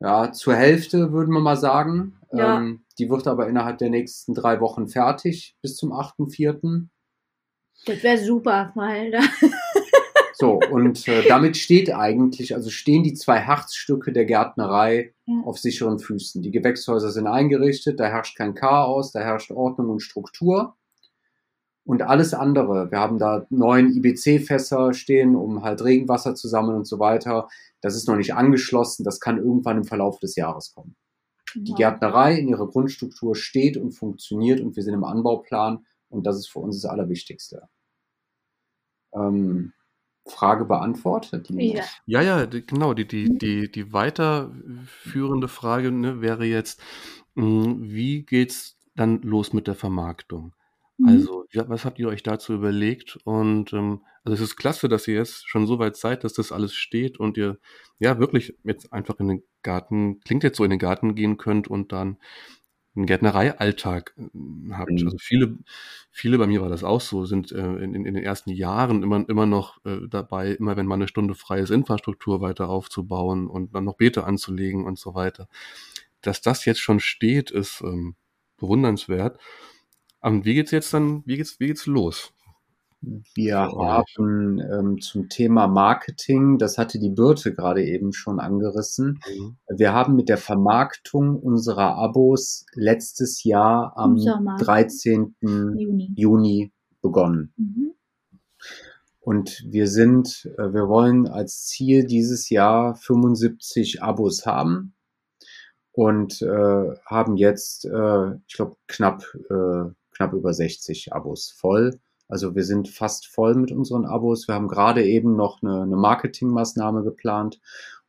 ja, 0.00 0.32
zur 0.32 0.54
Hälfte, 0.56 1.12
würden 1.12 1.32
wir 1.32 1.40
mal 1.40 1.56
sagen. 1.56 2.18
Ja. 2.32 2.58
Ähm, 2.58 2.84
die 2.98 3.08
wird 3.10 3.26
aber 3.26 3.48
innerhalb 3.48 3.78
der 3.78 3.90
nächsten 3.90 4.34
drei 4.34 4.60
Wochen 4.60 4.88
fertig, 4.88 5.56
bis 5.62 5.76
zum 5.76 5.92
8.4. 5.92 6.88
das 7.86 8.02
wäre 8.02 8.18
super, 8.18 8.72
weil 8.74 9.10
da, 9.10 9.20
So, 10.34 10.58
und 10.58 11.06
äh, 11.06 11.22
damit 11.28 11.56
steht 11.56 11.94
eigentlich, 11.94 12.54
also 12.56 12.68
stehen 12.68 13.04
die 13.04 13.14
zwei 13.14 13.38
Herzstücke 13.38 14.12
der 14.12 14.24
Gärtnerei 14.24 15.14
Ja. 15.26 15.42
auf 15.44 15.58
sicheren 15.58 16.00
Füßen. 16.00 16.42
Die 16.42 16.50
Gewächshäuser 16.50 17.12
sind 17.12 17.28
eingerichtet, 17.28 18.00
da 18.00 18.06
herrscht 18.06 18.36
kein 18.36 18.54
Chaos, 18.54 19.12
da 19.12 19.20
herrscht 19.20 19.52
Ordnung 19.52 19.90
und 19.90 20.00
Struktur. 20.00 20.76
Und 21.84 22.02
alles 22.02 22.32
andere, 22.32 22.90
wir 22.90 22.98
haben 22.98 23.18
da 23.18 23.44
neun 23.50 23.90
IBC-Fässer 23.90 24.94
stehen, 24.94 25.34
um 25.34 25.64
halt 25.64 25.82
Regenwasser 25.82 26.34
zu 26.34 26.46
sammeln 26.46 26.78
und 26.78 26.86
so 26.86 27.00
weiter. 27.00 27.48
Das 27.80 27.96
ist 27.96 28.06
noch 28.06 28.16
nicht 28.16 28.34
angeschlossen, 28.34 29.02
das 29.04 29.18
kann 29.18 29.38
irgendwann 29.38 29.78
im 29.78 29.84
Verlauf 29.84 30.20
des 30.20 30.36
Jahres 30.36 30.72
kommen. 30.74 30.94
Die 31.54 31.74
Gärtnerei 31.74 32.38
in 32.38 32.48
ihrer 32.48 32.68
Grundstruktur 32.68 33.34
steht 33.34 33.76
und 33.76 33.92
funktioniert 33.92 34.60
und 34.60 34.76
wir 34.76 34.82
sind 34.82 34.94
im 34.94 35.04
Anbauplan 35.04 35.84
und 36.08 36.24
das 36.24 36.36
ist 36.36 36.48
für 36.48 36.60
uns 36.60 36.80
das 36.80 36.90
Allerwichtigste. 36.90 37.68
Ähm, 39.12 39.72
Frage 40.26 40.64
beantwortet? 40.64 41.50
Ja. 41.50 41.82
Ja, 42.06 42.22
ja, 42.22 42.46
die, 42.46 42.64
genau. 42.64 42.94
Die, 42.94 43.06
die, 43.06 43.36
die, 43.38 43.70
die 43.70 43.92
weiterführende 43.92 45.48
Frage 45.48 45.90
ne, 45.90 46.20
wäre 46.20 46.44
jetzt, 46.44 46.80
mh, 47.34 47.76
wie 47.80 48.22
geht's 48.22 48.78
dann 48.94 49.20
los 49.22 49.52
mit 49.52 49.66
der 49.66 49.74
Vermarktung? 49.74 50.52
Mhm. 51.02 51.08
Also, 51.08 51.44
ja, 51.50 51.68
was 51.68 51.84
habt 51.84 51.98
ihr 51.98 52.08
euch 52.08 52.22
dazu 52.22 52.54
überlegt? 52.54 53.18
Und 53.24 53.72
ähm, 53.72 54.02
also 54.24 54.34
es 54.34 54.40
ist 54.50 54.56
klasse, 54.56 54.88
dass 54.88 55.08
ihr 55.08 55.16
jetzt 55.16 55.48
schon 55.48 55.66
so 55.66 55.78
weit 55.78 55.96
seid, 55.96 56.24
dass 56.24 56.32
das 56.32 56.52
alles 56.52 56.74
steht 56.74 57.18
und 57.18 57.36
ihr 57.36 57.58
ja 57.98 58.18
wirklich 58.18 58.56
jetzt 58.64 58.92
einfach 58.92 59.18
in 59.18 59.28
den 59.28 59.42
Garten, 59.62 60.20
klingt 60.20 60.44
jetzt 60.44 60.56
so 60.56 60.64
in 60.64 60.70
den 60.70 60.78
Garten 60.78 61.14
gehen 61.14 61.38
könnt 61.38 61.68
und 61.68 61.92
dann 61.92 62.18
einen 62.94 63.06
Gärtnereialltag 63.06 64.14
äh, 64.16 64.72
habt. 64.72 64.92
Mhm. 64.92 65.06
Also 65.06 65.16
viele, 65.18 65.58
viele 66.12 66.38
bei 66.38 66.46
mir 66.46 66.60
war 66.60 66.68
das 66.68 66.84
auch 66.84 67.00
so, 67.00 67.24
sind 67.24 67.50
äh, 67.50 67.58
in, 67.58 67.94
in 67.94 68.06
in 68.06 68.14
den 68.14 68.22
ersten 68.22 68.50
Jahren 68.50 69.02
immer, 69.02 69.28
immer 69.28 69.46
noch 69.46 69.84
äh, 69.84 70.06
dabei, 70.08 70.52
immer 70.52 70.76
wenn 70.76 70.86
mal 70.86 70.96
eine 70.96 71.08
Stunde 71.08 71.34
frei 71.34 71.60
ist, 71.60 71.70
Infrastruktur 71.70 72.40
weiter 72.40 72.68
aufzubauen 72.68 73.48
und 73.48 73.74
dann 73.74 73.84
noch 73.84 73.96
Beete 73.96 74.24
anzulegen 74.24 74.84
und 74.84 74.98
so 74.98 75.14
weiter. 75.14 75.48
Dass 76.20 76.42
das 76.42 76.64
jetzt 76.64 76.80
schon 76.80 77.00
steht, 77.00 77.50
ist 77.50 77.80
ähm, 77.82 78.14
bewundernswert. 78.58 79.38
Und 80.22 80.44
wie 80.44 80.54
geht's 80.54 80.70
jetzt 80.70 80.94
dann, 80.94 81.22
wie 81.26 81.36
geht's, 81.36 81.58
wie 81.60 81.66
geht's 81.66 81.86
los? 81.86 82.32
Wir 83.34 83.58
haben 83.58 84.60
ähm, 84.60 85.00
zum 85.00 85.28
Thema 85.28 85.66
Marketing, 85.66 86.58
das 86.58 86.78
hatte 86.78 87.00
die 87.00 87.10
Birte 87.10 87.52
gerade 87.52 87.84
eben 87.84 88.12
schon 88.12 88.38
angerissen. 88.38 89.18
Wir 89.68 89.92
haben 89.92 90.14
mit 90.14 90.28
der 90.28 90.38
Vermarktung 90.38 91.36
unserer 91.36 91.96
Abos 91.96 92.64
letztes 92.74 93.42
Jahr 93.42 93.94
am 93.96 94.12
Im 94.12 94.18
Sommer. 94.18 94.56
13. 94.58 95.34
Juni. 95.40 96.12
Juni 96.14 96.72
begonnen. 97.00 97.52
Mhm. 97.56 97.94
Und 99.18 99.64
wir 99.68 99.88
sind, 99.88 100.48
äh, 100.58 100.72
wir 100.72 100.88
wollen 100.88 101.26
als 101.26 101.66
Ziel 101.66 102.04
dieses 102.04 102.50
Jahr 102.50 102.94
75 102.94 104.02
Abos 104.02 104.46
haben 104.46 104.94
und 105.92 106.40
äh, 106.42 106.94
haben 107.04 107.36
jetzt, 107.36 107.84
äh, 107.84 108.34
ich 108.46 108.54
glaube, 108.54 108.76
knapp, 108.86 109.24
äh, 109.50 109.90
knapp 110.22 110.34
über 110.34 110.52
60 110.52 111.12
Abos 111.12 111.50
voll. 111.50 111.98
Also 112.28 112.54
wir 112.54 112.64
sind 112.64 112.88
fast 112.88 113.26
voll 113.26 113.54
mit 113.54 113.72
unseren 113.72 114.06
Abos. 114.06 114.46
Wir 114.48 114.54
haben 114.54 114.68
gerade 114.68 115.04
eben 115.04 115.36
noch 115.36 115.62
eine, 115.62 115.82
eine 115.82 115.96
Marketingmaßnahme 115.96 117.02
geplant 117.02 117.60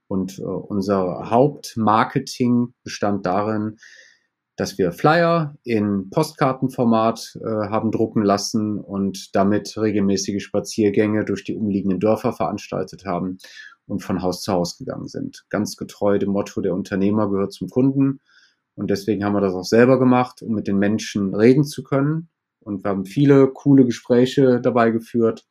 und 0.07 0.40
äh, 0.40 0.44
unser 0.44 1.30
Hauptmarketing 1.30 2.73
bestand 2.84 3.26
darin, 3.26 3.77
dass 4.56 4.77
wir 4.77 4.91
Flyer 4.91 5.56
in 5.64 6.11
Postkartenformat 6.11 7.40
äh, 7.41 7.48
haben 7.48 7.90
drucken 7.91 8.22
lassen 8.22 8.80
und 8.80 9.35
damit 9.35 9.76
regelmäßige 9.76 10.44
Spaziergänge 10.44 11.26
durch 11.26 11.44
die 11.44 11.56
umliegenden 11.56 11.99
Dörfer 11.99 12.34
veranstaltet 12.34 13.06
haben 13.06 13.40
und 13.88 14.03
von 14.03 14.22
Haus 14.22 14.41
zu 14.41 14.53
Haus 14.53 14.77
gegangen 14.77 15.07
sind. 15.07 15.45
Ganz 15.49 15.76
getreu 15.76 16.19
dem 16.19 16.30
Motto, 16.30 16.61
der 16.61 16.76
Unternehmer 16.76 17.30
gehört 17.30 17.52
zum 17.52 17.69
Kunden. 17.69 18.19
Und 18.75 18.89
deswegen 18.89 19.23
haben 19.23 19.33
wir 19.33 19.41
das 19.41 19.53
auch 19.53 19.65
selber 19.65 19.99
gemacht, 19.99 20.41
um 20.41 20.53
mit 20.53 20.67
den 20.67 20.77
Menschen 20.77 21.35
reden 21.35 21.63
zu 21.63 21.83
können. 21.83 22.29
Und 22.59 22.83
wir 22.83 22.89
haben 22.89 23.05
viele 23.05 23.47
coole 23.47 23.85
Gespräche 23.85 24.61
dabei 24.61 24.91
geführt. 24.91 25.45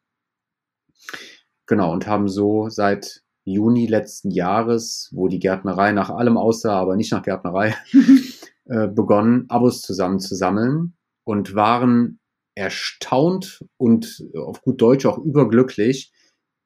Genau, 1.66 1.92
und 1.92 2.06
haben 2.06 2.28
so 2.28 2.68
seit 2.68 3.22
Juni 3.44 3.86
letzten 3.86 4.30
Jahres, 4.30 5.10
wo 5.12 5.28
die 5.28 5.38
Gärtnerei 5.38 5.92
nach 5.92 6.10
allem 6.10 6.36
aussah, 6.36 6.78
aber 6.78 6.96
nicht 6.96 7.12
nach 7.12 7.22
Gärtnerei, 7.22 7.74
äh, 8.66 8.88
begonnen, 8.88 9.46
Abos 9.48 9.82
zusammenzusammeln 9.82 10.94
und 11.24 11.54
waren 11.54 12.20
erstaunt 12.54 13.64
und 13.76 14.24
auf 14.36 14.62
gut 14.62 14.80
Deutsch 14.80 15.06
auch 15.06 15.18
überglücklich, 15.18 16.12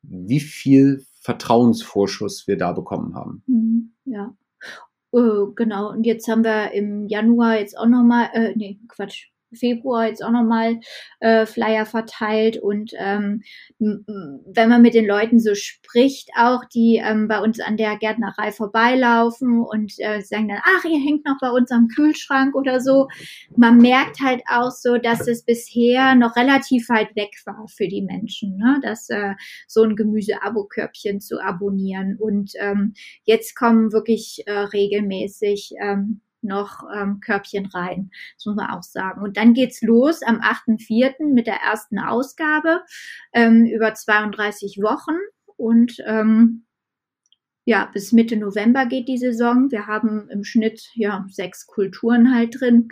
wie 0.02 0.40
viel 0.40 1.04
Vertrauensvorschuss 1.20 2.46
wir 2.46 2.56
da 2.56 2.72
bekommen 2.72 3.14
haben. 3.14 3.42
Mhm, 3.46 3.92
ja. 4.04 4.36
Uh, 5.16 5.55
genau, 5.55 5.88
und 5.93 6.05
jetzt 6.05 6.28
haben 6.28 6.44
wir 6.44 6.72
im 6.72 7.06
Januar 7.09 7.59
jetzt 7.59 7.78
auch 7.78 7.86
nochmal, 7.86 8.28
äh, 8.34 8.52
nee, 8.55 8.78
Quatsch, 8.86 9.30
Februar 9.55 10.06
jetzt 10.06 10.23
auch 10.23 10.31
nochmal 10.31 10.81
äh, 11.20 11.47
Flyer 11.47 11.86
verteilt 11.86 12.59
und 12.59 12.93
ähm, 12.98 13.43
wenn 13.78 14.68
man 14.68 14.82
mit 14.82 14.94
den 14.94 15.06
Leuten 15.06 15.40
so 15.40 15.55
spricht, 15.55 16.31
auch 16.36 16.64
die 16.64 17.01
ähm, 17.02 17.28
bei 17.28 17.40
uns 17.40 17.60
an 17.60 17.77
der 17.77 17.97
Gärtnerei 17.97 18.52
vorbeilaufen 18.52 19.60
und 19.62 19.93
äh, 19.98 20.20
sagen 20.20 20.48
dann, 20.48 20.60
ach, 20.62 20.85
ihr 20.85 20.98
hängt 20.98 21.24
noch 21.24 21.39
bei 21.40 21.51
uns 21.51 21.70
am 21.70 21.89
Kühlschrank 21.89 22.55
oder 22.55 22.81
so, 22.81 23.09
man 23.56 23.78
merkt 23.78 24.20
halt 24.20 24.43
auch 24.51 24.70
so, 24.70 24.98
dass 24.98 25.27
es 25.28 25.44
bisher 25.44 26.14
noch 26.14 26.36
relativ 26.36 26.89
weit 26.89 27.14
weg 27.16 27.31
war 27.44 27.66
für 27.68 27.89
die 27.89 28.02
Menschen, 28.02 28.56
ne? 28.56 28.81
dass 28.82 29.09
äh, 29.10 29.35
so 29.66 29.82
ein 29.82 29.97
Gemüse-Abo-Körbchen 29.97 31.20
zu 31.20 31.40
abonnieren 31.40 32.16
und 32.18 32.52
ähm, 32.59 32.94
jetzt 33.24 33.55
kommen 33.56 33.93
wirklich 33.93 34.43
äh, 34.47 34.52
regelmäßig 34.52 35.73
ähm, 35.81 36.20
noch 36.47 36.82
ähm, 36.94 37.20
Körbchen 37.20 37.66
rein. 37.66 38.10
Das 38.36 38.47
muss 38.47 38.56
man 38.56 38.70
auch 38.70 38.82
sagen. 38.82 39.23
Und 39.23 39.36
dann 39.36 39.55
geht's 39.55 39.82
los 39.82 40.23
am 40.23 40.40
8.4. 40.40 41.32
mit 41.32 41.47
der 41.47 41.60
ersten 41.60 41.98
Ausgabe 41.98 42.82
ähm, 43.32 43.66
über 43.66 43.94
32 43.94 44.78
Wochen. 44.82 45.16
Und 45.56 45.97
ähm, 46.06 46.64
ja, 47.64 47.90
bis 47.93 48.12
Mitte 48.12 48.36
November 48.36 48.86
geht 48.86 49.09
die 49.09 49.18
Saison. 49.18 49.70
Wir 49.70 49.86
haben 49.86 50.28
im 50.31 50.44
Schnitt 50.44 50.90
ja 50.94 51.27
sechs 51.28 51.66
Kulturen 51.66 52.35
halt 52.35 52.60
drin. 52.60 52.89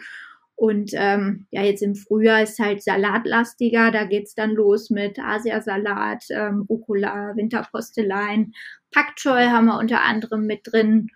Und 0.56 0.92
ähm, 0.94 1.46
ja, 1.50 1.62
jetzt 1.62 1.82
im 1.82 1.94
Frühjahr 1.94 2.42
ist 2.42 2.58
halt 2.58 2.82
salatlastiger. 2.82 3.90
Da 3.90 4.04
geht's 4.04 4.34
dann 4.34 4.50
los 4.50 4.90
mit 4.90 5.18
Asiasalat, 5.18 6.24
ähm, 6.30 6.64
Rucola, 6.68 7.36
Winterpostelein. 7.36 8.52
Pak 8.92 9.16
Choi 9.16 9.46
haben 9.46 9.66
wir 9.66 9.78
unter 9.78 10.02
anderem 10.02 10.46
mit 10.46 10.60
drin. 10.64 11.08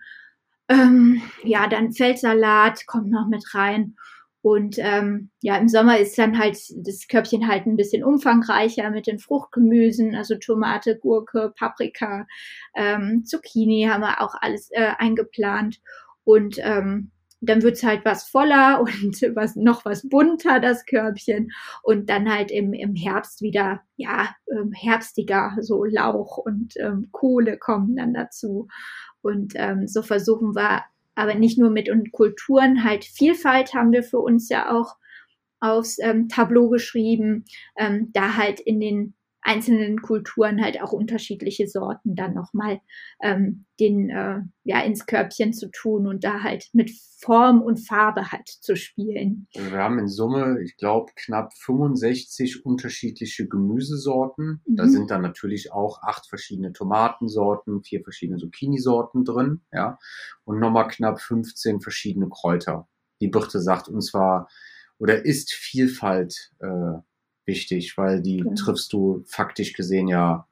Ähm, 0.69 1.21
ja, 1.43 1.67
dann 1.67 1.91
Feldsalat 1.91 2.85
kommt 2.85 3.09
noch 3.09 3.27
mit 3.27 3.43
rein. 3.53 3.95
Und 4.41 4.77
ähm, 4.79 5.31
ja, 5.41 5.57
im 5.57 5.67
Sommer 5.67 5.97
ist 5.99 6.17
dann 6.17 6.39
halt 6.39 6.57
das 6.77 7.07
Körbchen 7.09 7.49
halt 7.49 7.65
ein 7.65 7.75
bisschen 7.75 8.05
umfangreicher 8.05 8.89
mit 8.89 9.05
den 9.07 9.19
Fruchtgemüsen, 9.19 10.15
also 10.15 10.35
Tomate, 10.35 10.97
Gurke, 10.97 11.51
Paprika, 11.57 12.25
ähm, 12.73 13.25
Zucchini 13.25 13.87
haben 13.89 14.01
wir 14.01 14.21
auch 14.21 14.35
alles 14.39 14.69
äh, 14.71 14.93
eingeplant. 14.97 15.81
Und 16.23 16.57
ähm, 16.59 17.11
dann 17.41 17.63
wird's 17.63 17.83
halt 17.83 18.05
was 18.05 18.27
voller 18.27 18.81
und 18.81 19.21
was 19.35 19.55
noch 19.55 19.83
was 19.85 20.07
bunter, 20.07 20.59
das 20.59 20.85
Körbchen. 20.85 21.51
Und 21.83 22.09
dann 22.09 22.33
halt 22.33 22.51
im, 22.51 22.73
im 22.73 22.95
Herbst 22.95 23.41
wieder, 23.41 23.81
ja, 23.97 24.29
ähm, 24.51 24.71
herbstiger, 24.71 25.57
so 25.59 25.83
Lauch 25.83 26.37
und 26.37 26.75
ähm, 26.77 27.09
Kohle 27.11 27.57
kommen 27.57 27.97
dann 27.97 28.13
dazu. 28.13 28.67
Und 29.21 29.53
ähm, 29.55 29.87
so 29.87 30.01
versuchen 30.01 30.55
wir 30.55 30.83
aber 31.15 31.35
nicht 31.35 31.57
nur 31.57 31.69
mit 31.69 31.89
und 31.89 32.11
Kulturen, 32.11 32.83
halt 32.83 33.03
Vielfalt 33.03 33.73
haben 33.73 33.91
wir 33.91 34.03
für 34.03 34.19
uns 34.19 34.47
ja 34.49 34.71
auch 34.71 34.95
aufs 35.59 35.99
ähm, 35.99 36.29
Tableau 36.29 36.69
geschrieben, 36.69 37.43
ähm, 37.77 38.11
da 38.13 38.35
halt 38.35 38.59
in 38.61 38.79
den 38.79 39.13
einzelnen 39.49 39.99
Kulturen 40.01 40.61
halt 40.61 40.79
auch 40.79 40.91
unterschiedliche 40.91 41.67
Sorten 41.67 42.15
dann 42.15 42.35
nochmal 42.35 42.81
ähm, 43.19 43.65
den 43.79 44.11
äh, 44.11 44.41
ja 44.63 44.81
ins 44.81 45.07
Körbchen 45.07 45.53
zu 45.53 45.71
tun 45.71 46.05
und 46.05 46.23
da 46.23 46.43
halt 46.43 46.69
mit 46.73 46.91
Form 47.19 47.63
und 47.63 47.77
Farbe 47.77 48.31
halt 48.31 48.47
zu 48.47 48.75
spielen. 48.75 49.47
Also 49.55 49.71
wir 49.71 49.79
haben 49.79 49.97
in 49.97 50.07
Summe, 50.07 50.61
ich 50.63 50.77
glaube, 50.77 51.11
knapp 51.15 51.51
65 51.57 52.63
unterschiedliche 52.63 53.47
Gemüsesorten. 53.47 54.61
Mhm. 54.67 54.75
Da 54.75 54.87
sind 54.87 55.09
dann 55.09 55.23
natürlich 55.23 55.71
auch 55.73 56.03
acht 56.03 56.27
verschiedene 56.27 56.71
Tomatensorten, 56.71 57.81
vier 57.81 58.03
verschiedene 58.03 58.37
Zucchini-Sorten 58.37 59.25
drin, 59.25 59.61
ja, 59.71 59.97
und 60.43 60.59
nochmal 60.59 60.87
knapp 60.89 61.19
15 61.19 61.81
verschiedene 61.81 62.29
Kräuter. 62.29 62.87
Die 63.19 63.29
Birte 63.29 63.59
sagt 63.59 63.89
uns 63.89 64.13
war 64.13 64.47
oder 64.99 65.25
ist 65.25 65.53
Vielfalt 65.53 66.51
äh, 66.59 66.99
wichtig, 67.49 67.97
weil 67.97 68.21
die 68.21 68.37
genau. 68.37 68.55
triffst 68.55 68.93
du 68.93 69.23
faktisch 69.25 69.73
gesehen 69.73 70.07
ja 70.07 70.47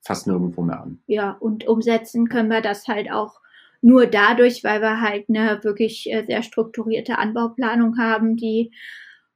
fast 0.00 0.26
nirgendwo 0.26 0.62
mehr 0.62 0.80
an. 0.80 1.00
Ja, 1.06 1.36
und 1.40 1.66
umsetzen 1.66 2.28
können 2.28 2.48
wir 2.48 2.62
das 2.62 2.86
halt 2.86 3.10
auch 3.10 3.40
nur 3.82 4.06
dadurch, 4.06 4.64
weil 4.64 4.80
wir 4.80 5.00
halt 5.00 5.28
eine 5.28 5.62
wirklich 5.62 6.10
äh, 6.10 6.24
sehr 6.24 6.42
strukturierte 6.42 7.18
Anbauplanung 7.18 7.98
haben, 7.98 8.36
die 8.36 8.72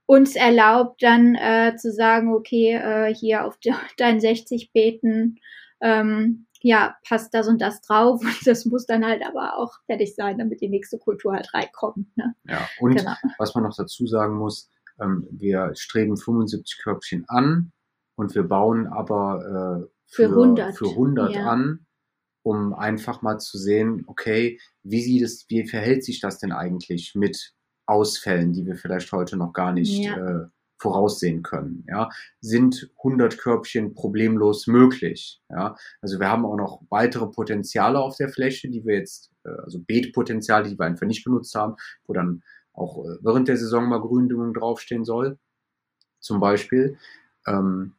uns 0.07 0.35
erlaubt, 0.35 1.03
dann 1.03 1.35
äh, 1.35 1.77
zu 1.77 1.93
sagen, 1.93 2.33
okay, 2.33 2.75
äh, 2.75 3.15
hier 3.15 3.45
auf 3.45 3.59
de 3.59 3.73
deinen 3.97 4.21
60 4.21 4.73
Beeten, 4.73 5.39
ähm, 5.81 6.47
ja, 6.63 6.97
passt 7.09 7.33
das 7.33 7.49
und 7.49 7.61
das 7.61 7.81
drauf. 7.81 8.21
Und 8.25 8.47
das 8.47 8.67
muss 8.67 8.87
dann 8.87 9.05
halt 9.05 9.23
aber 9.25 9.57
auch 9.57 9.73
fertig 9.87 10.15
sein, 10.15 10.39
damit 10.39 10.61
die 10.61 10.69
nächste 10.69 10.99
Kultur 10.99 11.33
halt 11.33 11.53
reinkommt. 11.55 12.07
Ne? 12.17 12.35
Ja, 12.45 12.69
und 12.81 12.97
genau. 12.97 13.15
was 13.39 13.55
man 13.55 13.65
noch 13.65 13.75
dazu 13.75 14.07
sagen 14.07 14.37
muss, 14.37 14.71
ähm, 15.01 15.27
wir 15.31 15.73
streben 15.75 16.17
75 16.17 16.81
Körbchen 16.83 17.25
an 17.29 17.73
und 18.17 18.35
wir 18.35 18.45
bauen 18.45 18.87
aber 18.87 19.87
äh, 19.87 19.91
für, 20.07 20.29
für 20.29 20.31
100, 20.31 20.77
für 20.77 20.89
100 20.89 21.35
ja. 21.35 21.47
an, 21.47 21.87
um 22.43 22.75
einfach 22.75 23.23
mal 23.23 23.39
zu 23.39 23.59
sehen, 23.59 24.05
okay, 24.07 24.59
wie 24.83 25.03
sieht 25.03 25.23
es, 25.23 25.47
wie 25.49 25.67
verhält 25.67 26.05
sich 26.05 26.21
das 26.21 26.39
denn 26.39 26.53
eigentlich 26.53 27.15
mit 27.15 27.55
Ausfällen, 27.87 28.53
die 28.53 28.67
wir 28.67 28.77
vielleicht 28.77 29.11
heute 29.13 29.37
noch 29.37 29.53
gar 29.53 29.73
nicht 29.73 30.05
ja. 30.05 30.17
äh, 30.17 30.47
voraussehen 30.81 31.43
können. 31.43 31.85
Ja, 31.89 32.09
sind 32.41 32.91
100 32.99 33.37
Körbchen 33.37 33.95
problemlos 33.95 34.67
möglich. 34.67 35.41
Ja, 35.51 35.77
also 36.01 36.19
wir 36.19 36.29
haben 36.29 36.47
auch 36.47 36.57
noch 36.57 36.83
weitere 36.89 37.27
Potenziale 37.27 37.99
auf 37.99 38.17
der 38.17 38.31
Fläche, 38.31 38.71
die 38.71 38.85
wir 38.85 38.97
jetzt, 38.97 39.31
äh, 39.45 39.51
also 39.65 39.81
Beetpotenziale, 39.81 40.71
die 40.71 40.79
wir 40.79 40.87
einfach 40.87 41.07
nicht 41.07 41.25
benutzt 41.25 41.55
haben, 41.55 41.77
wo 42.07 42.15
dann 42.15 42.43
auch 42.73 43.05
äh, 43.05 43.19
während 43.21 43.49
der 43.49 43.57
Saison 43.57 43.89
mal 43.89 44.01
Gründüngung 44.01 44.55
draufstehen 44.55 45.05
soll, 45.05 45.39
zum 46.21 46.41
Beispiel. 46.41 46.99
Ähm, 47.47 47.95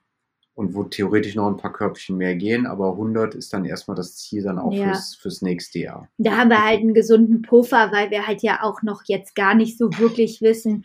und 0.54 0.76
wo 0.76 0.84
theoretisch 0.84 1.36
noch 1.36 1.48
ein 1.48 1.58
paar 1.58 1.72
Körbchen 1.72 2.18
mehr 2.18 2.36
gehen, 2.36 2.68
aber 2.68 2.92
100 2.92 3.36
ist 3.36 3.54
dann 3.54 3.66
erstmal 3.66 3.96
das 3.96 4.18
Ziel 4.18 4.44
dann 4.44 4.60
auch 4.60 4.74
ja. 4.74 4.90
fürs, 4.90 5.16
fürs 5.16 5.42
nächste 5.42 5.80
Jahr. 5.80 6.10
Da 6.18 6.38
haben 6.38 6.50
wir 6.50 6.64
halt 6.64 6.82
einen 6.82 6.94
gesunden 6.94 7.42
Puffer, 7.42 7.92
weil 7.92 8.12
wir 8.12 8.28
halt 8.28 8.44
ja 8.44 8.62
auch 8.62 8.82
noch 8.82 9.02
jetzt 9.06 9.34
gar 9.34 9.56
nicht 9.56 9.78
so 9.78 9.90
wirklich 9.98 10.42
wissen, 10.42 10.84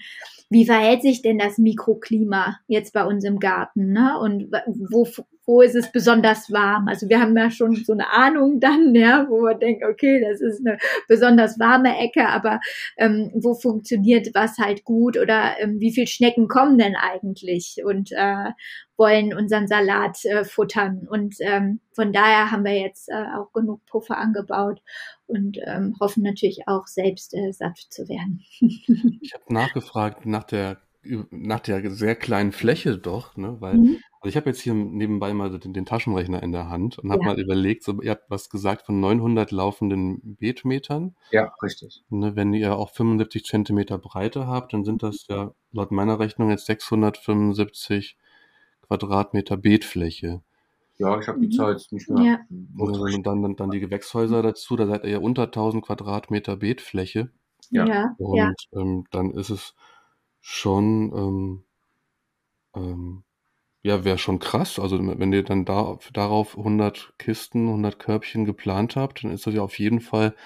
wie 0.50 0.64
verhält 0.64 1.02
sich 1.02 1.20
denn 1.22 1.38
das 1.38 1.58
Mikroklima 1.58 2.58
jetzt 2.68 2.92
bei 2.92 3.04
uns 3.04 3.24
im 3.24 3.40
Garten, 3.40 3.92
ne? 3.92 4.18
Und 4.20 4.52
wo, 4.90 5.08
wo 5.46 5.60
ist 5.62 5.76
es 5.76 5.90
besonders 5.92 6.52
warm? 6.52 6.88
Also 6.88 7.08
wir 7.08 7.20
haben 7.20 7.36
ja 7.36 7.50
schon 7.50 7.76
so 7.76 7.92
eine 7.92 8.10
Ahnung 8.10 8.60
dann, 8.60 8.94
ja, 8.94 9.26
wo 9.28 9.42
man 9.42 9.58
denkt, 9.58 9.84
okay, 9.84 10.20
das 10.20 10.40
ist 10.40 10.66
eine 10.66 10.78
besonders 11.08 11.58
warme 11.58 11.96
Ecke, 11.96 12.28
aber 12.28 12.60
ähm, 12.96 13.30
wo 13.34 13.54
funktioniert 13.54 14.28
was 14.34 14.58
halt 14.58 14.84
gut 14.84 15.16
oder 15.16 15.54
ähm, 15.60 15.78
wie 15.78 15.92
viel 15.92 16.06
Schnecken 16.06 16.48
kommen 16.48 16.78
denn 16.78 16.96
eigentlich 16.96 17.80
und 17.84 18.10
äh, 18.12 18.50
wollen 18.96 19.34
unseren 19.34 19.68
Salat 19.68 20.24
äh, 20.24 20.44
futtern? 20.44 21.06
Und 21.08 21.36
ähm, 21.40 21.80
von 21.92 22.12
daher 22.12 22.50
haben 22.50 22.64
wir 22.64 22.78
jetzt 22.78 23.08
äh, 23.08 23.24
auch 23.36 23.52
genug 23.52 23.84
Puffer 23.86 24.18
angebaut 24.18 24.82
und 25.26 25.58
ähm, 25.64 25.94
hoffen 26.00 26.22
natürlich 26.22 26.66
auch 26.66 26.86
selbst 26.86 27.34
äh, 27.34 27.52
satt 27.52 27.78
zu 27.78 28.08
werden. 28.08 28.42
ich 29.22 29.32
habe 29.32 29.52
nachgefragt 29.52 30.26
nach 30.26 30.44
der 30.44 30.78
nach 31.30 31.60
der 31.60 31.90
sehr 31.90 32.14
kleinen 32.14 32.52
Fläche 32.52 32.98
doch, 32.98 33.36
ne? 33.36 33.56
Weil, 33.60 33.74
mhm. 33.74 33.98
also 34.20 34.28
ich 34.28 34.36
habe 34.36 34.50
jetzt 34.50 34.60
hier 34.60 34.74
nebenbei 34.74 35.32
mal 35.34 35.58
den, 35.58 35.72
den 35.72 35.86
Taschenrechner 35.86 36.42
in 36.42 36.52
der 36.52 36.68
Hand 36.68 36.98
und 36.98 37.10
habe 37.10 37.22
ja. 37.22 37.32
mal 37.32 37.40
überlegt, 37.40 37.84
so, 37.84 38.00
ihr 38.02 38.12
habt 38.12 38.30
was 38.30 38.50
gesagt 38.50 38.86
von 38.86 39.00
900 39.00 39.50
laufenden 39.50 40.36
Beetmetern. 40.36 41.14
Ja, 41.30 41.52
richtig. 41.62 42.02
Ne, 42.08 42.36
wenn 42.36 42.52
ihr 42.52 42.76
auch 42.76 42.90
75 42.90 43.44
Zentimeter 43.44 43.98
Breite 43.98 44.46
habt, 44.46 44.72
dann 44.72 44.84
sind 44.84 45.02
das 45.02 45.26
ja 45.28 45.52
laut 45.72 45.92
meiner 45.92 46.18
Rechnung 46.18 46.50
jetzt 46.50 46.66
675 46.66 48.16
Quadratmeter 48.82 49.56
Beetfläche. 49.56 50.42
Ja, 50.98 51.18
ich 51.20 51.28
habe 51.28 51.40
die 51.40 51.48
mhm. 51.48 51.52
Zahl 51.52 51.72
jetzt 51.72 51.92
nicht 51.92 52.08
mehr. 52.08 52.24
Ja. 52.24 52.38
Und 52.78 53.26
dann, 53.26 53.42
dann, 53.42 53.56
dann 53.56 53.70
die 53.70 53.80
Gewächshäuser 53.80 54.42
dazu, 54.42 54.76
da 54.76 54.86
seid 54.86 55.04
ihr 55.04 55.10
ja 55.10 55.18
unter 55.18 55.44
1000 55.44 55.84
Quadratmeter 55.84 56.56
Beetfläche. 56.56 57.30
Ja. 57.70 57.86
ja. 57.86 58.14
Und 58.18 58.36
ja. 58.36 58.52
Ähm, 58.72 59.04
dann 59.10 59.30
ist 59.32 59.50
es 59.50 59.74
schon, 60.48 61.12
ähm, 61.12 61.64
ähm, 62.76 63.24
ja, 63.82 64.04
wäre 64.04 64.16
schon 64.16 64.38
krass. 64.38 64.78
Also 64.78 64.96
wenn 65.00 65.32
ihr 65.32 65.42
dann 65.42 65.64
da, 65.64 65.98
darauf 66.12 66.56
100 66.56 67.14
Kisten, 67.18 67.66
100 67.66 67.98
Körbchen 67.98 68.44
geplant 68.44 68.94
habt, 68.94 69.24
dann 69.24 69.32
ist 69.32 69.46
das 69.46 69.54
ja 69.54 69.62
auf 69.62 69.78
jeden 69.80 70.00
Fall 70.00 70.36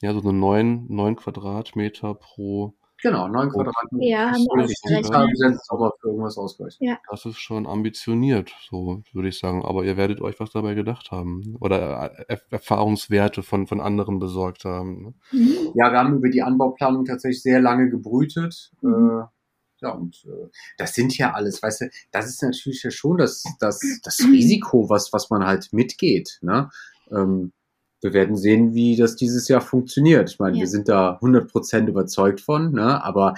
ja 0.00 0.12
so 0.12 0.20
eine 0.20 0.32
9, 0.32 0.86
9 0.88 1.16
Quadratmeter 1.16 2.14
pro 2.14 2.74
Genau, 3.02 3.28
9 3.28 3.50
Quadratmeter. 3.50 4.04
Ja, 4.04 4.30
haben 4.32 4.42
wir 4.42 4.64
ausgerechnet. 4.64 5.60
aber 5.68 5.92
für 6.00 6.08
irgendwas 6.08 6.38
ausgleichen. 6.38 6.84
Ja. 6.84 6.98
Das 7.10 7.24
ist 7.26 7.38
schon 7.38 7.66
ambitioniert, 7.66 8.52
so 8.68 9.02
würde 9.12 9.28
ich 9.28 9.38
sagen. 9.38 9.64
Aber 9.64 9.84
ihr 9.84 9.96
werdet 9.96 10.20
euch 10.22 10.40
was 10.40 10.50
dabei 10.50 10.74
gedacht 10.74 11.12
haben. 11.12 11.56
Oder 11.60 12.28
äh, 12.28 12.38
Erfahrungswerte 12.50 13.42
von, 13.42 13.66
von 13.66 13.80
anderen 13.80 14.18
besorgt 14.18 14.64
haben. 14.64 15.02
Ne? 15.02 15.14
Mhm. 15.30 15.72
Ja, 15.74 15.92
wir 15.92 15.98
haben 15.98 16.16
über 16.16 16.30
die 16.30 16.42
Anbauplanung 16.42 17.04
tatsächlich 17.04 17.42
sehr 17.42 17.60
lange 17.60 17.90
gebrütet. 17.90 18.72
Mhm. 18.80 19.20
Äh, 19.20 19.35
ja, 19.80 19.90
und 19.90 20.24
äh, 20.26 20.48
das 20.78 20.94
sind 20.94 21.16
ja 21.18 21.32
alles, 21.32 21.62
weißt 21.62 21.82
du, 21.82 21.90
das 22.10 22.28
ist 22.28 22.42
natürlich 22.42 22.82
ja 22.82 22.90
schon 22.90 23.18
das, 23.18 23.44
das, 23.60 23.80
das 24.02 24.18
Risiko, 24.32 24.88
was, 24.88 25.12
was 25.12 25.30
man 25.30 25.46
halt 25.46 25.72
mitgeht. 25.72 26.38
Ne? 26.42 26.70
Ähm, 27.10 27.52
wir 28.00 28.12
werden 28.12 28.36
sehen, 28.36 28.74
wie 28.74 28.96
das 28.96 29.16
dieses 29.16 29.48
Jahr 29.48 29.60
funktioniert. 29.60 30.30
Ich 30.30 30.38
meine, 30.38 30.56
ja. 30.56 30.62
wir 30.62 30.68
sind 30.68 30.88
da 30.88 31.18
100% 31.20 31.88
überzeugt 31.88 32.40
von, 32.40 32.72
ne? 32.72 33.02
aber 33.02 33.34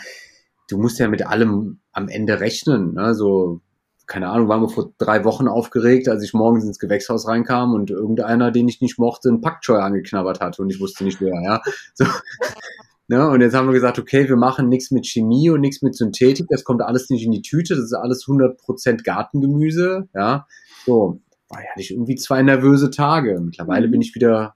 du 0.68 0.78
musst 0.78 0.98
ja 0.98 1.08
mit 1.08 1.26
allem 1.26 1.80
am 1.92 2.08
Ende 2.08 2.40
rechnen. 2.40 2.94
Ne? 2.94 3.14
So, 3.14 3.60
keine 4.06 4.28
Ahnung, 4.30 4.48
waren 4.48 4.62
wir 4.62 4.68
vor 4.68 4.92
drei 4.98 5.24
Wochen 5.24 5.48
aufgeregt, 5.48 6.08
als 6.08 6.22
ich 6.22 6.34
morgens 6.34 6.64
ins 6.64 6.78
Gewächshaus 6.78 7.28
reinkam 7.28 7.74
und 7.74 7.90
irgendeiner, 7.90 8.50
den 8.50 8.68
ich 8.68 8.80
nicht 8.80 8.98
mochte, 8.98 9.28
einen 9.28 9.40
Packscheu 9.40 9.78
angeknabbert 9.78 10.40
hat 10.40 10.58
und 10.58 10.70
ich 10.70 10.80
wusste 10.80 11.04
nicht 11.04 11.20
wer, 11.20 11.40
ja. 11.42 11.60
So. 11.94 12.04
Ne? 13.08 13.28
Und 13.28 13.40
jetzt 13.40 13.54
haben 13.54 13.66
wir 13.66 13.72
gesagt, 13.72 13.98
okay, 13.98 14.28
wir 14.28 14.36
machen 14.36 14.68
nichts 14.68 14.90
mit 14.90 15.06
Chemie 15.06 15.48
und 15.50 15.62
nichts 15.62 15.80
mit 15.82 15.96
Synthetik, 15.96 16.46
das 16.48 16.62
kommt 16.62 16.82
alles 16.82 17.08
nicht 17.08 17.24
in 17.24 17.32
die 17.32 17.42
Tüte, 17.42 17.74
das 17.74 17.84
ist 17.84 17.94
alles 17.94 18.26
100% 18.26 19.02
Gartengemüse, 19.02 20.08
ja. 20.14 20.46
So, 20.84 21.20
war 21.48 21.62
ja 21.62 21.70
nicht 21.76 21.90
irgendwie 21.90 22.16
zwei 22.16 22.42
nervöse 22.42 22.90
Tage. 22.90 23.40
Mittlerweile 23.40 23.86
mhm. 23.86 23.92
bin 23.92 24.00
ich 24.02 24.14
wieder 24.14 24.54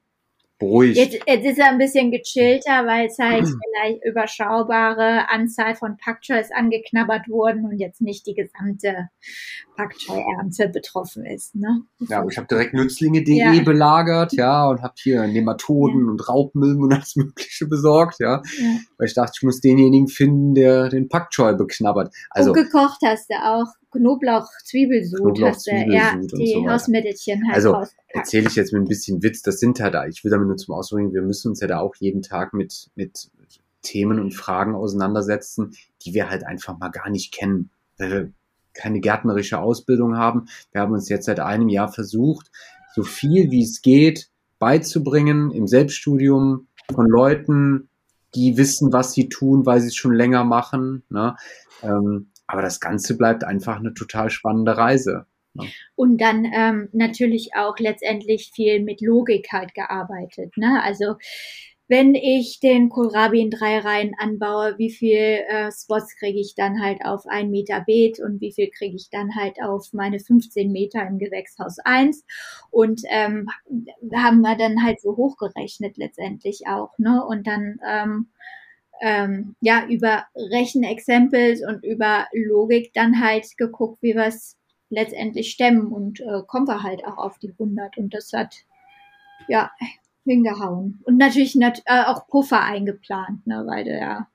beruhigt. 0.59 0.97
Jetzt, 0.97 1.19
jetzt 1.27 1.45
ist 1.45 1.59
er 1.59 1.70
ein 1.70 1.79
bisschen 1.79 2.11
gechillter, 2.11 2.87
weil 2.87 3.07
es 3.07 3.19
halt 3.19 3.47
vielleicht 3.47 4.05
überschaubare 4.05 5.29
Anzahl 5.29 5.74
von 5.74 5.97
Pakchois 5.97 6.51
angeknabbert 6.55 7.29
wurden 7.29 7.65
und 7.65 7.79
jetzt 7.79 8.01
nicht 8.01 8.27
die 8.27 8.35
gesamte 8.35 9.09
Pakchoi-Ernte 9.82 10.68
betroffen 10.68 11.24
ist. 11.24 11.54
Ne? 11.54 11.82
Ja, 12.09 12.24
ich 12.28 12.36
habe 12.36 12.46
direkt 12.46 12.74
Nützlinge.de 12.74 13.36
ja. 13.36 13.62
belagert, 13.62 14.32
ja, 14.32 14.68
und 14.68 14.82
habe 14.82 14.94
hier 14.96 15.26
Nematoden 15.26 16.06
ja. 16.06 16.10
und 16.10 16.28
Raubmilben 16.28 16.84
und 16.84 16.92
alles 16.92 17.16
Mögliche 17.16 17.66
besorgt, 17.66 18.16
ja? 18.20 18.42
ja. 18.59 18.76
Weil 18.98 19.06
ich 19.06 19.14
dachte, 19.14 19.32
ich 19.36 19.42
muss 19.42 19.60
denjenigen 19.60 20.09
finden, 20.09 20.54
der 20.54 20.88
den 20.88 21.09
Pakchoi 21.09 21.54
beknabbert. 21.54 22.14
Also, 22.30 22.52
und 22.52 22.56
gekocht 22.56 22.98
hast 23.04 23.30
du 23.30 23.34
auch. 23.34 23.66
Knoblauch, 23.90 24.48
Zwiebelsud 24.64 25.20
Knoblauch, 25.20 25.48
hast 25.48 25.66
du, 25.66 25.72
ja, 25.72 26.16
die 26.16 26.54
so 26.54 26.66
Hausmittelchen 26.66 27.46
halt 27.46 27.56
Also 27.56 27.76
erzähle 28.09 28.48
ich 28.48 28.54
jetzt 28.54 28.72
mit 28.72 28.80
ein 28.80 28.88
bisschen 28.88 29.22
Witz, 29.22 29.42
das 29.42 29.60
sind 29.60 29.80
halt, 29.80 29.94
ich 30.09 30.24
will 30.24 30.30
damit 30.30 30.48
nur 30.48 30.56
zum 30.56 30.74
Ausdruck, 30.74 31.12
wir 31.12 31.20
müssen 31.20 31.50
uns 31.50 31.60
ja 31.60 31.66
da 31.66 31.80
auch 31.80 31.94
jeden 31.96 32.22
Tag 32.22 32.54
mit, 32.54 32.90
mit 32.94 33.30
Themen 33.82 34.18
und 34.18 34.32
Fragen 34.32 34.74
auseinandersetzen, 34.74 35.76
die 36.04 36.14
wir 36.14 36.30
halt 36.30 36.44
einfach 36.44 36.78
mal 36.78 36.88
gar 36.88 37.10
nicht 37.10 37.34
kennen, 37.34 37.70
weil 37.98 38.10
wir 38.10 38.32
keine 38.74 39.01
gärtnerische 39.01 39.59
Ausbildung 39.59 40.16
haben. 40.16 40.47
Wir 40.73 40.81
haben 40.81 40.93
uns 40.93 41.09
jetzt 41.09 41.27
seit 41.27 41.40
einem 41.40 41.69
Jahr 41.69 41.89
versucht, 41.89 42.51
so 42.94 43.03
viel 43.03 43.51
wie 43.51 43.62
es 43.62 43.82
geht 43.82 44.28
beizubringen 44.59 45.51
im 45.51 45.66
Selbststudium 45.66 46.69
von 46.94 47.07
Leuten, 47.09 47.89
die 48.36 48.57
wissen, 48.57 48.93
was 48.93 49.12
sie 49.12 49.28
tun, 49.28 49.66
weil 49.66 49.81
sie 49.81 49.89
es 49.89 49.97
schon 49.97 50.15
länger 50.15 50.44
machen. 50.44 51.03
Ne? 51.11 51.35
Ähm, 51.82 52.28
aber 52.47 52.62
das 52.62 52.78
Ganze 52.78 53.16
bleibt 53.16 53.43
einfach 53.43 53.78
eine 53.78 53.93
total 53.93 54.31
spannende 54.31 54.77
Reise. 54.77 55.27
Ne? 55.55 55.65
Und 55.97 56.20
dann 56.20 56.44
ähm, 56.44 56.89
natürlich 56.93 57.51
auch 57.57 57.78
letztendlich 57.78 58.53
viel 58.55 58.85
mit 58.85 59.01
Logik 59.01 59.49
halt 59.51 59.74
gearbeitet. 59.74 60.57
Ne? 60.57 60.81
Also 60.85 61.16
wenn 61.88 62.14
ich 62.14 62.60
den 62.60 62.88
Kohlrabi 62.88 63.40
in 63.40 63.50
drei 63.50 63.78
Reihen 63.78 64.14
anbaue, 64.18 64.78
wie 64.78 64.90
viel 64.90 65.18
äh, 65.18 65.70
Spots 65.70 66.16
kriege 66.16 66.40
ich 66.40 66.54
dann 66.54 66.82
halt 66.82 67.04
auf 67.04 67.26
ein 67.26 67.50
Meter 67.50 67.80
Beet 67.80 68.20
und 68.20 68.40
wie 68.40 68.52
viel 68.52 68.70
kriege 68.70 68.96
ich 68.96 69.10
dann 69.10 69.34
halt 69.34 69.62
auf 69.62 69.92
meine 69.92 70.20
15 70.20 70.72
Meter 70.72 71.06
im 71.06 71.18
Gewächshaus 71.18 71.78
1 71.80 72.24
und 72.70 73.02
ähm, 73.10 73.48
haben 74.14 74.40
wir 74.40 74.56
dann 74.56 74.82
halt 74.82 75.00
so 75.00 75.16
hochgerechnet 75.16 75.96
letztendlich 75.96 76.66
auch, 76.66 76.96
ne? 76.98 77.24
Und 77.26 77.46
dann 77.46 77.78
ähm, 77.86 78.28
ähm, 79.02 79.56
ja 79.60 79.84
über 79.88 80.24
Rechenexempels 80.36 81.62
und 81.66 81.84
über 81.84 82.26
Logik 82.32 82.92
dann 82.94 83.20
halt 83.20 83.46
geguckt, 83.59 84.00
wie 84.00 84.14
wir 84.14 84.26
es 84.26 84.56
letztendlich 84.90 85.50
stemmen. 85.50 85.88
Und 85.88 86.20
äh, 86.20 86.42
kommen 86.46 86.68
wir 86.68 86.82
halt 86.82 87.04
auch 87.04 87.18
auf 87.18 87.38
die 87.38 87.50
100 87.50 87.98
und 87.98 88.14
das 88.14 88.32
hat 88.32 88.54
ja 89.48 89.70
hingehauen 90.24 91.01
und 91.05 91.19
natürlich 91.19 91.55
nat 91.55 91.82
äh, 91.86 92.05
auch 92.05 92.27
Puffer 92.28 92.62
eingeplant, 92.62 93.47
ne, 93.47 93.65
weil 93.66 93.85
du 93.85 93.99
ja 93.99 94.28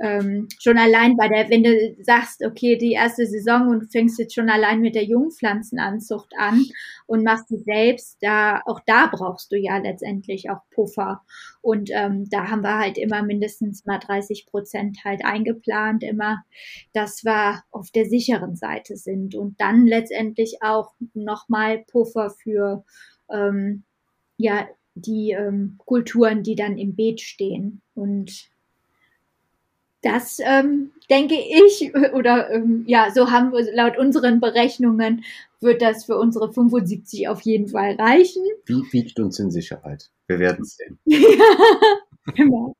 ähm, 0.00 0.46
schon 0.60 0.78
allein 0.78 1.16
bei 1.16 1.28
der, 1.28 1.50
wenn 1.50 1.64
du 1.64 1.96
sagst, 2.02 2.44
okay, 2.44 2.76
die 2.76 2.92
erste 2.92 3.26
Saison 3.26 3.68
und 3.68 3.90
fängst 3.90 4.18
jetzt 4.18 4.34
schon 4.34 4.48
allein 4.48 4.80
mit 4.80 4.94
der 4.94 5.04
Jungpflanzenanzucht 5.04 6.32
an 6.38 6.64
und 7.06 7.24
machst 7.24 7.48
sie 7.48 7.58
selbst, 7.58 8.18
da 8.20 8.62
auch 8.66 8.80
da 8.86 9.06
brauchst 9.06 9.50
du 9.50 9.56
ja 9.56 9.78
letztendlich 9.78 10.50
auch 10.50 10.60
Puffer. 10.70 11.22
Und 11.62 11.90
ähm, 11.92 12.28
da 12.30 12.48
haben 12.48 12.62
wir 12.62 12.78
halt 12.78 12.96
immer 12.96 13.22
mindestens 13.22 13.86
mal 13.86 13.98
30 13.98 14.46
Prozent 14.46 14.98
halt 15.04 15.24
eingeplant, 15.24 16.04
immer, 16.04 16.44
dass 16.92 17.24
wir 17.24 17.62
auf 17.72 17.90
der 17.90 18.06
sicheren 18.06 18.54
Seite 18.54 18.96
sind 18.96 19.34
und 19.34 19.60
dann 19.60 19.86
letztendlich 19.86 20.58
auch 20.60 20.92
nochmal 21.14 21.84
Puffer 21.90 22.30
für 22.30 22.84
ähm, 23.30 23.82
ja 24.36 24.68
die 25.00 25.32
ähm, 25.32 25.78
Kulturen, 25.78 26.42
die 26.42 26.54
dann 26.54 26.78
im 26.78 26.94
Beet 26.94 27.20
stehen 27.20 27.80
und 27.94 28.50
das 30.02 30.38
ähm, 30.44 30.92
denke 31.10 31.34
ich, 31.34 31.92
oder 32.14 32.50
ähm, 32.50 32.84
ja, 32.86 33.10
so 33.12 33.30
haben 33.30 33.52
wir 33.52 33.72
laut 33.74 33.98
unseren 33.98 34.40
Berechnungen, 34.40 35.24
wird 35.60 35.82
das 35.82 36.04
für 36.04 36.16
unsere 36.16 36.52
75 36.52 37.28
auf 37.28 37.40
jeden 37.42 37.68
Fall 37.68 37.96
reichen. 37.96 38.44
Wie 38.66 38.82
wiegt 38.92 39.18
uns 39.18 39.38
in 39.38 39.50
Sicherheit? 39.50 40.10
Wir 40.28 40.38
werden 40.38 40.62
es 40.62 40.76
sehen. 40.76 40.98
ja, 41.04 41.18
genau. 42.34 42.74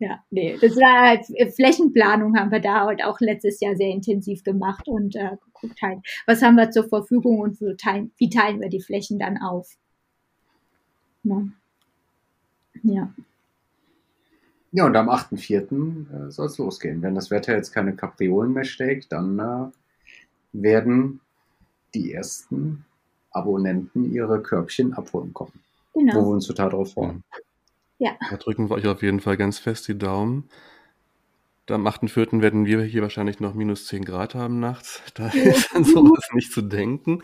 Ja, 0.00 0.18
nee, 0.30 0.56
das 0.60 0.76
war 0.76 1.08
halt, 1.08 1.24
äh, 1.34 1.50
Flächenplanung 1.50 2.36
haben 2.36 2.50
wir 2.50 2.60
da 2.60 2.86
halt 2.86 3.04
auch 3.04 3.20
letztes 3.20 3.60
Jahr 3.60 3.76
sehr 3.76 3.90
intensiv 3.90 4.42
gemacht 4.42 4.88
und 4.88 5.14
äh, 5.14 5.36
geguckt 5.44 5.80
halt, 5.82 6.00
was 6.26 6.42
haben 6.42 6.56
wir 6.56 6.70
zur 6.70 6.88
Verfügung 6.88 7.38
und 7.38 7.56
so 7.56 7.74
teilen, 7.74 8.12
wie 8.16 8.28
teilen 8.28 8.60
wir 8.60 8.68
die 8.68 8.82
Flächen 8.82 9.18
dann 9.18 9.38
auf. 9.38 9.68
Ja. 11.24 11.42
ja. 12.82 13.14
Ja, 14.72 14.86
und 14.86 14.96
am 14.96 15.08
8.4. 15.08 16.26
Äh, 16.26 16.30
soll 16.30 16.46
es 16.46 16.58
losgehen. 16.58 17.00
Wenn 17.02 17.14
das 17.14 17.30
Wetter 17.30 17.54
jetzt 17.54 17.72
keine 17.72 17.94
Kapriolen 17.94 18.52
mehr 18.52 18.64
schlägt, 18.64 19.12
dann 19.12 19.38
äh, 19.38 19.70
werden 20.52 21.20
die 21.94 22.12
ersten 22.12 22.84
Abonnenten 23.30 24.12
ihre 24.12 24.42
Körbchen 24.42 24.92
abholen 24.92 25.32
kommen. 25.32 25.52
Genau. 25.94 26.14
Wo 26.14 26.20
wir 26.22 26.34
uns 26.34 26.46
total 26.46 26.70
drauf 26.70 26.92
freuen. 26.92 27.22
Ja. 27.98 28.16
Da 28.30 28.36
drücken 28.36 28.68
wir 28.68 28.74
euch 28.74 28.86
auf 28.86 29.02
jeden 29.02 29.20
Fall 29.20 29.36
ganz 29.36 29.58
fest 29.58 29.86
die 29.86 29.96
Daumen. 29.96 30.48
Am 31.70 31.86
8.4. 31.86 32.42
werden 32.42 32.66
wir 32.66 32.82
hier 32.82 33.02
wahrscheinlich 33.02 33.40
noch 33.40 33.54
minus 33.54 33.86
10 33.86 34.04
Grad 34.04 34.34
haben 34.34 34.58
nachts. 34.58 35.02
Da 35.14 35.28
ja. 35.28 35.42
ist 35.52 35.74
an 35.74 35.84
sowas 35.84 36.28
nicht 36.32 36.52
zu 36.52 36.62
denken. 36.62 37.22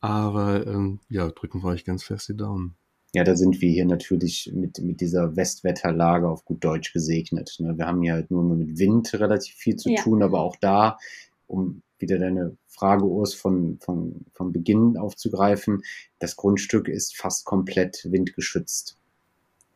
Aber 0.00 0.66
ähm, 0.66 0.98
ja, 1.08 1.30
drücken 1.30 1.62
wir 1.62 1.68
euch 1.68 1.84
ganz 1.84 2.02
fest 2.02 2.28
die 2.28 2.36
Daumen. 2.36 2.74
Ja, 3.14 3.24
da 3.24 3.36
sind 3.36 3.60
wir 3.60 3.70
hier 3.70 3.84
natürlich 3.84 4.50
mit, 4.54 4.78
mit 4.78 5.00
dieser 5.00 5.36
Westwetterlage 5.36 6.28
auf 6.28 6.44
gut 6.44 6.64
Deutsch 6.64 6.92
gesegnet. 6.92 7.56
Ne? 7.58 7.76
Wir 7.76 7.86
haben 7.86 8.02
hier 8.02 8.14
halt 8.14 8.30
nur 8.30 8.42
mit 8.42 8.78
Wind 8.78 9.12
relativ 9.14 9.54
viel 9.54 9.76
zu 9.76 9.90
ja. 9.90 10.00
tun, 10.00 10.22
aber 10.22 10.40
auch 10.40 10.56
da, 10.56 10.98
um 11.46 11.82
wieder 11.98 12.18
deine 12.18 12.56
Frage, 12.66 13.04
Urs, 13.04 13.34
von, 13.34 13.78
von, 13.80 14.24
von 14.32 14.52
Beginn 14.52 14.96
aufzugreifen, 14.96 15.82
das 16.18 16.36
Grundstück 16.36 16.88
ist 16.88 17.16
fast 17.16 17.44
komplett 17.44 18.06
windgeschützt. 18.10 18.96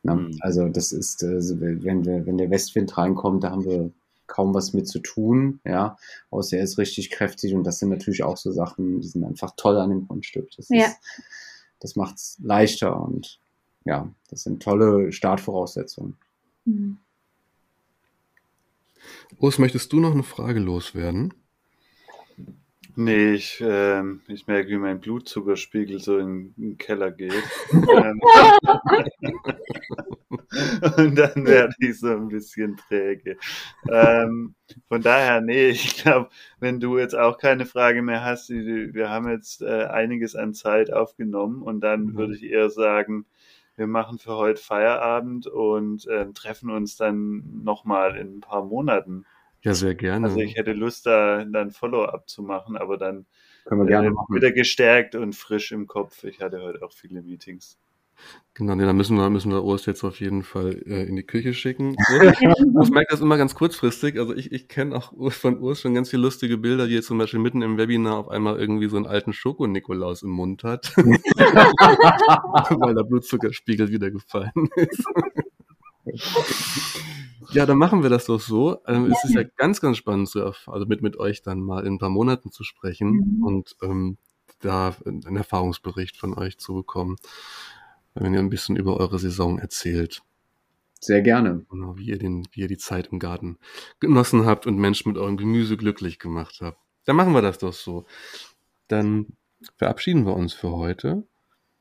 Ne? 0.03 0.15
Mhm. 0.15 0.39
Also 0.41 0.69
das 0.69 0.93
ist, 0.93 1.23
also 1.23 1.61
wenn, 1.61 2.05
wir, 2.05 2.27
wenn 2.27 2.39
der 2.39 2.51
Westwind 2.51 2.97
reinkommt, 2.97 3.45
da 3.45 3.51
haben 3.51 3.65
wir 3.65 3.91
kaum 4.27 4.55
was 4.55 4.73
mit 4.73 4.89
zu 4.89 4.99
tun, 4.99 5.61
ja, 5.65 5.97
außer 6.31 6.57
er 6.57 6.65
ist 6.65 6.79
richtig 6.79 7.11
kräftig 7.11 7.55
und 7.55 7.65
das 7.65 7.79
sind 7.79 7.91
natürlich 7.91 8.25
auch 8.25 8.37
so 8.37 8.51
Sachen, 8.51 9.01
die 9.01 9.07
sind 9.07 9.25
einfach 9.25 9.53
toll 9.57 9.77
an 9.77 9.91
dem 9.91 10.07
Grundstück. 10.07 10.51
Das, 10.57 10.69
Ja. 10.69 10.87
ist, 10.87 10.97
das 11.87 11.95
macht 11.95 12.17
es 12.17 12.37
leichter 12.43 13.01
und 13.01 13.39
ja, 13.85 14.13
das 14.29 14.43
sind 14.43 14.61
tolle 14.61 15.13
Startvoraussetzungen. 15.13 16.17
Mhm. 16.65 16.99
Urs, 19.39 19.61
möchtest 19.61 19.93
du 19.93 20.01
noch 20.01 20.11
eine 20.11 20.25
Frage 20.25 20.59
loswerden? 20.59 21.33
Nee, 22.99 23.35
ich, 23.35 23.63
ähm, 23.65 24.23
ich 24.27 24.47
merke, 24.47 24.71
wie 24.71 24.79
mein 24.79 25.01
Blutzuckerspiegel 25.01 26.01
so 26.01 26.17
in, 26.19 26.55
in 26.57 26.63
den 26.71 26.79
Keller 26.79 27.11
geht. 27.11 27.33
ähm, 27.73 28.21
und 30.97 31.15
dann 31.17 31.47
werde 31.47 31.75
ich 31.79 31.99
so 32.01 32.09
ein 32.09 32.29
bisschen 32.29 32.77
träge. 32.89 33.37
Ähm, 33.91 34.55
von 34.89 35.03
daher, 35.03 35.41
nee, 35.41 35.69
ich 35.69 35.97
glaube, 36.03 36.31
wenn 36.59 36.81
du 36.81 36.99
jetzt 36.99 37.15
auch 37.17 37.39
keine 37.39 37.67
Frage 37.67 38.03
mehr 38.03 38.25
hast, 38.25 38.49
wir 38.51 39.11
haben 39.11 39.29
jetzt 39.31 39.63
äh, 39.63 39.85
einiges 39.85 40.35
an 40.35 40.55
Zeit 40.55 40.93
aufgenommen 40.93 41.63
und 41.63 41.81
dann 41.81 42.07
Mhm. 42.07 42.17
würde 42.17 42.35
ich 42.35 42.45
eher 42.45 42.71
sagen, 42.71 43.27
wir 43.77 43.87
machen 43.87 44.19
für 44.19 44.37
heute 44.37 44.61
Feierabend 44.63 45.47
und 45.47 46.07
ähm, 46.11 46.33
treffen 46.33 46.71
uns 46.71 46.97
dann 46.97 47.63
nochmal 47.63 48.17
in 48.17 48.39
ein 48.39 48.41
paar 48.41 48.65
Monaten. 48.65 49.27
Ja, 49.67 49.75
sehr 49.75 49.97
gerne. 49.97 50.27
Also 50.29 50.39
ich 50.39 50.55
hätte 50.55 50.73
Lust, 50.73 51.07
da 51.07 51.45
dann 51.45 51.73
Follow-up 51.73 52.29
zu 52.29 52.45
machen, 52.45 52.77
aber 52.77 52.97
dann 52.97 53.27
Können 53.65 53.81
wir 53.81 53.89
gerne 53.89 54.07
äh, 54.07 54.11
machen. 54.11 54.33
wieder 54.33 54.53
gestärkt 54.53 55.17
und 55.17 55.35
frisch 55.35 55.73
im 55.73 55.89
Kopf. 55.89 56.23
Ich 56.23 56.41
hatte 56.41 56.63
heute 56.63 56.85
auch 56.85 56.93
viele 56.93 57.21
Meetings. 57.21 57.77
Genau, 58.55 58.77
nee, 58.77 58.85
dann 58.85 58.97
müssen 58.97 59.17
wir, 59.17 59.29
müssen 59.29 59.51
wir 59.51 59.65
Urs 59.65 59.85
jetzt 59.87 60.05
auf 60.05 60.21
jeden 60.21 60.45
Fall 60.45 60.81
äh, 60.87 61.03
in 61.03 61.17
die 61.17 61.25
Küche 61.25 61.53
schicken. 61.53 61.97
Ich 62.81 62.91
merke 62.91 63.09
das 63.11 63.21
immer 63.21 63.37
ganz 63.39 63.57
kurzfristig. 63.57 64.21
Also 64.21 64.37
ich, 64.37 64.53
ich 64.53 64.69
kenne 64.69 64.95
auch 64.95 65.13
von 65.33 65.59
Urs 65.59 65.81
schon 65.81 65.95
ganz 65.95 66.11
viele 66.11 66.23
lustige 66.23 66.59
Bilder, 66.59 66.87
die 66.87 66.95
jetzt 66.95 67.09
zum 67.09 67.19
Beispiel 67.19 67.41
mitten 67.41 67.61
im 67.63 67.77
Webinar 67.77 68.19
auf 68.19 68.29
einmal 68.29 68.61
irgendwie 68.61 68.89
so 68.89 68.97
einen 68.97 69.07
alten 69.07 69.33
Schoko-Nikolaus 69.33 70.23
im 70.23 70.31
Mund 70.31 70.63
hat, 70.63 70.97
weil 70.97 72.95
der 72.95 73.03
Blutzuckerspiegel 73.03 73.91
wieder 73.91 74.13
gefallen 74.13 74.71
ist. 74.77 75.05
Ja, 77.53 77.65
dann 77.65 77.79
machen 77.79 78.03
wir 78.03 78.11
das 78.11 78.27
doch 78.27 78.41
so. 78.41 78.79
Ähm, 78.87 79.07
es 79.07 79.23
ist 79.25 79.35
ja 79.35 79.45
ganz, 79.45 79.81
ganz 79.81 79.97
spannend, 79.97 80.29
zu 80.29 80.45
also 80.45 80.87
mit, 80.87 81.01
mit 81.03 81.17
euch 81.17 81.43
dann 81.43 81.61
mal 81.61 81.87
in 81.87 81.95
ein 81.95 81.99
paar 81.99 82.11
Monaten 82.11 82.51
zu 82.51 82.65
sprechen 82.65 83.11
Mhm. 83.39 83.45
und 83.45 83.77
ähm, 83.83 84.19
da 84.61 84.97
einen 85.05 85.37
Erfahrungsbericht 85.37 86.17
von 86.17 86.37
euch 86.37 86.59
zu 86.59 86.75
bekommen, 86.75 87.17
wenn 88.15 88.35
ihr 88.35 88.41
ein 88.41 88.51
bisschen 88.51 88.77
über 88.77 88.97
eure 88.97 89.19
Saison 89.19 89.59
erzählt. 89.59 90.23
Sehr 91.01 91.23
gerne. 91.23 91.65
Genau, 91.71 91.97
wie 91.99 92.07
ihr, 92.07 92.19
den, 92.19 92.47
wie 92.53 92.63
ihr 92.63 92.69
die 92.69 92.79
Zeit 92.79 93.09
im 93.13 93.19
Garten 93.19 93.59
genossen 94.01 94.45
habt 94.47 94.67
und 94.67 94.77
Menschen 94.79 95.13
mit 95.13 95.19
eurem 95.19 95.37
Gemüse 95.37 95.77
glücklich 95.77 96.19
gemacht 96.19 96.59
habt. 96.63 96.79
Dann 97.05 97.17
machen 97.17 97.33
wir 97.35 97.43
das 97.43 97.59
doch 97.59 97.75
so. 97.75 98.07
Dann 98.89 99.27
verabschieden 99.77 100.27
wir 100.27 100.35
uns 100.35 100.53
für 100.53 100.73
heute. 100.73 101.25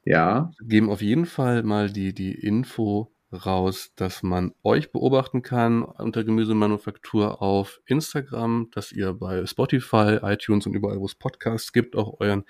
Ja, 0.03 0.51
Geben 0.61 0.89
auf 0.91 1.01
jeden 1.01 1.25
Fall 1.25 1.63
mal 1.63 1.89
die, 1.89 2.13
die 2.13 2.33
Info 2.33 3.11
raus, 3.35 3.93
dass 3.95 4.23
man 4.23 4.53
euch 4.63 4.91
beobachten 4.91 5.41
kann 5.41 5.83
unter 5.83 6.23
Gemüsemanufaktur 6.23 7.41
auf 7.41 7.81
Instagram, 7.85 8.69
dass 8.71 8.91
ihr 8.91 9.13
bei 9.13 9.45
Spotify, 9.45 10.19
iTunes 10.23 10.65
und 10.65 10.73
überall, 10.73 10.99
wo 10.99 11.05
es 11.05 11.15
Podcasts 11.15 11.73
gibt, 11.73 11.95
auch 11.95 12.19
euren 12.19 12.45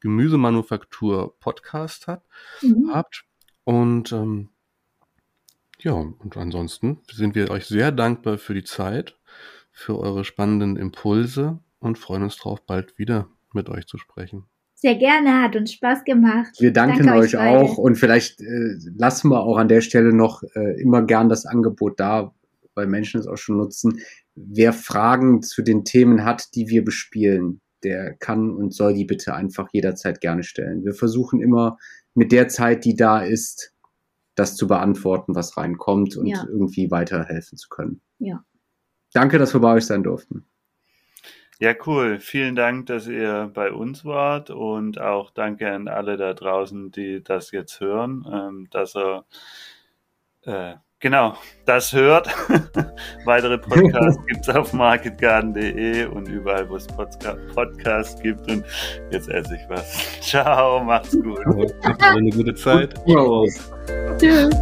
Gemüsemanufaktur 0.00 1.38
Podcast 1.40 2.06
habt 2.06 2.26
Mhm. 2.62 2.90
habt. 2.92 3.24
Und 3.64 4.12
ähm, 4.12 4.50
ja, 5.80 5.92
und 5.92 6.36
ansonsten 6.36 7.02
sind 7.10 7.34
wir 7.34 7.50
euch 7.50 7.66
sehr 7.66 7.92
dankbar 7.92 8.38
für 8.38 8.54
die 8.54 8.64
Zeit, 8.64 9.18
für 9.70 9.98
eure 9.98 10.24
spannenden 10.24 10.76
Impulse 10.76 11.58
und 11.78 11.98
freuen 11.98 12.22
uns 12.22 12.36
darauf, 12.38 12.64
bald 12.64 12.98
wieder 12.98 13.28
mit 13.52 13.68
euch 13.68 13.86
zu 13.86 13.98
sprechen. 13.98 14.46
Sehr 14.78 14.94
gerne, 14.96 15.42
hat 15.42 15.56
uns 15.56 15.72
Spaß 15.72 16.04
gemacht. 16.04 16.54
wir 16.60 16.72
danken 16.72 17.06
Danke 17.06 17.20
euch 17.20 17.32
beide. 17.32 17.58
auch 17.58 17.78
und 17.78 17.96
vielleicht 17.96 18.40
äh, 18.42 18.76
lassen 18.96 19.30
wir 19.30 19.40
auch 19.40 19.56
an 19.56 19.68
der 19.68 19.80
Stelle 19.80 20.12
noch 20.14 20.42
äh, 20.54 20.80
immer 20.80 21.02
gern 21.02 21.28
das 21.30 21.46
Angebot 21.46 21.98
da, 21.98 22.34
weil 22.74 22.86
Menschen 22.86 23.18
es 23.18 23.26
auch 23.26 23.38
schon 23.38 23.56
nutzen. 23.56 24.00
Wer 24.34 24.74
Fragen 24.74 25.40
zu 25.42 25.62
den 25.62 25.84
Themen 25.84 26.24
hat, 26.24 26.54
die 26.54 26.68
wir 26.68 26.84
bespielen, 26.84 27.62
der 27.84 28.14
kann 28.16 28.50
und 28.50 28.74
soll 28.74 28.92
die 28.92 29.06
bitte 29.06 29.34
einfach 29.34 29.68
jederzeit 29.72 30.20
gerne 30.20 30.42
stellen. 30.42 30.84
Wir 30.84 30.92
versuchen 30.92 31.40
immer 31.40 31.78
mit 32.14 32.30
der 32.30 32.48
Zeit, 32.48 32.84
die 32.84 32.94
da 32.96 33.20
ist, 33.22 33.72
das 34.34 34.56
zu 34.56 34.66
beantworten, 34.66 35.34
was 35.34 35.56
reinkommt 35.56 36.16
und 36.18 36.26
Ja. 36.26 36.44
irgendwie 36.50 36.90
weiterhelfen 36.90 37.56
zu 37.56 37.68
können. 37.70 38.02
Ja. 38.18 38.44
Danke, 39.14 39.38
dass 39.38 39.54
wir 39.54 39.60
bei 39.60 39.72
euch 39.72 39.86
sein 39.86 40.02
durften. 40.02 40.44
Ja, 41.58 41.72
cool. 41.86 42.18
Vielen 42.20 42.54
Dank, 42.54 42.86
dass 42.86 43.06
ihr 43.06 43.50
bei 43.54 43.72
uns 43.72 44.04
wart 44.04 44.50
und 44.50 45.00
auch 45.00 45.30
danke 45.30 45.72
an 45.72 45.88
alle 45.88 46.18
da 46.18 46.34
draußen, 46.34 46.90
die 46.90 47.24
das 47.24 47.50
jetzt 47.50 47.80
hören, 47.80 48.26
ähm, 48.30 48.68
dass 48.70 48.94
er 48.94 49.24
äh, 50.42 50.74
genau 51.00 51.38
das 51.64 51.94
hört. 51.94 52.28
Weitere 53.24 53.56
Podcasts 53.56 54.20
gibt's 54.26 54.50
auf 54.50 54.74
marketgarden.de 54.74 56.04
und 56.04 56.28
überall, 56.28 56.68
wo 56.68 56.76
es 56.76 56.86
Podca 56.86 57.36
Podcasts 57.54 58.20
gibt. 58.20 58.50
Und 58.50 58.62
jetzt 59.10 59.30
esse 59.30 59.56
ich 59.56 59.68
was. 59.70 59.96
Ciao, 60.20 60.84
macht's 60.84 61.18
gut. 61.18 61.40
Habt 61.82 62.02
eine 62.02 62.30
gute 62.30 62.54
Zeit. 62.54 62.94
Tschüss. 63.06 64.52